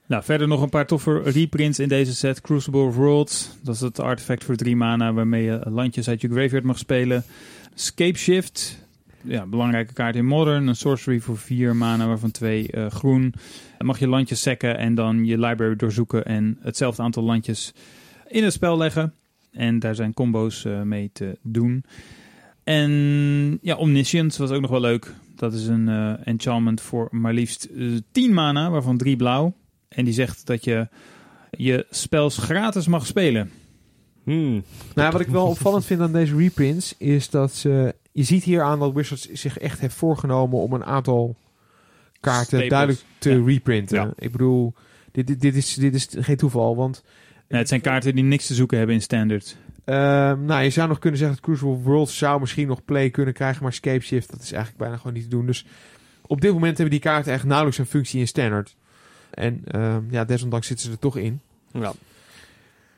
Nou, 0.08 0.24
verder 0.24 0.48
nog 0.48 0.62
een 0.62 0.70
paar 0.70 0.88
toffe 0.88 1.22
reprints 1.22 1.80
in 1.80 1.88
deze 1.88 2.16
set. 2.16 2.42
Crucible 2.42 2.82
of 2.82 2.96
Worlds. 2.96 3.50
Dat 3.62 3.76
is 3.76 3.82
het 3.82 4.00
artefact 4.00 4.44
voor 4.44 4.56
drie 4.56 4.76
mana 4.76 5.14
waarmee 5.14 5.44
je 5.44 5.62
landjes 5.64 6.10
uit 6.10 6.22
je 6.22 6.28
graveyard 6.28 6.64
mag 6.64 6.78
spelen. 6.78 7.24
Scape 7.74 8.18
Shift. 8.18 8.86
Ja, 9.22 9.46
belangrijke 9.46 9.94
kaart 9.94 10.16
in 10.16 10.26
Modern. 10.26 10.68
Een 10.68 10.76
sorcery 10.76 11.20
voor 11.20 11.38
vier 11.38 11.76
mana, 11.76 12.08
waarvan 12.08 12.32
twee 12.32 12.72
eh, 12.72 12.90
groen. 12.90 13.34
Mag 13.78 14.00
je 14.00 14.08
landjes 14.08 14.42
sacken 14.42 14.78
en 14.78 14.96
dan 14.96 15.26
je 15.26 15.40
library 15.40 15.76
doorzoeken 15.76 16.26
en 16.26 16.58
hetzelfde 16.62 17.02
aantal 17.02 17.24
landjes 17.24 17.74
in 18.28 18.44
het 18.44 18.54
spel 18.54 18.78
leggen. 18.78 19.14
En 19.58 19.80
daar 19.80 19.96
zijn 19.96 20.14
combo's 20.14 20.66
eh, 20.66 20.82
mee 20.82 21.10
te 21.14 21.38
doen. 21.42 21.84
En 22.64 22.92
ja, 23.62 23.76
Omniscience 23.76 24.42
was 24.42 24.52
ook 24.52 24.62
nog 24.62 24.70
wel 24.70 24.80
leuk. 24.80 25.14
Dat 25.36 25.54
is 25.54 25.68
een 25.68 25.88
eh, 25.90 26.28
enchantment 26.28 26.82
voor 26.82 27.08
maar 27.12 27.34
liefst 27.34 27.64
eh, 27.64 27.86
10 28.12 28.34
mana, 28.34 28.70
waarvan 28.70 28.98
drie 28.98 29.16
blauw. 29.16 29.54
En 29.88 30.06
die 30.06 30.14
zegt 30.14 30.46
dat 30.46 30.64
je 30.64 30.88
je 31.52 31.86
spels 31.90 32.38
gratis 32.38 32.88
mag 32.88 33.06
spelen. 33.06 33.52
Hmm. 34.24 34.64
Nou, 34.96 35.12
wat 35.12 35.22
ik 35.22 35.28
wel 35.28 35.48
opvallend 35.48 35.86
vind 35.86 36.02
aan 36.02 36.12
deze 36.12 36.36
reprints 36.36 36.96
is 36.98 37.30
dat 37.30 37.54
ze... 37.54 37.96
Je 38.12 38.24
ziet 38.24 38.44
hier 38.44 38.62
aan 38.62 38.80
dat 38.80 38.94
Wizards 38.94 39.32
zich 39.32 39.58
echt 39.58 39.80
heeft 39.80 39.96
voorgenomen 39.96 40.60
om 40.60 40.74
een 40.74 40.86
aantal 40.86 41.36
kaarten 42.20 42.46
Staples. 42.46 42.70
duidelijk 42.70 43.02
te 43.18 43.30
Ja. 43.30 43.44
reprinten. 43.46 43.98
Ja. 43.98 44.14
Ik 44.18 44.32
bedoel, 44.32 44.74
dit, 45.12 45.28
dit, 45.28 45.42
dit, 45.42 45.56
is, 45.56 45.74
dit 45.74 45.96
is 45.96 46.08
geen 46.12 46.38
toeval, 46.38 46.76
want... 46.76 47.04
Ja, 47.48 47.58
het 47.58 47.68
zijn 47.68 47.82
kaarten 47.82 48.16
die 48.16 48.24
niks 48.24 48.48
te 48.48 48.54
zoeken 48.54 48.78
hebben 48.78 48.96
in 48.96 49.02
standard. 49.02 49.58
Ehm, 49.86 50.46
nou, 50.46 50.64
je 50.64 50.70
zou 50.70 50.88
nog 50.88 51.00
kunnen 51.00 51.20
zeggen 51.20 51.38
dat 51.38 51.46
Crucible 51.46 51.84
Worlds 51.84 52.18
zou 52.18 52.40
misschien 52.40 52.68
nog 52.68 52.86
play 52.86 53.10
kunnen 53.10 53.34
krijgen, 53.34 53.64
maar 53.64 53.74
Scape 53.74 54.04
Shift, 54.04 54.32
dat 54.32 54.42
is 54.42 54.52
eigenlijk 54.52 54.84
bijna 54.84 54.98
gewoon 54.98 55.14
niet 55.14 55.24
te 55.24 55.30
doen. 55.30 55.46
Dus 55.46 55.66
op 56.26 56.42
dit 56.42 56.54
moment 56.54 56.78
hebben 56.78 57.00
die 57.00 57.10
kaarten 57.10 57.34
echt 57.34 57.44
nauwelijks 57.44 57.78
een 57.78 57.86
functie 57.86 58.20
in 58.20 58.28
standard. 58.28 58.76
En 59.30 59.62
ehm, 59.66 60.02
ja, 60.10 60.26
desondanks 60.26 60.68
zitten 60.68 60.86
ze 60.86 60.92
er 60.92 61.00
toch 61.00 61.18
in. 61.18 61.40
Ja. 61.72 61.94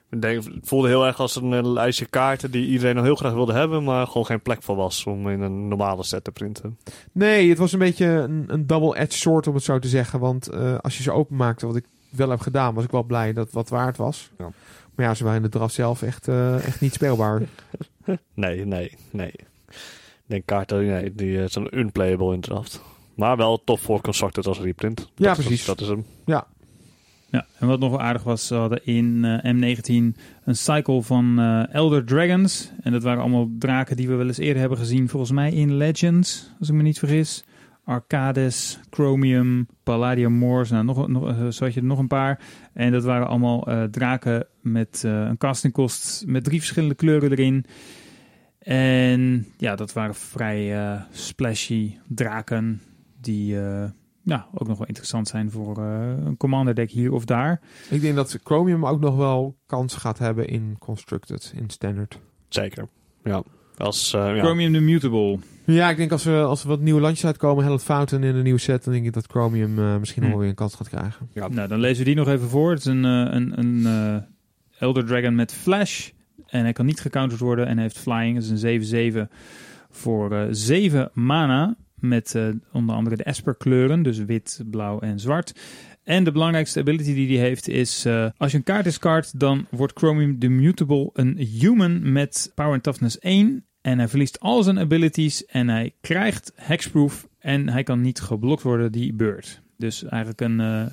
Ik 0.09 0.21
denk, 0.21 0.43
het 0.43 0.53
voelde 0.61 0.87
heel 0.87 1.05
erg 1.05 1.19
als 1.19 1.35
een 1.35 1.71
lijstje 1.71 2.05
kaarten 2.05 2.51
die 2.51 2.67
iedereen 2.67 2.95
nog 2.95 3.03
heel 3.03 3.15
graag 3.15 3.33
wilde 3.33 3.53
hebben, 3.53 3.83
maar 3.83 4.07
gewoon 4.07 4.25
geen 4.25 4.41
plek 4.41 4.63
voor 4.63 4.75
was 4.75 5.05
om 5.05 5.29
in 5.29 5.41
een 5.41 5.67
normale 5.67 6.03
set 6.03 6.23
te 6.23 6.31
printen. 6.31 6.77
Nee, 7.11 7.49
het 7.49 7.57
was 7.57 7.73
een 7.73 7.79
beetje 7.79 8.05
een, 8.05 8.43
een 8.47 8.67
double-edged 8.67 9.13
sword 9.13 9.47
om 9.47 9.53
het 9.53 9.63
zo 9.63 9.79
te 9.79 9.87
zeggen. 9.87 10.19
Want 10.19 10.47
eh, 10.47 10.77
als 10.77 10.97
je 10.97 11.03
ze 11.03 11.11
openmaakte, 11.11 11.65
wat 11.65 11.75
ik 11.75 11.85
wel 12.09 12.29
heb 12.29 12.39
gedaan, 12.39 12.73
was 12.73 12.83
ik 12.83 12.91
wel 12.91 13.03
blij 13.03 13.33
dat 13.33 13.45
het 13.45 13.53
wat 13.53 13.69
waard 13.69 13.97
was. 13.97 14.29
Ja. 14.37 14.51
Maar 14.95 15.05
ja, 15.05 15.13
ze 15.13 15.23
waren 15.23 15.37
in 15.37 15.43
de 15.43 15.49
draf 15.57 15.71
zelf 15.71 16.01
echt, 16.01 16.27
eh, 16.27 16.65
echt 16.65 16.81
niet 16.81 16.93
speelbaar. 16.93 17.41
Nee, 18.33 18.65
nee, 18.65 18.95
nee. 19.11 19.31
Ik 19.67 20.25
denk 20.25 20.45
kaarten 20.45 20.85
nee, 20.85 21.15
die 21.15 21.41
eh, 21.41 21.49
zijn 21.49 21.77
unplayable 21.77 22.33
in 22.33 22.41
draft. 22.41 22.81
Maar 23.15 23.37
wel 23.37 23.63
tof 23.63 23.81
voor 23.81 24.01
constructed 24.01 24.47
als 24.47 24.59
reprint. 24.59 24.99
Ja, 25.15 25.27
Dat 25.29 25.37
is- 25.37 25.45
precies. 25.45 25.65
Dat 25.65 25.81
is 25.81 25.87
hem. 25.87 26.05
Ja, 27.31 27.45
en 27.59 27.67
wat 27.67 27.79
nog 27.79 27.89
wel 27.89 28.01
aardig 28.01 28.23
was, 28.23 28.47
ze 28.47 28.55
hadden 28.55 28.85
in 28.85 29.25
eh, 29.25 29.53
M19 29.53 30.17
een 30.43 30.55
cycle 30.55 31.01
van 31.01 31.39
eh, 31.39 31.73
Elder 31.73 32.05
Dragons. 32.05 32.71
En 32.81 32.91
dat 32.91 33.03
waren 33.03 33.21
allemaal 33.21 33.49
draken 33.59 33.95
die 33.97 34.07
we 34.07 34.15
wel 34.15 34.27
eens 34.27 34.37
eerder 34.37 34.59
hebben 34.59 34.77
gezien, 34.77 35.09
volgens 35.09 35.31
mij 35.31 35.51
in 35.51 35.75
Legends, 35.77 36.51
als 36.59 36.69
ik 36.69 36.75
me 36.75 36.81
niet 36.83 36.99
vergis. 36.99 37.43
Arcades, 37.89 38.79
Chromium, 38.89 39.67
Palladium 39.83 40.33
Moors, 40.33 40.69
nou, 40.69 40.83
nog, 40.83 41.07
nog, 41.07 41.27
eh, 41.27 41.47
zo 41.47 41.63
had 41.63 41.73
je 41.73 41.79
er 41.79 41.85
nog 41.85 41.99
een 41.99 42.07
paar. 42.07 42.41
En 42.73 42.91
dat 42.91 43.03
waren 43.03 43.27
allemaal 43.27 43.67
eh, 43.67 43.83
draken 43.83 44.47
met 44.61 45.03
eh, 45.05 45.11
een 45.11 45.37
castingkost 45.37 46.23
met 46.27 46.43
drie 46.43 46.59
verschillende 46.59 46.95
kleuren 46.95 47.31
erin. 47.31 47.65
En 48.59 49.47
ja, 49.57 49.75
dat 49.75 49.93
waren 49.93 50.15
vrij 50.15 50.77
eh, 50.77 51.01
splashy 51.11 51.97
draken 52.07 52.81
die 53.21 53.61
eh, 53.61 53.89
ja, 54.23 54.47
ook 54.53 54.67
nog 54.67 54.77
wel 54.77 54.87
interessant 54.87 55.27
zijn 55.27 55.51
voor 55.51 55.77
eh, 55.77 56.25
een 56.25 56.37
commander 56.37 56.75
deck 56.75 56.91
hier 56.91 57.11
of 57.11 57.25
daar. 57.25 57.61
ik 57.89 58.01
denk 58.01 58.15
dat 58.15 58.39
Chromium 58.43 58.85
ook 58.85 58.99
nog 58.99 59.15
wel 59.15 59.57
kans 59.65 59.95
gaat 59.95 60.17
hebben 60.17 60.47
in 60.47 60.75
Constructed, 60.79 61.53
in 61.55 61.69
Standard. 61.69 62.19
Zeker. 62.49 62.87
Ja. 63.23 63.43
Als, 63.79 64.13
eh, 64.13 64.35
ja. 64.35 64.41
Chromium 64.43 64.73
the 64.73 64.79
Mutable. 64.79 65.39
Ja, 65.65 65.89
ik 65.89 65.97
denk 65.97 66.11
als 66.11 66.25
er, 66.25 66.43
als 66.43 66.61
er 66.61 66.67
wat 66.67 66.79
nieuwe 66.79 67.01
landjes 67.01 67.25
uitkomen, 67.25 67.65
Hell 67.65 67.77
Fountain 67.77 68.23
in 68.23 68.35
een 68.35 68.43
nieuwe 68.43 68.59
set, 68.59 68.83
dan 68.83 68.93
denk 68.93 69.05
ik 69.05 69.13
dat 69.13 69.25
Chromium 69.27 69.79
eh, 69.79 69.97
misschien 69.97 70.21
nog 70.21 70.31
Hm. 70.31 70.35
wel 70.37 70.39
weer 70.39 70.49
een 70.49 70.55
kans 70.55 70.75
gaat 70.75 70.89
krijgen. 70.89 71.29
Ja. 71.33 71.47
Nou, 71.47 71.67
dan 71.67 71.79
lezen 71.79 71.97
we 71.97 72.03
die 72.03 72.15
nog 72.15 72.27
even 72.27 72.49
voor. 72.49 72.69
Het 72.69 72.79
is 72.79 72.85
een, 72.85 73.05
eh, 73.05 73.11
een, 73.35 73.59
een 73.59 73.85
eh, 73.85 74.81
Elder 74.81 75.05
Dragon 75.05 75.35
met 75.35 75.53
Flash. 75.53 76.09
En 76.47 76.61
hij 76.63 76.73
kan 76.73 76.85
niet 76.85 76.99
gecounterd 76.99 77.41
worden 77.41 77.65
en 77.67 77.73
hij 77.73 77.81
heeft 77.83 77.97
Flying. 77.99 78.35
Dat 78.35 78.43
is 78.43 78.49
een 78.49 78.57
7-7 79.27 79.29
voor 79.89 80.31
eh 80.35 80.47
7 80.51 81.09
mana. 81.13 81.75
Met 81.95 82.35
eh, 82.35 82.47
onder 82.73 82.95
andere 82.95 83.15
de 83.15 83.23
Esper 83.23 83.55
kleuren. 83.55 84.03
Dus 84.03 84.17
wit, 84.17 84.61
blauw 84.65 84.99
en 84.99 85.19
zwart. 85.19 85.59
En 86.03 86.23
de 86.23 86.31
belangrijkste 86.31 86.79
ability 86.79 87.13
die 87.13 87.37
hij 87.37 87.47
heeft 87.47 87.67
is... 87.67 88.05
eh, 88.05 88.25
als 88.37 88.51
je 88.51 88.57
een 88.57 88.63
kaart 88.63 88.83
discard, 88.83 89.39
dan 89.39 89.65
wordt 89.69 89.97
Chromium 89.97 90.39
the 90.39 90.47
Mutable 90.47 91.09
een 91.13 91.37
human 91.37 92.11
met 92.11 92.51
Power 92.55 92.73
and 92.73 92.83
Toughness 92.83 93.19
1. 93.19 93.65
En 93.89 93.97
hij 93.97 94.07
verliest 94.07 94.39
al 94.39 94.63
zijn 94.63 94.79
abilities 94.79 95.45
en 95.45 95.67
hij 95.67 95.93
krijgt 96.01 96.51
Hexproof. 96.55 97.27
En 97.39 97.69
hij 97.69 97.83
kan 97.83 98.01
niet 98.01 98.21
geblokt 98.21 98.61
worden 98.61 98.91
die 98.91 99.13
beurt. 99.13 99.61
Dus 99.77 100.03
eigenlijk 100.03 100.41
een 100.41 100.59
eh, 100.59 100.85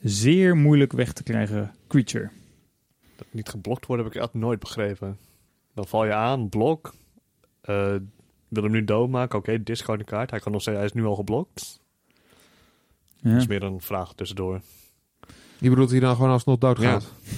zeer 0.00 0.56
moeilijk 0.56 0.92
weg 0.92 1.12
te 1.12 1.22
krijgen 1.22 1.74
creature. 1.88 2.30
Dat 3.16 3.26
niet 3.30 3.48
geblokt 3.48 3.86
worden 3.86 4.06
heb 4.06 4.14
ik 4.14 4.20
echt 4.22 4.34
nooit 4.34 4.58
begrepen. 4.58 5.18
Dan 5.74 5.86
val 5.86 6.04
je 6.04 6.12
aan, 6.12 6.48
blok. 6.48 6.94
eh, 7.60 7.94
wil 8.48 8.62
hem 8.62 8.72
nu 8.72 8.84
doodmaken. 8.84 9.38
Oké, 9.38 9.62
discard 9.62 10.00
een 10.00 10.06
kaart. 10.06 10.30
Hij, 10.30 10.40
kan 10.40 10.52
nog 10.52 10.60
steeds, 10.60 10.76
hij 10.76 10.86
is 10.86 10.92
nu 10.92 11.04
al 11.04 11.14
geblokt. 11.14 11.80
Ja. 13.16 13.30
Dat 13.30 13.40
is 13.40 13.46
meer 13.46 13.62
een 13.62 13.80
vraag 13.80 14.12
tussendoor. 14.14 14.60
Die 15.58 15.70
bedoelt 15.70 15.90
hij 15.90 16.00
dan 16.00 16.14
gewoon 16.16 16.30
alsnog 16.30 16.58
doodgaat. 16.58 17.02
Ja. 17.02 17.30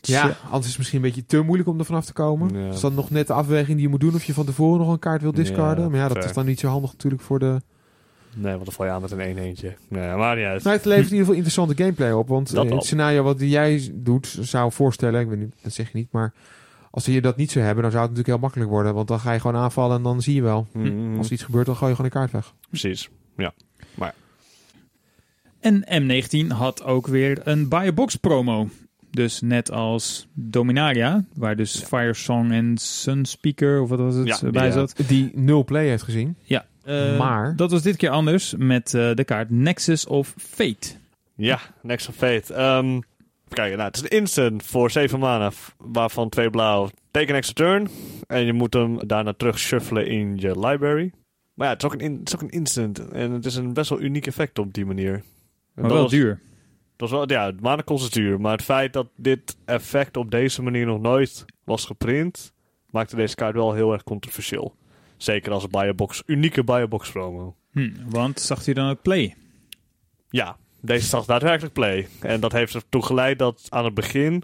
Ja, 0.00 0.36
anders 0.44 0.62
is 0.62 0.68
het 0.68 0.78
misschien 0.78 0.98
een 0.98 1.04
beetje 1.04 1.26
te 1.26 1.40
moeilijk 1.40 1.68
om 1.68 1.78
er 1.78 1.84
vanaf 1.84 2.04
te 2.04 2.12
komen. 2.12 2.62
Ja. 2.64 2.72
Is 2.72 2.80
dan 2.80 2.94
nog 2.94 3.10
net 3.10 3.26
de 3.26 3.32
afweging 3.32 3.72
die 3.72 3.80
je 3.80 3.88
moet 3.88 4.00
doen 4.00 4.14
of 4.14 4.24
je 4.24 4.34
van 4.34 4.44
tevoren 4.46 4.78
nog 4.78 4.92
een 4.92 4.98
kaart 4.98 5.22
wil 5.22 5.32
discarden. 5.32 5.84
Ja, 5.84 5.90
maar 5.90 5.98
ja, 5.98 6.08
dat 6.08 6.16
fair. 6.16 6.28
is 6.28 6.34
dan 6.34 6.46
niet 6.46 6.60
zo 6.60 6.68
handig 6.68 6.92
natuurlijk 6.92 7.22
voor 7.22 7.38
de... 7.38 7.60
Nee, 8.34 8.52
want 8.52 8.64
dan 8.64 8.74
val 8.74 8.84
je 8.86 8.90
aan 8.92 9.00
met 9.02 9.10
een 9.10 9.20
1 9.20 9.38
eentje. 9.38 9.76
Nee, 9.88 10.14
maar 10.16 10.36
niet 10.36 10.44
uit. 10.44 10.62
Nou, 10.62 10.76
het 10.76 10.84
levert 10.84 11.06
in 11.06 11.12
ieder 11.12 11.18
geval 11.26 11.34
interessante 11.34 11.82
gameplay 11.82 12.12
op. 12.12 12.28
Want 12.28 12.54
Dat 12.54 12.66
eh, 12.66 12.72
het 12.72 12.84
scenario 12.84 13.22
wat 13.22 13.40
jij 13.40 13.90
doet, 13.94 14.38
zou 14.40 14.72
voorstellen, 14.72 15.20
ik 15.20 15.28
weet 15.28 15.38
niet, 15.38 15.54
dat 15.62 15.72
zeg 15.72 15.92
je 15.92 15.96
niet, 15.98 16.12
maar 16.12 16.32
als 16.90 17.04
je 17.04 17.20
dat 17.20 17.36
niet 17.36 17.50
zou 17.50 17.64
hebben, 17.64 17.82
dan 17.82 17.92
zou 17.92 18.04
het 18.06 18.12
natuurlijk 18.12 18.38
heel 18.38 18.48
makkelijk 18.48 18.70
worden. 18.70 18.94
Want 18.94 19.08
dan 19.08 19.20
ga 19.20 19.32
je 19.32 19.40
gewoon 19.40 19.60
aanvallen 19.62 19.96
en 19.96 20.02
dan 20.02 20.22
zie 20.22 20.34
je 20.34 20.42
wel. 20.42 20.66
Mhm, 20.72 21.16
Als 21.16 21.26
er 21.26 21.32
iets 21.32 21.42
gebeurt, 21.42 21.66
dan 21.66 21.76
gooi 21.76 21.90
je 21.90 21.96
gewoon 21.96 22.10
een 22.12 22.18
kaart 22.18 22.32
weg. 22.32 22.54
Precies. 22.68 23.08
En 25.60 25.84
M19 26.02 26.46
had 26.48 26.84
ook 26.84 27.06
weer 27.06 27.40
een 27.44 27.68
buy 27.68 27.86
a 27.86 27.92
box 27.92 28.16
promo. 28.16 28.68
Dus 29.18 29.40
net 29.40 29.70
als 29.70 30.28
Dominaria, 30.32 31.24
waar 31.34 31.56
dus 31.56 31.82
Fire 31.82 32.14
Song 32.14 32.50
en 32.50 32.76
Sunspeaker, 32.76 33.80
of 33.82 33.88
wat 33.88 33.98
was 33.98 34.14
het, 34.14 34.26
Ja, 34.26 34.34
eh, 34.34 34.40
die, 34.40 34.50
bij 34.50 34.66
ja. 34.66 34.72
zat. 34.72 34.94
Die 35.06 35.30
nul 35.34 35.64
play 35.64 35.86
heeft 35.88 36.02
gezien. 36.02 36.36
Ja. 36.42 36.66
Eh, 36.84 37.18
Maar- 37.18 37.56
Dat 37.56 37.70
was 37.70 37.82
dit 37.82 37.96
keer 37.96 38.10
anders 38.10 38.54
met 38.58 38.94
eh, 38.94 39.14
de 39.14 39.24
kaart 39.24 39.50
Nexus 39.50 40.06
of 40.06 40.34
Fate. 40.36 40.88
Ja, 41.34 41.58
Next 41.82 42.08
of 42.08 42.14
Fate. 42.14 42.54
Ehm, 42.54 42.86
even 42.86 43.02
kijken, 43.48 43.76
nou, 43.76 43.88
het 43.88 43.96
is 43.96 44.02
een 44.02 44.18
instant 44.18 44.62
voor 44.62 44.90
7 44.90 45.18
mana, 45.18 45.50
waarvan 45.78 46.28
2 46.28 46.50
blauw. 46.50 46.88
Take 47.10 47.28
an 47.28 47.34
extra 47.36 47.54
turn. 47.64 47.88
En 48.26 48.44
je 48.44 48.52
moet 48.52 48.74
hem 48.74 49.06
daarna 49.06 49.32
terug 49.36 49.58
shuffelen 49.58 50.06
in 50.06 50.36
je 50.36 50.58
library. 50.66 51.12
Maar 51.54 51.66
ja, 51.66 51.72
het 51.72 51.82
is, 51.82 51.88
ook 51.88 51.94
een 51.94 52.00
in- 52.06 52.18
het 52.18 52.28
is 52.28 52.34
ook 52.34 52.42
een 52.42 52.48
instant. 52.50 53.08
En 53.08 53.30
het 53.30 53.46
is 53.46 53.54
een 53.56 53.72
best 53.72 53.90
wel 53.90 54.00
uniek 54.00 54.26
effect 54.26 54.58
op 54.58 54.74
die 54.74 54.86
manier. 54.86 55.12
En 55.14 55.22
Maar 55.74 55.90
wel 55.92 56.02
was- 56.02 56.10
duur. 56.10 56.40
Dat 56.98 57.10
was 57.10 57.18
wel, 57.18 57.30
ja, 57.30 57.76
het 57.76 57.90
is 57.90 58.10
duur. 58.10 58.40
Maar 58.40 58.52
het 58.52 58.62
feit 58.62 58.92
dat 58.92 59.06
dit 59.16 59.56
effect 59.64 60.16
op 60.16 60.30
deze 60.30 60.62
manier 60.62 60.86
nog 60.86 61.00
nooit 61.00 61.44
was 61.64 61.84
geprint, 61.84 62.52
maakte 62.90 63.16
deze 63.16 63.34
kaart 63.34 63.54
wel 63.54 63.74
heel 63.74 63.92
erg 63.92 64.02
controversieel. 64.02 64.74
Zeker 65.16 65.52
als 65.52 65.62
een 65.62 65.70
biobox, 65.70 66.22
unieke 66.26 66.64
biobox 66.64 67.10
promo. 67.10 67.56
Hm, 67.72 67.90
want 68.08 68.40
zag 68.40 68.64
hij 68.64 68.74
dan 68.74 68.90
ook 68.90 69.02
play? 69.02 69.34
Ja, 70.30 70.56
deze 70.80 71.06
zag 71.06 71.24
daadwerkelijk 71.24 71.74
play. 71.74 72.08
En 72.20 72.40
dat 72.40 72.52
heeft 72.52 72.74
ertoe 72.74 73.04
geleid 73.04 73.38
dat 73.38 73.66
aan 73.68 73.84
het 73.84 73.94
begin 73.94 74.42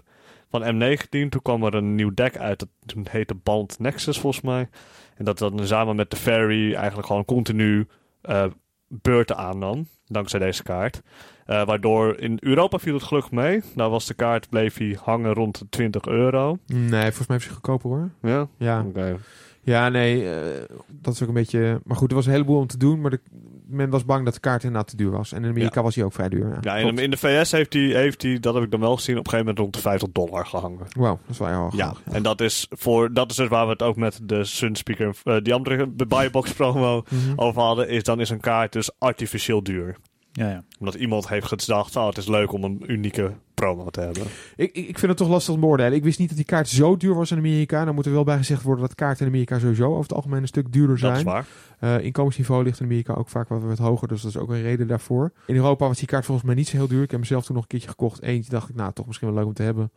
van 0.49 0.61
M19, 0.63 1.07
toen 1.09 1.41
kwam 1.41 1.63
er 1.63 1.73
een 1.73 1.95
nieuw 1.95 2.13
deck 2.13 2.37
uit. 2.37 2.59
Dat 2.59 2.69
toen 2.85 3.07
heette 3.09 3.35
Band 3.35 3.79
Nexus 3.79 4.17
volgens 4.17 4.43
mij. 4.43 4.69
En 5.15 5.25
dat 5.25 5.37
dan 5.37 5.67
samen 5.67 5.95
met 5.95 6.09
de 6.09 6.17
Fairy 6.17 6.73
eigenlijk 6.73 7.07
gewoon 7.07 7.25
continu 7.25 7.87
eh, 8.21 8.45
beurten 8.87 9.37
aannam. 9.37 9.87
Dankzij 10.05 10.39
deze 10.39 10.63
kaart. 10.63 11.01
Eh, 11.45 11.65
waardoor 11.65 12.19
in 12.19 12.37
Europa 12.41 12.77
viel 12.79 12.93
het 12.93 13.03
gelukkig 13.03 13.31
mee. 13.31 13.61
Daar 13.75 13.89
was 13.89 14.05
de 14.05 14.13
kaart, 14.13 14.49
bleef 14.49 14.77
hij 14.77 14.97
hangen 15.03 15.33
rond 15.33 15.59
de 15.59 15.65
20 15.69 16.05
euro. 16.05 16.57
Nee, 16.65 17.01
volgens 17.01 17.27
mij 17.27 17.37
is 17.37 17.43
hij 17.43 17.53
goedkoper 17.53 17.89
hoor. 17.89 18.09
Ja, 18.21 18.47
Ja, 18.57 18.83
oké. 18.87 19.17
ja 19.61 19.89
nee, 19.89 20.29
eh, 20.33 20.63
dat 20.87 21.13
is 21.13 21.21
ook 21.21 21.27
een 21.27 21.33
beetje... 21.33 21.81
Maar 21.83 21.97
goed, 21.97 22.09
er 22.09 22.15
was 22.15 22.25
een 22.25 22.31
heleboel 22.31 22.57
om 22.59 22.67
te 22.67 22.77
doen, 22.77 23.01
maar 23.01 23.11
de, 23.11 23.19
men 23.67 23.89
was 23.89 24.05
bang 24.05 24.25
dat 24.25 24.33
de 24.33 24.39
kaart 24.39 24.63
inderdaad 24.63 24.87
te 24.89 24.95
duur 24.95 25.11
was. 25.11 25.31
En 25.31 25.43
in 25.43 25.49
Amerika 25.49 25.81
was 25.83 25.95
hij 25.95 26.03
ook 26.03 26.13
vrij 26.13 26.29
duur. 26.29 26.57
Ja, 26.61 26.75
in, 26.77 26.97
in 26.97 27.11
de 27.11 27.17
VS 27.17 27.51
heeft 27.51 27.73
hij, 27.73 27.81
heeft 27.81 28.21
hij, 28.21 28.39
dat 28.39 28.53
heb 28.53 28.63
ik 28.63 28.71
dan 28.71 28.79
wel 28.79 28.95
gezien, 28.95 29.17
op 29.17 29.25
een 29.25 29.29
gegeven 29.31 29.45
moment 29.55 29.59
rond 29.59 29.73
de 29.73 29.89
50 29.89 30.09
dollar 30.11 30.45
gehangen. 30.45 30.85
Wauw, 30.97 31.19
dat 31.21 31.29
is 31.29 31.37
wel 31.37 31.47
heel 31.47 31.65
erg 31.65 31.75
Ja, 31.75 31.87
hoog. 31.87 32.01
en 32.11 32.23
dat 32.23 32.41
is, 32.41 32.67
voor, 32.69 33.13
dat 33.13 33.29
is 33.29 33.35
dus 33.35 33.47
waar 33.47 33.65
we 33.65 33.71
het 33.71 33.81
ook 33.83 33.95
met 33.95 34.19
de 34.23 34.43
Sunspeaker, 34.43 35.15
eh 35.23 35.35
die 35.41 35.53
andere 35.53 35.95
de 35.95 36.05
Buybox 36.05 36.53
promo 36.53 37.03
Mhm. 37.09 37.33
over 37.35 37.61
hadden, 37.61 37.89
is 37.89 38.03
dan 38.03 38.19
is 38.19 38.29
een 38.29 38.39
kaart 38.39 38.71
dus 38.73 38.91
artificieel 38.99 39.63
duur. 39.63 39.95
Ja, 40.37 40.49
ja. 40.49 40.63
Omdat 40.79 40.93
iemand 40.93 41.27
heeft 41.29 41.47
gedacht, 41.47 41.95
oh, 41.95 42.07
het 42.07 42.17
is 42.17 42.27
leuk 42.27 42.51
om 42.51 42.63
een 42.63 42.83
unieke 42.87 43.33
promo 43.53 43.89
te 43.89 43.99
hebben. 43.99 44.23
Ik, 44.55 44.73
ik 44.73 44.87
ik 44.87 44.99
vind 44.99 45.11
het 45.11 45.17
toch 45.17 45.29
lastig 45.29 45.49
om 45.53 45.59
te 45.59 45.65
beoordelen. 45.65 45.93
Ik 45.93 46.03
wist 46.03 46.19
niet 46.19 46.27
dat 46.27 46.37
die 46.37 46.45
kaart 46.45 46.69
zo 46.69 46.97
duur 46.97 47.15
was 47.15 47.31
in 47.31 47.37
Amerika. 47.37 47.85
Dan 47.85 47.95
moet 47.95 48.05
er 48.05 48.11
wel 48.11 48.23
bij 48.23 48.37
gezegd 48.37 48.61
worden 48.61 48.85
dat 48.85 48.95
kaarten 48.95 49.21
in 49.25 49.31
Amerika 49.31 49.59
sowieso 49.59 49.89
over 49.89 50.01
het 50.01 50.13
algemeen 50.13 50.41
een 50.41 50.47
stuk 50.47 50.71
duurder 50.73 50.99
Dat 50.99 51.11
is 51.15 51.19
zijn. 51.21 51.25
waar. 51.25 51.45
Eh 51.79 52.05
inkomensniveau 52.05 52.63
ligt 52.63 52.79
in 52.79 52.85
Amerika 52.85 53.13
ook 53.13 53.29
vaak 53.29 53.47
wat, 53.47 53.63
wat 53.63 53.77
hoger, 53.77 54.07
dus 54.07 54.21
dat 54.21 54.31
is 54.31 54.37
ook 54.37 54.49
een 54.49 54.61
reden 54.61 54.87
daarvoor. 54.87 55.31
In 55.45 55.55
Europa 55.55 55.87
was 55.87 55.97
die 55.97 56.07
kaart 56.07 56.25
volgens 56.25 56.45
mij 56.47 56.55
niet 56.55 56.67
zo 56.67 56.77
heel 56.77 56.87
duur. 56.87 57.03
Ik 57.03 57.11
heb 57.11 57.19
mezelf 57.19 57.45
toen 57.45 57.55
nog 57.55 57.63
een 57.63 57.69
keertje 57.69 57.89
gekocht. 57.89 58.21
Eentje 58.21 58.51
dacht 58.51 58.69
ik, 58.69 58.75
nou, 58.75 58.93
toch 58.93 59.05
misschien 59.05 59.27
wel 59.27 59.37
leuk 59.37 59.47
om 59.47 59.53
te 59.53 59.63
hebben. 59.63 59.91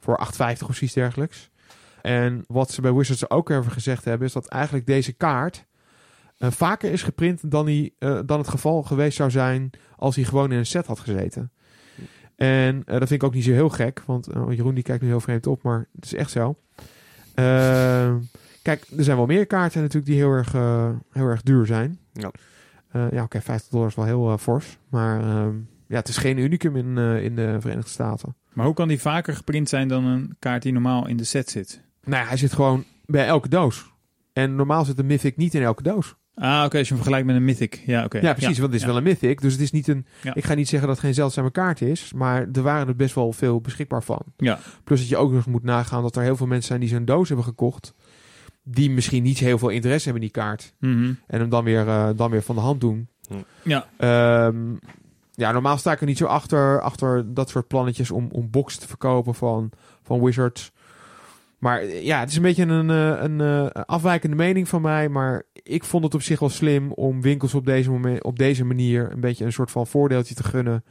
Voor 0.00 0.20
8,50 0.32 0.36
of 0.68 0.74
zoiets 0.74 0.94
dergelijks. 0.94 1.50
En 2.02 2.44
wat 2.48 2.70
ze 2.70 2.80
bij 2.80 2.92
Wizards 2.92 3.30
ook 3.30 3.50
even 3.50 3.70
gezegd 3.70 4.04
hebben, 4.04 4.26
is 4.26 4.32
dat 4.32 4.46
eigenlijk 4.46 4.86
deze 4.86 5.12
kaart 5.12 5.64
eh, 6.38 6.50
vaker 6.50 6.92
is 6.92 7.02
geprint 7.02 7.50
dan, 7.50 7.66
die, 7.66 7.94
eh, 7.98 8.18
dan 8.26 8.38
het 8.38 8.48
geval 8.48 8.82
geweest 8.82 9.16
zou 9.16 9.30
zijn 9.30 9.70
als 9.96 10.16
hij 10.16 10.24
gewoon 10.24 10.52
in 10.52 10.58
een 10.58 10.66
set 10.66 10.86
had 10.86 11.00
gezeten. 11.00 11.52
En 12.36 12.82
eh, 12.84 12.98
dat 12.98 13.08
vind 13.08 13.10
ik 13.10 13.22
ook 13.22 13.34
niet 13.34 13.44
zo 13.44 13.50
heel 13.52 13.68
gek, 13.68 14.02
want 14.06 14.26
eh, 14.26 14.42
Jeroen 14.48 14.74
die 14.74 14.84
kijkt 14.84 15.02
nu 15.02 15.08
heel 15.08 15.20
vreemd 15.20 15.46
op, 15.46 15.62
maar 15.62 15.88
het 15.94 16.04
is 16.04 16.14
echt 16.14 16.30
zo. 16.30 16.58
Eh, 17.34 18.14
kijk, 18.62 18.86
er 18.96 19.04
zijn 19.04 19.16
wel 19.16 19.26
meer 19.26 19.46
kaarten 19.46 19.80
natuurlijk 19.80 20.06
die 20.06 20.16
heel 20.16 20.30
erg, 20.30 20.52
heel 21.12 21.26
erg 21.26 21.42
duur 21.42 21.66
zijn. 21.66 21.98
Ja. 22.12 22.30
Eh, 22.94 23.10
ja, 23.10 23.22
oké, 23.22 23.40
50 23.40 23.70
dollar 23.70 23.88
is 23.88 23.94
wel 23.94 24.04
heel 24.04 24.38
fors. 24.38 24.78
Maar 24.88 25.20
ehm, 25.20 25.54
ja, 25.86 25.96
het 25.96 26.08
is 26.08 26.16
geen 26.16 26.38
unicum 26.38 26.76
in, 26.76 26.98
eh, 26.98 27.24
in 27.24 27.36
de 27.36 27.56
Verenigde 27.60 27.90
Staten. 27.90 28.36
Maar 28.52 28.66
hoe 28.66 28.74
kan 28.74 28.88
die 28.88 29.00
vaker 29.00 29.34
geprint 29.34 29.68
zijn 29.68 29.88
dan 29.88 30.04
een 30.04 30.36
kaart 30.38 30.62
die 30.62 30.72
normaal 30.72 31.08
in 31.08 31.16
de 31.16 31.24
set 31.24 31.50
zit? 31.50 31.82
Nou 32.04 32.22
ja, 32.22 32.28
hij 32.28 32.36
zit 32.36 32.52
gewoon 32.52 32.84
bij 33.06 33.26
elke 33.26 33.48
doos. 33.48 33.92
En 34.32 34.54
normaal 34.54 34.84
zit 34.84 34.98
een 34.98 35.06
Mythic 35.06 35.36
niet 35.36 35.54
in 35.54 35.62
elke 35.62 35.82
doos. 35.82 36.14
Ah, 36.34 36.62
oké, 36.64 36.78
als 36.78 36.88
je 36.88 36.94
hem 36.94 37.02
vergelijkt 37.02 37.26
met 37.26 37.36
een 37.36 37.44
Mythic. 37.44 37.82
Ja, 37.86 38.04
oké. 38.04 38.18
Ja, 38.18 38.32
precies, 38.32 38.58
want 38.58 38.72
het 38.72 38.74
is 38.74 38.80
ja. 38.80 38.86
wel 38.86 38.96
een 38.96 39.02
Mythic. 39.02 39.40
Dus 39.40 39.52
het 39.52 39.60
is 39.60 39.70
niet 39.70 39.88
een... 39.88 40.06
Ja. 40.22 40.34
Ik 40.34 40.44
ga 40.44 40.54
niet 40.54 40.68
zeggen 40.68 40.88
dat 40.88 40.96
het 40.96 41.06
geen 41.06 41.14
zeldzame 41.14 41.50
kaart 41.50 41.80
is. 41.80 42.12
Maar 42.12 42.48
er 42.52 42.62
waren 42.62 42.88
er 42.88 42.96
best 42.96 43.14
wel 43.14 43.32
veel 43.32 43.60
beschikbaar 43.60 44.02
van. 44.02 44.22
Ja, 44.36 44.58
Plus 44.84 45.00
dat 45.00 45.08
je 45.08 45.16
ook 45.16 45.32
nog 45.32 45.46
moet 45.46 45.62
nagaan 45.62 46.02
dat 46.02 46.16
er 46.16 46.22
heel 46.22 46.36
veel 46.36 46.46
mensen 46.46 46.68
zijn 46.68 46.80
die 46.80 46.88
zo'n 46.88 47.04
doos 47.04 47.28
hebben 47.28 47.46
gekocht. 47.46 47.94
Die 48.62 48.90
misschien 48.90 49.22
niet 49.22 49.38
heel 49.38 49.58
veel 49.58 49.68
interesse 49.68 50.04
hebben 50.04 50.22
in 50.22 50.32
die 50.32 50.42
kaart. 50.42 50.74
Mhm. 50.78 51.12
En 51.26 51.40
hem 51.40 51.48
dan 51.48 51.64
weer, 51.64 51.88
eh, 51.88 52.08
dan 52.16 52.30
weer 52.30 52.42
van 52.42 52.54
de 52.54 52.60
hand 52.60 52.80
doen. 52.80 53.08
ja. 53.62 53.86
Ehm, 53.96 54.56
ja, 55.32 55.52
normaal 55.52 55.76
sta 55.76 55.92
ik 55.92 56.00
er 56.00 56.06
niet 56.06 56.18
zo 56.18 56.26
achter, 56.26 56.80
achter 56.80 57.34
dat 57.34 57.48
soort 57.50 57.68
plannetjes 57.68 58.10
om, 58.10 58.28
om 58.30 58.50
box 58.50 58.76
te 58.76 58.86
verkopen 58.86 59.34
van, 59.34 59.70
van 60.02 60.22
Wizards. 60.24 60.72
Maar 61.64 61.80
eh, 61.80 62.04
ja, 62.04 62.20
het 62.20 62.30
is 62.30 62.36
een 62.36 62.42
beetje 62.42 62.64
een, 62.64 62.90
eh, 62.90 63.22
een 63.22 63.40
eh, 63.40 63.82
afwijkende 63.84 64.36
mening 64.36 64.68
van 64.68 64.82
mij. 64.82 65.08
Maar 65.08 65.42
ik 65.52 65.84
vond 65.84 66.04
het 66.04 66.14
op 66.14 66.22
zich 66.22 66.38
wel 66.38 66.48
slim 66.48 66.92
om 66.92 67.22
winkels 67.22 67.54
op 67.54 67.66
deze, 67.66 67.90
moment, 67.90 68.24
op 68.24 68.38
deze 68.38 68.64
manier 68.64 69.12
een 69.12 69.20
beetje 69.20 69.44
een 69.44 69.52
soort 69.52 69.70
van 69.70 69.86
voordeeltje 69.86 70.34
te 70.34 70.44
gunnen. 70.44 70.84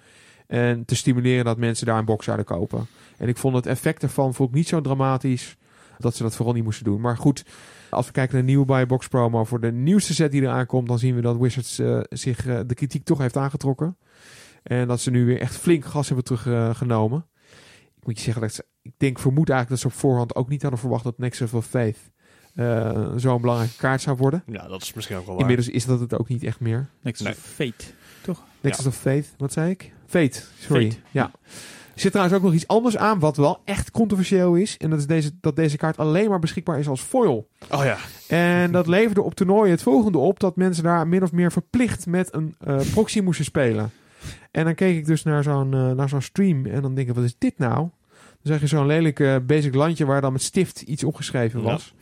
En 0.47 0.85
te 0.85 0.95
stimuleren 0.95 1.45
dat 1.45 1.57
mensen 1.57 1.85
daar 1.85 1.97
een 1.97 2.05
box 2.05 2.25
zouden 2.25 2.45
kopen. 2.45 2.87
En 3.17 3.27
ik 3.27 3.37
vond 3.37 3.55
het 3.55 3.65
effect 3.65 4.03
ervan 4.03 4.33
vond 4.33 4.49
ik 4.49 4.55
niet 4.55 4.67
zo 4.67 4.81
dramatisch 4.81 5.57
dat 5.97 6.15
ze 6.15 6.23
dat 6.23 6.35
vooral 6.35 6.53
niet 6.53 6.63
moesten 6.63 6.85
doen. 6.85 7.01
Maar 7.01 7.17
goed, 7.17 7.45
als 7.89 8.05
we 8.05 8.11
kijken 8.11 8.33
naar 8.33 8.43
de 8.43 8.49
nieuwe 8.49 8.65
buy 8.65 8.85
box 8.85 9.07
promo 9.07 9.43
voor 9.43 9.59
de 9.59 9.71
nieuwste 9.71 10.13
set 10.13 10.31
die 10.31 10.41
eraan 10.41 10.65
komt, 10.65 10.87
dan 10.87 10.99
zien 10.99 11.15
we 11.15 11.21
dat 11.21 11.37
Wizards 11.37 11.79
eh, 11.79 11.99
zich 12.09 12.47
eh, 12.47 12.59
de 12.67 12.73
kritiek 12.73 13.03
toch 13.03 13.17
heeft 13.17 13.37
aangetrokken. 13.37 13.97
En 14.63 14.87
dat 14.87 15.01
ze 15.01 15.11
nu 15.11 15.25
weer 15.25 15.39
echt 15.39 15.55
flink 15.55 15.85
gas 15.85 16.07
hebben 16.07 16.25
teruggenomen. 16.25 17.25
ik 17.95 18.05
moet 18.05 18.17
je 18.17 18.23
zeggen 18.23 18.41
dat 18.41 18.53
ze, 18.53 18.65
ik 18.83 18.93
denk, 18.97 19.19
vermoed 19.19 19.49
eigenlijk 19.49 19.81
dat 19.81 19.91
ze 19.91 19.97
op 19.97 20.01
voorhand 20.03 20.35
ook 20.35 20.49
niet 20.49 20.61
hadden 20.61 20.79
verwacht 20.79 21.03
dat 21.03 21.17
Nexus 21.17 21.53
of 21.53 21.65
Faith 21.65 21.97
eh, 22.55 23.11
zo'n 23.15 23.41
belangrijke 23.41 23.77
kaart 23.77 24.01
zou 24.01 24.17
worden. 24.17 24.43
Ja, 24.47 24.67
dat 24.67 24.81
is 24.81 24.93
misschien 24.93 25.17
ook 25.17 25.25
wel 25.25 25.33
waar. 25.35 25.41
Inmiddels 25.41 25.69
is 25.69 25.85
dat 25.85 25.99
het 25.99 26.19
ook 26.19 26.27
niet 26.27 26.43
echt 26.43 26.59
meer. 26.59 26.89
Nexus 27.01 27.25
Nee. 27.25 27.35
of 27.35 27.39
Fate. 27.39 27.85
Nexus 28.61 28.85
of 28.85 28.95
Faith, 28.95 29.33
wat 29.37 29.53
zei 29.53 29.69
ik? 29.69 29.93
Fate, 30.05 30.41
sorry. 30.59 30.83
Fate. 30.91 31.01
Ja. 31.11 31.31
Er 31.93 31.99
zit 31.99 32.11
trouwens 32.11 32.37
ook 32.37 32.43
nog 32.43 32.53
iets 32.53 32.67
anders 32.67 32.97
aan 32.97 33.19
wat 33.19 33.37
wel 33.37 33.61
echt 33.65 33.91
controversieel 33.91 34.55
is. 34.55 34.77
En 34.77 34.89
dat 34.89 34.99
is 34.99 35.07
deze, 35.07 35.31
dat 35.41 35.55
deze 35.55 35.77
kaart 35.77 35.97
alleen 35.97 36.29
maar 36.29 36.39
beschikbaar 36.39 36.79
is 36.79 36.87
als 36.87 37.01
foil. 37.01 37.49
Oh 37.71 37.83
ja. 37.83 37.97
En 38.27 38.71
dat 38.71 38.87
leverde 38.87 39.21
op 39.21 39.35
toernooien 39.35 39.71
het 39.71 39.81
volgende 39.81 40.17
op: 40.17 40.39
dat 40.39 40.55
mensen 40.55 40.83
daar 40.83 41.07
min 41.07 41.23
of 41.23 41.31
meer 41.31 41.51
verplicht 41.51 42.05
met 42.05 42.33
een 42.33 42.55
eh, 42.59 42.79
proxy 42.91 43.19
moesten 43.19 43.45
spelen. 43.45 43.91
En 44.51 44.65
dan 44.65 44.75
keek 44.75 44.97
ik 44.97 45.05
dus 45.05 45.23
naar 45.23 45.43
zo'n 45.43 45.73
eh, 45.73 45.91
naar 45.91 46.09
zo'n 46.09 46.21
stream 46.21 46.65
en 46.65 46.81
dan 46.81 46.95
denk 46.95 47.07
ik: 47.09 47.15
wat 47.15 47.23
is 47.23 47.35
dit 47.37 47.57
nou? 47.57 47.89
Dan 48.43 48.53
zag 48.53 48.61
je 48.61 48.67
zo'n 48.67 48.85
lelijk 48.85 49.19
eh, 49.19 49.35
basic 49.45 49.75
landje 49.75 50.05
waar 50.05 50.21
dan 50.21 50.31
met 50.31 50.41
stift 50.41 50.81
iets 50.81 51.03
opgeschreven 51.03 51.61
was. 51.61 51.93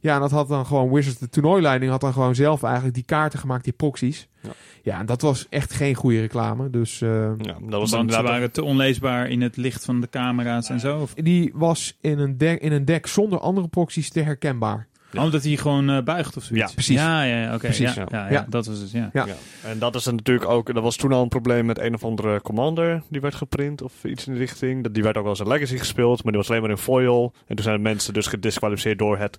Ja, 0.00 0.14
en 0.14 0.20
dat 0.20 0.30
had 0.30 0.48
dan 0.48 0.66
gewoon 0.66 0.92
Wizards, 0.92 1.18
de 1.18 1.28
toernooileiding 1.28 1.90
had 1.90 2.00
dan 2.00 2.12
gewoon 2.12 2.34
zelf 2.34 2.62
eigenlijk 2.62 2.94
die 2.94 3.04
kaarten 3.04 3.38
gemaakt, 3.38 3.64
die 3.64 3.72
proxies. 3.72 4.28
Ja. 4.40 4.50
Ja, 4.82 4.98
en 4.98 5.06
dat 5.06 5.22
was 5.22 5.46
echt 5.48 5.72
geen 5.72 5.94
goede 5.94 6.20
reclame. 6.20 6.70
Dus 6.70 7.00
eh, 7.00 7.30
ja 7.38 7.56
dat 7.60 7.80
was 7.80 7.90
Want 7.90 8.12
ze 8.12 8.22
waren 8.22 8.52
te 8.52 8.62
onleesbaar 8.62 9.28
in 9.28 9.40
het 9.40 9.56
licht 9.56 9.84
van 9.84 10.00
de 10.00 10.08
camera's 10.08 10.68
en 10.68 10.80
zo. 10.80 10.98
Of, 10.98 11.14
die 11.14 11.50
was 11.54 11.96
in 12.00 12.18
een, 12.18 12.38
deck, 12.38 12.60
in 12.60 12.72
een 12.72 12.84
deck 12.84 13.06
zonder 13.06 13.40
andere 13.40 13.68
proxies 13.68 14.10
te 14.10 14.20
herkenbaar. 14.20 14.88
Ja. 15.12 15.22
Omdat 15.24 15.42
hij 15.44 15.56
gewoon 15.56 15.90
eh, 15.90 16.02
buigt 16.02 16.36
of 16.36 16.42
zoiets. 16.44 16.68
Ja, 16.68 16.74
precies. 16.74 16.96
Ja, 16.96 17.22
ja, 17.22 17.42
ja, 17.42 17.48
oké. 17.48 17.58
Precies, 17.58 17.94
ja, 17.94 18.06
ja. 18.10 18.18
ja, 18.18 18.24
ja, 18.26 18.32
Ja. 18.32 18.46
dat 18.48 18.66
was 18.66 18.78
het, 18.78 18.90
ja. 18.90 19.10
Ja. 19.12 19.26
Ja. 19.26 19.34
En 19.70 19.78
dat 19.78 19.94
is 19.94 20.04
natuurlijk 20.04 20.48
ook... 20.48 20.68
Er 20.68 20.80
was 20.80 20.96
toen 20.96 21.12
al 21.12 21.22
een 21.22 21.28
probleem 21.28 21.66
met 21.66 21.78
een 21.78 21.94
of 21.94 22.04
andere 22.04 22.40
commander 22.42 23.02
die 23.08 23.20
werd 23.20 23.34
geprint 23.34 23.82
of 23.82 24.04
iets 24.04 24.26
in 24.26 24.32
die 24.32 24.40
richting. 24.42 24.82
Dat- 24.82 24.94
Die 24.94 25.02
werd 25.02 25.16
ook 25.16 25.22
wel 25.22 25.32
eens 25.32 25.40
in 25.40 25.48
Legacy 25.48 25.76
gespeeld, 25.78 26.22
maar 26.22 26.32
die 26.32 26.40
was 26.40 26.50
alleen 26.50 26.62
maar 26.62 26.70
in 26.70 26.76
foil. 26.76 27.32
En 27.46 27.56
toen 27.56 27.64
zijn 27.64 27.82
mensen 27.82 28.12
dus 28.14 28.26
gedisqualificeerd 28.26 28.98
door 28.98 29.18
het 29.18 29.38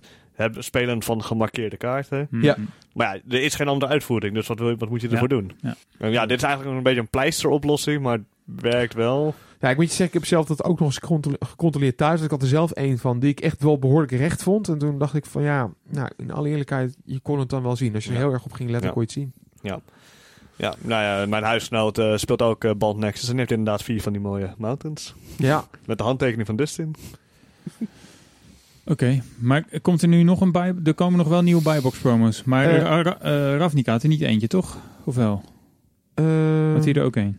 spelen 0.58 1.02
van 1.02 1.22
gemarkeerde 1.24 1.76
kaarten. 1.76 2.26
Mhm. 2.30 2.44
Ja. 2.44 2.56
Maar 2.92 3.14
ja, 3.14 3.20
er 3.36 3.42
is 3.42 3.54
geen 3.54 3.68
andere 3.68 3.92
uitvoering, 3.92 4.34
dus 4.34 4.46
wat, 4.46 4.58
wil 4.58 4.68
je- 4.70 4.76
wat 4.76 4.88
moet 4.88 5.00
je 5.00 5.08
ervoor 5.08 5.28
doen? 5.28 5.52
Ja. 5.60 5.74
En 5.98 6.10
ja, 6.10 6.26
dit 6.26 6.36
is 6.36 6.42
eigenlijk 6.42 6.76
een 6.76 6.82
beetje 6.82 7.00
een 7.00 7.08
pleisteroplossing, 7.08 8.02
maar 8.02 8.12
het 8.12 8.22
werkt 8.62 8.94
wel. 8.94 9.34
Ja, 9.62 9.70
ik 9.70 9.76
moet 9.76 9.84
je 9.84 9.90
zeggen, 9.90 10.06
ik 10.06 10.12
heb 10.12 10.24
zelf 10.24 10.46
dat 10.46 10.64
ook 10.64 10.78
nog 10.78 10.88
eens 10.88 10.98
gecontrole- 10.98 11.36
gecontroleerd 11.40 11.96
thuis. 11.96 12.20
Ik 12.22 12.30
had 12.30 12.42
er 12.42 12.48
zelf 12.48 12.70
een 12.74 12.98
van 12.98 13.18
die 13.18 13.30
ik 13.30 13.40
echt 13.40 13.62
wel 13.62 13.78
behoorlijk 13.78 14.12
recht 14.12 14.42
vond. 14.42 14.68
En 14.68 14.78
toen 14.78 14.98
dacht 14.98 15.14
ik 15.14 15.26
van 15.26 15.42
ja, 15.42 15.70
nou, 15.88 16.08
in 16.16 16.30
alle 16.30 16.48
eerlijkheid, 16.48 16.96
je 17.04 17.20
kon 17.20 17.38
het 17.38 17.48
dan 17.48 17.62
wel 17.62 17.76
zien. 17.76 17.94
Als 17.94 18.04
je 18.04 18.10
er 18.10 18.16
Ja. 18.16 18.22
heel 18.22 18.32
erg 18.32 18.44
op 18.44 18.52
ging 18.52 18.70
letten, 18.70 18.88
Ja. 18.88 18.94
kon 18.94 19.02
je 19.02 19.08
het 19.08 19.16
zien. 19.18 19.32
Ja, 20.56 20.74
nou 20.80 21.02
ja, 21.02 21.26
mijn 21.26 21.42
huisgenoot 21.42 21.98
eh, 21.98 22.16
speelt 22.16 22.42
ook 22.42 22.64
eh, 22.64 22.70
Band 22.78 22.98
Nexus 22.98 23.28
en 23.28 23.38
heeft 23.38 23.50
inderdaad 23.50 23.82
vier 23.82 24.02
van 24.02 24.12
die 24.12 24.20
mooie 24.20 24.54
mountains. 24.58 25.14
Ja, 25.38 25.64
Met 25.86 25.98
de 25.98 26.04
handtekening 26.04 26.46
van 26.46 26.56
Dustin. 26.56 26.94
Oké, 28.84 29.22
maar 29.38 29.64
komt 29.82 30.02
er 30.02 30.08
nu 30.08 30.22
nog 30.22 30.40
een 30.40 30.52
bij? 30.52 30.74
Er 30.84 30.94
komen 30.94 31.18
nog 31.18 31.28
wel 31.28 31.42
nieuwe 31.42 31.62
buybox 31.62 31.98
promos. 31.98 32.44
Maar 32.44 32.76
Ra- 32.76 33.18
eh, 33.20 33.56
Ravnica 33.56 33.92
had 33.92 34.02
er 34.02 34.08
niet 34.08 34.20
eentje, 34.20 34.46
toch? 34.48 34.76
Of 35.04 35.14
wel? 35.14 35.42
Eh, 36.14 36.24
Had 36.74 36.84
hij 36.84 36.92
er 36.94 37.02
ook 37.04 37.16
een? 37.16 37.38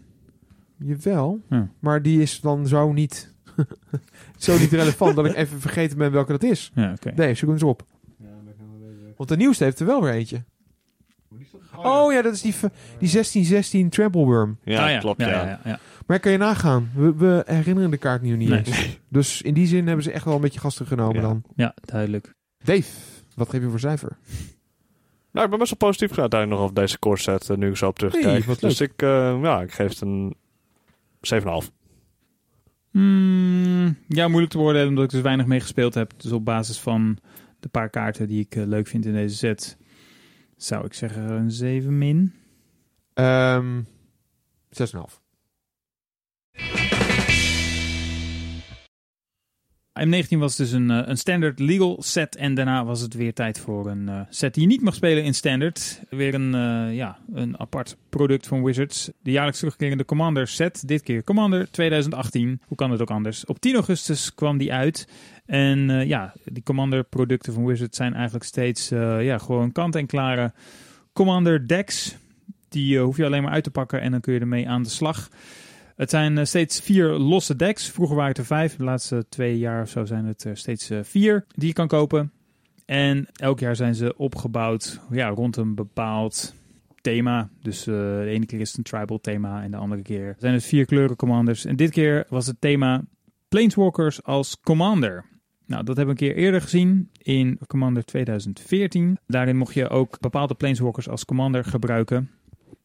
Jawel. 0.86 1.40
Ja. 1.50 1.68
Maar 1.80 2.02
die 2.02 2.22
is 2.22 2.40
dan 2.42 2.68
zo 2.68 2.92
niet, 2.94 3.34
zo 4.38 4.58
niet 4.58 4.72
relevant 4.72 5.16
dat 5.16 5.26
ik 5.26 5.36
even 5.36 5.60
vergeten 5.60 5.98
ben 5.98 6.12
welke 6.12 6.32
dat 6.32 6.44
is. 6.44 6.72
Ja, 6.76 6.92
oké. 6.92 7.12
Nee, 7.16 7.34
zoek 7.34 7.42
hem 7.46 7.52
eens 7.54 7.64
op. 7.64 7.86
Want 9.18 9.30
de 9.30 9.38
nieuwste 9.38 9.64
heeft 9.64 9.80
er 9.80 9.86
wel 9.86 10.02
weer 10.02 10.12
eentje. 10.14 10.44
Oh 11.76 12.14
ja, 12.14 12.22
dat 12.22 12.34
is 12.34 12.42
die, 12.42 12.52
die 12.62 12.70
1616 13.12 13.90
Trample 13.90 14.26
Worm. 14.26 14.58
Ja, 14.64 14.84
Ah, 14.86 14.92
ja. 14.92 15.00
klopt, 15.00 15.22
ja. 15.22 15.28
ja. 15.30 15.36
ja, 15.44 15.46
ja, 15.46 15.60
ja. 15.64 15.80
Maar 16.08 16.20
kan 16.20 16.32
je 16.32 16.38
nagaan, 16.38 16.92
we, 16.96 17.16
we 17.16 17.44
herinneren 17.46 17.92
de 17.92 17.98
kaart 17.98 18.22
nu 18.22 18.36
niet 18.38 18.50
Nee. 18.50 18.58
eens. 18.66 19.00
Dus 19.10 19.42
in 19.42 19.54
die 19.54 19.68
zin 19.68 19.86
hebben 19.88 20.04
ze 20.04 20.12
echt 20.12 20.26
wel 20.26 20.36
een 20.36 20.42
beetje 20.42 20.60
gasten 20.60 20.86
genomen 20.86 21.16
Ja. 21.16 21.22
dan. 21.22 21.44
Ja, 21.56 21.74
duidelijk. 21.86 22.34
Dave, 22.64 22.90
wat 23.36 23.50
geef 23.50 23.62
je 23.62 23.70
voor 23.70 23.80
cijfer? 23.80 24.18
Nou, 25.32 25.46
ik 25.46 25.50
ben 25.52 25.60
best 25.60 25.80
wel 25.80 25.90
positief 25.90 26.18
uiteindelijk 26.20 26.50
nog 26.52 26.60
over 26.70 26.76
deze 26.76 27.00
core 27.00 27.18
set, 27.20 27.58
nu 27.58 27.70
ik 27.70 27.78
zo 27.78 27.88
op 27.88 27.98
terugkijk. 27.98 28.46
Hey, 28.46 28.56
dus 28.60 28.82
ik, 28.82 29.02
eh, 29.02 29.40
ja, 29.42 29.62
ik 29.62 29.72
geef 29.74 29.90
het 29.90 30.02
een 30.02 30.36
7,5. 31.24 31.72
Hmm, 32.92 33.98
ja, 34.08 34.28
moeilijk 34.28 34.52
te 34.52 34.58
beoordelen 34.58 34.88
omdat 34.88 35.04
ik 35.04 35.10
dus 35.10 35.22
weinig 35.22 35.46
mee 35.46 35.60
gespeeld 35.60 35.94
heb. 35.94 36.14
Dus 36.18 36.32
op 36.32 36.46
basis 36.46 36.80
van 36.80 37.18
de 37.60 37.70
paar 37.70 37.90
kaarten 37.90 38.28
die 38.28 38.40
ik 38.40 38.56
eh, 38.56 38.66
leuk 38.66 38.88
vind 38.88 39.06
in 39.06 39.14
deze 39.14 39.36
set, 39.36 39.78
zou 40.58 40.86
ik 40.86 40.94
zeggen 40.94 41.32
een 41.32 41.52
7 41.52 41.98
min. 41.98 42.34
Ehm 43.14 43.82
6,5. 44.70 45.23
M19 50.00 50.38
was 50.38 50.56
dus 50.56 50.72
een, 50.72 50.92
eh, 50.92 51.02
een 51.06 51.18
standard 51.18 51.60
legal 51.60 51.98
set. 52.00 52.36
En 52.36 52.54
daarna 52.54 52.86
was 52.86 53.02
het 53.02 53.14
weer 53.14 53.34
tijd 53.34 53.60
voor 53.60 53.90
een 53.90 54.10
eh, 54.10 54.20
set 54.30 54.54
die 54.54 54.64
je 54.64 54.70
niet 54.70 54.82
mag 54.82 54.96
spelen 54.96 55.24
in 55.24 55.34
standard. 55.34 56.02
Weer 56.10 56.34
een, 56.34 56.56
eh, 56.56 56.96
ja, 56.96 57.18
een 57.34 57.60
apart 57.60 57.98
product 58.10 58.48
van 58.48 58.64
Wizards. 58.64 59.12
De 59.22 59.32
jaarlijks 59.32 59.60
terugkerende 59.60 60.06
Commander 60.06 60.48
set. 60.48 60.88
Dit 60.88 61.04
keer 61.04 61.24
Commander 61.24 61.72
2018. 61.72 62.62
Hoe 62.68 62.78
kan 62.78 62.92
het 62.92 63.02
ook 63.02 63.12
anders? 63.12 63.46
Op 63.46 63.60
10 63.60 63.74
augustus 63.76 64.36
kwam 64.36 64.58
die 64.58 64.74
uit. 64.74 65.08
En 65.46 66.08
ja, 66.08 66.34
die 66.44 66.64
Commander 66.64 67.04
producten 67.04 67.54
van 67.54 67.66
Wizards 67.66 67.98
zijn 67.98 68.14
eigenlijk 68.14 68.46
steeds 68.46 68.90
ja, 69.20 69.38
gewoon 69.38 69.72
kant-en-klare 69.72 70.54
Commander 71.14 71.68
decks. 71.68 72.16
Die 72.70 73.00
hoef 73.00 73.18
je 73.18 73.26
alleen 73.26 73.44
maar 73.44 73.52
uit 73.52 73.64
te 73.64 73.72
pakken 73.72 74.02
en 74.02 74.12
dan 74.12 74.22
kun 74.22 74.34
je 74.34 74.40
ermee 74.40 74.70
aan 74.70 74.84
de 74.84 74.90
slag. 74.90 75.30
Het 75.96 76.10
zijn 76.10 76.38
eh, 76.38 76.46
steeds 76.46 76.80
vier 76.80 77.10
losse 77.10 77.56
decks. 77.56 77.90
Vroeger 77.90 78.16
waren 78.16 78.32
het 78.32 78.40
er 78.40 78.46
vijf. 78.46 78.76
De 78.76 78.84
laatste 78.84 79.26
twee 79.30 79.58
jaar 79.58 79.82
of 79.82 79.90
zo 79.90 80.06
zijn 80.06 80.26
het 80.26 80.44
er 80.44 80.58
steeds 80.58 80.90
eh, 80.90 81.00
vier 81.02 81.46
die 81.56 81.68
je 81.68 81.74
kan 81.74 81.88
kopen. 81.88 82.32
En 82.86 83.28
elk 83.34 83.60
jaar 83.60 83.76
zijn 83.76 83.96
ze 83.96 84.18
opgebouwd 84.18 85.00
ja, 85.12 85.28
rond 85.28 85.58
een 85.58 85.76
bepaald 85.76 86.54
thema. 87.02 87.50
Dus 87.62 87.88
eh, 87.88 87.94
de 87.94 88.26
ene 88.28 88.46
keer 88.46 88.60
is 88.60 88.68
het 88.68 88.78
een 88.78 88.84
tribal 88.84 89.20
thema 89.20 89.64
en 89.64 89.72
de 89.72 89.78
andere 89.78 90.02
keer 90.02 90.36
zijn 90.40 90.54
het 90.54 90.64
vier 90.64 90.86
kleuren 90.86 91.16
commanders. 91.16 91.66
En 91.66 91.76
dit 91.76 91.92
keer 91.92 92.26
was 92.30 92.48
het 92.48 92.62
thema 92.62 93.04
Planeswalkers 93.48 94.24
als 94.24 94.60
commander. 94.60 95.26
Nou, 95.66 95.84
dat 95.84 95.98
hebben 95.98 96.16
we 96.16 96.24
een 96.24 96.30
keer 96.30 96.44
eerder 96.44 96.62
gezien 96.62 97.10
in 97.18 97.60
Commander 97.68 98.06
2014. 98.06 99.18
Daarin 99.28 99.58
mocht 99.58 99.74
je 99.74 99.90
ook 99.90 100.20
bepaalde 100.20 100.54
Planeswalkers 100.54 101.10
als 101.10 101.26
commander 101.26 101.64
gebruiken. 101.64 102.30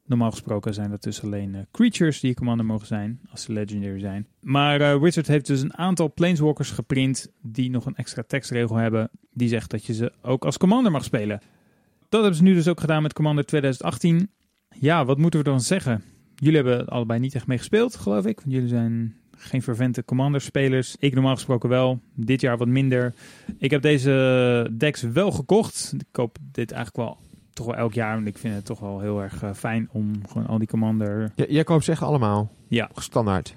Normaal 0.08 0.30
gesproken 0.30 0.74
zijn 0.74 0.90
dat 0.90 1.02
dus 1.02 1.22
alleen 1.22 1.54
eh, 1.54 1.60
creatures 1.70 2.20
die 2.20 2.34
commander 2.34 2.66
mogen 2.66 2.86
zijn, 2.86 3.20
als 3.30 3.42
ze 3.42 3.52
legendary 3.52 4.00
zijn. 4.00 4.26
Maar 4.40 4.80
eh, 4.80 5.00
Wizard 5.00 5.26
heeft 5.26 5.46
dus 5.46 5.60
een 5.60 5.76
aantal 5.76 6.12
planeswalkers 6.12 6.70
geprint 6.70 7.30
die 7.42 7.70
nog 7.70 7.86
een 7.86 7.94
extra 7.94 8.22
tekstregel 8.26 8.76
hebben 8.76 9.10
die 9.32 9.48
zegt 9.48 9.70
dat 9.70 9.84
je 9.84 9.94
ze 9.94 10.12
ook 10.22 10.44
als 10.44 10.58
commander 10.58 10.92
mag 10.92 11.04
spelen. 11.04 11.40
Dat 12.08 12.20
hebben 12.20 12.38
ze 12.38 12.42
nu 12.42 12.54
dus 12.54 12.68
ook 12.68 12.80
gedaan 12.80 13.02
met 13.02 13.12
Commander 13.12 13.44
2018. 13.44 14.30
Ja, 14.80 15.04
wat 15.04 15.18
moeten 15.18 15.40
we 15.40 15.46
dan 15.46 15.60
zeggen? 15.60 16.02
Jullie 16.34 16.56
hebben 16.56 16.86
allebei 16.86 17.20
niet 17.20 17.34
echt 17.34 17.46
mee 17.46 17.58
gespeeld, 17.58 17.96
geloof 17.96 18.26
ik. 18.26 18.40
Want 18.40 18.52
jullie 18.52 18.68
zijn 18.68 19.16
geen 19.36 19.62
vervente 19.62 20.04
commander-spelers. 20.04 20.96
Ik 20.98 21.14
normaal 21.14 21.34
gesproken 21.34 21.68
wel. 21.68 22.00
Dit 22.14 22.40
jaar 22.40 22.56
wat 22.56 22.68
minder. 22.68 23.14
Ik 23.58 23.70
heb 23.70 23.82
deze 23.82 24.70
decks 24.72 25.02
wel 25.02 25.30
gekocht. 25.30 25.92
Ik 25.98 26.06
koop 26.10 26.38
dit 26.52 26.72
eigenlijk 26.72 27.08
wel 27.08 27.27
toch 27.58 27.66
wel 27.66 27.76
elk 27.76 27.92
jaar. 27.92 28.14
Want 28.14 28.26
ik 28.26 28.38
vind 28.38 28.54
het 28.54 28.64
toch 28.64 28.80
wel 28.80 29.00
heel 29.00 29.22
erg 29.22 29.42
eh, 29.42 29.52
fijn 29.54 29.88
om 29.92 30.12
gewoon 30.28 30.46
al 30.46 30.58
die 30.58 30.68
commander... 30.68 31.32
J- 31.34 31.42
jij 31.48 31.64
koopt 31.64 31.84
ze 31.84 31.90
echt 31.90 32.02
allemaal? 32.02 32.52
Ja. 32.68 32.90
Standaard? 32.94 33.54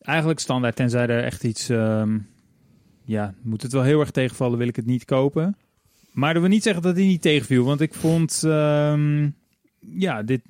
Eigenlijk 0.00 0.38
standaard, 0.40 0.76
tenzij 0.76 1.06
er 1.06 1.24
echt 1.24 1.44
iets... 1.44 1.68
ehm, 1.68 2.18
ja, 3.04 3.34
moet 3.42 3.62
het 3.62 3.72
wel 3.72 3.82
heel 3.82 4.00
erg 4.00 4.10
tegenvallen, 4.10 4.58
wil 4.58 4.68
ik 4.68 4.76
het 4.76 4.86
niet 4.86 5.04
kopen. 5.04 5.56
Maar 6.12 6.32
dat 6.32 6.42
wil 6.42 6.50
niet 6.50 6.62
zeggen 6.62 6.82
dat 6.82 6.96
hij 6.96 7.04
niet 7.04 7.22
tegenviel. 7.22 7.64
Want 7.64 7.80
ik 7.80 7.94
vond... 7.94 8.42
ehm, 8.44 9.28
ja, 9.78 10.22
dit... 10.22 10.42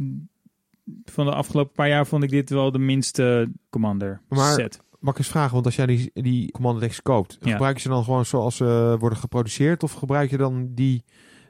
Van 1.05 1.27
de 1.27 1.35
afgelopen 1.35 1.73
paar 1.75 1.89
jaar 1.89 2.07
vond 2.07 2.23
ik 2.23 2.31
dit 2.31 2.51
wel 2.51 2.73
de 2.73 2.79
minste 2.79 3.51
commander 3.71 4.21
Maar- 4.29 4.53
set. 4.55 4.81
Mag 4.99 5.13
ik 5.13 5.19
eens 5.19 5.29
vragen, 5.29 5.53
want 5.53 5.65
als 5.67 5.77
jij 5.77 5.87
die, 5.87 6.11
die 6.15 6.51
Commander 6.51 6.83
decks 6.83 7.03
koopt, 7.03 7.39
Ja. 7.41 7.51
gebruik 7.51 7.77
je 7.77 7.83
ze 7.83 7.89
dan 7.89 8.05
gewoon 8.05 8.25
zoals 8.25 8.57
ze 8.57 8.97
worden 8.99 9.19
geproduceerd? 9.19 9.83
Of 9.83 9.93
gebruik 9.93 10.31
je 10.31 10.37
dan 10.37 10.69
die 10.75 11.05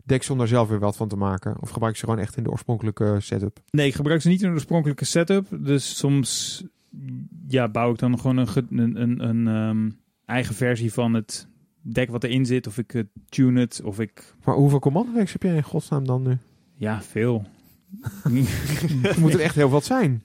decks 0.08 0.30
om 0.30 0.38
daar 0.38 0.48
zelf 0.48 0.68
weer 0.68 0.78
wat 0.78 0.96
van 0.96 1.08
te 1.08 1.16
maken? 1.16 1.56
Of 1.60 1.70
gebruik 1.70 1.92
je 1.92 1.98
ze 1.98 2.04
gewoon 2.04 2.20
echt 2.20 2.36
in 2.36 2.42
de 2.42 2.50
oorspronkelijke 2.50 3.16
setup? 3.20 3.60
Nee, 3.70 3.86
ik 3.86 3.94
gebruik 3.94 4.22
ze 4.22 4.28
niet 4.28 4.42
in 4.42 4.48
de 4.48 4.54
oorspronkelijke 4.54 5.04
setup. 5.04 5.46
Dus 5.50 5.96
soms 5.96 6.62
ja, 7.48 7.68
bouw 7.68 7.90
ik 7.90 7.98
dan 7.98 8.18
gewoon 8.18 8.36
een, 8.36 8.48
een, 8.70 9.02
een, 9.02 9.28
een 9.28 9.48
ehm, 9.48 9.90
eigen 10.24 10.54
versie 10.54 10.92
van 10.92 11.14
het 11.14 11.48
deck 11.80 12.10
wat 12.10 12.24
erin 12.24 12.46
zit. 12.46 12.66
Of 12.66 12.78
ik 12.78 13.04
tune 13.28 13.60
het, 13.60 13.80
of 13.84 14.00
ik... 14.00 14.34
Maar 14.44 14.54
hoeveel 14.54 14.78
Commander 14.78 15.14
decks 15.14 15.32
heb 15.32 15.42
jij 15.42 15.56
in 15.56 15.62
godsnaam 15.62 16.06
dan 16.06 16.22
nu? 16.22 16.38
Ja, 16.76 17.02
veel. 17.02 17.44
Moet 19.20 19.34
er 19.34 19.40
echt 19.40 19.54
heel 19.54 19.68
wat 19.68 19.84
zijn. 19.84 20.22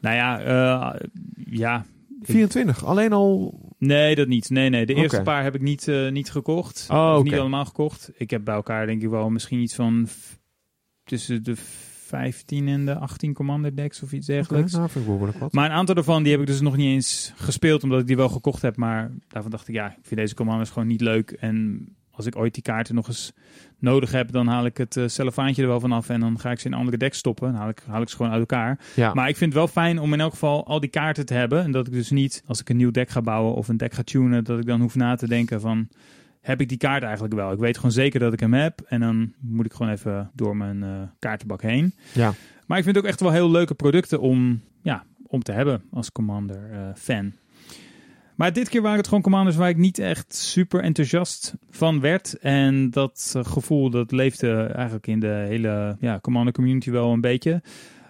nou 0.00 0.16
ja, 0.16 0.40
eh, 0.40 1.00
ja. 1.34 1.84
24, 2.20 2.84
alleen 2.84 3.12
al... 3.12 3.60
Nee, 3.86 4.14
dat 4.14 4.28
niet. 4.28 4.50
Nee, 4.50 4.68
nee. 4.68 4.86
De 4.86 4.94
eerste 4.94 5.22
paar 5.22 5.42
heb 5.42 5.54
ik 5.54 5.60
niet, 5.60 5.88
eh, 5.88 6.10
niet 6.10 6.30
gekocht. 6.30 6.86
Oh, 6.90 7.14
oké. 7.14 7.30
niet 7.30 7.38
allemaal 7.38 7.64
gekocht. 7.64 8.10
Ik 8.14 8.30
heb 8.30 8.44
bij 8.44 8.54
elkaar 8.54 8.86
denk 8.86 9.02
ik 9.02 9.08
wel 9.08 9.30
misschien 9.30 9.60
iets 9.60 9.74
van 9.74 10.08
tussen 11.04 11.42
de 11.42 11.56
15 11.56 12.68
en 12.68 12.84
de 12.84 12.94
18 12.94 13.34
commander 13.34 13.76
decks 13.76 14.02
of 14.02 14.12
iets 14.12 14.26
dergelijks. 14.26 14.72
nou, 14.72 14.88
ik 14.94 15.38
wat. 15.38 15.52
Maar 15.52 15.64
een 15.64 15.76
aantal 15.76 15.94
daarvan 15.94 16.22
die 16.22 16.32
heb 16.32 16.40
ik 16.40 16.46
dus 16.46 16.60
nog 16.60 16.76
niet 16.76 16.86
eens 16.86 17.32
gespeeld, 17.36 17.82
omdat 17.82 18.00
ik 18.00 18.06
die 18.06 18.16
wel 18.16 18.28
gekocht 18.28 18.62
heb. 18.62 18.76
Maar 18.76 19.10
daarvan 19.28 19.50
dacht 19.50 19.68
ik, 19.68 19.74
ja, 19.74 19.88
ik 19.90 20.02
vind 20.02 20.20
deze 20.20 20.34
commanders 20.34 20.70
gewoon 20.70 20.88
niet 20.88 21.00
leuk. 21.00 21.30
En 21.30 21.86
als 22.24 22.34
ik 22.34 22.40
ooit 22.40 22.54
die 22.54 22.62
kaarten 22.62 22.94
nog 22.94 23.08
eens 23.08 23.32
nodig 23.78 24.12
heb, 24.12 24.32
dan 24.32 24.46
haal 24.46 24.64
ik 24.64 24.76
het 24.76 24.96
uh, 24.96 25.08
cellofaantje 25.08 25.62
er 25.62 25.68
wel 25.68 25.80
vanaf 25.80 26.08
en 26.08 26.20
dan 26.20 26.40
ga 26.40 26.50
ik 26.50 26.60
ze 26.60 26.66
in 26.66 26.74
andere 26.74 26.96
decks 26.96 27.18
stoppen. 27.18 27.52
Dan 27.52 27.60
haal 27.60 27.68
ik, 27.68 27.82
haal 27.86 28.02
ik 28.02 28.08
ze 28.08 28.16
gewoon 28.16 28.30
uit 28.30 28.40
elkaar. 28.40 28.78
ja. 28.94 29.14
Maar 29.14 29.28
ik 29.28 29.36
vind 29.36 29.52
het 29.52 29.58
wel 29.58 29.68
fijn 29.68 29.98
om 29.98 30.12
in 30.12 30.20
elk 30.20 30.32
geval 30.32 30.66
al 30.66 30.80
die 30.80 30.90
kaarten 30.90 31.26
te 31.26 31.34
hebben. 31.34 31.62
En 31.62 31.70
dat 31.70 31.86
ik 31.86 31.92
dus 31.92 32.10
niet, 32.10 32.42
als 32.46 32.60
ik 32.60 32.68
een 32.68 32.76
nieuw 32.76 32.90
deck 32.90 33.10
ga 33.10 33.20
bouwen 33.20 33.54
of 33.54 33.68
een 33.68 33.76
deck 33.76 33.92
ga 33.94 34.02
tunen, 34.02 34.44
dat 34.44 34.58
ik 34.58 34.66
dan 34.66 34.80
hoef 34.80 34.94
na 34.94 35.14
te 35.14 35.28
denken 35.28 35.60
van... 35.60 35.88
Heb 36.40 36.60
ik 36.60 36.68
die 36.68 36.78
kaart 36.78 37.02
eigenlijk 37.02 37.34
wel? 37.34 37.52
Ik 37.52 37.58
weet 37.58 37.76
gewoon 37.76 37.92
zeker 37.92 38.20
dat 38.20 38.32
ik 38.32 38.40
hem 38.40 38.54
heb. 38.54 38.80
En 38.86 39.00
dan 39.00 39.32
moet 39.40 39.66
ik 39.66 39.72
gewoon 39.72 39.92
even 39.92 40.30
door 40.34 40.56
mijn 40.56 40.82
eh, 40.82 40.90
kaartenbak 41.18 41.62
heen. 41.62 41.94
ja. 42.12 42.34
Maar 42.66 42.78
ik 42.78 42.84
vind 42.84 42.96
het 42.96 43.04
ook 43.04 43.10
echt 43.10 43.20
wel 43.20 43.30
heel 43.30 43.50
leuke 43.50 43.74
producten 43.74 44.20
om, 44.20 44.60
ja, 44.82 45.04
om 45.26 45.42
te 45.42 45.52
hebben 45.52 45.82
als 45.90 46.12
Commander 46.12 46.70
eh, 46.72 46.78
fan. 46.94 47.32
Maar 48.42 48.52
dit 48.52 48.68
keer 48.68 48.82
waren 48.82 48.98
het 48.98 49.06
gewoon 49.06 49.22
commanders 49.22 49.56
waar 49.56 49.68
ik 49.68 49.76
niet 49.76 49.98
echt 49.98 50.34
super 50.34 50.80
enthousiast 50.82 51.54
van 51.70 52.00
werd. 52.00 52.38
En 52.38 52.90
dat 52.90 53.32
eh, 53.36 53.44
gevoel 53.44 53.90
dat 53.90 54.12
leefde 54.12 54.62
eigenlijk 54.62 55.06
in 55.06 55.20
de 55.20 55.44
hele 55.48 55.96
ja, 56.00 56.20
Commander 56.20 56.52
community 56.52 56.90
wel 56.90 57.12
een 57.12 57.20
beetje. 57.20 57.62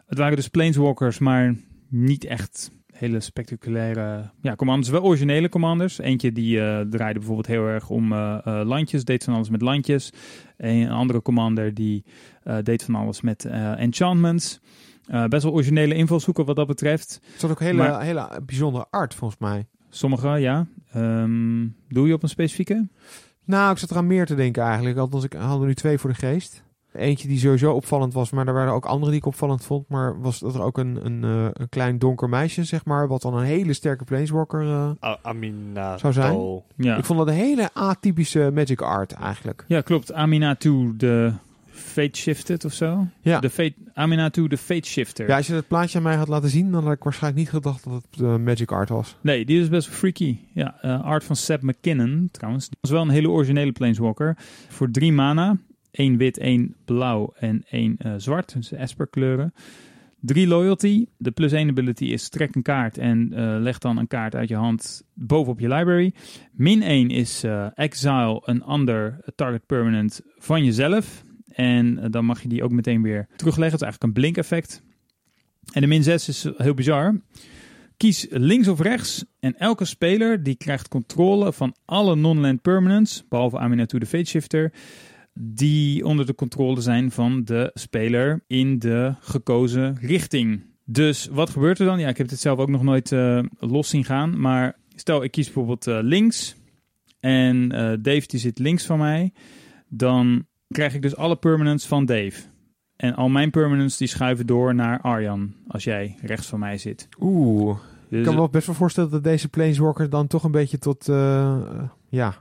Het 0.07 0.19
waren 0.19 0.37
dus 0.37 0.49
Planeswalkers, 0.49 1.19
maar 1.19 1.55
niet 1.89 2.25
echt 2.25 2.71
hele 2.93 3.21
spectaculaire 3.21 4.31
ja, 4.41 4.57
commanders. 4.57 4.89
Wel 4.89 5.03
originele 5.03 5.49
commanders. 5.49 5.99
Eentje 5.99 6.33
die 6.33 6.61
eh, 6.61 6.81
draaide 6.81 7.19
bijvoorbeeld 7.19 7.47
heel 7.47 7.67
erg 7.67 7.91
om 7.91 8.13
eh, 8.13 8.61
landjes, 8.65 9.05
deed 9.05 9.25
van 9.25 9.35
alles 9.35 9.51
met 9.51 9.63
landjes. 9.63 10.13
En 10.57 10.75
een 10.75 10.91
andere 10.91 11.23
commander 11.23 11.75
die 11.75 12.05
deed 12.63 12.83
van 12.83 12.95
alles 12.95 13.21
met 13.21 13.45
enchantments. 13.77 14.61
Best 15.29 15.43
wel 15.43 15.53
originele 15.53 15.95
invalshoeken 15.95 16.45
wat 16.45 16.57
dat 16.57 16.67
betreft. 16.67 17.21
Het 17.33 17.43
is 17.43 17.51
ook 17.51 17.61
hele, 17.61 17.79
Maar- 17.79 18.03
hele 18.03 18.41
bijzondere 18.47 18.87
art, 18.91 19.15
volgens 19.15 19.41
mij. 19.41 19.67
Sommige, 19.95 20.29
ja. 20.29 20.67
Ehm, 20.93 21.67
doe 21.89 22.07
je 22.07 22.15
op 22.15 22.23
een 22.23 22.29
specifieke? 22.29 22.89
Nou, 23.45 23.73
ik 23.73 23.79
zat 23.79 23.91
eraan 23.91 24.07
meer 24.07 24.27
te 24.27 24.35
denken 24.35 24.63
eigenlijk. 24.63 24.99
Althans, 24.99 25.25
ik 25.25 25.33
had 25.33 25.61
er 25.61 25.67
nu 25.67 25.75
twee 25.75 25.99
voor 25.99 26.11
de 26.11 26.17
geest. 26.17 26.63
Eentje 26.93 27.29
die 27.29 27.39
sowieso 27.39 27.73
opvallend 27.73 28.15
was, 28.15 28.31
maar 28.31 28.47
er 28.47 28.53
waren 28.55 28.73
ook 28.73 28.85
andere 28.87 29.11
die 29.11 29.21
ik 29.21 29.27
opvallend 29.27 29.65
vond. 29.65 29.89
Maar 29.89 30.21
was 30.21 30.39
dat 30.39 30.55
er 30.55 30.63
ook 30.63 30.79
een, 30.79 31.07
een, 31.07 31.25
eh, 31.25 31.47
een 31.53 31.69
klein 31.69 31.99
donker 31.99 32.29
meisje, 32.29 32.65
zeg 32.65 32.85
maar, 32.85 33.09
wat 33.09 33.23
dan 33.23 33.35
een 33.37 33.45
hele 33.45 33.73
sterke 33.73 34.05
planeswalker... 34.05 34.61
eh, 35.01 35.15
Aminato. 35.23 35.99
Zou 35.99 36.13
zijn? 36.13 36.63
Ja, 36.77 36.97
Ik 36.97 37.05
vond 37.05 37.19
dat 37.19 37.29
een 37.29 37.35
hele 37.35 37.71
atypische 37.73 38.51
magic 38.55 38.81
art 38.81 39.13
eigenlijk. 39.13 39.65
ja 39.67 39.81
klopt. 39.81 40.13
Aminatu, 40.13 40.93
de 40.97 41.33
Fate 41.83 42.19
Shifted 42.19 42.65
of 42.65 42.73
zo. 42.73 43.07
Ja. 43.21 43.41
De 43.41 43.51
Fate, 43.51 43.75
Aminatu, 43.95 44.49
de 44.49 44.57
Fate 44.57 44.89
Shifter. 44.89 45.29
Ja, 45.29 45.37
als 45.37 45.47
je 45.47 45.55
het 45.55 45.69
plaatje 45.69 45.99
aan 45.99 46.05
mij 46.05 46.17
had 46.17 46.29
laten 46.29 46.49
zien, 46.49 46.73
dan 46.73 46.85
had 46.85 46.93
ik 46.93 47.03
waarschijnlijk 47.03 47.43
niet 47.43 47.51
gedacht 47.55 47.85
dat 47.85 47.93
het 48.11 48.21
eh, 48.21 48.37
magic 48.37 48.71
art 48.71 48.89
was. 48.89 49.17
Nee, 49.21 49.45
die 49.45 49.61
is 49.61 49.69
best 49.69 49.89
freaky. 49.89 50.37
Ja, 50.53 50.81
eh, 50.81 51.05
art 51.05 51.25
van 51.25 51.37
Seb 51.37 51.63
McKinnon 51.63 52.29
trouwens. 52.31 52.69
Dat 52.69 52.79
is 52.81 52.91
wel 52.91 53.03
een 53.03 53.09
hele 53.09 53.31
originele 53.31 53.73
Planeswalker. 53.73 54.37
Voor 54.69 54.91
drie 54.91 55.13
mana. 55.13 55.57
één 55.91 56.17
wit, 56.17 56.39
één 56.39 56.75
blauw 56.85 57.33
en 57.39 57.65
één 57.71 57.97
eh, 57.99 58.13
zwart. 58.17 58.53
Dus 58.55 58.73
Esper 58.73 59.07
kleuren. 59.07 59.55
Drie 60.21 60.47
loyalty. 60.47 61.07
De 61.17 61.31
plus 61.31 61.53
1 61.53 61.69
ability 61.69 62.05
is 62.05 62.29
trek 62.29 62.55
een 62.55 62.63
kaart 62.63 62.99
en 62.99 63.29
leg 63.63 63.79
dan 63.79 63.97
een 63.97 64.07
kaart 64.07 64.35
uit 64.35 64.49
je 64.49 64.55
hand 64.55 65.03
bovenop 65.15 65.61
je 65.61 65.69
library. 65.69 66.13
Min 66.53 66.83
1 66.83 67.11
is 67.11 67.45
exile 67.75 68.43
een 68.45 68.63
ander 68.63 69.19
target 69.35 69.67
permanent 69.67 70.21
van 70.39 70.65
jezelf. 70.65 71.25
En 71.55 71.99
eh, 71.99 72.11
dan 72.11 72.25
mag 72.25 72.43
je 72.43 72.49
die 72.49 72.63
ook 72.63 72.73
meteen 72.73 73.03
weer 73.03 73.27
terugleggen. 73.37 73.79
Het 73.79 73.81
is 73.81 73.89
eigenlijk 73.89 74.03
een 74.03 74.23
blink 74.23 74.37
effect. 74.37 74.83
En 75.73 75.81
de 75.81 75.87
min 75.87 76.03
6 76.03 76.29
is 76.29 76.47
heel 76.57 76.75
bizar. 76.75 77.21
Kies 77.97 78.27
links 78.31 78.69
of 78.69 78.81
rechts 78.81 79.25
en 79.41 79.59
elke 79.59 79.85
speler 79.85 80.43
die 80.43 80.55
krijgt 80.55 80.89
controle 80.89 81.53
van 81.53 81.75
alle 81.85 82.17
non-land 82.17 82.63
permanents, 82.63 83.25
behalve 83.29 83.59
Aminatu 83.59 83.99
de 83.99 84.07
Fate 84.07 84.25
Shifter, 84.25 84.73
die 85.35 86.05
onder 86.05 86.27
de 86.27 86.35
controle 86.35 86.81
zijn 86.81 87.11
van 87.11 87.45
de 87.45 87.71
speler 87.75 88.45
in 88.47 88.79
de 88.79 89.15
gekozen 89.21 89.97
richting. 90.01 90.63
Dus 90.85 91.27
wat 91.27 91.51
gebeurt 91.51 91.79
er 91.79 91.87
dan? 91.87 91.99
Ja, 91.99 92.09
ik 92.09 92.19
heb 92.19 92.29
dit 92.29 92.41
zelf 92.41 92.59
ook 92.59 92.69
nog 92.69 92.83
nooit 92.83 93.13
eh, 93.13 93.43
los 93.59 93.89
zien 93.89 94.05
gaan. 94.05 94.41
Maar 94.41 94.77
stel, 94.95 95.23
ik 95.23 95.31
kies 95.31 95.45
bijvoorbeeld 95.45 95.87
eh, 95.87 95.99
links. 96.03 96.57
En 97.21 97.73
eh, 97.73 97.93
Dave 98.01 98.27
die 98.27 98.41
zit 98.41 98.59
links 98.59 98.87
van 98.87 98.99
mij. 98.99 99.33
Dan 99.89 100.47
krijg 100.73 100.95
ik 100.95 101.03
dus 101.03 101.17
alle 101.17 101.37
permanents 101.37 101.87
van 101.87 102.05
Dave. 102.05 102.43
En 102.97 103.15
al 103.15 103.29
mijn 103.29 103.51
permanents 103.51 103.97
die 103.97 104.09
schuiven 104.09 104.47
door 104.47 104.75
naar 104.75 105.01
Arjan. 105.01 105.55
Als 105.69 105.85
jij 105.85 106.17
rechts 106.23 106.47
van 106.47 106.59
mij 106.59 106.79
zit. 106.79 107.09
Oeh, 107.21 107.79
Dus, 108.09 108.19
ik 108.19 108.25
kan 108.25 108.35
me 108.35 108.41
wel 108.41 108.49
best 108.51 108.67
wel 108.67 108.75
voorstellen 108.77 109.11
dat 109.11 109.25
deze 109.25 109.49
Planeswalker 109.49 110.11
dan 110.11 110.27
toch 110.27 110.45
een 110.45 110.51
beetje 110.51 110.79
tot... 110.79 111.09
eh, 111.09 111.59
ja, 112.09 112.35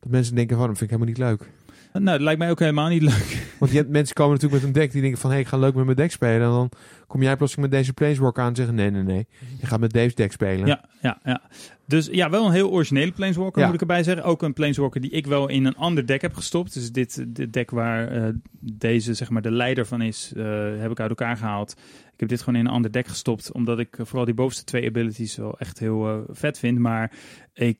dat 0.00 0.10
mensen 0.10 0.34
denken 0.34 0.56
van, 0.56 0.66
dat 0.66 0.78
vind 0.78 0.90
ik 0.90 0.98
helemaal 0.98 1.14
niet 1.14 1.38
leuk. 1.38 1.50
nou, 1.92 2.04
dat 2.04 2.20
lijkt 2.20 2.38
mij 2.38 2.50
ook 2.50 2.58
helemaal 2.58 2.88
niet 2.88 3.02
leuk. 3.02 3.46
Want 3.58 3.70
je 3.72 3.76
hebt, 3.78 3.90
mensen 3.90 4.14
komen 4.14 4.32
natuurlijk 4.32 4.62
met 4.62 4.74
een 4.74 4.80
deck 4.80 4.92
die 4.92 5.00
denken 5.02 5.20
van... 5.20 5.30
hé, 5.30 5.36
hey, 5.36 5.44
ik 5.44 5.50
ga 5.50 5.58
leuk 5.58 5.74
met 5.74 5.84
mijn 5.84 5.96
deck 5.96 6.10
spelen. 6.10 6.46
En 6.46 6.52
dan 6.52 6.70
kom 7.06 7.22
jij 7.22 7.36
plotseling 7.36 7.68
met 7.70 7.78
deze 7.78 7.92
Planeswalker 7.92 8.42
aan 8.42 8.48
en 8.48 8.56
zeggen... 8.56 8.74
nee, 8.74 8.90
nee, 8.90 9.02
nee, 9.02 9.26
je 9.60 9.66
gaat 9.66 9.80
met 9.80 9.92
Dave's 9.92 10.14
deck 10.14 10.32
spelen. 10.32 10.66
Ja, 10.66 10.84
ja, 11.00 11.18
ja. 11.24 11.40
Dus 11.86 12.08
ja, 12.12 12.30
wel 12.30 12.46
een 12.46 12.52
heel 12.52 12.70
originele 12.70 13.12
Planeswalker, 13.12 13.60
Ja. 13.60 13.66
moet 13.66 13.74
ik 13.74 13.80
erbij 13.80 14.02
zeggen. 14.02 14.24
Ook 14.24 14.42
een 14.42 14.52
Planeswalker 14.52 15.00
die 15.00 15.10
ik 15.10 15.26
wel 15.26 15.48
in 15.48 15.64
een 15.64 15.76
ander 15.76 16.06
deck 16.06 16.20
heb 16.20 16.34
gestopt. 16.34 16.74
Dus 16.74 16.92
dit 16.92 17.24
dit 17.28 17.52
deck 17.52 17.70
waar 17.70 18.08
eh, 18.08 18.28
deze, 18.60 19.14
zeg 19.14 19.30
maar, 19.30 19.42
de 19.42 19.50
leider 19.50 19.86
van 19.86 20.02
is, 20.02 20.32
eh, 20.36 20.44
heb 20.78 20.90
ik 20.90 21.00
uit 21.00 21.08
elkaar 21.08 21.36
gehaald. 21.36 21.72
Ik 22.12 22.20
heb 22.20 22.28
dit 22.28 22.42
gewoon 22.42 22.60
in 22.60 22.66
een 22.66 22.72
ander 22.72 22.92
deck 22.92 23.06
gestopt, 23.06 23.52
omdat 23.52 23.78
ik 23.78 23.98
eh, 23.98 24.06
vooral 24.06 24.24
die 24.24 24.34
bovenste 24.34 24.64
twee 24.64 24.86
abilities 24.86 25.36
wel 25.36 25.58
echt 25.58 25.78
heel 25.78 26.24
vet 26.30 26.58
vind. 26.58 26.78
Maar 26.78 27.12
ik 27.54 27.78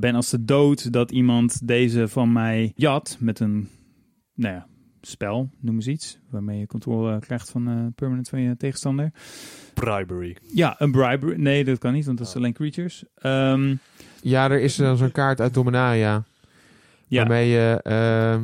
ben 0.00 0.14
als 0.14 0.30
de 0.30 0.44
dood 0.44 0.92
dat 0.92 1.10
iemand 1.10 1.66
deze 1.68 2.08
van 2.08 2.32
mij 2.32 2.72
jat 2.74 3.16
met 3.20 3.40
een, 3.40 3.68
nou 4.34 4.54
ja, 4.54 4.66
spel, 5.06 5.50
noem 5.60 5.74
eens 5.74 5.86
iets. 5.86 6.18
Waarmee 6.30 6.58
je 6.58 6.66
controle 6.66 7.18
krijgt 7.18 7.50
van 7.50 7.68
eh 7.68 7.74
permanent 7.94 8.28
van 8.28 8.40
je 8.40 8.56
tegenstander. 8.56 9.12
Bribery. 9.74 10.36
Ja, 10.54 10.74
een 10.78 10.90
bribery. 10.90 11.40
Nee, 11.40 11.64
dat 11.64 11.78
kan 11.78 11.92
niet, 11.92 12.06
want 12.06 12.18
dat 12.18 12.26
is 12.26 12.36
alleen 12.36 12.52
creatures. 12.52 13.04
Ehm, 13.18 13.74
Ja, 14.22 14.50
er 14.50 14.60
is 14.60 14.76
dan 14.76 14.96
zo'n 14.96 15.12
kaart 15.12 15.40
uit 15.40 15.54
Dominaria... 15.54 16.24
ja, 17.08 17.18
waarmee 17.18 17.48
je 17.48 17.80
eh, 17.82 18.40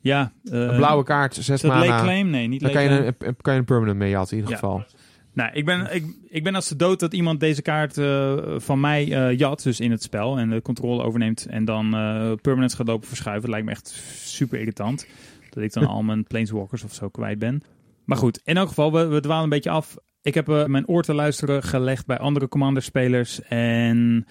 ja. 0.00 0.32
eh, 0.44 0.60
een 0.60 0.76
blauwe 0.76 1.04
kaart, 1.04 1.34
zes 1.34 1.62
mana... 1.62 1.86
Lake 1.86 2.02
Claim? 2.02 2.30
Nee, 2.30 2.46
niet 2.46 2.60
Daar 2.60 2.72
Lake 2.72 2.86
kan 2.88 2.96
je, 2.96 3.14
een, 3.18 3.36
kan 3.40 3.52
je 3.52 3.58
een 3.58 3.64
permanent 3.64 3.98
mee 3.98 4.10
jatten, 4.10 4.36
in 4.36 4.42
ieder 4.42 4.54
Ja. 4.60 4.60
geval. 4.60 4.84
Nou, 5.32 5.50
ik 5.52 5.64
ben, 5.64 5.94
ik, 5.94 6.04
ik 6.28 6.44
ben 6.44 6.54
als 6.54 6.68
de 6.68 6.76
dood 6.76 7.00
dat 7.00 7.12
iemand 7.14 7.40
deze 7.40 7.62
kaart 7.62 7.98
eh, 7.98 8.36
van 8.56 8.80
mij 8.80 9.12
eh, 9.12 9.38
jat, 9.38 9.62
dus 9.62 9.80
in 9.80 9.90
het 9.90 10.02
spel, 10.02 10.38
en 10.38 10.50
de 10.50 10.62
controle 10.62 11.02
overneemt 11.02 11.46
en 11.46 11.64
dan 11.64 11.94
eh 11.94 12.32
permanents 12.42 12.74
gaat 12.74 12.86
lopen 12.86 13.08
verschuiven. 13.08 13.42
Dat 13.42 13.50
lijkt 13.50 13.66
me 13.66 13.72
echt 13.72 14.02
super 14.24 14.58
irritant. 14.58 15.06
Dat 15.54 15.64
ik 15.64 15.72
dan 15.72 15.86
al 15.86 16.02
mijn 16.02 16.24
planeswalkers 16.24 16.84
of 16.84 16.94
zo 16.94 17.08
kwijt 17.08 17.38
ben. 17.38 17.62
Maar 18.04 18.16
goed, 18.16 18.40
in 18.44 18.56
elk 18.56 18.68
geval, 18.68 18.92
we, 18.92 19.06
we 19.06 19.20
dwalen 19.20 19.44
een 19.44 19.48
beetje 19.48 19.70
af. 19.70 19.96
Ik 20.22 20.34
heb 20.34 20.48
eh, 20.48 20.64
mijn 20.64 20.88
oor 20.88 21.02
te 21.02 21.14
luisteren 21.14 21.62
gelegd 21.62 22.06
bij 22.06 22.18
andere 22.18 22.48
Commander-spelers. 22.48 23.42
En 23.42 24.26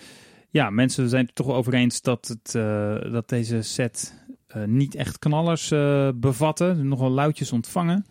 ja, 0.49 0.69
mensen 0.69 1.09
zijn 1.09 1.25
het 1.25 1.35
toch 1.35 1.47
over 1.47 1.73
eens 1.73 2.01
dat, 2.01 2.27
het, 2.27 2.55
eh, 2.55 3.11
dat 3.11 3.29
deze 3.29 3.61
set 3.61 4.25
eh, 4.47 4.63
niet 4.63 4.95
echt 4.95 5.19
knallers 5.19 5.69
bevatten. 6.15 6.87
Nogal 6.87 7.09
luidjes 7.09 7.51
ontvangen. 7.51 8.05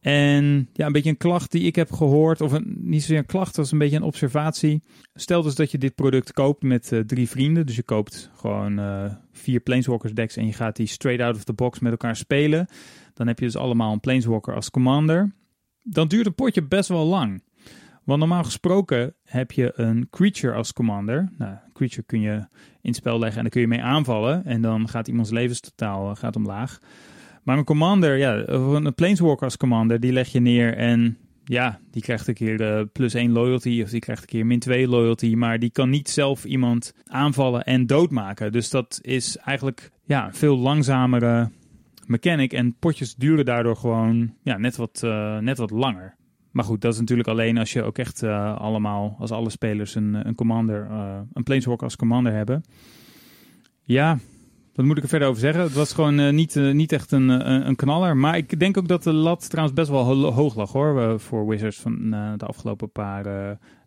En 0.00 0.68
ja, 0.72 0.86
een 0.86 0.92
beetje 0.92 1.10
een 1.10 1.16
klacht 1.16 1.50
die 1.50 1.62
ik 1.62 1.76
heb 1.76 1.92
gehoord, 1.92 2.40
of 2.40 2.52
een, 2.52 2.76
niet 2.80 3.00
zozeer 3.00 3.18
een 3.18 3.26
klacht, 3.26 3.58
is 3.58 3.70
een 3.70 3.78
beetje 3.78 3.96
een 3.96 4.02
observatie. 4.02 4.82
Stel 5.14 5.42
dus 5.42 5.54
dat 5.54 5.70
je 5.70 5.78
dit 5.78 5.94
product 5.94 6.32
koopt 6.32 6.62
met 6.62 6.92
eh, 6.92 7.00
drie 7.00 7.28
vrienden. 7.28 7.66
Dus 7.66 7.76
je 7.76 7.82
koopt 7.82 8.30
gewoon 8.36 8.78
eh, 8.78 9.14
vier 9.32 9.60
Planeswalkers 9.60 10.14
decks 10.14 10.36
en 10.36 10.46
je 10.46 10.52
gaat 10.52 10.76
die 10.76 10.86
straight 10.86 11.22
out 11.24 11.36
of 11.36 11.44
the 11.44 11.52
box 11.52 11.78
met 11.78 11.90
elkaar 11.90 12.16
spelen. 12.16 12.66
Dan 13.14 13.26
heb 13.26 13.38
je 13.38 13.44
dus 13.44 13.56
allemaal 13.56 13.92
een 13.92 14.00
Planeswalker 14.00 14.54
als 14.54 14.70
commander. 14.70 15.34
Dan 15.82 16.08
duurt 16.08 16.26
een 16.26 16.34
potje 16.34 16.62
best 16.62 16.88
wel 16.88 17.06
lang. 17.06 17.42
Want 18.04 18.18
normaal 18.18 18.44
gesproken 18.44 19.14
heb 19.24 19.52
je 19.52 19.72
een 19.74 20.08
creature 20.10 20.54
als 20.54 20.72
commander. 20.72 21.32
Nou, 21.38 21.52
een 21.52 21.72
creature 21.72 22.02
kun 22.02 22.20
je 22.20 22.32
in 22.32 22.46
het 22.80 22.96
spel 22.96 23.18
leggen 23.18 23.36
en 23.36 23.42
dan 23.42 23.50
kun 23.50 23.60
je 23.60 23.66
mee 23.66 23.82
aanvallen. 23.82 24.44
En 24.44 24.62
dan 24.62 24.88
gaat 24.88 25.08
iemands 25.08 25.30
levenstotaal 25.30 26.10
eh, 26.10 26.16
gaat 26.16 26.36
omlaag. 26.36 26.78
Maar 27.50 27.58
een 27.58 27.64
commander, 27.64 28.16
ja, 28.16 28.46
een 28.46 28.94
planeswalker 28.94 29.44
als 29.44 29.56
commander, 29.56 30.00
die 30.00 30.12
leg 30.12 30.28
je 30.28 30.40
neer 30.40 30.76
en 30.76 31.18
ja, 31.44 31.80
die 31.90 32.02
krijgt 32.02 32.28
een 32.28 32.34
keer 32.34 32.60
eh, 32.60 32.84
plus 32.92 33.14
1 33.14 33.32
loyalty 33.32 33.82
of 33.82 33.90
die 33.90 34.00
krijgt 34.00 34.22
een 34.22 34.28
keer 34.28 34.46
min 34.46 34.58
2 34.58 34.88
loyalty, 34.88 35.34
maar 35.34 35.58
die 35.58 35.70
kan 35.70 35.90
niet 35.90 36.08
zelf 36.08 36.44
iemand 36.44 36.94
aanvallen 37.06 37.64
en 37.64 37.86
doodmaken. 37.86 38.52
Dus 38.52 38.70
dat 38.70 38.98
is 39.02 39.36
eigenlijk 39.36 39.90
ja, 40.04 40.26
een 40.26 40.34
veel 40.34 40.58
langzamere 40.58 41.50
mechanic 42.06 42.52
en 42.52 42.76
potjes 42.78 43.14
duren 43.14 43.44
daardoor 43.44 43.76
gewoon 43.76 44.34
ja, 44.42 44.56
net, 44.56 44.76
wat, 44.76 45.00
eh, 45.04 45.38
net 45.38 45.58
wat 45.58 45.70
langer. 45.70 46.16
Maar 46.50 46.64
goed, 46.64 46.80
dat 46.80 46.92
is 46.92 47.00
natuurlijk 47.00 47.28
alleen 47.28 47.58
als 47.58 47.72
je 47.72 47.82
ook 47.82 47.98
echt 47.98 48.22
eh, 48.22 48.56
allemaal, 48.56 49.16
als 49.18 49.30
alle 49.30 49.50
spelers 49.50 49.94
een, 49.94 50.26
een 50.26 50.34
commander, 50.34 50.90
een 51.32 51.42
planeswalker 51.42 51.84
als 51.84 51.96
commander 51.96 52.32
hebben. 52.32 52.62
Ja, 53.82 54.18
wat 54.74 54.86
moet 54.86 54.96
ik 54.96 55.02
er 55.02 55.08
verder 55.08 55.28
over 55.28 55.40
zeggen? 55.40 55.62
Het 55.62 55.72
was 55.72 55.92
gewoon 55.92 56.18
eh, 56.18 56.32
niet, 56.32 56.56
eh, 56.56 56.72
niet 56.72 56.92
echt 56.92 57.12
een, 57.12 57.30
eh, 57.30 57.66
een 57.66 57.76
knaller. 57.76 58.16
Maar 58.16 58.36
ik 58.36 58.58
denk 58.58 58.76
ook 58.76 58.88
dat 58.88 59.02
de 59.02 59.12
lat 59.12 59.50
trouwens 59.50 59.76
best 59.76 59.90
wel 59.90 60.04
ho- 60.04 60.30
hoog 60.32 60.54
lag 60.56 60.72
hoor. 60.72 61.20
voor 61.20 61.46
Wizards 61.48 61.80
van 61.80 62.10
de 62.36 62.46
afgelopen 62.46 62.90
paar 62.92 63.24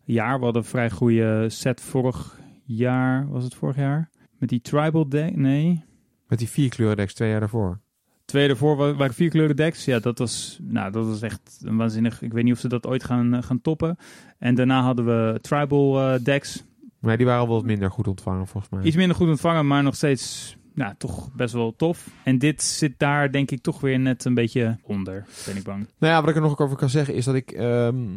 jaar. 0.04 0.38
We 0.38 0.44
hadden 0.44 0.62
een 0.62 0.68
vrij 0.68 0.90
goede 0.90 1.46
set 1.50 1.82
vorig 1.82 2.40
jaar. 2.66 3.28
Was 3.30 3.44
het 3.44 3.56
vorig 3.56 3.76
jaar? 3.76 4.10
Met 4.40 4.50
die 4.50 4.62
tribal 4.62 5.10
deck? 5.10 5.36
Nee. 5.36 5.84
Met 6.28 6.40
die 6.40 6.50
vier 6.50 6.70
kleuren 6.70 6.98
decks 6.98 7.14
twee 7.14 7.30
jaar 7.30 7.40
daarvoor. 7.40 7.80
Twee 8.26 8.50
ervoor 8.50 8.76
wa- 8.76 8.94
waren 8.96 9.14
vier 9.14 9.30
kleuren 9.30 9.56
decks. 9.56 9.86
Ja, 9.86 10.00
dat 10.00 10.18
was, 10.18 10.60
nou, 10.62 10.92
dat 10.92 11.06
was 11.06 11.22
echt 11.22 11.60
een 11.64 11.78
waanzinnig. 11.78 12.22
Ik 12.22 12.34
weet 12.34 12.44
niet 12.44 12.54
of 12.54 12.60
ze 12.60 12.68
dat 12.68 12.88
ooit 12.88 13.04
gaan, 13.04 13.44
gaan 13.44 13.62
toppen. 13.62 13.98
En 14.40 14.56
daarna 14.56 14.82
hadden 14.82 15.06
we 15.06 15.40
tribal 15.42 16.18
decks. 16.24 16.64
Maar 17.00 17.18
die 17.18 17.26
waren 17.26 17.48
wel 17.48 17.56
wat 17.56 17.66
minder 17.66 17.92
goed 17.92 18.08
ontvangen 18.08 18.48
volgens 18.48 18.74
mij. 18.74 18.84
Iets 18.84 18.96
minder 18.96 19.16
goed 19.16 19.28
ontvangen, 19.28 19.68
maar 19.68 19.84
nog 19.84 19.96
steeds 19.96 20.56
nou, 20.74 20.94
toch 20.98 21.30
best 21.34 21.54
wel 21.54 21.76
tof. 21.76 22.08
En 22.24 22.38
dit 22.38 22.64
zit 22.64 22.94
daar 22.98 23.32
denk 23.32 23.52
ik 23.52 23.62
toch 23.62 23.80
weer 23.82 24.00
net 24.00 24.26
een 24.26 24.34
beetje 24.34 24.78
onder, 24.84 25.26
ben 25.46 25.58
ik 25.58 25.64
bang. 25.64 25.88
Nou 25.98 26.14
ja, 26.14 26.20
wat 26.20 26.30
ik 26.30 26.36
er 26.36 26.42
nog 26.42 26.60
over 26.60 26.78
kan 26.78 26.90
zeggen 26.90 27.14
is 27.14 27.26
dat 27.26 27.36
ik... 27.36 27.52
ehm, 27.52 28.16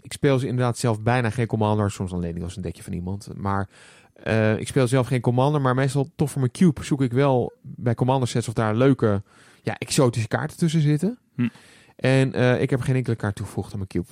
ik 0.00 0.12
speel 0.12 0.38
ze 0.38 0.46
inderdaad 0.46 0.78
zelf 0.78 1.00
bijna 1.02 1.30
geen 1.30 1.46
commander. 1.46 1.90
Soms 1.90 2.10
dan 2.10 2.20
leen 2.20 2.36
ik 2.36 2.42
eens 2.42 2.56
een 2.56 2.62
dekje 2.62 2.82
van 2.82 2.92
iemand. 2.92 3.28
Maar 3.36 3.68
eh, 4.12 4.58
ik 4.58 4.66
speel 4.66 4.86
zelf 4.86 5.06
geen 5.06 5.20
commander. 5.20 5.60
Maar 5.60 5.74
meestal 5.74 6.10
toch 6.16 6.30
voor 6.30 6.40
mijn 6.40 6.52
cube 6.52 6.84
zoek 6.84 7.02
ik 7.02 7.12
wel 7.12 7.52
bij 7.62 7.94
commander 7.94 8.28
sets 8.28 8.48
of 8.48 8.54
daar 8.54 8.74
leuke 8.76 9.22
ja, 9.62 9.78
exotische 9.78 10.28
kaarten 10.28 10.56
tussen 10.56 10.80
zitten. 10.80 11.18
Hm. 11.34 11.48
En 11.96 12.32
eh, 12.32 12.60
ik 12.60 12.70
heb 12.70 12.80
geen 12.80 12.96
enkele 12.96 13.16
kaart 13.16 13.34
toegevoegd 13.34 13.72
aan 13.72 13.78
mijn 13.78 13.88
cube. 13.88 14.06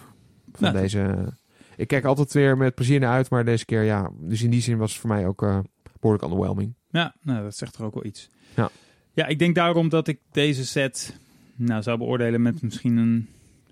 Van 0.53 0.72
Nou. 0.72 0.76
deze... 0.76 1.32
Ik 1.76 1.86
kijk 1.88 2.05
altijd 2.05 2.32
weer 2.32 2.57
met 2.57 2.74
plezier 2.74 3.01
naar 3.01 3.12
uit. 3.12 3.30
Maar 3.30 3.45
deze 3.45 3.64
keer 3.64 3.82
ja. 3.82 4.11
Dus 4.18 4.43
in 4.43 4.51
die 4.51 4.62
zin 4.62 4.78
was 4.78 4.91
het 4.91 5.01
voor 5.01 5.11
mij 5.11 5.26
ook 5.26 5.43
eh, 5.43 5.59
behoorlijk 6.01 6.24
underwhelming. 6.24 6.74
Ja, 6.91 7.14
nou, 7.22 7.43
dat 7.43 7.57
zegt 7.57 7.72
toch 7.72 7.86
ook 7.86 7.95
wel 7.95 8.05
iets. 8.05 8.28
Ja. 8.57 8.70
ja, 9.12 9.26
ik 9.26 9.38
denk 9.38 9.55
daarom 9.55 9.88
dat 9.88 10.09
ik 10.09 10.20
deze 10.32 10.66
set 10.66 11.18
nou, 11.57 11.82
zou 11.82 11.99
beoordelen 11.99 12.43
met 12.43 12.62
misschien 12.62 12.97
een 12.97 13.28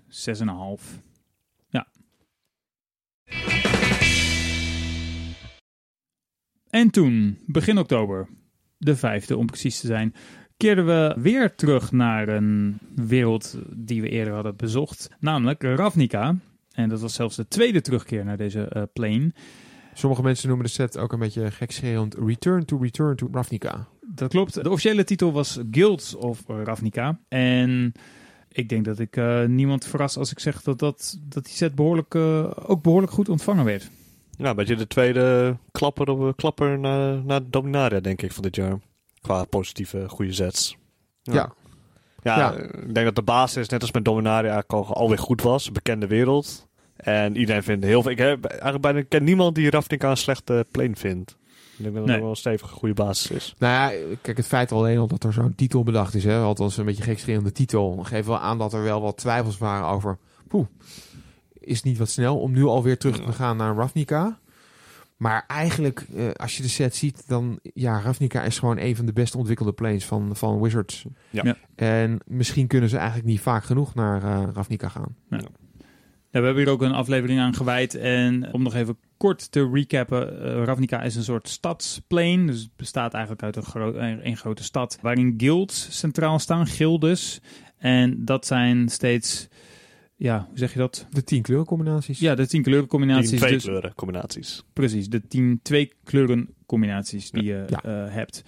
6,5. 0.09 1.01
Ja. 1.69 1.87
En 6.69 6.89
toen, 6.89 7.37
begin 7.45 7.77
oktober, 7.77 8.27
de 8.77 8.95
vijfde 8.95 9.37
om 9.37 9.45
precies 9.45 9.79
te 9.79 9.87
zijn, 9.87 10.15
keerden 10.57 10.85
we 10.85 11.15
weer 11.21 11.55
terug 11.55 11.91
naar 11.91 12.27
een 12.27 12.77
wereld 12.95 13.57
die 13.69 14.01
we 14.01 14.09
eerder 14.09 14.33
hadden 14.33 14.55
bezocht, 14.55 15.09
namelijk 15.19 15.63
Ravnica. 15.63 16.35
En 16.71 16.89
dat 16.89 17.01
was 17.01 17.13
zelfs 17.13 17.35
de 17.35 17.47
tweede 17.47 17.81
terugkeer 17.81 18.25
naar 18.25 18.37
deze 18.37 18.61
eh 18.63 18.83
plane. 18.93 19.31
Sommige 19.99 20.21
mensen 20.21 20.47
noemen 20.47 20.65
de 20.65 20.71
set 20.71 20.97
ook 20.97 21.13
een 21.13 21.19
beetje 21.19 21.51
gekscherend 21.51 22.15
Return 22.25 22.65
to 22.65 22.77
Return 22.77 23.15
to 23.15 23.29
Ravnica. 23.31 23.87
Dat 24.01 24.29
klopt. 24.29 24.53
De 24.63 24.69
officiële 24.69 25.03
titel 25.03 25.31
was 25.31 25.59
Guilds 25.71 26.15
of 26.15 26.43
Ravnica. 26.47 27.19
En 27.27 27.91
ik 28.51 28.69
denk 28.69 28.85
dat 28.85 28.99
ik 28.99 29.15
eh, 29.17 29.43
niemand 29.45 29.85
verras 29.85 30.17
als 30.17 30.31
ik 30.31 30.39
zeg 30.39 30.61
dat, 30.61 30.79
dat, 30.79 31.17
dat 31.23 31.45
die 31.45 31.53
set 31.53 31.75
behoorlijk, 31.75 32.15
eh, 32.15 32.51
ook 32.65 32.81
behoorlijk 32.81 33.11
goed 33.11 33.29
ontvangen 33.29 33.65
werd. 33.65 33.89
Ja, 34.37 34.49
een 34.49 34.55
beetje 34.55 34.75
de 34.75 34.87
tweede 34.87 35.57
klapper, 35.71 36.09
op, 36.09 36.37
klapper 36.37 36.79
naar, 36.79 37.23
naar 37.23 37.41
Dominaria, 37.49 37.99
denk 37.99 38.21
ik, 38.21 38.31
van 38.31 38.43
dit 38.43 38.55
jaar. 38.55 38.79
Qua 39.21 39.43
positieve, 39.43 40.09
goede 40.09 40.33
sets. 40.33 40.77
Ja. 41.21 41.53
Ja, 42.23 42.37
Ja. 42.37 42.53
eh, 42.53 42.63
ik 42.87 42.93
denk 42.93 43.05
dat 43.05 43.15
de 43.15 43.21
basis, 43.23 43.69
net 43.69 43.81
als 43.81 43.91
met 43.91 44.05
Dominaria, 44.05 44.63
al- 44.67 44.93
alweer 44.93 45.17
goed 45.19 45.41
was. 45.41 45.67
Een 45.67 45.73
bekende 45.73 46.07
wereld. 46.07 46.67
En 46.99 47.37
iedereen 47.37 47.63
vindt 47.63 47.85
heel 47.85 48.01
veel... 48.01 48.11
Ik 48.11 48.17
heb 48.17 48.45
eigenlijk 48.45 48.81
bijna 48.81 48.99
ik 48.99 49.09
ken 49.09 49.23
niemand 49.23 49.55
die 49.55 49.69
Ravnica 49.69 50.09
een 50.09 50.17
slechte 50.17 50.65
plane 50.71 50.95
vindt. 50.95 51.37
Ik 51.77 51.83
denk 51.85 51.93
dat 51.93 52.03
het 52.03 52.11
Nee. 52.11 52.21
wel 52.21 52.29
een 52.29 52.35
stevige, 52.35 52.73
goede 52.73 52.93
basis 52.93 53.31
is. 53.31 53.55
Nou 53.57 53.73
ja, 53.93 53.99
kijk, 54.21 54.37
het 54.37 54.45
feit 54.45 54.71
alleen 54.71 54.97
al 54.97 55.07
dat 55.07 55.23
er 55.23 55.33
zo'n 55.33 55.55
titel 55.55 55.83
bedacht 55.83 56.13
is, 56.15 56.23
hè, 56.23 56.39
althans 56.39 56.77
een 56.77 56.85
beetje 56.85 57.03
gekscherende 57.03 57.51
titel, 57.51 57.97
geeft 58.03 58.27
wel 58.27 58.39
aan 58.39 58.57
dat 58.57 58.73
er 58.73 58.83
wel 58.83 59.01
wat 59.01 59.17
twijfels 59.17 59.57
waren 59.57 59.87
over, 59.87 60.17
poeh, 60.47 60.65
is 61.59 61.75
het 61.75 61.85
niet 61.85 61.97
wat 61.97 62.09
snel 62.09 62.39
om 62.39 62.51
nu 62.51 62.63
alweer 62.63 62.97
terug 62.97 63.25
te 63.25 63.31
gaan 63.31 63.57
naar 63.57 63.75
Ravnica? 63.75 64.39
Maar 65.17 65.43
eigenlijk, 65.47 66.05
eh, 66.15 66.29
als 66.35 66.57
je 66.57 66.63
de 66.63 66.69
set 66.69 66.95
ziet, 66.95 67.23
dan 67.27 67.59
ja, 67.73 67.99
Ravnica 68.01 68.43
is 68.43 68.59
gewoon 68.59 68.77
een 68.77 68.95
van 68.95 69.05
de 69.05 69.13
best 69.13 69.35
ontwikkelde 69.35 69.71
planes 69.73 70.05
van, 70.05 70.35
van 70.35 70.61
Wizards. 70.61 71.05
Ja. 71.29 71.41
Ja. 71.45 71.55
En 71.75 72.19
misschien 72.25 72.67
kunnen 72.67 72.89
ze 72.89 72.97
eigenlijk 72.97 73.27
niet 73.27 73.39
vaak 73.41 73.63
genoeg 73.63 73.95
naar 73.95 74.23
eh, 74.23 74.43
Ravnica 74.53 74.89
gaan. 74.89 75.15
Ja, 75.29 75.39
we 76.31 76.45
hebben 76.45 76.55
hier 76.63 76.69
ook 76.69 76.81
een 76.81 76.91
aflevering 76.91 77.39
aan 77.39 77.53
gewijd. 77.55 77.95
En 77.95 78.53
om 78.53 78.63
nog 78.63 78.75
even 78.75 78.97
kort 79.17 79.51
te 79.51 79.69
recappen. 79.73 80.43
eh, 80.43 80.63
Ravnica 80.63 81.01
is 81.01 81.15
een 81.15 81.23
soort 81.23 81.47
stadsplane. 81.49 82.45
Dus 82.45 82.59
het 82.61 82.75
bestaat 82.75 83.13
eigenlijk 83.13 83.43
uit 83.43 83.55
een, 83.55 83.63
gro 83.63 83.93
een, 83.93 84.27
een 84.27 84.37
grote 84.37 84.63
stad. 84.63 84.97
Waarin 85.01 85.33
guilds 85.37 85.97
centraal 85.99 86.39
staan. 86.39 86.67
Gildes. 86.67 87.41
En 87.77 88.25
dat 88.25 88.45
zijn 88.45 88.89
steeds... 88.89 89.47
Ja, 90.15 90.45
hoe 90.49 90.57
zeg 90.57 90.73
je 90.73 90.79
dat? 90.79 91.07
De 91.11 91.23
tien 91.23 91.41
kleurencombinaties. 91.41 92.19
Ja, 92.19 92.35
de 92.35 92.47
tien 92.47 92.63
kleurencombinaties. 92.63 93.29
Die 93.29 93.39
twee 93.39 93.51
dus, 93.53 93.63
kleuren 93.63 93.93
combinaties. 93.95 94.63
Precies, 94.73 95.09
de 95.09 95.27
tien 95.27 95.59
twee 95.63 95.93
kleuren 96.03 96.49
combinaties 96.65 97.31
die 97.31 97.43
je 97.43 97.65
Ja. 97.69 97.83
eh, 97.83 98.13
hebt. 98.13 98.43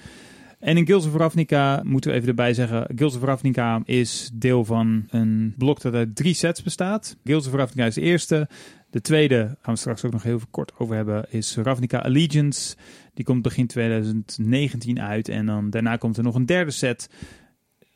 En 0.61 0.77
in 0.77 0.85
Guilds 0.85 1.05
of 1.05 1.15
Ravnica 1.15 1.81
moeten 1.83 2.09
we 2.09 2.15
even 2.15 2.29
erbij 2.29 2.53
zeggen. 2.53 2.87
Guilds 2.95 3.15
of 3.15 3.23
Ravnica 3.23 3.81
is 3.85 4.29
deel 4.33 4.65
van 4.65 5.05
een 5.09 5.53
blok 5.57 5.81
dat 5.81 5.93
uit 5.93 6.15
drie 6.15 6.33
sets 6.33 6.63
bestaat. 6.63 7.17
Guilds 7.23 7.47
of 7.47 7.53
Ravnica 7.53 7.85
is 7.85 7.93
de 7.93 8.01
eerste. 8.01 8.49
De 8.89 9.01
tweede, 9.01 9.57
gaan 9.61 9.73
we 9.73 9.79
straks 9.79 10.05
ook 10.05 10.11
nog 10.11 10.23
heel 10.23 10.39
kort 10.51 10.71
over 10.77 10.95
hebben, 10.95 11.25
is 11.29 11.55
Ravnica 11.55 11.97
Allegiance. 11.97 12.75
Die 13.13 13.25
komt 13.25 13.41
begin 13.41 13.67
2019 13.67 15.01
uit. 15.01 15.29
En 15.29 15.45
dan 15.45 15.69
daarna 15.69 15.95
komt 15.95 16.17
er 16.17 16.23
nog 16.23 16.35
een 16.35 16.45
derde 16.45 16.71
set. 16.71 17.09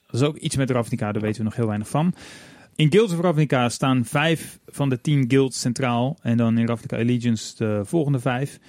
Dat 0.08 0.22
is 0.22 0.28
ook 0.28 0.38
iets 0.38 0.56
met 0.56 0.70
Ravnica, 0.70 1.12
daar 1.12 1.22
weten 1.22 1.38
we 1.38 1.44
nog 1.44 1.56
heel 1.56 1.68
weinig 1.68 1.90
van. 1.90 2.14
In 2.76 2.92
Guilds 2.92 3.14
of 3.14 3.20
Ravnica 3.20 3.70
staan 3.70 4.06
vijf 4.06 4.60
van 4.66 4.90
de 4.90 5.02
tien 5.02 5.26
guilds 5.28 5.60
centraal. 5.60 6.18
En 6.22 6.38
dan 6.38 6.58
in 6.58 6.68
Ravnica 6.68 6.98
Allegiance 6.98 7.56
de 7.58 7.82
volgende 7.84 8.20
vijf. 8.20 8.60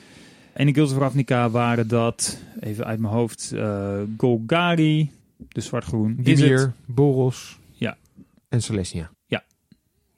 En 0.57 0.69
in 0.69 0.74
Guilds 0.74 0.93
of 0.93 0.99
Ravnica 0.99 1.51
waren 1.51 1.89
dat, 1.89 2.39
even 2.61 2.85
uit 2.85 2.99
mijn 2.99 3.12
hoofd, 3.12 3.53
eh, 3.53 4.01
Golgari, 4.16 5.11
de 5.49 5.61
zwart-groen. 5.61 6.19
Is 6.23 6.27
het? 6.41 6.49
Dimir, 6.49 6.73
Boros 6.87 7.59
Ja. 7.73 7.97
en 8.49 8.62
Celestia. 8.62 9.11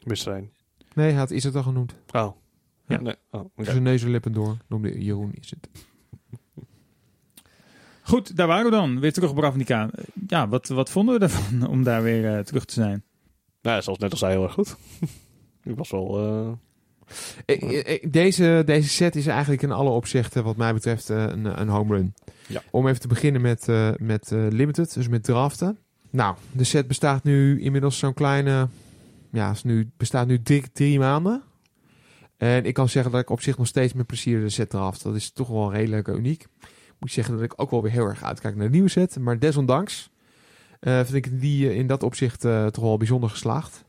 Mis 0.05 0.27
er 0.27 0.35
een. 0.36 0.51
Nee, 0.94 1.10
hij 1.10 1.19
had 1.19 1.31
is 1.31 1.44
het 1.44 1.55
al 1.55 1.62
genoemd. 1.62 1.93
Oh. 1.93 1.97
Ja. 2.12 2.32
Ja. 2.86 3.01
Nee. 3.01 3.15
Oh, 3.31 3.40
oké. 3.40 3.65
Zijn 3.65 3.82
neus 3.82 4.02
en 4.02 4.10
lippen 4.10 4.32
door. 4.32 4.56
Noemde 4.66 5.02
Jeroen 5.05 5.32
is 5.40 5.51
het. 5.51 5.69
Goed, 8.02 8.36
daar 8.36 8.47
waren 8.47 8.65
we 8.65 8.70
dan. 8.70 9.01
Weer 9.01 9.12
terug 9.12 9.31
op 9.31 9.39
Ravnica. 9.39 9.90
Ja, 10.27 10.48
wat, 10.48 10.69
wat 10.69 10.90
vonden 10.90 11.19
we 11.19 11.24
ervan 11.24 11.66
om 11.69 11.82
daar 11.82 12.02
weer 12.02 12.36
eh, 12.36 12.44
terug 12.44 12.65
te 12.65 12.73
zijn? 12.74 13.02
Nou, 13.62 13.82
zoals 13.82 13.98
net 13.98 14.10
al 14.12 14.19
zei, 14.19 14.32
heel 14.32 14.43
erg 14.43 14.52
goed. 14.52 14.77
Ik 15.65 15.77
was 15.77 15.90
wel... 15.90 16.19
eh, 16.19 16.52
Deze, 18.02 18.62
deze 18.66 18.89
set 18.89 19.16
is 19.16 19.26
eigenlijk 19.26 19.62
in 19.62 19.72
alle 19.72 19.90
opzichten, 19.90 20.44
wat 20.44 20.56
mij 20.56 20.72
betreft, 20.72 21.10
eh, 21.10 21.22
een, 21.22 21.60
een 21.60 21.68
home 21.68 21.97
run. 21.97 22.14
Ja. 22.47 22.62
Om 22.70 22.89
even 22.89 23.01
te 23.01 23.09
beginnen 23.09 23.40
met, 23.40 23.68
eh, 23.68 23.90
met 23.97 24.32
eh, 24.32 24.47
Limited, 24.48 24.94
dus 24.94 25.09
met 25.09 25.24
draften. 25.24 25.78
Nou, 26.10 26.36
de 26.52 26.64
set 26.64 26.86
bestaat 26.86 27.24
nu 27.24 27.60
inmiddels 27.60 27.98
zo'n 27.98 28.14
kleine... 28.14 28.68
Ja, 29.32 29.51
is 29.51 29.64
nu, 29.64 29.90
bestaat 29.97 30.26
nu 30.26 30.43
drie, 30.43 30.64
drie 30.72 30.98
maanden. 30.98 31.43
En 32.36 32.64
ik 32.64 32.74
kan 32.74 32.89
zeggen 32.89 33.12
dat 33.12 33.20
ik 33.20 33.30
op 33.30 33.40
zich 33.40 33.59
nog 33.59 33.66
steeds 33.66 33.93
met 33.93 34.06
plezier 34.06 34.40
de 34.40 34.48
set 34.48 34.70
draft. 34.70 35.02
Dat 35.02 35.14
is 35.14 35.30
toch 35.30 35.48
wel 35.48 35.72
redelijk 35.72 36.09
uniek. 36.09 36.47
Moet 36.98 37.09
ik 37.09 37.14
zeggen 37.14 37.35
dat 37.35 37.44
ik 37.44 37.52
ook 37.56 37.70
wel 37.70 37.82
weer 37.82 37.93
heel 37.93 38.06
erg 38.06 38.22
uitkijk 38.22 38.56
naar 38.56 38.66
de 38.66 38.72
nieuwe 38.72 38.89
set. 38.89 39.18
Maar 39.18 39.39
desondanks 39.39 40.10
vind 40.80 41.14
ik 41.14 41.40
die 41.40 41.74
in 41.74 41.86
dat 41.86 42.02
opzicht 42.02 42.40
toch 42.40 42.85
wel 42.85 42.97
bijzonder 42.97 43.30
geslaagd. 43.30 43.85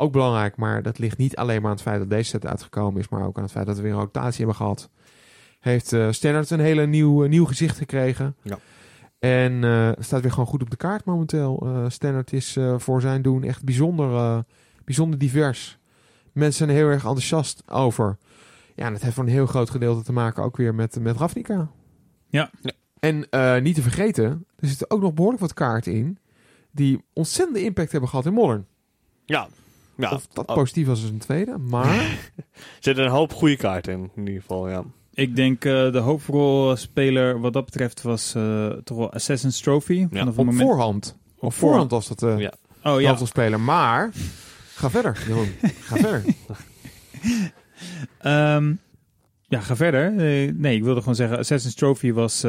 Ook 0.00 0.12
belangrijk, 0.12 0.56
maar 0.56 0.82
dat 0.82 0.98
ligt 0.98 1.18
niet 1.18 1.36
alleen 1.36 1.60
maar 1.60 1.70
aan 1.70 1.76
het 1.76 1.86
feit 1.86 1.98
dat 1.98 2.10
deze 2.10 2.28
set 2.28 2.46
uitgekomen 2.46 3.00
is, 3.00 3.08
maar 3.08 3.26
ook 3.26 3.36
aan 3.36 3.42
het 3.42 3.52
feit 3.52 3.66
dat 3.66 3.76
we 3.76 3.82
weer 3.82 3.92
een 3.92 3.98
rotatie 3.98 4.38
hebben 4.38 4.56
gehad. 4.56 4.90
Heeft 5.60 5.92
eh 5.92 6.10
Standard 6.10 6.50
een 6.50 6.60
hele 6.60 6.86
nieuw, 6.86 7.22
eh, 7.24 7.28
nieuw 7.28 7.44
gezicht 7.44 7.76
gekregen. 7.78 8.36
Ja. 8.42 8.58
En 9.18 9.64
eh, 9.64 9.90
staat 9.98 10.20
weer 10.22 10.30
gewoon 10.30 10.46
goed 10.46 10.62
op 10.62 10.70
de 10.70 10.76
kaart 10.76 11.04
momenteel. 11.04 11.60
Eh 11.62 11.84
Standard 11.88 12.32
is 12.32 12.56
eh, 12.56 12.78
voor 12.78 13.00
zijn 13.00 13.22
doen 13.22 13.42
echt 13.42 13.64
bijzonder, 13.64 14.14
eh, 14.14 14.38
bijzonder 14.84 15.18
divers. 15.18 15.78
Mensen 16.32 16.66
zijn 16.66 16.78
heel 16.78 16.88
erg 16.88 17.04
enthousiast 17.04 17.62
over. 17.70 18.16
Ja, 18.74 18.86
en 18.86 18.92
dat 18.92 19.02
heeft 19.02 19.14
voor 19.14 19.24
een 19.24 19.30
heel 19.30 19.46
groot 19.46 19.70
gedeelte 19.70 20.02
te 20.02 20.12
maken 20.12 20.42
ook 20.42 20.56
weer 20.56 20.74
met, 20.74 21.00
met 21.00 21.16
Ravnica. 21.16 21.70
Ja. 22.28 22.50
Ja. 22.60 22.72
En 23.00 23.28
eh, 23.30 23.60
niet 23.60 23.74
te 23.74 23.82
vergeten, 23.82 24.46
er 24.58 24.68
zitten 24.68 24.90
ook 24.90 25.00
nog 25.00 25.14
behoorlijk 25.14 25.42
wat 25.42 25.54
kaarten 25.54 25.92
in 25.92 26.18
die 26.70 27.04
ontzettende 27.12 27.62
impact 27.62 27.92
hebben 27.92 28.10
gehad 28.10 28.26
in 28.26 28.32
Modern. 28.32 28.66
ja. 29.24 29.48
Ja. 30.00 30.10
Of 30.12 30.26
dat 30.26 30.48
Oh, 30.48 30.54
positief 30.54 30.86
was 30.86 31.02
is 31.02 31.10
een 31.10 31.18
tweede, 31.18 31.58
maar... 31.58 31.94
er 31.94 32.16
zit 32.78 32.98
een 32.98 33.08
hoop 33.08 33.32
goede 33.32 33.56
kaarten 33.56 33.92
in, 33.92 34.10
in 34.14 34.26
ieder 34.26 34.40
geval, 34.40 34.68
ja. 34.68 34.84
Ik 35.14 35.36
denk 35.36 35.64
eh, 35.64 35.92
de 35.92 35.98
hoofdrolspeler 35.98 37.40
wat 37.40 37.52
dat 37.52 37.64
betreft 37.64 38.02
was 38.02 38.34
eh, 38.34 38.68
toch 38.68 38.96
wel 38.96 39.12
Assassin's 39.12 39.60
Trophy. 39.60 40.06
Vanaf 40.08 40.26
het 40.26 40.38
op 40.38 40.44
moment... 40.44 40.62
voorhand. 40.62 41.16
Op 41.38 41.52
voorhand 41.52 41.90
was 41.90 42.08
dat 42.08 42.22
eh 42.22 42.38
Ja. 42.38 42.52
Oh 42.82 42.94
de 42.94 43.00
ja, 43.00 43.08
hoofdrolspeler. 43.08 43.60
Maar, 43.60 44.10
ga 44.74 44.90
verder, 44.90 45.24
Jeroen. 45.26 45.52
Ga 45.80 45.96
verder. 46.06 46.24
Ehm, 48.18 48.74
ja, 49.48 49.60
ga 49.60 49.76
verder. 49.76 50.12
Nee, 50.52 50.74
ik 50.74 50.82
wilde 50.82 51.00
gewoon 51.00 51.14
zeggen, 51.14 51.38
Assassin's 51.38 51.74
Trophy 51.74 52.12
was... 52.12 52.44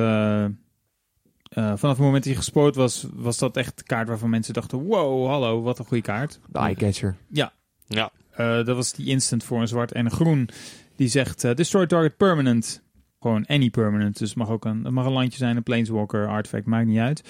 eh, 1.51 1.63
vanaf 1.63 1.81
het 1.81 1.97
moment 1.97 2.23
dat 2.23 2.33
hij 2.33 2.35
gespoord 2.35 2.75
was, 2.75 3.05
was 3.13 3.37
dat 3.37 3.57
echt 3.57 3.77
de 3.77 3.83
kaart 3.83 4.07
waarvan 4.07 4.29
mensen 4.29 4.53
dachten... 4.53 4.83
Wow, 4.83 5.27
hallo, 5.27 5.61
wat 5.61 5.79
een 5.79 5.85
goede 5.85 6.03
kaart. 6.03 6.39
De 6.47 6.59
eyecatcher. 6.59 7.15
Ja. 7.29 8.11
Eh, 8.31 8.65
dat 8.65 8.75
was 8.75 8.93
die 8.93 9.07
instant 9.07 9.43
voor 9.43 9.61
een 9.61 9.67
zwart 9.67 9.91
en 9.91 10.05
een 10.05 10.11
groen. 10.11 10.49
Die 10.95 11.07
zegt 11.07 11.43
eh, 11.43 11.55
destroy 11.55 11.87
target 11.87 12.17
permanent. 12.17 12.83
Gewoon 13.19 13.45
any 13.45 13.69
permanent. 13.69 14.17
Dus 14.17 14.29
het 14.29 14.37
mag 14.37 14.49
ook 14.49 14.65
een, 14.65 14.83
het 14.83 14.93
mag 14.93 15.05
een 15.05 15.11
landje 15.11 15.37
zijn, 15.37 15.55
een 15.55 15.63
planeswalker, 15.63 16.27
artifact, 16.27 16.65
maakt 16.65 16.87
niet 16.87 16.99
uit. 16.99 17.23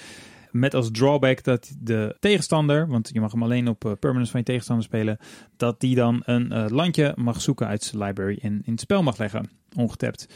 Met 0.51 0.73
als 0.73 0.89
drawback 0.91 1.43
dat 1.43 1.75
de 1.79 2.15
tegenstander, 2.19 2.87
want 2.87 3.09
je 3.13 3.19
mag 3.19 3.31
hem 3.31 3.43
alleen 3.43 3.67
op 3.67 3.95
permanents 3.99 4.31
van 4.31 4.39
je 4.39 4.45
tegenstander 4.45 4.85
spelen, 4.85 5.17
dat 5.57 5.79
die 5.79 5.95
dan 5.95 6.21
een 6.25 6.51
eh, 6.51 6.65
landje 6.69 7.13
mag 7.15 7.41
zoeken 7.41 7.67
uit 7.67 7.83
zijn 7.83 8.03
library 8.03 8.39
en 8.41 8.61
in 8.65 8.71
het 8.71 8.81
spel 8.81 9.03
mag 9.03 9.17
leggen, 9.17 9.49
ongetapt. 9.75 10.27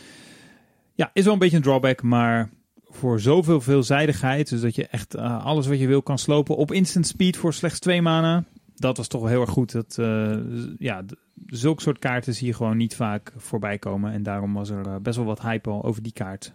Ja, 0.94 1.10
is 1.14 1.24
wel 1.24 1.34
een 1.34 1.40
beetje 1.40 1.58
een 1.58 1.64
drawback, 1.64 2.02
maar 2.02 2.50
voor 2.96 3.20
zoveel 3.20 3.62
veelzijdigheid, 3.62 4.50
dus 4.50 4.62
dat 4.62 4.76
je 4.76 4.88
echt 4.88 5.14
eh, 5.14 5.46
alles 5.46 5.68
wat 5.68 5.80
je 5.80 5.88
wil 5.88 6.02
kan 6.02 6.18
slopen 6.18 6.56
op 6.56 6.72
instant 6.72 7.08
speed 7.08 7.38
voor 7.38 7.54
slechts 7.54 7.80
twee 7.80 8.02
mana, 8.02 8.44
dat 8.76 8.98
was 8.98 9.08
toch 9.08 9.22
wel 9.22 9.30
heel 9.30 9.42
erg 9.42 9.50
goed. 9.50 9.72
Dat, 9.72 9.98
eh, 9.98 10.38
ja, 10.78 11.04
zulke 11.46 11.82
soort 11.82 12.00
kaarten 12.00 12.34
zie 12.34 12.48
je 12.48 12.54
gewoon 12.54 12.78
niet 12.78 12.96
vaak 12.96 13.34
voorbij 13.38 13.78
komen. 13.78 14.12
En 14.12 14.24
daarom 14.24 14.54
was 14.54 14.70
er 14.70 14.86
eh, 14.88 14.96
best 15.02 15.16
wel 15.18 15.26
wat 15.26 15.42
hype 15.42 15.70
al 15.70 15.84
over 15.84 16.04
die 16.04 16.14
kaart. 16.14 16.54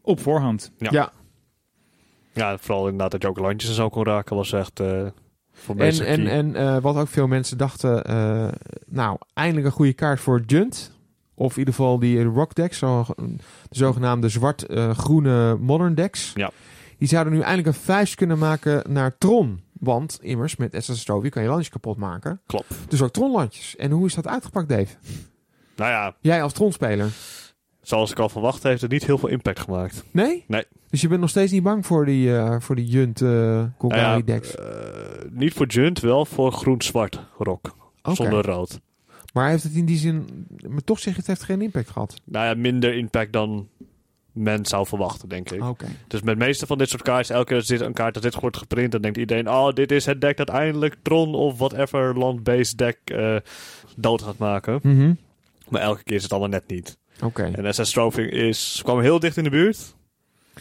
Op 0.00 0.20
voorhand. 0.20 0.72
Ja. 0.78 0.88
Ja. 0.92 1.12
Ja, 2.34 2.58
vooral 2.58 2.84
inderdaad 2.84 3.10
dat 3.10 3.22
je 3.22 3.28
ook 3.28 3.38
landjes 3.38 3.70
en 3.70 3.76
zo 3.76 3.88
kon 3.88 4.04
raken 4.04 4.36
was 4.36 4.52
echt 4.52 4.80
uh, 4.80 5.06
voor 5.52 5.74
En, 5.74 5.80
mensen 5.80 6.06
en, 6.06 6.26
en 6.26 6.56
eh, 6.56 6.78
wat 6.78 6.96
ook 6.96 7.08
veel 7.08 7.26
mensen 7.26 7.58
dachten, 7.58 8.04
eh, 8.04 8.48
nou, 8.86 9.18
eindelijk 9.34 9.66
een 9.66 9.72
goede 9.72 9.92
kaart 9.92 10.20
voor 10.20 10.42
Junt. 10.46 10.92
Of 11.34 11.52
in 11.52 11.58
ieder 11.58 11.74
geval 11.74 11.98
die 11.98 12.22
Rock 12.24 12.54
decks, 12.54 12.78
de 12.78 13.04
zogenaamde 13.70 14.28
zwart-groene 14.28 15.56
Modern 15.60 15.94
decks. 15.94 16.32
Ja. 16.34 16.50
Die 16.98 17.08
zouden 17.08 17.32
nu 17.32 17.40
eindelijk 17.40 17.66
een 17.76 17.82
vuist 17.82 18.14
kunnen 18.14 18.38
maken 18.38 18.92
naar 18.92 19.18
Tron. 19.18 19.62
Want 19.72 20.18
immers, 20.22 20.56
met 20.56 20.70
Assassin's 20.74 21.04
Trophy 21.04 21.28
kan 21.28 21.42
je 21.42 21.48
landjes 21.48 21.68
kapot 21.68 21.96
maken. 21.96 22.40
Klopt. 22.46 22.74
Dus 22.88 23.02
ook 23.02 23.10
Tron-landjes. 23.10 23.76
En 23.76 23.90
hoe 23.90 24.06
is 24.06 24.14
dat 24.14 24.26
uitgepakt, 24.26 24.68
Dave? 24.68 24.94
Nou 25.76 25.90
ja, 25.90 26.14
Jij 26.20 26.42
als 26.42 26.52
Tron-speler. 26.52 27.10
zoals 27.82 28.10
ik 28.10 28.18
al 28.18 28.28
verwacht, 28.28 28.62
heeft 28.62 28.80
het 28.82 28.90
niet 28.90 29.04
heel 29.06 29.18
veel 29.18 29.28
impact 29.28 29.60
gemaakt. 29.60 30.04
Nee? 30.10 30.44
Nee. 30.48 30.64
Dus 30.90 31.00
je 31.00 31.08
bent 31.08 31.20
nog 31.20 31.30
steeds 31.30 31.52
niet 31.52 31.62
bang 31.62 31.86
voor 31.86 32.04
die, 32.06 32.36
eh, 32.36 32.56
voor 32.60 32.76
die 32.76 32.86
Junt 32.86 33.20
uh, 33.20 33.28
Nou 33.78 33.94
ja, 33.96 34.18
decks? 34.20 34.54
eh, 34.54 34.64
niet 35.30 35.52
voor 35.52 35.66
Junt, 35.66 36.00
wel 36.00 36.24
voor 36.26 36.52
groen-zwart 36.52 37.20
rock. 37.38 37.74
Zonder 38.02 38.44
rood. 38.46 38.80
Maar 39.34 39.50
heeft 39.50 39.62
het 39.62 39.74
in 39.74 39.84
die 39.84 39.98
zin... 39.98 40.46
Maar 40.68 40.84
toch 40.84 40.98
zeg 40.98 41.12
je, 41.12 41.18
het 41.18 41.28
heeft 41.28 41.42
geen 41.42 41.62
impact 41.62 41.90
gehad. 41.90 42.20
Nou 42.24 42.46
ja, 42.46 42.54
minder 42.54 42.94
impact 42.94 43.32
dan 43.32 43.68
men 44.32 44.66
zou 44.66 44.86
verwachten, 44.86 45.28
denk 45.28 45.50
ik. 45.50 45.62
Oké. 45.62 45.86
Dus 46.08 46.22
met 46.22 46.38
de 46.38 46.44
meeste 46.44 46.66
van 46.66 46.78
dit 46.78 46.88
soort 46.88 47.02
kaarten, 47.02 47.34
elke 47.34 47.46
keer 47.46 47.56
als 47.56 47.66
dit 47.66 47.80
een 47.80 47.92
kaart 47.92 48.14
dat 48.14 48.22
dit 48.22 48.34
wordt 48.34 48.56
geprint, 48.56 48.92
dan 48.92 49.00
denkt 49.00 49.18
iedereen, 49.18 49.48
oh, 49.48 49.72
dit 49.72 49.92
is 49.92 50.06
het 50.06 50.20
deck 50.20 50.36
dat 50.36 50.48
eindelijk 50.48 50.96
Tron 51.02 51.34
of 51.34 51.58
whatever 51.58 52.18
land-based 52.18 52.78
deck 52.78 52.98
eh, 53.04 53.36
dood 53.96 54.22
gaat 54.22 54.38
maken. 54.38 54.78
Mhm. 54.82 55.12
Maar 55.68 55.80
elke 55.80 56.02
keer 56.02 56.16
is 56.16 56.22
het 56.22 56.32
allemaal 56.32 56.50
net 56.50 56.68
niet. 56.68 56.98
Oké. 57.22 57.42
En 57.42 57.74
SS 57.74 57.90
Trophy 57.90 58.20
is, 58.20 58.80
kwam 58.82 59.00
heel 59.00 59.18
dicht 59.18 59.36
in 59.36 59.44
de 59.44 59.50
buurt, 59.50 59.94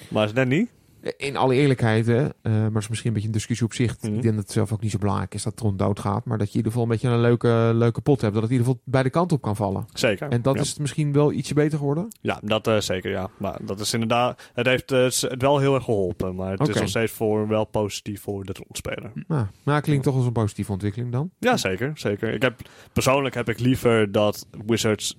maar 0.08 0.26
is 0.26 0.34
net 0.34 0.48
niet. 0.48 0.70
In 1.18 1.38
alle 1.38 1.56
eerlijkheid, 1.56 2.06
hè, 2.06 2.24
eh, 2.24 2.52
maar 2.52 2.82
is 2.82 2.88
misschien 2.88 3.08
een 3.08 3.14
beetje 3.14 3.28
een 3.28 3.34
discussie 3.34 3.66
op 3.66 3.74
zich. 3.74 4.02
Mhm. 4.02 4.14
Ik 4.14 4.22
denk 4.22 4.36
dat 4.36 4.44
het 4.44 4.52
zelf 4.52 4.72
ook 4.72 4.82
niet 4.82 4.92
zo 4.92 4.98
belangrijk 4.98 5.34
is 5.34 5.44
dat 5.44 5.56
Tron 5.56 5.78
doodgaat. 5.78 6.26
Maar 6.26 6.38
dat 6.38 6.48
je 6.48 6.52
in 6.52 6.58
ieder 6.58 6.72
geval 6.72 6.88
een 6.88 6.94
beetje 6.94 7.10
een 7.10 7.22
leuke, 7.22 7.72
leuke 7.74 8.02
pot 8.02 8.22
hebt. 8.22 8.34
Dat 8.34 8.44
het 8.44 8.52
in 8.52 8.58
ieder 8.58 8.72
geval 8.72 8.84
beide 8.92 9.10
kanten 9.10 9.38
op 9.38 9.44
kan 9.44 9.56
vallen. 9.56 9.86
Zeker. 9.94 10.30
En 10.30 10.42
dat 10.42 10.56
ja. 10.56 10.62
is 10.62 10.70
het 10.70 10.80
misschien 10.80 11.14
wel 11.14 11.32
ietsje 11.32 11.54
beter 11.54 11.78
geworden. 11.78 12.08
Ja, 12.22 12.40
dat 12.44 12.68
eh, 12.68 12.80
zeker, 12.80 13.12
ja. 13.12 13.30
Maar 13.38 13.60
dat 13.62 13.80
is 13.80 13.94
inderdaad, 13.94 14.50
het 14.54 14.66
heeft 14.66 14.92
eh, 14.92 15.04
het 15.04 15.42
wel 15.42 15.60
heel 15.60 15.76
erg 15.76 15.84
geholpen. 15.84 16.36
Maar 16.36 16.52
het 16.52 16.68
is 16.68 16.76
nog 16.76 16.90
steeds 16.90 17.12
voor, 17.12 17.48
wel 17.48 17.66
positief 17.66 18.22
voor 18.22 18.44
de 18.44 18.54
Tron-speler. 18.54 19.12
Nou, 19.28 19.46
maar 19.64 19.82
klinkt 19.82 20.04
toch 20.04 20.16
als 20.16 20.26
een 20.26 20.32
positieve 20.32 20.72
ontwikkeling 20.72 21.12
dan. 21.12 21.32
Ja, 21.40 21.58
zeker, 21.58 21.92
zeker. 21.96 22.34
Ik 22.34 22.42
heb, 22.42 22.62
persoonlijk 22.94 23.36
heb 23.36 23.50
ik 23.50 23.60
liever 23.60 24.12
dat 24.12 24.48
Wizards 24.66 25.18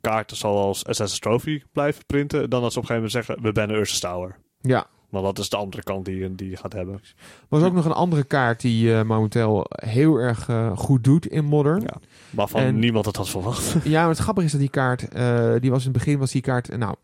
kaarten 0.00 0.36
zoals 0.36 0.84
Assassin's 0.86 1.20
Trophy 1.20 1.62
blijven 1.72 2.06
printen, 2.06 2.50
dan 2.50 2.62
dat 2.62 2.72
ze 2.72 2.78
op 2.78 2.84
een 2.84 2.90
gegeven 2.90 2.94
moment 2.94 3.12
zeggen, 3.12 3.42
we 3.42 3.52
bannen 3.52 3.76
Ursus 3.76 4.00
Tower. 4.00 4.36
Ja. 4.60 4.86
Maar 5.12 5.22
dat 5.22 5.38
is 5.38 5.48
de 5.48 5.56
andere 5.56 5.82
kant 5.82 6.04
die, 6.04 6.16
je- 6.16 6.34
die 6.34 6.50
je 6.50 6.56
gaat 6.56 6.72
hebben. 6.72 6.94
Er 6.94 7.00
was 7.48 7.62
ook 7.62 7.72
nog 7.72 7.84
een 7.84 7.92
andere 7.92 8.24
kaart 8.24 8.60
die 8.60 8.94
eh, 8.94 9.02
momenteel 9.02 9.66
heel 9.68 10.16
erg 10.16 10.48
eh, 10.48 10.76
goed 10.76 11.04
doet 11.04 11.26
in 11.26 11.44
Modern. 11.44 11.80
Ja. 11.80 11.94
Waarvan 12.30 12.60
En- 12.60 12.78
niemand 12.78 13.06
het 13.06 13.16
had 13.16 13.28
verwacht. 13.28 13.74
Ja, 13.84 14.00
maar 14.00 14.08
het 14.10 14.18
grappige 14.18 14.46
is 14.46 14.52
dat 14.52 14.60
die 14.60 14.70
kaart, 14.70 15.08
eh, 15.08 15.54
die 15.60 15.70
was 15.70 15.84
in 15.86 15.90
het 15.92 15.98
begin 15.98 16.18
was 16.18 16.30
die 16.32 16.42
kaart, 16.42 16.76
nou, 16.76 16.94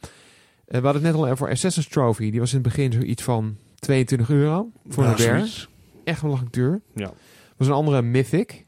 we 0.65 0.75
hadden 0.75 0.93
het 0.93 1.03
net 1.03 1.15
al 1.15 1.29
over 1.29 1.51
Assassin's 1.51 1.89
Trophy, 1.89 2.31
die 2.31 2.41
was 2.41 2.51
in 2.53 2.59
het 2.59 2.67
begin 2.67 2.93
zoiets 2.93 3.23
van 3.23 3.57
22 3.75 4.31
euro 4.31 4.71
voor 4.89 5.05
Ja, 5.05 5.11
een 5.11 5.19
zoiets. 5.19 5.69
Echt 6.05 6.23
wel 6.23 6.39
duur. 6.51 6.81
Ja. 6.95 7.11
Was 7.57 7.67
een 7.69 7.73
andere 7.75 8.03
Mythic, 8.03 8.67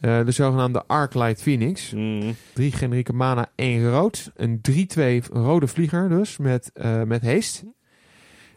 de 0.00 0.24
zogenaamde 0.30 0.84
Arclight 0.86 1.42
Phoenix. 1.42 1.92
Mm. 1.92 2.34
Drie 2.52 2.72
generieke 2.72 3.12
mana, 3.12 3.50
één 3.54 3.90
rood. 3.90 4.30
Een 4.36 4.60
3-2 4.60 5.24
rode 5.32 5.66
vlieger 5.66 6.08
dus, 6.08 6.36
met, 6.38 6.70
eh 6.74 7.02
met 7.02 7.22
haste. 7.22 7.64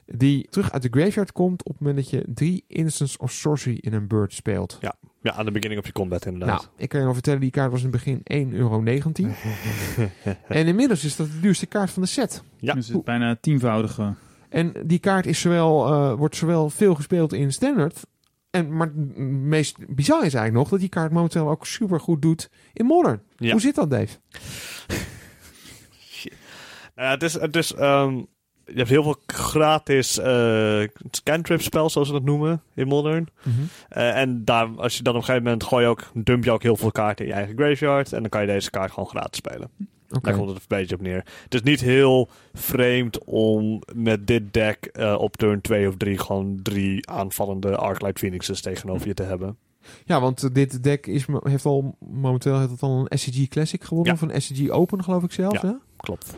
Die 0.05 0.47
terug 0.49 0.71
uit 0.71 0.81
de 0.81 0.87
graveyard 0.91 1.31
komt 1.31 1.63
op 1.63 1.71
het 1.71 1.79
moment 1.79 1.97
dat 1.97 2.09
je 2.09 2.25
drie 2.33 2.63
instants 2.67 3.17
of 3.17 3.31
sorcery 3.31 3.77
in 3.81 3.93
een 3.93 4.07
beurt 4.07 4.33
speelt. 4.33 4.77
Ja, 4.81 4.95
aan 5.31 5.45
de 5.45 5.51
beginning 5.51 5.81
of 5.81 5.87
je 5.87 5.93
combat 5.93 6.25
inderdaad. 6.25 6.61
Nou, 6.61 6.71
ik 6.77 6.89
kan 6.89 6.99
je 6.99 7.05
nog 7.05 7.13
vertellen, 7.13 7.39
die 7.39 7.49
kaart 7.49 7.71
was 7.71 7.83
in 7.83 7.91
het 7.91 8.03
begin 8.03 8.49
1,19 8.51 8.53
euro. 8.53 8.83
en 10.47 10.67
inmiddels 10.67 11.03
is 11.03 11.15
dat 11.15 11.31
de 11.31 11.39
duurste 11.39 11.65
kaart 11.65 11.89
van 11.89 12.01
de 12.01 12.07
set. 12.07 12.43
Ja. 12.57 12.73
Dus 12.73 12.87
het 12.87 12.97
is 12.97 13.03
bijna 13.03 13.35
tienvoudige. 13.41 14.13
En 14.49 14.73
die 14.85 14.99
kaart 14.99 15.25
is 15.25 15.39
zowel, 15.39 15.85
eh, 15.85 16.13
wordt 16.13 16.35
zowel 16.35 16.69
veel 16.69 16.95
gespeeld 16.95 17.33
in 17.33 17.53
standard. 17.53 18.05
En, 18.49 18.75
maar 18.75 18.87
het 18.87 19.17
meest 19.17 19.77
bizar 19.77 20.17
is 20.17 20.33
eigenlijk 20.33 20.53
nog 20.53 20.69
dat 20.69 20.79
die 20.79 20.89
kaart 20.89 21.11
momenteel 21.11 21.49
ook 21.49 21.65
super 21.65 21.99
goed 21.99 22.21
doet 22.21 22.49
in 22.73 22.85
modern. 22.85 23.21
Ja. 23.37 23.51
Hoe 23.51 23.61
zit 23.61 23.75
dat, 23.75 23.89
Dave? 23.89 24.17
Nou 26.95 27.07
ja, 27.07 27.13
het 27.13 27.23
is, 27.23 27.33
het 27.33 27.55
is 27.55 27.73
ehm, 27.73 28.23
je 28.65 28.77
hebt 28.77 28.89
heel 28.89 29.03
veel 29.03 29.15
gratis 29.27 30.19
eh 30.19 30.83
cantrip 31.23 31.61
spel, 31.61 31.89
zoals 31.89 32.07
ze 32.07 32.13
dat 32.13 32.23
noemen, 32.23 32.61
in 32.73 32.87
Modern. 32.87 33.29
Eh, 33.89 34.17
en 34.19 34.45
daar, 34.45 34.67
als 34.77 34.97
je 34.97 35.03
dan 35.03 35.13
op 35.13 35.19
een 35.19 35.25
gegeven 35.25 35.45
moment 35.45 35.63
gooi 35.63 35.83
je 35.83 35.89
ook, 35.89 36.11
dump 36.13 36.43
je 36.43 36.51
ook 36.51 36.63
heel 36.63 36.75
veel 36.75 36.91
kaarten 36.91 37.25
in 37.25 37.31
je 37.31 37.37
eigen 37.37 37.57
graveyard. 37.57 38.13
En 38.13 38.21
dan 38.21 38.29
kan 38.29 38.41
je 38.41 38.47
deze 38.47 38.69
kaart 38.69 38.91
gewoon 38.91 39.09
gratis 39.09 39.37
spelen. 39.37 39.69
Oké. 40.09 40.21
Daar 40.21 40.37
komt 40.37 40.49
het 40.49 40.57
een 40.57 40.63
beetje 40.67 40.95
op 40.95 41.01
neer. 41.01 41.25
Het 41.43 41.53
is 41.53 41.61
niet 41.61 41.81
heel 41.81 42.29
vreemd 42.53 43.23
om 43.23 43.81
met 43.93 44.27
dit 44.27 44.53
deck 44.53 44.85
eh, 44.85 45.15
op 45.19 45.37
turn 45.37 45.61
2 45.61 45.87
of 45.87 45.97
3 45.97 46.17
gewoon 46.17 46.59
drie 46.61 47.09
aanvallende 47.09 47.75
Arclight 47.75 48.19
Phoenixes 48.19 48.61
tegenover 48.61 49.07
je 49.07 49.13
te 49.13 49.23
hebben. 49.23 49.57
Ja, 50.05 50.21
want 50.21 50.43
eh, 50.43 50.49
dit 50.53 50.83
deck 50.83 51.07
is, 51.07 51.25
heeft 51.43 51.65
al 51.65 51.95
momenteel 51.99 52.59
heeft 52.59 52.71
het 52.71 52.81
al 52.81 53.07
een 53.09 53.17
SCG 53.17 53.47
Classic 53.47 53.83
gewonnen. 53.83 54.15
Ja. 54.15 54.21
Of 54.21 54.33
een 54.33 54.41
SCG 54.41 54.69
Open, 54.69 55.03
geloof 55.03 55.23
ik 55.23 55.31
zelfs. 55.31 55.61
Ja. 55.61 55.67
Hè? 55.67 55.73
Klopt. 55.97 56.37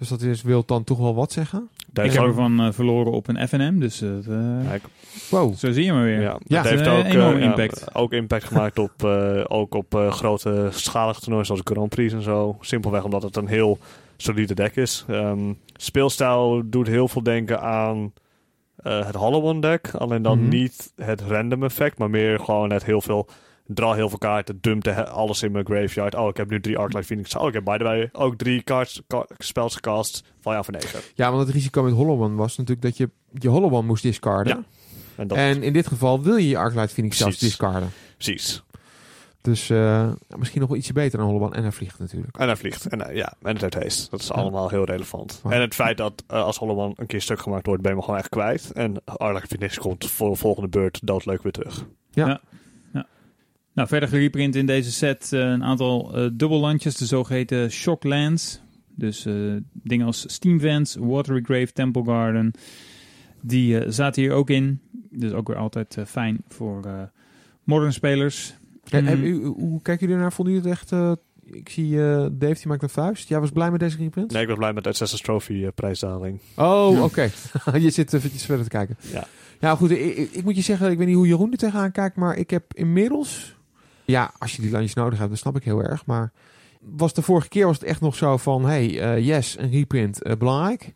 Dus 0.00 0.08
dat 0.08 0.20
is, 0.22 0.42
wil 0.42 0.62
dan 0.66 0.84
toch 0.84 0.98
wel 0.98 1.14
wat 1.14 1.32
zeggen. 1.32 1.68
Daar 1.92 2.04
Ik 2.04 2.10
is 2.10 2.16
heb 2.16 2.26
ook- 2.26 2.30
ervan 2.32 2.60
eh, 2.60 2.72
verloren 2.72 3.12
op 3.12 3.28
een 3.28 3.48
FNM, 3.48 3.78
dus 3.80 4.00
eh, 4.02 4.08
Kijk, 4.68 4.82
Wow. 5.30 5.54
zo 5.54 5.72
zie 5.72 5.84
je 5.84 5.92
maar 5.92 6.04
weer. 6.04 6.20
Ja, 6.20 6.38
Ja, 6.46 6.60
het 6.60 6.68
heeft 6.70 6.86
een 6.86 6.92
ook, 6.92 7.04
enorme 7.04 7.34
eh, 7.34 7.40
ja, 7.40 7.46
impact. 7.48 7.94
ook 7.94 8.12
impact 8.12 8.44
gemaakt 8.44 8.78
op, 8.78 8.92
eh, 9.04 9.44
ook 9.48 9.74
op 9.74 9.94
eh, 9.94 10.10
grote 10.12 10.68
schalige 10.70 11.20
toernooien 11.20 11.46
zoals 11.46 11.60
Grand 11.64 11.88
Prix 11.88 12.12
en 12.12 12.22
zo. 12.22 12.56
Simpelweg 12.60 13.04
omdat 13.04 13.22
het 13.22 13.36
een 13.36 13.46
heel 13.46 13.78
solide 14.16 14.54
deck 14.54 14.76
is. 14.76 15.04
Ehm, 15.08 15.52
speelstijl 15.76 16.62
doet 16.64 16.86
heel 16.86 17.08
veel 17.08 17.22
denken 17.22 17.60
aan 17.60 18.12
eh, 18.76 19.06
het 19.06 19.14
Hollow 19.14 19.44
One 19.44 19.60
deck. 19.60 19.94
Alleen 19.94 20.22
dan 20.22 20.38
Mhm. 20.38 20.48
niet 20.48 20.92
het 20.96 21.20
random 21.20 21.64
effect, 21.64 21.98
maar 21.98 22.10
meer 22.10 22.38
gewoon 22.40 22.68
net 22.68 22.84
heel 22.84 23.00
veel... 23.00 23.26
Draw 23.74 23.94
heel 23.94 24.08
veel 24.08 24.18
kaarten, 24.18 24.58
dump 24.60 24.84
de 24.84 24.90
he- 24.90 25.06
alles 25.08 25.42
in 25.42 25.52
mijn 25.52 25.64
graveyard. 25.64 26.14
Oh, 26.14 26.28
ik 26.28 26.36
heb 26.36 26.50
nu 26.50 26.60
drie 26.60 26.78
Arclight 26.78 27.06
Phoenix. 27.06 27.36
Oh, 27.36 27.48
ik 27.48 27.54
heb 27.54 27.64
by 27.64 27.76
the 27.76 27.84
way 27.84 28.08
ook 28.12 28.36
drie 28.36 28.62
cards, 28.62 29.02
spells 29.38 29.74
gecast 29.74 30.24
van 30.40 30.52
jou 30.52 30.64
voor 30.64 30.74
negen. 30.74 31.00
Ja, 31.14 31.30
want 31.32 31.46
het 31.46 31.54
risico 31.54 31.82
met 31.82 31.92
Hollow 31.92 32.22
One 32.22 32.34
was 32.34 32.56
natuurlijk 32.56 32.82
dat 32.86 32.96
je 32.96 33.10
je 33.32 33.48
Hollow 33.48 33.74
One 33.74 33.86
moest 33.86 34.02
discarden. 34.02 34.56
Ja, 34.56 34.62
En 35.16 35.28
dat, 35.28 35.38
En 35.38 35.62
in 35.62 35.72
dit 35.72 35.86
geval 35.86 36.22
wil 36.22 36.36
je 36.36 36.48
je 36.48 36.58
Arclight 36.58 36.92
Phoenix 36.92 37.16
zelfs 37.16 37.38
discarden. 37.38 37.90
precies. 38.16 38.62
Dus 39.42 39.70
eh, 39.70 40.10
misschien 40.36 40.60
nog 40.60 40.68
wel 40.68 40.78
ietsje 40.78 40.92
beter 40.92 41.18
dan 41.18 41.26
Hollow 41.28 41.42
One. 41.42 41.54
En 41.54 41.62
hij 41.62 41.72
vliegt 41.72 41.98
natuurlijk. 41.98 42.36
En 42.36 42.46
hij 42.46 42.56
vliegt. 42.56 42.86
En, 42.86 43.06
eh, 43.08 43.16
ja, 43.16 43.34
en 43.42 43.52
het 43.52 43.60
heeft 43.60 43.74
haste. 43.74 44.10
Dat 44.10 44.20
is 44.20 44.26
Ja. 44.26 44.34
allemaal 44.34 44.68
heel 44.68 44.84
relevant. 44.84 45.40
Ja. 45.44 45.50
En 45.50 45.60
het 45.60 45.74
feit 45.74 45.96
dat 45.96 46.22
eh, 46.26 46.42
als 46.42 46.56
Holloman 46.58 46.92
een 46.96 47.06
keer 47.06 47.20
stuk 47.20 47.40
gemaakt 47.40 47.66
wordt, 47.66 47.82
ben 47.82 47.90
je 47.90 47.96
hem 47.96 48.04
gewoon 48.06 48.20
echt 48.20 48.28
kwijt. 48.28 48.70
En 48.72 49.02
Arlak 49.04 49.46
Phoenix 49.46 49.78
komt 49.78 50.10
voor 50.10 50.30
de 50.30 50.36
volgende 50.36 50.68
beurt 50.68 51.00
doodleuk 51.06 51.42
weer 51.42 51.52
terug. 51.52 51.84
Nou, 53.72 53.88
verder 53.88 54.08
gereprint 54.08 54.54
in 54.56 54.66
deze 54.66 54.92
set 54.92 55.32
eh, 55.32 55.40
een 55.40 55.64
aantal 55.64 56.14
eh, 56.16 56.28
dubbellandjes, 56.32 56.96
de 56.96 57.06
zogeheten 57.06 57.70
Shocklands. 57.70 58.60
Dus 58.94 59.26
eh, 59.26 59.34
dingen 59.72 60.06
als 60.06 60.24
Steam 60.32 60.60
Vents, 60.60 60.96
Watery 61.00 61.42
Grave, 61.42 61.72
Temple 61.72 62.04
Garden. 62.04 62.52
Die 63.40 63.90
zaten 63.92 64.22
hier 64.22 64.32
ook 64.32 64.50
in. 64.50 64.80
Dus 65.10 65.32
ook 65.32 65.48
weer 65.48 65.56
altijd 65.56 65.96
fijn 66.06 66.38
voor 66.48 66.84
eh, 66.84 67.02
modern 67.64 67.92
spelers. 67.92 68.54
En, 68.88 69.02
Mm. 69.02 69.08
en 69.08 69.24
u- 69.24 69.44
hoe 69.44 69.82
kijken 69.82 70.00
jullie 70.00 70.14
ernaar? 70.14 70.32
Vonden 70.32 70.54
jullie 70.54 70.70
het 70.70 70.78
echt... 70.90 71.18
ik 71.54 71.68
zie 71.68 72.02
eh, 72.02 72.26
Dave, 72.32 72.54
die 72.54 72.66
maakt 72.66 72.82
een 72.82 72.88
vuist. 72.88 73.28
Jij 73.28 73.40
was 73.40 73.50
blij 73.50 73.70
met 73.70 73.80
deze 73.80 73.96
reprint? 73.96 74.32
Nee, 74.32 74.42
ik 74.42 74.48
was 74.48 74.56
blij 74.58 74.72
met 74.72 74.84
de 74.84 74.90
Assassin's 74.90 75.22
Trophy 75.22 75.68
prijsdaling. 75.74 76.40
Oh, 76.56 76.92
Ja. 76.92 77.02
oké. 77.04 77.30
je 77.78 77.90
zit 77.90 78.12
eventjes 78.12 78.44
verder 78.44 78.64
te 78.64 78.70
kijken. 78.70 78.96
Ja. 79.12 79.26
Ja, 79.60 79.74
goed. 79.76 79.90
Ik, 79.90 80.16
ik, 80.16 80.30
ik 80.32 80.44
moet 80.44 80.56
je 80.56 80.62
zeggen, 80.62 80.90
ik 80.90 80.98
weet 80.98 81.06
niet 81.06 81.16
hoe 81.16 81.26
Jeroen 81.26 81.52
er 81.52 81.58
tegenaan 81.58 81.92
kijkt, 81.92 82.16
maar 82.16 82.36
ik 82.36 82.50
heb 82.50 82.74
inmiddels... 82.74 83.58
Ja, 84.10 84.30
als 84.38 84.56
je 84.56 84.62
die 84.62 84.70
landjes 84.70 84.94
nodig 84.94 85.16
hebt, 85.18 85.28
dan 85.30 85.38
snap 85.38 85.56
ik 85.56 85.64
heel 85.64 85.82
erg. 85.82 86.06
Maar 86.06 86.32
was 86.80 87.14
de 87.14 87.22
vorige 87.22 87.48
keer 87.48 87.66
was 87.66 87.78
het 87.78 87.84
echt 87.88 88.00
nog 88.00 88.14
zo 88.16 88.36
van... 88.36 88.64
Hey, 88.64 89.00
eh, 89.00 89.26
yes, 89.26 89.56
een 89.58 89.70
reprint, 89.70 90.22
eh, 90.22 90.36
belangrijk. 90.36 90.92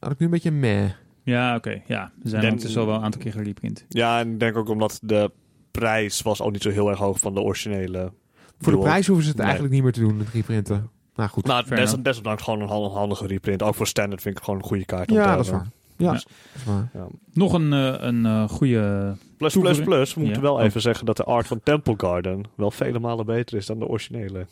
Had 0.00 0.12
ik 0.12 0.18
nu 0.18 0.24
een 0.26 0.32
beetje 0.32 0.50
meh. 0.50 0.90
Ja, 1.22 1.56
oké. 1.56 1.82
ja, 1.86 2.10
we 2.22 2.28
zijn 2.28 2.40
Den- 2.40 2.50
ondertussen 2.50 2.80
al 2.80 2.86
wel 2.86 2.96
een 2.96 3.02
aantal 3.02 3.20
keer 3.20 3.32
gereprint. 3.32 3.84
Ja, 3.88 4.20
en 4.20 4.32
ik 4.32 4.40
denk 4.40 4.56
ook 4.56 4.68
omdat 4.68 4.98
de 5.02 5.30
prijs 5.70 6.22
was 6.22 6.40
ook 6.40 6.52
niet 6.52 6.62
zo 6.62 6.70
heel 6.70 6.88
erg 6.90 6.98
hoog 6.98 7.18
van 7.18 7.34
de 7.34 7.40
originele. 7.40 8.12
Voor 8.60 8.72
de 8.72 8.78
prijs 8.78 9.06
hoeven 9.06 9.24
ze 9.24 9.30
het 9.30 9.38
Nee. 9.38 9.46
eigenlijk 9.46 9.74
niet 9.74 9.82
meer 9.84 9.92
te 9.92 10.00
doen, 10.00 10.18
het 10.18 10.28
reprinten. 10.28 10.90
Nou 11.14 11.28
goed. 11.28 11.44
Nou, 11.44 11.64
des, 11.68 11.78
enough. 11.78 12.02
desondanks 12.02 12.42
gewoon 12.42 12.60
een 12.60 12.68
hand- 12.68 12.92
handige 12.92 13.26
reprint. 13.26 13.62
Ook 13.62 13.74
voor 13.74 13.86
standard 13.86 14.22
vind 14.22 14.36
ik 14.38 14.44
gewoon 14.44 14.60
een 14.60 14.66
goede 14.66 14.84
kaart. 14.84 15.10
om 15.10 15.16
ja, 15.16 15.30
te 15.30 15.36
dat 15.36 15.44
is 15.44 15.50
waar. 15.50 15.66
Ja, 15.96 16.20
waar. 16.66 16.90
Ja. 16.94 17.06
Nog 17.32 17.52
een, 17.52 17.72
eh, 17.72 17.94
een 17.98 18.26
eh, 18.26 18.48
goede... 18.48 19.12
Plus, 19.36 19.56
plus, 19.58 19.80
plus. 19.80 20.14
We 20.14 20.20
moeten 20.20 20.42
Ja. 20.42 20.48
wel 20.48 20.56
Oh. 20.56 20.62
even 20.64 20.80
zeggen 20.80 21.06
dat 21.06 21.16
de 21.16 21.24
art 21.24 21.46
van 21.46 21.60
Temple 21.62 21.94
Garden 21.96 22.42
wel 22.54 22.70
vele 22.70 22.98
malen 22.98 23.26
beter 23.26 23.56
is 23.56 23.66
dan 23.66 23.78
de 23.78 23.86
originele. 23.88 24.46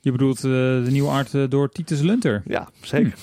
Je 0.00 0.12
bedoelt 0.12 0.36
eh, 0.36 0.42
de 0.50 0.86
nieuwe 0.90 1.08
art 1.10 1.50
door 1.50 1.68
Titus 1.68 2.00
Lunter. 2.00 2.42
Ja, 2.46 2.68
zeker. 2.82 3.14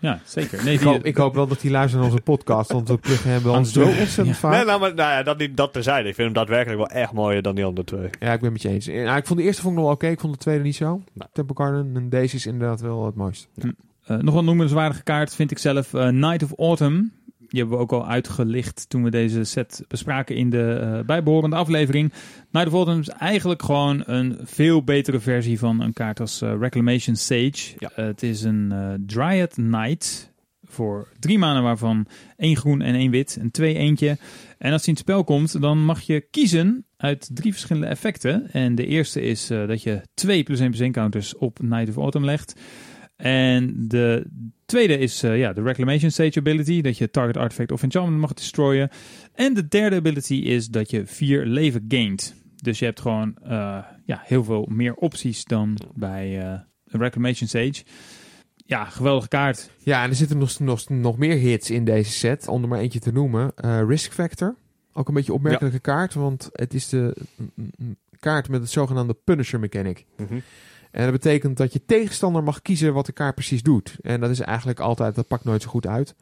Ja, 0.00 0.20
zeker. 0.24 0.64
Nee, 0.64 0.74
Ik 0.74 0.80
hoop, 0.80 1.04
ik 1.04 1.16
hoop 1.16 1.34
wel 1.34 1.46
dat 1.46 1.62
hij 1.62 1.70
luistert 1.70 2.02
naar 2.02 2.10
onze 2.10 2.22
podcast, 2.22 2.72
want 2.72 2.88
we 2.88 2.96
pluggen 2.98 3.30
hem 3.30 3.42
wel 3.42 3.54
Aan 3.54 3.66
zo 3.66 3.80
de- 3.80 3.86
ontzettend 3.86 4.26
Ja. 4.26 4.34
vaak. 4.34 4.52
Nee, 4.52 4.64
nou, 4.64 4.80
maar, 4.80 4.94
nou 4.94 5.10
ja, 5.10 5.22
dat, 5.22 5.38
niet, 5.38 5.56
dat 5.56 5.72
terzijde. 5.72 6.08
Ik 6.08 6.14
vind 6.14 6.26
hem 6.26 6.36
daadwerkelijk 6.36 6.78
wel 6.78 7.00
echt 7.02 7.12
mooier 7.12 7.42
dan 7.42 7.54
die 7.54 7.64
andere 7.64 7.86
twee. 7.86 8.00
Ja, 8.20 8.32
ik 8.32 8.40
ben 8.40 8.52
het 8.52 8.52
met 8.52 8.62
je 8.62 8.68
eens. 8.68 8.88
Ik 9.18 9.26
vond 9.26 9.38
de 9.38 9.44
eerste 9.44 9.62
vond 9.62 9.74
ik 9.74 9.80
nog 9.80 9.84
wel 9.88 9.94
oké, 9.94 10.06
ik 10.06 10.20
vond 10.20 10.32
de 10.32 10.38
tweede 10.38 10.62
niet 10.62 10.76
zo. 10.76 11.02
Nee. 11.12 11.28
Temple 11.32 11.56
Garden 11.56 11.90
en 11.96 12.08
deze 12.08 12.36
is 12.36 12.46
inderdaad 12.46 12.80
wel 12.80 13.06
het 13.06 13.14
mooist. 13.14 13.48
Eh, 13.56 13.70
nog 14.16 14.34
een 14.34 14.44
noemenswaardige 14.44 15.02
kaart 15.02 15.34
vind 15.34 15.50
ik 15.50 15.58
zelf 15.58 15.94
eh, 15.94 16.08
Night 16.08 16.42
of 16.42 16.52
Autumn. 16.58 17.12
Die 17.48 17.60
hebben 17.60 17.76
we 17.78 17.82
ook 17.82 17.92
al 17.92 18.06
uitgelicht 18.06 18.88
toen 18.88 19.02
we 19.02 19.10
deze 19.10 19.44
set 19.44 19.84
bespraken 19.88 20.36
in 20.36 20.50
de 20.50 20.72
eh, 20.72 21.06
bijbehorende 21.06 21.56
aflevering. 21.56 22.12
Night 22.50 22.68
of 22.68 22.74
Autumn 22.74 23.00
is 23.00 23.08
eigenlijk 23.08 23.62
gewoon 23.62 24.02
een 24.06 24.38
veel 24.42 24.84
betere 24.84 25.20
versie 25.20 25.58
van 25.58 25.80
een 25.80 25.92
kaart 25.92 26.20
als 26.20 26.42
eh, 26.42 26.54
Reclamation 26.58 27.16
Sage. 27.16 27.74
Ja. 27.78 27.90
Eh, 27.94 28.04
het 28.04 28.22
is 28.22 28.42
een 28.42 28.72
eh, 28.72 28.94
Dryad 29.06 29.54
Knight 29.54 30.30
voor 30.70 31.08
drie 31.18 31.38
maanden 31.38 31.62
waarvan 31.62 32.06
één 32.36 32.56
groen 32.56 32.82
en 32.82 32.94
één 32.94 33.10
wit. 33.10 33.38
Een 33.40 33.50
twee 33.50 33.74
eentje. 33.74 34.18
En 34.58 34.72
als 34.72 34.80
die 34.82 34.90
in 34.90 34.94
het 34.94 35.08
spel 35.08 35.24
komt, 35.24 35.60
dan 35.60 35.84
mag 35.84 36.00
je 36.00 36.26
kiezen 36.30 36.84
uit 36.96 37.30
drie 37.32 37.52
verschillende 37.52 37.86
effecten. 37.86 38.52
En 38.52 38.74
de 38.74 38.86
eerste 38.86 39.20
is 39.20 39.50
eh, 39.50 39.66
dat 39.66 39.82
je 39.82 40.00
twee 40.14 40.42
plus 40.42 40.60
1 40.60 40.68
plus 40.68 40.80
1 40.80 40.92
counters 40.92 41.36
op 41.36 41.62
Night 41.62 41.88
of 41.88 41.96
Autumn 41.96 42.24
legt. 42.24 42.60
En 43.22 43.88
de 43.88 44.26
tweede 44.66 44.98
is 44.98 45.22
eh, 45.22 45.38
ja, 45.38 45.52
de 45.52 45.62
Reclamation 45.62 46.10
Stage 46.10 46.38
ability, 46.38 46.80
dat 46.80 46.98
je 46.98 47.10
target 47.10 47.36
artifact 47.36 47.72
of 47.72 47.82
enchantment 47.82 48.20
mag 48.20 48.32
destroyen. 48.32 48.90
En 49.34 49.54
de 49.54 49.68
derde 49.68 49.96
ability 49.96 50.34
is 50.34 50.68
dat 50.68 50.90
je 50.90 51.06
vier 51.06 51.46
leven 51.46 51.84
gaint. 51.88 52.34
Dus 52.56 52.78
je 52.78 52.84
hebt 52.84 53.00
gewoon 53.00 53.36
eh, 53.42 53.78
ja, 54.04 54.22
heel 54.24 54.44
veel 54.44 54.66
meer 54.70 54.94
opties 54.94 55.44
dan 55.44 55.78
bij 55.94 56.40
eh 56.40 56.58
een 56.90 57.00
Reclamation 57.00 57.48
Stage. 57.48 57.82
Ja, 58.56 58.84
geweldige 58.84 59.28
kaart. 59.28 59.70
Ja, 59.78 60.02
en 60.02 60.08
er 60.08 60.16
zitten 60.16 60.38
nog, 60.38 60.58
nog, 60.58 60.88
nog 60.88 61.18
meer 61.18 61.36
hits 61.36 61.70
in 61.70 61.84
deze 61.84 62.10
set, 62.10 62.48
om 62.48 62.62
er 62.62 62.68
maar 62.68 62.78
eentje 62.78 62.98
te 62.98 63.12
noemen. 63.12 63.52
Eh, 63.56 63.82
Risk 63.86 64.12
Factor, 64.12 64.56
ook 64.92 65.08
een 65.08 65.14
beetje 65.14 65.32
opmerkelijke 65.32 65.78
kaart, 65.78 66.14
want 66.14 66.48
het 66.52 66.74
is 66.74 66.88
de 66.88 67.16
mm, 67.36 67.70
mm, 67.76 67.96
kaart 68.18 68.48
met 68.48 68.60
het 68.60 68.70
zogenaamde 68.70 69.16
Punisher 69.24 69.60
Mechanic. 69.60 70.06
En 70.90 71.02
dat 71.02 71.12
betekent 71.12 71.56
dat 71.56 71.72
je 71.72 71.84
tegenstander 71.86 72.42
mag 72.42 72.62
kiezen 72.62 72.92
wat 72.92 73.06
de 73.06 73.12
kaart 73.12 73.34
precies 73.34 73.62
doet. 73.62 73.96
En 74.02 74.20
dat 74.20 74.30
is 74.30 74.40
eigenlijk 74.40 74.80
altijd, 74.80 75.14
dat 75.14 75.26
pakt 75.26 75.44
nooit 75.44 75.62
zo 75.62 75.68
goed 75.68 75.86
uit. 75.86 76.14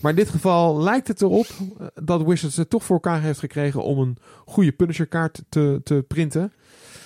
Maar 0.00 0.10
in 0.10 0.16
dit 0.16 0.28
geval 0.28 0.82
lijkt 0.82 1.08
het 1.08 1.22
erop 1.22 1.46
eh, 1.46 1.86
dat 1.94 2.22
Wizards 2.22 2.56
het 2.56 2.70
toch 2.70 2.84
voor 2.84 2.94
elkaar 2.94 3.22
heeft 3.22 3.38
gekregen 3.38 3.82
om 3.82 3.98
een 3.98 4.16
goede 4.46 4.72
Punisher 4.72 5.06
kaart 5.06 5.42
te, 5.48 5.80
te 5.84 6.04
printen. 6.08 6.52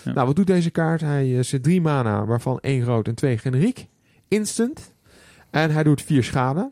Ja. 0.05 0.13
Nou, 0.13 0.27
wat 0.27 0.37
doet 0.37 0.47
deze 0.47 0.71
kaart? 0.71 1.01
Hij 1.01 1.39
eh, 1.39 1.43
zit 1.43 1.63
drie 1.63 1.81
mana, 1.81 2.25
waarvan 2.25 2.59
één 2.61 2.85
rood 2.85 3.09
en 3.09 3.15
twee 3.15 3.39
generiek. 3.39 3.87
instant. 4.29 4.93
En 5.51 5.71
hij 5.71 5.83
doet 5.83 6.03
4 6.03 6.25
schade. 6.25 6.71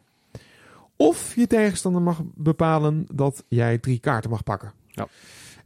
Of 0.96 1.34
je 1.34 1.46
tegenstander 1.46 2.02
mag 2.02 2.22
bepalen 2.34 3.06
dat 3.12 3.44
jij 3.48 3.78
drie 3.78 3.98
kaarten 3.98 4.30
mag 4.30 4.42
pakken. 4.42 4.72
Ja. 4.88 5.06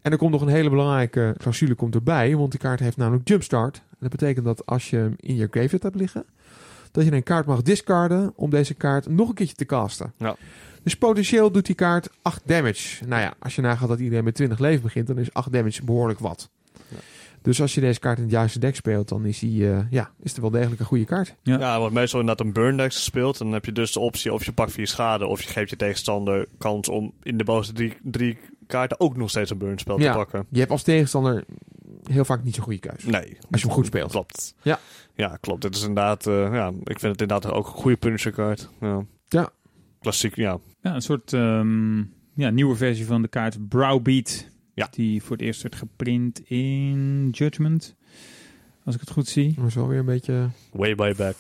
En 0.03 0.13
er 0.13 0.19
komt 0.19 0.31
nog 0.31 0.41
een 0.41 0.49
hele 0.49 0.71
belangrijke 0.71 1.35
clausule 1.39 1.75
komt 1.75 1.95
erbij. 1.95 2.37
Want 2.37 2.51
die 2.51 2.61
kaart 2.61 2.81
heeft 2.81 2.97
namelijk 2.97 3.29
jumpstart. 3.29 3.83
Dat 4.01 4.11
betekent 4.11 4.45
dat 4.45 4.67
als 4.67 4.91
je 4.91 4.97
hem 4.97 5.15
in 5.17 5.37
je 5.37 5.47
graveyard 5.51 5.83
hebt 5.83 5.95
liggen... 5.97 6.25
dat 6.93 7.05
je 7.05 7.13
een 7.13 7.23
kaart 7.23 7.47
mag 7.47 7.63
discarden 7.63 8.33
om 8.37 8.51
deze 8.51 8.75
kaart 8.75 9.09
nog 9.09 9.29
een 9.29 9.35
keertje 9.35 9.55
te 9.57 9.65
casten. 9.67 10.13
Ja. 10.17 10.37
Dus 10.83 10.97
potentieel 10.97 11.51
doet 11.51 11.67
die 11.67 11.75
kaart 11.75 12.09
8 12.23 12.43
damage. 12.45 13.05
Nou 13.07 13.23
ja, 13.23 13.35
als 13.39 13.55
je 13.55 13.63
nagaat 13.63 13.89
dat 13.89 14.01
iedereen 14.01 14.25
met 14.25 14.35
20 14.35 14.59
leven 14.59 14.83
begint... 14.83 15.07
dan 15.07 15.19
is 15.19 15.33
8 15.33 15.53
damage 15.53 15.85
behoorlijk 15.85 16.19
wat. 16.19 16.51
Ja. 16.89 16.97
Dus 17.43 17.61
als 17.61 17.75
je 17.75 17.81
deze 17.81 18.01
kaart 18.01 18.17
in 18.17 18.23
het 18.23 18.33
juiste 18.33 18.59
deck 18.59 18.75
speelt... 18.77 19.09
dan 19.09 19.25
is, 19.25 19.39
die, 19.39 19.71
eh, 19.73 19.79
ja, 19.91 20.11
is 20.23 20.31
het 20.31 20.41
wel 20.41 20.51
degelijk 20.51 20.81
een 20.81 20.87
goede 20.87 21.05
kaart. 21.05 21.35
Ja. 21.43 21.59
Ja, 21.59 21.73
er 21.73 21.79
wordt 21.79 21.95
meestal 21.95 22.21
inderdaad 22.21 22.47
een 22.47 22.53
burn 22.53 22.77
deck 22.77 22.93
gespeeld. 22.93 23.39
En 23.39 23.45
dan 23.45 23.55
heb 23.55 23.65
je 23.65 23.73
dus 23.73 23.93
de 23.93 24.01
optie 24.01 24.33
of 24.33 24.45
je 24.45 24.53
pakt 24.53 24.73
vier 24.73 24.87
schade... 24.87 25.27
of 25.27 25.43
je 25.43 25.49
geeft 25.49 25.71
je 25.71 25.77
tegenstander 25.77 26.47
kans 26.59 26.89
om 26.89 27.13
in 27.23 27.37
de 27.39 27.45
bovenste 27.45 27.73
drie, 27.75 27.97
drie 28.03 28.39
kaarten 28.67 29.01
ook 29.01 29.17
nog 29.17 29.31
steeds 29.31 29.51
een 29.51 29.59
burn 29.59 29.79
spel 29.79 30.01
Ja. 30.01 30.11
te 30.13 30.19
pakken. 30.19 30.47
Je 30.51 30.59
hebt 30.59 30.71
als 30.71 30.83
tegenstander 30.83 31.45
heel 32.11 32.25
vaak 32.25 32.43
niet 32.45 32.55
zo'n 32.55 32.65
goede 32.65 32.79
keuze. 32.79 33.09
Nee. 33.11 33.37
Als 33.51 33.61
je 33.61 33.67
hem 33.67 33.77
goed 33.77 33.87
speelt. 33.87 34.11
Klopt. 34.11 34.55
Ja. 34.63 34.79
Ja, 35.15 35.37
klopt. 35.41 35.63
Dit 35.63 35.75
is 35.75 35.81
inderdaad... 35.81 36.27
eh, 36.27 36.53
ja, 36.53 36.69
ik 36.69 37.01
vind 37.01 37.13
het 37.13 37.21
inderdaad 37.21 37.53
ook 37.53 37.67
een 37.67 37.73
goede 37.73 37.97
punisher 37.97 38.33
kaart. 38.33 38.69
Ja. 38.81 39.05
Ja. 39.29 39.51
Klassiek, 40.01 40.37
ja. 40.37 40.59
Ja, 40.81 40.95
een 40.95 41.03
soort 41.03 41.33
ehm, 41.33 41.99
ja, 42.35 42.51
nieuwe 42.51 42.77
versie 42.77 43.07
van 43.07 43.23
de 43.23 43.29
kaart 43.29 43.69
Browbeat. 43.69 44.49
Ja. 44.75 44.89
Die 44.91 45.23
voor 45.23 45.37
het 45.37 45.45
eerst 45.45 45.63
werd 45.63 45.75
geprint 45.75 46.41
in 46.49 47.29
Judgment. 47.31 47.95
Als 48.85 48.95
ik 48.95 49.01
het 49.01 49.11
goed 49.11 49.29
zie. 49.29 49.55
Is 49.67 49.75
wel 49.75 49.89
weer 49.89 49.99
een 49.99 50.05
beetje 50.05 50.49
Way, 50.73 50.95
way 50.95 51.15
back. 51.15 51.37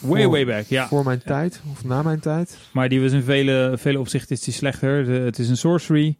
Way, 0.00 0.22
Voor- 0.22 0.30
way 0.30 0.46
back, 0.46 0.64
ja. 0.66 0.86
voor 0.88 1.04
mijn 1.04 1.22
tijd. 1.22 1.60
Of 1.72 1.84
na 1.84 2.02
mijn 2.02 2.20
tijd. 2.20 2.58
Maar 2.72 2.88
die 2.88 3.00
was 3.00 3.12
in 3.12 3.22
vele, 3.22 3.74
vele 3.78 3.98
opzichten 4.00 4.36
is 4.36 4.42
die 4.42 4.54
slechter. 4.54 5.04
De- 5.04 5.10
het 5.10 5.38
is 5.38 5.48
een 5.48 5.56
sorcery. 5.56 6.16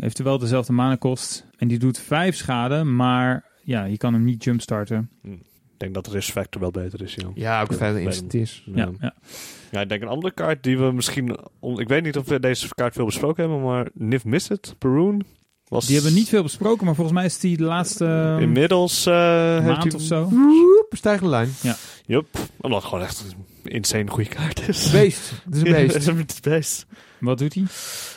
Heeft 0.00 0.18
wel 0.18 0.38
dezelfde 0.38 0.72
mana 0.72 0.96
kost. 0.96 1.46
En 1.58 1.68
die 1.68 1.78
doet 1.78 1.98
vijf 1.98 2.36
schade. 2.36 2.84
Maar 2.84 3.44
ja, 3.62 3.84
je 3.84 3.96
kan 3.96 4.12
hem 4.12 4.24
niet 4.24 4.44
jumpstarten. 4.44 5.10
Ik 5.22 5.38
denk 5.76 5.94
dat 5.94 6.04
de 6.04 6.10
risk 6.10 6.30
factor 6.30 6.60
wel 6.60 6.70
beter 6.70 7.02
is, 7.02 7.14
ja. 7.14 7.28
Ja, 7.34 7.60
ook 7.62 7.72
verder 7.74 8.02
instant 8.02 8.34
is. 8.34 8.62
Ja, 8.74 8.90
Ja. 9.00 9.14
ja. 9.70 9.80
Ik 9.80 9.88
denk 9.88 10.02
een 10.02 10.08
andere 10.08 10.34
kaart 10.34 10.62
die 10.62 10.78
we 10.78 10.92
misschien... 10.92 11.36
on- 11.58 11.80
ik 11.80 11.88
weet 11.88 12.02
niet 12.02 12.16
of 12.16 12.28
we 12.28 12.40
deze 12.40 12.68
kaart 12.74 12.94
veel 12.94 13.04
besproken 13.04 13.42
hebben, 13.42 13.62
maar 13.62 13.88
Niv 13.94 14.24
Mizzet, 14.24 14.74
Peroon... 14.78 15.22
Was 15.68 15.86
Die 15.86 15.94
hebben 15.94 16.12
we 16.12 16.18
niet 16.18 16.28
veel 16.28 16.42
besproken. 16.42 16.84
Maar 16.86 16.94
volgens 16.94 17.16
mij 17.16 17.24
is 17.26 17.38
die 17.38 17.56
de 17.56 17.62
laatste 17.62 18.04
ehm, 18.04 18.42
Inmiddels 18.42 19.06
eh 19.06 19.52
heeft 19.52 19.64
maand 19.64 19.82
hij... 19.82 19.92
of 19.92 20.00
zo. 20.00 20.28
Woep, 20.28 20.86
Stijgende 20.90 21.30
lijn. 21.30 21.54
Yup, 22.06 22.26
omdat 22.60 22.78
het 22.80 22.88
gewoon 22.88 23.04
echt 23.04 23.24
een 23.64 23.70
insane 23.72 24.10
goede 24.10 24.28
kaart 24.28 24.68
is. 24.68 24.90
Beest. 24.90 25.30
Het 25.44 25.54
is 25.54 25.60
een 25.60 25.66
Ja, 25.66 25.72
beest. 25.72 25.92
het 25.94 26.02
is 26.02 26.06
een 26.08 26.26
beest. 26.42 26.86
Wat 27.20 27.38
doet 27.38 27.54
hij? 27.54 27.64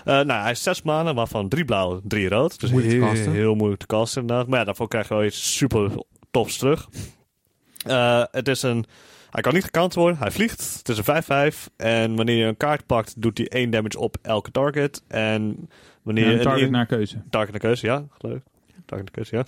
Eh, 0.06 0.26
nou, 0.26 0.42
hij 0.42 0.52
is 0.52 0.64
zes 0.64 0.82
manen, 0.82 1.16
waarvan 1.16 1.50
drie 1.50 1.66
blauw, 1.66 2.02
drie 2.04 2.30
rood. 2.30 2.60
Dus 2.60 2.72
Moeilijk 2.72 2.94
te 2.94 3.00
heel, 3.00 3.14
casten. 3.14 3.32
heel 3.32 3.56
moeilijk 3.56 3.80
te 3.82 3.88
casten 3.88 4.22
inderdaad. 4.22 4.48
Maar 4.48 4.60
ja, 4.60 4.66
daarvoor 4.66 4.88
krijg 4.88 5.08
je 5.08 5.14
wel 5.14 5.24
iets 5.24 5.56
super 5.58 5.92
tofs 6.32 6.58
terug. 6.58 6.88
Eh, 7.86 8.24
het 8.32 8.48
is 8.48 8.62
een... 8.62 8.86
Hij 9.30 9.42
kan 9.42 9.54
niet 9.54 9.64
gecounterd 9.64 10.00
worden, 10.00 10.20
hij 10.20 10.32
vliegt. 10.32 10.76
Het 10.78 10.90
is 10.90 10.98
een 10.98 11.54
5-5. 11.54 11.58
En 11.78 12.16
wanneer 12.16 12.36
je 12.38 12.46
een 12.46 12.58
kaart 12.58 12.86
pakt, 12.86 13.22
doet 13.22 13.38
hij 13.38 13.48
één 13.48 13.70
damage 13.70 14.00
op 14.00 14.18
elke 14.22 14.52
target. 14.52 15.04
En 15.08 15.70
wanneer 16.04 16.26
Ja, 16.26 16.32
een 16.32 16.42
target 16.42 16.66
in- 16.66 16.72
naar 16.72 16.86
keuze. 16.86 17.22
Target 17.30 17.52
naar 17.52 17.60
keuze, 17.62 17.86
ja. 17.86 18.06
Leuk. 18.18 18.42
Target 18.86 19.16
naar 19.16 19.26
keuze, 19.26 19.36
ja. 19.36 19.44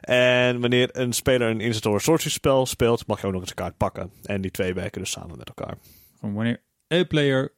En 0.00 0.60
wanneer 0.60 0.88
een 0.92 1.12
speler 1.12 1.48
een 1.50 1.60
instant 1.60 1.94
or 1.94 2.00
sorcery 2.00 2.30
spel 2.30 2.66
speelt, 2.66 3.06
mag 3.06 3.20
je 3.20 3.26
ook 3.26 3.32
nog 3.32 3.40
eens 3.40 3.50
een 3.50 3.56
kaart 3.56 3.76
pakken. 3.76 4.10
En 4.22 4.40
die 4.40 4.50
twee 4.50 4.74
werken 4.74 5.00
dus 5.00 5.10
samen 5.10 5.38
met 5.38 5.48
elkaar. 5.48 5.74
Gewoon 6.20 6.34
wanneer 6.34 6.60
een 6.88 7.06
player 7.06 7.52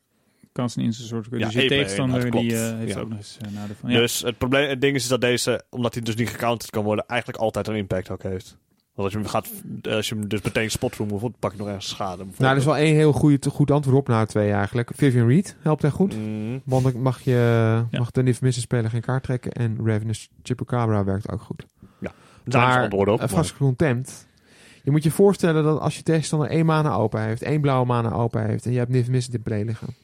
kan 0.52 0.70
zijn 0.70 0.84
instant 0.84 1.08
soort. 1.08 1.26
Ja, 1.40 1.46
dus 1.46 1.54
je 1.62 1.68
tegenstander 1.68 2.30
die 2.30 2.56
eh, 2.56 2.78
heeft 2.78 2.94
Ja. 2.94 3.00
ook 3.00 3.08
nog 3.08 3.18
eens 3.18 3.38
uh, 3.46 3.52
nadeel 3.52 3.74
van. 3.80 3.90
Dus 3.90 4.20
het 4.22 4.38
probleem, 4.38 4.68
het 4.68 4.80
ding 4.80 4.94
is 4.96 5.08
dat 5.08 5.20
deze, 5.20 5.64
omdat 5.70 5.94
hij 5.94 6.02
dus 6.02 6.14
niet 6.14 6.28
gecounterd 6.28 6.70
kan 6.70 6.84
worden, 6.84 7.06
eigenlijk 7.06 7.40
altijd 7.42 7.68
een 7.68 7.74
impact 7.76 8.10
ook 8.10 8.22
heeft. 8.22 8.56
Want 9.00 9.14
als 9.14 9.22
je 9.22 9.30
hem 9.30 9.42
gaat, 9.82 9.94
als 9.96 10.08
je 10.08 10.14
hem 10.14 10.28
dus 10.28 10.42
meteen 10.42 10.70
spotroom 10.70 11.08
bijvoorbeeld, 11.08 11.40
pak 11.40 11.52
je 11.52 11.58
nog 11.58 11.66
ergens 11.66 11.88
schade. 11.88 12.24
Nou, 12.36 12.52
er 12.52 12.58
is 12.58 12.64
wel 12.64 12.76
één 12.76 12.94
heel 12.94 13.12
goed, 13.12 13.46
goed 13.46 13.70
antwoord 13.70 13.96
op 13.96 14.08
na 14.08 14.24
twee 14.26 14.52
eigenlijk. 14.52 14.90
Vivian 14.94 15.28
Reed 15.28 15.56
helpt 15.60 15.82
hij 15.82 15.90
goed. 15.90 16.16
Mm, 16.16 16.62
Want 16.64 16.82
dan 16.82 17.02
mag, 17.02 17.20
je, 17.20 17.84
mag 17.90 18.10
de 18.10 18.22
Niv 18.22 18.40
Missen 18.40 18.62
speler 18.62 18.90
geen 18.90 19.00
kaart 19.00 19.22
trekken. 19.22 19.52
En 19.52 19.78
Ravenous 19.84 20.28
Chupacabra 20.42 21.04
werkt 21.04 21.30
ook 21.30 21.40
goed. 21.40 21.66
daar 21.98 22.12
zijn 22.44 22.62
maar 22.62 22.82
antwoorden 22.82 23.14
op. 23.14 23.20
een 23.20 23.56
Contempt. 23.58 24.26
Je 24.82 24.90
moet 24.90 25.02
je 25.02 25.10
voorstellen 25.10 25.64
dat 25.64 25.80
als 25.80 25.96
je 25.96 26.02
tegenstander 26.02 26.48
één 26.48 26.66
mana 26.66 26.92
open 26.92 27.22
heeft, 27.22 27.42
één 27.42 27.60
blauwe 27.60 27.86
mana 27.86 28.12
open 28.12 28.46
heeft 28.46 28.66
en 28.66 28.72
je 28.72 28.78
hebt 28.78 28.90
Niv 28.90 29.08
Missen 29.08 29.32
in 29.32 29.42
play 29.42 29.64
liggen. 29.64 29.94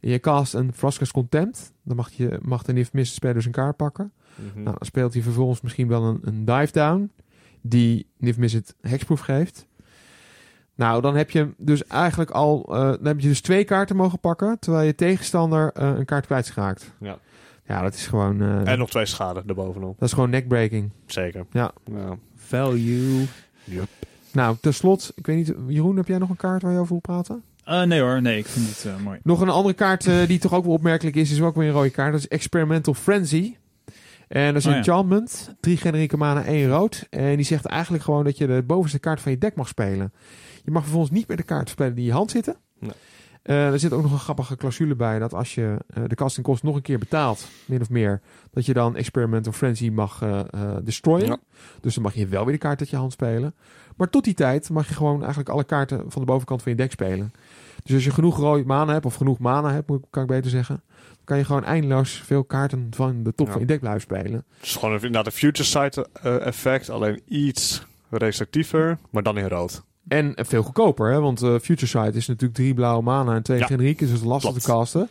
En 0.00 0.10
je 0.10 0.20
cast 0.20 0.54
een 0.54 0.72
Frascus 0.74 1.10
Contempt, 1.10 1.72
dan 1.82 1.96
mag, 1.96 2.10
je, 2.12 2.38
mag 2.42 2.62
de 2.62 2.72
Niv 2.72 2.88
Missen 2.92 3.16
speler 3.16 3.34
dus 3.34 3.46
een 3.46 3.52
kaart 3.52 3.76
pakken. 3.76 4.12
Mhm. 4.34 4.62
Nou, 4.62 4.76
dan 4.78 4.86
speelt 4.86 5.12
hij 5.12 5.22
vervolgens 5.22 5.60
misschien 5.60 5.88
wel 5.88 6.02
een, 6.02 6.20
een 6.22 6.44
dive 6.44 6.72
down. 6.72 7.10
Die 7.62 8.06
Niv 8.18 8.36
Mizzet 8.36 8.74
hexproof 8.80 9.20
geeft. 9.20 9.66
Nou, 10.74 11.02
dan 11.02 11.16
heb 11.16 11.30
je 11.30 11.48
dus 11.56 11.86
eigenlijk 11.86 12.30
al... 12.30 12.64
eh, 12.68 12.80
dan 12.80 13.04
heb 13.06 13.20
je 13.20 13.28
dus 13.28 13.40
twee 13.40 13.64
kaarten 13.64 13.96
mogen 13.96 14.18
pakken... 14.18 14.58
terwijl 14.58 14.86
je 14.86 14.94
tegenstander 14.94 15.72
eh, 15.72 15.88
een 15.96 16.04
kaart 16.04 16.26
kwijtgeraakt. 16.26 16.92
Ja. 17.00 17.18
Ja, 17.66 17.82
dat 17.82 17.94
is 17.94 18.06
gewoon... 18.06 18.40
eh, 18.40 18.72
En 18.72 18.78
nog 18.78 18.90
twee 18.90 19.06
schade 19.06 19.42
erbovenop. 19.46 19.98
Dat 19.98 20.08
is 20.08 20.14
gewoon 20.14 20.30
neckbreaking. 20.30 20.90
Zeker. 21.06 21.46
Ja. 21.50 21.72
ja. 21.84 22.16
Value. 22.36 23.26
Nou, 24.32 24.56
ten 24.60 24.74
slot... 24.74 25.12
Ik 25.14 25.26
weet 25.26 25.36
niet... 25.36 25.54
Jeroen, 25.66 25.96
heb 25.96 26.06
jij 26.08 26.18
nog 26.18 26.28
een 26.30 26.36
kaart 26.36 26.62
waar 26.62 26.72
je 26.72 26.78
over 26.78 26.90
wil 26.92 27.00
praten? 27.00 27.42
Eh, 27.64 27.82
nee 27.82 28.00
hoor, 28.00 28.22
nee, 28.22 28.38
ik 28.38 28.46
vind 28.46 28.68
het 28.68 28.84
eh, 28.84 29.04
mooi. 29.04 29.18
Nog 29.22 29.40
een 29.40 29.48
andere 29.48 29.74
kaart 29.74 30.06
eh, 30.06 30.26
die 30.26 30.38
toch 30.38 30.54
ook 30.54 30.64
wel 30.64 30.72
opmerkelijk 30.74 31.16
is... 31.16 31.30
is 31.30 31.40
ook 31.40 31.54
weer 31.54 31.66
een 31.68 31.72
rode 31.74 31.90
kaart. 31.90 32.12
Dat 32.12 32.20
is 32.20 32.28
Experimental 32.28 32.94
Frenzy. 32.94 33.56
En 34.32 34.46
dat 34.46 34.56
is 34.56 34.66
Oh, 34.66 34.72
ja. 34.72 34.78
enchantment. 34.78 35.54
Drie 35.60 35.76
generieke 35.76 36.16
mana, 36.16 36.44
één 36.44 36.68
rood. 36.68 37.06
En 37.10 37.36
die 37.36 37.44
zegt 37.44 37.64
eigenlijk 37.64 38.04
gewoon 38.04 38.24
dat 38.24 38.38
je 38.38 38.46
de 38.46 38.62
bovenste 38.66 38.98
kaart 38.98 39.20
van 39.20 39.32
je 39.32 39.38
deck 39.38 39.54
mag 39.54 39.68
spelen. 39.68 40.12
Je 40.64 40.70
mag 40.70 40.82
vervolgens 40.82 41.12
niet 41.12 41.28
meer 41.28 41.36
de 41.36 41.42
kaarten 41.42 41.68
spelen 41.70 41.94
die 41.94 42.00
in 42.04 42.08
je 42.10 42.16
hand 42.16 42.30
zitten. 42.30 42.56
Nee. 42.78 42.90
Eh, 43.42 43.66
er 43.72 43.78
zit 43.78 43.92
ook 43.92 44.02
nog 44.02 44.12
een 44.12 44.18
grappige 44.18 44.56
clausule 44.56 44.94
bij 44.96 45.18
dat 45.18 45.34
als 45.34 45.54
je 45.54 45.76
eh, 45.94 46.02
de 46.06 46.14
casting 46.14 46.46
kost 46.46 46.62
nog 46.62 46.74
een 46.76 46.82
keer 46.82 46.98
betaalt, 46.98 47.48
min 47.66 47.80
of 47.80 47.90
meer, 47.90 48.20
dat 48.50 48.66
je 48.66 48.72
dan 48.72 48.96
Experimental 48.96 49.52
Frenzy 49.52 49.88
mag 49.90 50.22
eh 50.22 50.38
eh 50.50 50.76
destroyen. 50.84 51.26
Ja. 51.26 51.38
Dus 51.80 51.94
dan 51.94 52.02
mag 52.02 52.14
je 52.14 52.26
wel 52.26 52.44
weer 52.44 52.52
de 52.54 52.58
kaart 52.60 52.80
uit 52.80 52.90
je 52.90 52.96
hand 52.96 53.12
spelen. 53.12 53.54
Maar 53.96 54.10
tot 54.10 54.24
die 54.24 54.34
tijd 54.34 54.70
mag 54.70 54.88
je 54.88 54.94
gewoon 54.94 55.18
eigenlijk 55.18 55.48
alle 55.48 55.64
kaarten 55.64 56.04
van 56.08 56.20
de 56.22 56.26
bovenkant 56.26 56.62
van 56.62 56.72
je 56.72 56.78
deck 56.78 56.90
spelen. 56.92 57.32
Dus 57.82 57.94
als 57.94 58.04
je 58.04 58.10
genoeg 58.10 58.36
rode 58.36 58.64
mana 58.64 58.92
hebt, 58.92 59.06
of 59.06 59.14
genoeg 59.14 59.38
mana 59.38 59.72
hebt, 59.72 59.88
moet- 59.88 60.04
kan 60.10 60.22
ik 60.22 60.28
beter 60.28 60.50
zeggen, 60.50 60.82
kan 61.24 61.38
je 61.38 61.44
gewoon 61.44 61.64
eindeloos 61.64 62.10
veel 62.24 62.44
kaarten 62.44 62.86
van 62.90 63.22
de 63.22 63.34
top 63.34 63.46
Ja. 63.46 63.52
van 63.52 63.60
je 63.60 63.66
deck 63.66 63.80
blijven 63.80 64.00
spelen. 64.00 64.32
Het 64.56 64.66
is 64.66 64.74
gewoon 64.74 64.90
een- 64.90 64.96
inderdaad 64.96 65.26
een 65.26 65.32
future 65.38 65.68
sight 65.68 65.96
eh, 65.96 66.46
effect, 66.46 66.90
alleen 66.90 67.20
iets 67.28 67.86
restrictiever, 68.10 68.98
maar 69.10 69.22
dan 69.22 69.38
in 69.38 69.48
rood. 69.48 69.82
En 70.08 70.32
veel 70.36 70.62
goedkoper, 70.62 71.12
hè? 71.12 71.20
want 71.20 71.42
eh 71.42 71.54
Future 71.58 71.86
Sight 71.86 72.14
is 72.14 72.26
natuurlijk 72.26 72.54
drie 72.54 72.74
blauwe 72.74 73.02
mana 73.02 73.34
en 73.34 73.42
twee 73.42 73.58
Ja. 73.58 73.66
generiek, 73.66 73.98
dus 73.98 74.08
dat 74.10 74.18
is 74.18 74.24
lastig 74.24 74.50
Klopt. 74.50 74.64
te 74.64 74.70
casten. 74.70 75.08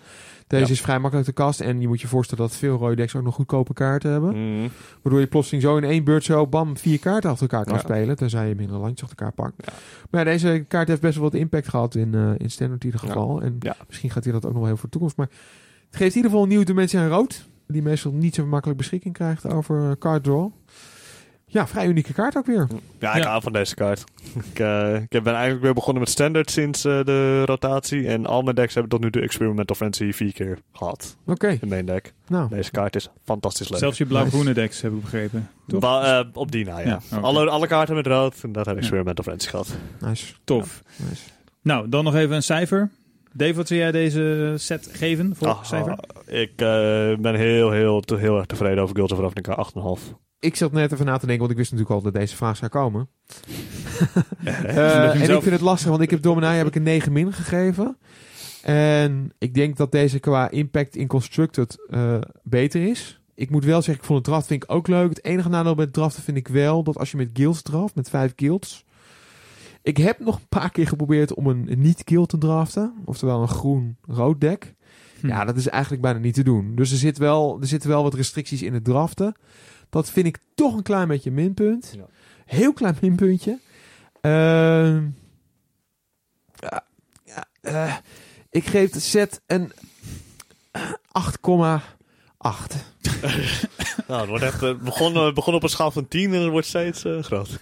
Deze 0.47 0.65
Ja. 0.65 0.69
is 0.71 0.81
vrij 0.81 0.99
makkelijk 0.99 1.27
te 1.27 1.33
casten 1.33 1.65
en 1.65 1.81
je 1.81 1.87
moet 1.87 2.01
je 2.01 2.07
voorstellen 2.07 2.47
dat 2.47 2.55
veel 2.57 2.77
rode 2.77 2.95
decks 2.95 3.15
ook 3.15 3.23
nog 3.23 3.35
goedkope 3.35 3.73
kaarten 3.73 4.11
hebben. 4.11 4.35
Mm. 4.59 4.69
Waardoor 5.01 5.21
je 5.21 5.27
plotseling 5.27 5.63
zo 5.63 5.77
in 5.77 5.83
één 5.83 6.03
beurt 6.03 6.23
zo 6.23 6.47
bam 6.47 6.77
vier 6.77 6.99
kaarten 6.99 7.29
achter 7.29 7.49
elkaar 7.49 7.65
kan 7.65 7.73
Ja. 7.75 7.79
spelen, 7.81 8.15
tenzij 8.15 8.47
je 8.47 8.55
minder 8.55 8.77
landjes 8.77 9.09
achter 9.09 9.25
elkaar 9.25 9.33
pakt. 9.45 9.71
Maar 10.09 10.25
deze 10.25 10.65
kaart 10.67 10.87
heeft 10.87 11.01
best 11.01 11.15
wel 11.15 11.23
wat 11.23 11.33
impact 11.33 11.67
gehad 11.69 11.95
in, 11.95 12.13
eh, 12.15 12.29
in 12.37 12.51
standard 12.51 12.83
in 12.83 12.91
ieder 12.91 13.07
geval. 13.07 13.41
En 13.41 13.55
Ja. 13.59 13.75
misschien 13.87 14.09
gaat 14.09 14.23
hij 14.23 14.33
dat 14.33 14.45
ook 14.45 14.51
nog 14.51 14.59
wel 14.59 14.67
heel 14.67 14.77
voor 14.77 14.85
de 14.89 14.91
toekomst. 14.91 15.17
Maar 15.17 15.29
het 15.91 15.99
geeft 15.99 16.09
in 16.09 16.15
ieder 16.15 16.23
geval 16.23 16.41
een 16.43 16.49
nieuwe 16.49 16.65
dimensie 16.65 16.99
aan 16.99 17.07
rood, 17.09 17.45
die 17.67 17.81
meestal 17.81 18.11
niet 18.11 18.35
zo 18.35 18.45
makkelijk 18.45 18.77
beschikking 18.77 19.13
krijgt 19.13 19.45
over 19.45 19.89
eh, 19.89 19.91
card 19.99 20.23
draw. 20.23 20.49
Ja, 21.45 21.67
vrij 21.67 21.87
unieke 21.87 22.13
kaart 22.13 22.37
ook 22.37 22.45
weer. 22.45 22.67
Ja, 22.99 23.13
ik 23.15 23.23
Ja. 23.23 23.29
hou 23.29 23.41
van 23.41 23.53
deze 23.53 23.75
kaart. 23.75 24.03
ik, 24.53 24.59
eh, 24.59 24.95
ik 24.95 25.23
ben 25.23 25.33
eigenlijk 25.33 25.61
weer 25.63 25.73
begonnen 25.73 26.01
met 26.03 26.11
standard 26.11 26.51
sinds 26.51 26.85
eh, 26.85 27.03
de 27.03 27.45
rotatie. 27.45 28.07
En 28.07 28.25
al 28.25 28.41
mijn 28.41 28.55
decks 28.55 28.73
hebben 28.73 28.91
tot 28.91 29.01
nu 29.01 29.11
toe 29.11 29.21
Experimental 29.21 29.75
Frenzy 29.75 30.11
vier 30.11 30.33
keer 30.33 30.59
gehad. 30.73 31.17
Oké, 31.25 31.57
In 31.61 31.67
mijn 31.67 31.85
deck. 31.85 32.13
nou. 32.27 32.49
Deze 32.49 32.71
kaart 32.71 32.95
is 32.95 33.09
fantastisch 33.23 33.69
leuk. 33.69 33.79
Zelfs 33.79 33.97
je 33.97 34.05
blauw-groene 34.05 34.53
decks 34.53 34.81
heb 34.81 34.91
ik 34.93 35.01
begrepen. 35.01 35.49
Toch? 35.67 35.79
Ba- 35.79 36.29
op 36.33 36.51
die 36.51 36.65
na, 36.65 36.79
ja. 36.79 36.99
Alle, 37.21 37.49
alle 37.49 37.67
kaarten 37.67 37.95
met 37.95 38.07
rood, 38.07 38.35
en 38.43 38.51
dat 38.51 38.65
hebben 38.65 38.83
Experimental 38.83 39.23
Frenzy 39.23 39.49
gehad. 39.49 39.75
Nice. 39.99 40.33
Tof. 40.43 40.81
nice. 41.09 41.21
Nou, 41.61 41.89
dan 41.89 42.03
nog 42.03 42.15
even 42.15 42.35
een 42.35 42.43
cijfer. 42.43 42.89
Dave, 43.33 43.53
wat 43.53 43.67
zou 43.67 43.79
jij 43.79 43.91
deze 43.91 44.53
set 44.57 44.89
geven 44.91 45.35
voor 45.35 45.47
Ah, 45.47 45.63
cijfer? 45.63 45.99
ik 46.25 46.51
eh, 46.55 47.15
ben 47.21 47.35
heel, 47.35 47.71
heel, 47.71 47.99
te- 48.01 48.17
heel 48.17 48.37
erg 48.37 48.45
tevreden 48.45 48.83
over 48.83 48.95
Guilds 48.95 49.13
of 49.13 49.19
Ravnica 49.19 49.65
8,5. 49.99 50.13
Ik 50.39 50.55
zat 50.55 50.71
net 50.71 50.91
even 50.91 51.05
na 51.05 51.13
te 51.17 51.19
denken, 51.25 51.39
want 51.39 51.51
ik 51.51 51.57
wist 51.57 51.71
natuurlijk 51.71 51.97
al 51.99 52.03
dat 52.11 52.21
deze 52.21 52.35
vraag 52.35 52.57
zou 52.57 52.71
komen. 52.71 53.07
Eh, 54.43 55.09
en 55.15 55.21
ik 55.21 55.41
vind 55.41 55.45
het 55.45 55.61
lastig, 55.61 55.89
want 55.89 56.01
ik 56.01 56.09
heb 56.09 56.21
Dominai 56.21 56.57
heb 56.57 56.67
ik 56.67 56.75
een 56.75 56.83
9 56.83 57.11
min 57.11 57.33
gegeven. 57.33 57.97
En 58.61 59.33
ik 59.37 59.53
denk 59.53 59.77
dat 59.77 59.91
deze 59.91 60.19
qua 60.19 60.49
impact 60.49 60.95
in 60.95 61.07
Constructed 61.07 61.77
eh, 61.89 62.17
beter 62.43 62.87
is. 62.87 63.21
Ik 63.35 63.49
moet 63.49 63.65
wel 63.65 63.75
zeggen, 63.81 63.95
ik 63.95 64.03
vond 64.03 64.17
het 64.19 64.27
draft 64.27 64.47
vind 64.47 64.63
ik 64.63 64.71
ook 64.71 64.87
leuk. 64.87 65.09
Het 65.09 65.23
enige 65.23 65.49
nadeel 65.49 65.75
met 65.75 65.93
draften 65.93 66.23
vind 66.23 66.37
ik 66.37 66.47
wel 66.47 66.83
dat 66.83 66.97
als 66.97 67.11
je 67.11 67.17
met 67.17 67.29
guilds 67.33 67.61
draft, 67.61 67.95
met 67.95 68.09
vijf 68.09 68.33
guilds, 68.35 68.85
Ik 69.83 69.97
heb 69.97 70.19
nog 70.19 70.35
een 70.35 70.47
paar 70.49 70.71
keer 70.71 70.87
geprobeerd 70.87 71.33
om 71.33 71.47
een 71.47 71.69
niet-kill 71.77 72.25
te 72.25 72.37
draften. 72.37 72.93
Oftewel 73.05 73.41
een 73.41 73.47
groen-rood 73.47 74.41
deck. 74.41 74.73
Hm. 75.19 75.27
Ja, 75.27 75.45
dat 75.45 75.57
is 75.57 75.67
eigenlijk 75.67 76.01
bijna 76.01 76.19
niet 76.19 76.33
te 76.33 76.43
doen. 76.43 76.75
Dus 76.75 76.91
er, 76.91 76.97
zit 76.97 77.17
wel, 77.17 77.57
er 77.61 77.67
zitten 77.67 77.89
wel 77.89 78.03
wat 78.03 78.13
restricties 78.13 78.61
in 78.61 78.73
het 78.73 78.83
draften. 78.83 79.35
Dat 79.89 80.09
vind 80.09 80.25
ik 80.25 80.37
toch 80.55 80.75
een 80.75 80.83
klein 80.83 81.07
beetje 81.07 81.31
minpunt. 81.31 81.93
Ja. 81.95 82.05
Heel 82.45 82.73
klein 82.73 82.97
minpuntje. 83.01 83.59
Ehm, 84.21 85.07
eh, 87.61 87.95
ik 88.49 88.65
geef 88.65 88.89
de 88.91 88.99
set 88.99 89.41
een 89.47 89.71
8,8. 91.11 92.85
Nou, 94.07 94.21
het 94.21 94.29
wordt 94.29 94.43
echt, 94.43 94.63
eh, 94.63 94.75
begon, 94.75 95.33
begon 95.33 95.53
op 95.53 95.63
een 95.63 95.69
schaal 95.69 95.91
van 95.91 96.07
10 96.07 96.33
en 96.33 96.41
het 96.41 96.51
wordt 96.51 96.67
steeds 96.67 97.05
eh, 97.05 97.23
groot. 97.23 97.59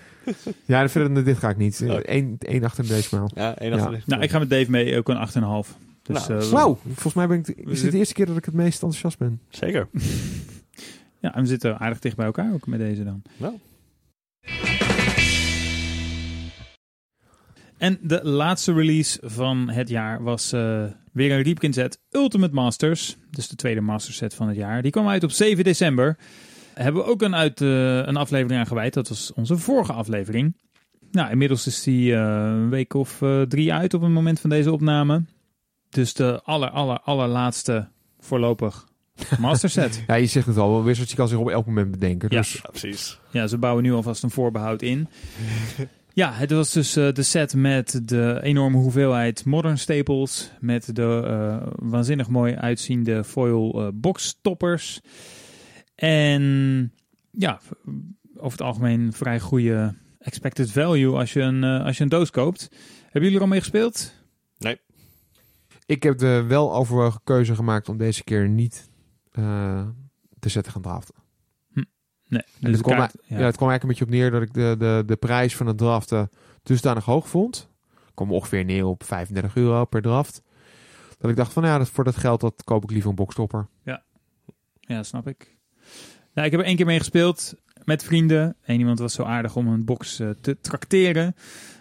Ja, 0.65 0.89
verder 0.89 1.13
dan 1.13 1.23
dit 1.23 1.37
ga 1.37 1.49
ik 1.49 1.57
niet. 1.57 1.81
Oké. 1.83 2.01
Eén 2.03 2.35
één 2.39 2.63
achter 2.63 2.87
deze 2.87 3.15
maal. 3.15 3.29
Ja, 3.35 3.57
één 3.57 3.71
Ja. 3.75 3.77
achter 3.77 4.03
Nou, 4.05 4.21
ik 4.21 4.29
ga 4.29 4.39
met 4.39 4.49
Dave 4.49 4.71
mee, 4.71 4.97
ook 4.97 5.09
een 5.09 5.17
8,5. 5.17 5.77
Dus, 6.03 6.27
Nou, 6.27 6.41
eh, 6.41 6.47
Wauw, 6.47 6.79
volgens 6.85 7.13
mij 7.13 7.27
ben 7.27 7.37
ik, 7.37 7.47
is 7.47 7.81
het 7.81 7.91
de 7.91 7.97
eerste 7.97 8.13
keer 8.13 8.25
dat 8.25 8.37
ik 8.37 8.45
het 8.45 8.53
meest 8.53 8.73
enthousiast 8.73 9.17
ben. 9.17 9.41
Zeker. 9.49 9.87
Ja, 11.21 11.35
en 11.35 11.41
we 11.41 11.47
zitten 11.47 11.79
aardig 11.79 11.99
dicht 11.99 12.15
bij 12.15 12.25
elkaar 12.25 12.53
ook 12.53 12.67
met 12.67 12.79
deze 12.79 13.03
dan. 13.03 13.21
Nou. 13.37 13.53
En 17.77 17.99
de 18.01 18.19
laatste 18.23 18.73
release 18.73 19.19
van 19.23 19.69
het 19.69 19.89
jaar 19.89 20.23
was 20.23 20.51
eh, 20.51 20.83
weer 21.13 21.31
een 21.31 21.41
reprint 21.41 21.73
set 21.73 21.99
Ultimate 22.11 22.53
Masters. 22.53 23.17
Dus 23.31 23.47
de 23.47 23.55
tweede 23.55 23.81
master 23.81 24.13
set 24.13 24.33
van 24.33 24.47
het 24.47 24.57
jaar. 24.57 24.81
Die 24.81 24.91
kwam 24.91 25.07
uit 25.07 25.23
op 25.23 25.31
7 25.31 25.63
december. 25.63 26.17
Hebben 26.83 27.03
we 27.03 27.09
ook 27.09 27.21
een, 27.21 27.35
uit, 27.35 27.61
eh, 27.61 27.95
een 27.95 28.17
aflevering 28.17 28.59
aan 28.59 28.67
gewijd. 28.67 28.93
Dat 28.93 29.09
was 29.09 29.33
onze 29.33 29.57
vorige 29.57 29.93
aflevering. 29.93 30.55
Nou, 31.11 31.31
inmiddels 31.31 31.67
is 31.67 31.83
die 31.83 32.15
eh, 32.15 32.21
een 32.21 32.69
week 32.69 32.93
of 32.93 33.21
eh, 33.21 33.41
drie 33.41 33.73
uit 33.73 33.93
op 33.93 34.01
het 34.01 34.11
moment 34.11 34.39
van 34.39 34.49
deze 34.49 34.71
opname. 34.71 35.23
Dus 35.89 36.13
de 36.13 36.41
aller, 36.43 36.69
aller, 36.69 36.99
allerlaatste 36.99 37.87
voorlopig 38.19 38.87
master 39.39 39.69
set. 39.69 40.03
Ja, 40.07 40.15
je 40.15 40.25
zegt 40.25 40.47
het 40.47 40.57
al, 40.57 40.83
Wizards 40.83 41.11
je 41.11 41.17
kan 41.17 41.27
zich 41.27 41.37
op 41.37 41.49
elk 41.49 41.65
moment 41.65 41.91
bedenken. 41.91 42.29
Ja. 42.31 42.37
Dus 42.37 42.53
Ja, 42.53 42.69
precies. 42.69 43.19
Ja, 43.31 43.47
ze 43.47 43.57
bouwen 43.57 43.83
nu 43.83 43.93
alvast 43.93 44.23
een 44.23 44.31
voorbehoud 44.31 44.81
in. 44.81 45.07
Ja, 46.13 46.31
het 46.33 46.51
was 46.51 46.71
dus 46.71 46.95
eh, 46.95 47.11
de 47.13 47.23
set 47.23 47.55
met 47.55 48.01
de 48.03 48.39
enorme 48.41 48.77
hoeveelheid 48.77 49.45
modern 49.45 49.77
staples. 49.77 50.51
Met 50.59 50.95
de 50.95 51.23
eh, 51.25 51.67
waanzinnig 51.75 52.29
mooi 52.29 52.55
uitziende 52.55 53.23
foil 53.23 53.81
eh 53.81 53.87
boxstoppers. 53.93 55.01
En 55.99 56.93
ja, 57.31 57.59
over 58.35 58.51
het 58.51 58.61
algemeen 58.61 59.13
vrij 59.13 59.39
goede 59.39 59.95
expected 60.19 60.71
value 60.71 61.15
als 61.17 61.33
je 61.33 61.41
een, 61.41 61.63
eh, 61.63 61.85
als 61.85 61.97
je 61.97 62.03
een 62.03 62.09
doos 62.09 62.31
koopt. 62.31 62.69
Hebben 63.03 63.21
jullie 63.21 63.35
er 63.35 63.41
al 63.41 63.47
mee 63.47 63.59
gespeeld? 63.59 64.13
ik 65.85 66.03
heb 66.03 66.17
de 66.17 66.43
wel 66.47 66.73
overwogen 66.75 67.21
keuze 67.23 67.55
gemaakt 67.55 67.89
om 67.89 67.97
deze 67.97 68.23
keer 68.23 68.49
niet 68.49 68.89
eh, 69.31 69.87
te 70.39 70.49
zetten 70.49 70.71
gaan 70.71 70.81
draften. 70.81 71.15
Nee. 71.73 72.41
En 72.41 72.45
Dus 72.59 72.71
het, 72.71 72.81
kwam, 72.81 72.97
kaart- 72.97 73.15
ja. 73.27 73.35
het 73.37 73.55
kwam 73.55 73.69
eigenlijk 73.69 73.81
een 73.83 73.87
beetje 73.87 74.03
op 74.03 74.09
neer 74.09 74.31
dat 74.31 74.41
ik 74.41 74.53
de, 74.53 74.75
de, 74.77 75.03
de 75.05 75.15
prijs 75.15 75.55
van 75.55 75.67
het 75.67 75.77
draften 75.77 76.29
dusdanig 76.63 77.05
hoog 77.05 77.29
vond. 77.29 77.69
Kom 78.13 78.31
ongeveer 78.31 78.65
neer 78.65 78.85
op 78.85 79.03
35 79.03 79.55
euro 79.55 79.85
per 79.85 80.01
draft. 80.01 80.43
Dat 81.17 81.29
ik 81.29 81.35
dacht 81.35 81.53
van 81.53 81.63
ja, 81.63 81.77
dat, 81.77 81.89
voor 81.89 82.03
dat 82.03 82.15
geld 82.17 82.41
dat 82.41 82.63
koop 82.63 82.83
ik 82.83 82.91
liever 82.91 83.09
een 83.09 83.15
boxstopper. 83.15 83.67
Ja, 84.79 85.03
snap 85.03 85.27
ik. 85.27 85.57
Ik 86.45 86.51
heb 86.51 86.59
er 86.59 86.65
één 86.65 86.75
keer 86.75 86.85
mee 86.85 86.97
gespeeld 86.99 87.53
met 87.83 88.03
vrienden. 88.03 88.55
Eén 88.65 88.79
iemand 88.79 88.99
was 88.99 89.13
zo 89.13 89.23
aardig 89.23 89.55
om 89.55 89.67
een 89.67 89.85
box 89.85 90.19
eh, 90.19 90.29
te 90.41 90.57
trakteren. 90.61 91.35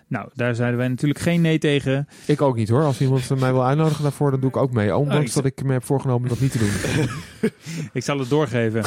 Nou, 0.06 0.28
daar 0.34 0.54
zeiden 0.54 0.78
wij 0.78 0.88
natuurlijk 0.88 1.20
geen 1.20 1.40
nee 1.40 1.58
tegen. 1.58 2.08
Ik 2.26 2.42
ook 2.42 2.56
niet 2.56 2.68
hoor. 2.68 2.82
Als 2.82 3.00
iemand 3.00 3.40
mij 3.40 3.52
wil 3.52 3.64
uitnodigen 3.66 4.02
daarvoor, 4.02 4.30
dan 4.30 4.40
doe 4.40 4.48
ik 4.48 4.56
ook 4.56 4.72
mee. 4.72 4.96
Ondanks 4.96 5.28
ik- 5.28 5.34
dat 5.34 5.44
ik 5.44 5.62
me 5.64 5.72
heb 5.72 5.84
voorgenomen 5.84 6.28
dat 6.28 6.40
niet 6.40 6.52
te 6.52 6.58
doen. 6.58 7.08
Ik 7.92 8.02
zal 8.02 8.18
het 8.18 8.28
doorgeven. 8.28 8.84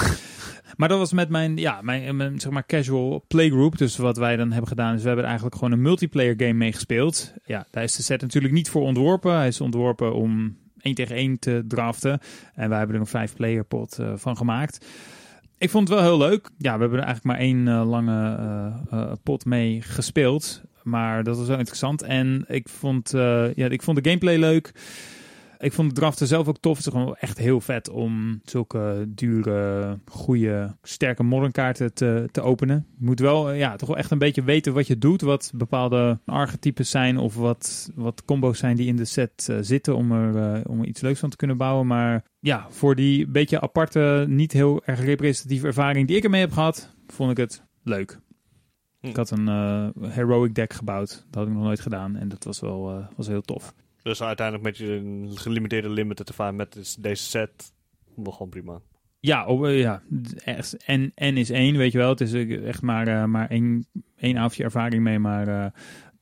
Maar 0.75 0.89
dat 0.89 0.97
was 0.97 1.13
met 1.13 1.29
mijn, 1.29 1.57
ja, 1.57 1.81
mijn, 1.81 2.15
mijn, 2.15 2.39
zeg 2.39 2.51
maar 2.51 2.65
casual 2.65 3.23
playgroup. 3.27 3.77
Dus 3.77 3.97
wat 3.97 4.17
wij 4.17 4.35
dan 4.35 4.49
hebben 4.51 4.67
gedaan 4.67 4.93
is 4.95 5.01
we 5.01 5.07
hebben 5.07 5.25
eigenlijk 5.25 5.55
gewoon 5.55 5.71
een 5.71 5.81
multiplayer 5.81 6.33
game 6.37 6.53
mee 6.53 6.73
gespeeld. 6.73 7.33
Ja, 7.45 7.67
daar 7.71 7.83
is 7.83 7.95
de 7.95 8.03
set 8.03 8.21
natuurlijk 8.21 8.53
niet 8.53 8.69
voor 8.69 8.81
ontworpen. 8.81 9.35
Hij 9.35 9.47
is 9.47 9.61
ontworpen 9.61 10.13
om 10.13 10.57
één 10.81 10.95
tegen 10.95 11.15
één 11.15 11.39
te 11.39 11.63
draften. 11.67 12.19
En 12.55 12.69
wij 12.69 12.77
hebben 12.77 12.95
er 12.95 13.01
een 13.01 13.07
vijf 13.07 13.35
player 13.35 13.63
pot 13.63 13.99
eh, 13.99 14.11
van 14.15 14.37
gemaakt. 14.37 14.85
Ik 15.61 15.69
vond 15.69 15.89
het 15.89 15.97
wel 15.97 16.07
heel 16.07 16.17
leuk. 16.17 16.49
Ja, 16.57 16.73
we 16.73 16.81
hebben 16.81 16.99
er 16.99 17.05
eigenlijk 17.05 17.23
maar 17.23 17.45
één 17.45 17.67
eh, 17.67 17.89
lange 17.89 18.35
eh, 18.35 18.99
eh, 18.99 19.11
pot 19.23 19.45
mee 19.45 19.81
gespeeld. 19.81 20.61
Maar 20.83 21.23
dat 21.23 21.37
was 21.37 21.47
wel 21.47 21.57
interessant. 21.57 22.01
En 22.01 22.45
ik 22.47 22.69
vond, 22.69 23.09
ja, 23.55 23.69
ik 23.69 23.81
vond 23.81 24.03
de 24.03 24.09
gameplay 24.09 24.37
leuk. 24.37 24.71
Ik 25.61 25.73
vond 25.73 25.89
de 25.89 25.95
draften 25.95 26.27
zelf 26.27 26.47
ook 26.47 26.57
tof. 26.59 26.77
Het 26.77 26.85
is 26.85 26.91
gewoon 26.91 27.15
echt 27.15 27.37
heel 27.37 27.61
vet 27.61 27.89
om 27.89 28.41
zulke 28.43 29.05
dure, 29.07 29.99
goede, 30.05 30.75
sterke 30.81 31.23
modern 31.23 31.51
kaarten 31.51 31.93
te, 31.93 32.29
te 32.31 32.41
openen. 32.41 32.85
Je 32.99 33.05
moet 33.05 33.19
wel 33.19 33.51
eh, 33.51 33.57
ja, 33.57 33.75
toch 33.75 33.87
wel 33.87 33.97
echt 33.97 34.11
een 34.11 34.17
beetje 34.17 34.43
weten 34.43 34.73
wat 34.73 34.87
je 34.87 34.97
doet. 34.97 35.21
Wat 35.21 35.51
bepaalde 35.55 36.19
archetypes 36.25 36.89
zijn 36.89 37.17
of 37.17 37.35
wat, 37.35 37.91
wat 37.95 38.25
combo's 38.25 38.59
zijn 38.59 38.75
die 38.75 38.87
in 38.87 38.95
de 38.95 39.05
set 39.05 39.47
eh, 39.49 39.57
zitten 39.61 39.95
om 39.95 40.11
er, 40.11 40.53
eh, 40.53 40.61
om 40.71 40.79
er 40.79 40.85
iets 40.85 41.01
leuks 41.01 41.19
van 41.19 41.29
te 41.29 41.35
kunnen 41.35 41.57
bouwen. 41.57 41.87
Maar 41.87 42.23
ja, 42.39 42.67
voor 42.69 42.95
die 42.95 43.27
beetje 43.27 43.61
aparte, 43.61 44.25
niet 44.27 44.51
heel 44.51 44.83
erg 44.85 45.03
representatieve 45.03 45.67
ervaring 45.67 46.07
die 46.07 46.17
ik 46.17 46.23
ermee 46.23 46.41
heb 46.41 46.51
gehad, 46.51 46.95
vond 47.07 47.31
ik 47.31 47.37
het 47.37 47.63
leuk. 47.83 48.19
Hm. 48.99 49.07
Ik 49.07 49.15
had 49.15 49.31
een 49.31 49.47
heroic 50.01 50.55
deck 50.55 50.73
gebouwd. 50.73 51.09
Dat 51.09 51.35
had 51.35 51.47
ik 51.47 51.53
nog 51.53 51.63
nooit 51.63 51.79
gedaan. 51.79 52.15
En 52.15 52.29
dat 52.29 52.43
was 52.43 52.59
wel 52.59 53.07
was 53.15 53.27
heel 53.27 53.41
tof. 53.41 53.73
Dus 54.03 54.21
uiteindelijk 54.21 54.67
met 54.67 54.77
je 54.77 55.25
gelimiteerde 55.33 55.89
limited 55.89 56.27
ervaring 56.27 56.57
met 56.57 56.73
dus 56.73 56.95
deze 56.95 57.23
set, 57.23 57.73
wel 58.15 58.31
gewoon 58.31 58.49
prima. 58.49 58.81
Ja, 59.19 59.45
oh, 59.45 59.77
ja. 59.77 60.01
En, 60.85 61.11
en 61.15 61.37
is 61.37 61.49
één, 61.49 61.77
weet 61.77 61.91
je 61.91 61.97
wel. 61.97 62.09
Het 62.09 62.21
is 62.21 62.33
echt 62.63 62.81
maar, 62.81 63.07
eh, 63.07 63.25
maar 63.25 63.49
één, 63.49 63.85
één 64.15 64.37
avondje 64.37 64.63
ervaring 64.63 65.03
mee. 65.03 65.19
Maar 65.19 65.47
eh, 65.47 65.71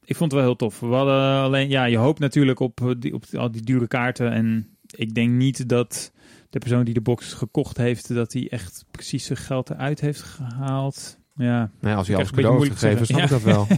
ik 0.05 0.15
vond 0.15 0.31
het 0.31 0.41
wel 0.41 0.49
heel 0.49 0.55
tof. 0.55 0.79
We 0.79 0.85
hadden 0.85 1.41
alleen, 1.41 1.69
ja, 1.69 1.85
je 1.85 1.97
hoopt 1.97 2.19
natuurlijk 2.19 2.59
op, 2.59 2.95
die, 2.97 3.13
op 3.13 3.23
al 3.33 3.51
die 3.51 3.61
dure 3.61 3.87
kaarten. 3.87 4.31
En 4.31 4.77
ik 4.85 5.13
denk 5.13 5.31
niet 5.31 5.69
dat 5.69 6.11
de 6.49 6.59
persoon 6.59 6.83
die 6.83 6.93
de 6.93 7.01
box 7.01 7.33
gekocht 7.33 7.77
heeft, 7.77 8.13
dat 8.13 8.33
hij 8.33 8.49
echt 8.49 8.85
precies 8.91 9.25
zijn 9.25 9.39
geld 9.39 9.69
eruit 9.69 9.99
heeft 9.99 10.21
gehaald. 10.21 11.18
Ja, 11.39 11.69
Nee, 11.79 11.93
als 11.95 12.07
je 12.07 12.13
krijg 12.13 12.31
cadeau 12.31 12.69
gegeven, 12.69 13.05
snap 13.05 13.19
moeilijk 13.19 13.21
ik 13.21 13.29
dat 13.29 13.41
wel. 13.41 13.67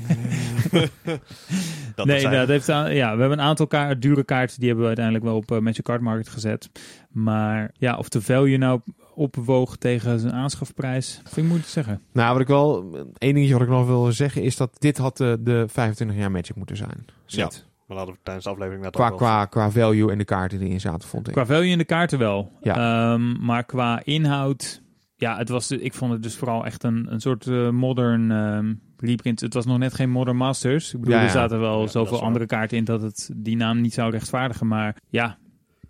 Dat 1.95 2.05
nee, 2.05 2.29
dat 2.29 2.47
heeft 2.47 2.67
ja, 2.67 2.87
we 2.87 3.19
hebben 3.19 3.31
een 3.31 3.41
aantal 3.41 3.67
kaar, 3.67 3.99
dure 3.99 4.23
kaarten 4.23 4.55
die 4.57 4.65
hebben 4.65 4.83
we 4.83 4.87
uiteindelijk 4.87 5.25
wel 5.25 5.35
op 5.35 5.51
uh, 5.51 5.59
Magic 5.59 5.83
Card 5.83 6.01
Market 6.01 6.29
gezet. 6.29 6.69
Maar 7.09 7.71
ja, 7.73 7.97
of 7.97 8.09
de 8.09 8.21
value 8.21 8.57
nou 8.57 8.81
opwoog 9.15 9.77
tegen 9.77 10.19
zijn 10.19 10.33
aanschafprijs, 10.33 11.13
vind 11.23 11.35
ik 11.35 11.43
moeilijk 11.43 11.65
te 11.65 11.71
zeggen. 11.71 12.01
Nou, 12.11 12.31
wat 12.31 12.41
ik 12.41 12.47
wel, 12.47 12.95
één 13.17 13.33
dingetje 13.33 13.53
wat 13.53 13.61
ik 13.61 13.69
nog 13.69 13.85
wil 13.85 14.11
zeggen 14.11 14.43
is 14.43 14.57
dat 14.57 14.75
dit 14.79 14.97
had 14.97 15.17
de, 15.17 15.37
de 15.39 15.65
25 15.67 16.17
jaar 16.17 16.31
Magic 16.31 16.55
moeten 16.55 16.77
zijn. 16.77 17.05
Set. 17.25 17.65
Maar 17.87 17.97
hadden 17.97 18.15
we 18.15 18.21
tijdens 18.23 18.45
de 18.45 18.51
aflevering 18.51 18.83
net 18.83 18.95
Qua, 18.95 19.09
al 19.09 19.15
qua, 19.15 19.45
qua 19.45 19.71
value 19.71 20.11
en 20.11 20.17
de 20.17 20.25
kaarten 20.25 20.57
die 20.59 20.67
erin 20.67 20.79
zaten, 20.79 21.09
vond 21.09 21.27
ik. 21.27 21.33
Qua 21.33 21.45
value 21.45 21.69
in 21.69 21.77
de 21.77 21.83
kaarten 21.83 22.19
wel. 22.19 22.51
Ja. 22.61 23.13
Ehm, 23.13 23.45
maar 23.45 23.63
qua 23.63 24.01
inhoud, 24.03 24.81
ja, 25.21 25.37
het 25.37 25.49
was, 25.49 25.71
ik 25.71 25.93
vond 25.93 26.11
het 26.11 26.23
dus 26.23 26.35
vooral 26.35 26.65
echt 26.65 26.83
een, 26.83 27.11
een 27.13 27.19
soort 27.19 27.47
eh, 27.47 27.69
modern 27.69 28.31
ehm, 28.31 28.73
reprint. 28.97 29.39
Het 29.39 29.53
was 29.53 29.65
nog 29.65 29.77
net 29.77 29.93
geen 29.93 30.09
Modern 30.09 30.37
Masters. 30.37 30.93
Ik 30.93 30.99
bedoel, 30.99 31.15
Ja, 31.15 31.23
er 31.23 31.29
zaten 31.29 31.59
wel 31.59 31.81
Ja, 31.81 31.87
zoveel 31.87 32.21
andere 32.21 32.45
kaarten 32.45 32.77
in 32.77 32.83
dat 32.83 33.01
het 33.01 33.29
die 33.35 33.55
naam 33.55 33.81
niet 33.81 33.93
zou 33.93 34.11
rechtvaardigen. 34.11 34.67
Maar 34.67 34.97
ja, 35.09 35.37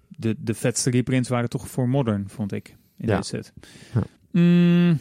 de, 0.08 0.36
de 0.40 0.54
vetste 0.54 0.90
reprints 0.90 1.30
waren 1.30 1.50
toch 1.50 1.68
voor 1.68 1.90
Modern, 1.90 2.30
vond 2.30 2.52
ik, 2.52 2.78
in 2.98 3.08
Ja. 3.08 3.18
deze 3.18 3.30
set. 3.30 3.54
Ja. 3.94 4.02
Mm, 4.32 5.00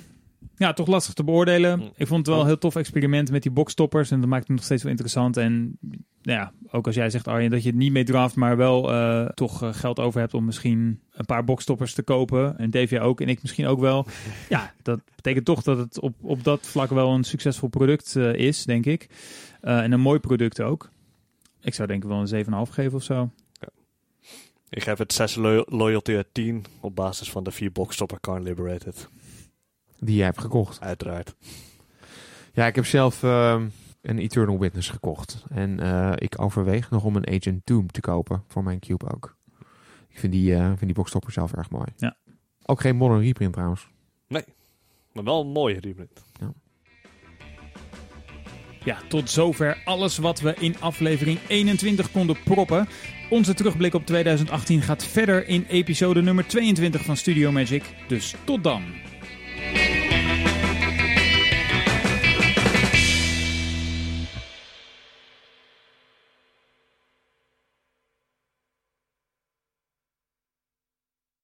ja, 0.57 0.73
toch 0.73 0.87
lastig 0.87 1.15
te 1.15 1.25
beoordelen. 1.25 1.79
Mm. 1.79 1.91
Ik 1.97 2.07
vond 2.07 2.19
het 2.27 2.29
wel 2.35 2.41
een 2.41 2.47
heel 2.47 2.59
tof 2.59 2.77
experiment 2.77 3.31
met 3.31 3.43
die 3.43 3.53
boxstoppers. 3.53 4.11
En 4.11 4.21
dat 4.21 4.29
maakt 4.29 4.47
het 4.47 4.57
nog 4.57 4.65
steeds 4.65 4.83
wel 4.83 4.91
interessant. 4.91 5.37
En 5.37 5.79
nou 6.23 6.39
ja, 6.39 6.53
ook 6.71 6.87
als 6.87 6.95
jij 6.95 7.11
zegt, 7.11 7.29
Arjen, 7.29 7.51
dat 7.51 7.63
je 7.63 7.69
het 7.69 7.79
niet 7.79 7.93
mee 7.93 8.05
draft, 8.05 8.35
maar 8.37 8.57
wel 8.57 8.93
eh, 8.93 9.27
toch 9.27 9.63
eh, 9.63 9.73
geld 9.75 9.99
over 9.99 10.21
hebt 10.21 10.35
om 10.35 10.45
misschien 10.45 11.01
een 11.13 11.25
paar 11.27 11.45
boxstoppers 11.45 11.95
te 11.95 12.03
kopen. 12.03 12.59
En 12.59 12.71
Dave 12.71 12.95
jij 12.95 13.01
ook 13.01 13.21
en 13.21 13.29
ik 13.29 13.43
misschien 13.43 13.67
ook 13.67 13.81
wel. 13.81 14.07
Ja, 14.49 14.73
dat 14.83 15.01
betekent 15.15 15.45
toch 15.45 15.63
dat 15.63 15.79
het 15.79 16.01
op, 16.01 16.15
op 16.21 16.45
dat 16.45 16.67
vlak 16.67 16.91
wel 16.91 17.13
een 17.13 17.25
succesvol 17.25 17.69
product 17.69 18.17
eh, 18.17 18.35
is, 18.35 18.65
denk 18.65 18.87
ik. 18.87 19.09
Eh, 19.61 19.79
en 19.83 19.93
een 19.93 20.01
mooi 20.01 20.19
product 20.19 20.61
ook. 20.61 20.91
Ik 21.61 21.75
zou 21.75 21.89
denk 21.89 22.03
ik 22.03 22.09
wel 22.09 22.21
een 22.27 22.67
7,5 22.67 22.73
geven 22.73 22.95
of 22.95 23.03
zo. 23.03 23.31
Ik 24.69 24.83
geef 24.83 24.99
het 24.99 25.13
6 25.13 25.35
lo- 25.35 25.65
loyalty 25.67 26.15
uit 26.15 26.27
10 26.33 26.65
op 26.81 26.95
basis 26.97 27.31
van 27.31 27.45
de 27.45 27.51
4 27.51 27.73
boxstopper 27.73 28.21
Carn 28.21 28.43
Liberated. 28.43 29.09
Die 29.99 30.17
jij 30.17 30.25
hebt 30.25 30.41
gekocht. 30.41 30.81
Uiteraard. 30.81 31.35
Ja, 32.53 32.67
ik 32.67 32.75
heb 32.75 32.87
zelf 32.87 33.23
ehm, 33.23 33.67
een 34.03 34.19
Eternal 34.19 34.59
Witness 34.59 34.89
gekocht. 34.89 35.45
En 35.51 35.81
eh, 35.81 36.13
ik 36.17 36.41
overweeg 36.41 36.91
nog 36.91 37.05
om 37.05 37.17
een 37.17 37.29
Agent 37.29 37.67
Doom 37.67 37.91
te 37.91 38.01
kopen. 38.01 38.43
Voor 38.49 38.63
mijn 38.63 38.79
cube 38.79 39.13
ook. 39.13 39.37
Ik 40.09 40.19
vind 40.19 40.33
die, 40.33 40.55
eh 40.55 40.67
vind 40.67 40.81
die 40.81 40.95
boxstopper 40.95 41.33
zelf 41.33 41.53
erg 41.53 41.71
mooi. 41.71 41.87
Ja. 41.97 42.17
Ook 42.65 42.81
geen 42.81 42.97
modern 42.97 43.21
reprint 43.21 43.53
trouwens. 43.53 43.89
Maar 45.13 45.25
wel 45.25 45.41
een 45.41 45.53
mooie 45.53 45.81
reprint. 45.81 46.25
Ja, 48.85 48.99
tot 49.09 49.31
zover 49.31 49.83
alles 49.85 50.19
wat 50.19 50.41
we 50.41 50.55
in 50.59 50.81
aflevering 50.81 51.39
21 51.47 52.11
konden 52.13 52.37
proppen. 52.45 52.89
Onze 53.31 53.55
terugblik 53.55 53.95
op 53.95 54.07
2018 54.07 54.83
gaat 54.83 55.05
verder 55.05 55.49
in 55.49 55.65
episode 55.69 56.23
nummer 56.23 56.47
22 56.47 57.05
van 57.05 57.17
Studio 57.17 57.53
Magic. 57.53 57.95
Dus 58.09 58.35
tot 58.45 58.65
dan. 58.65 58.83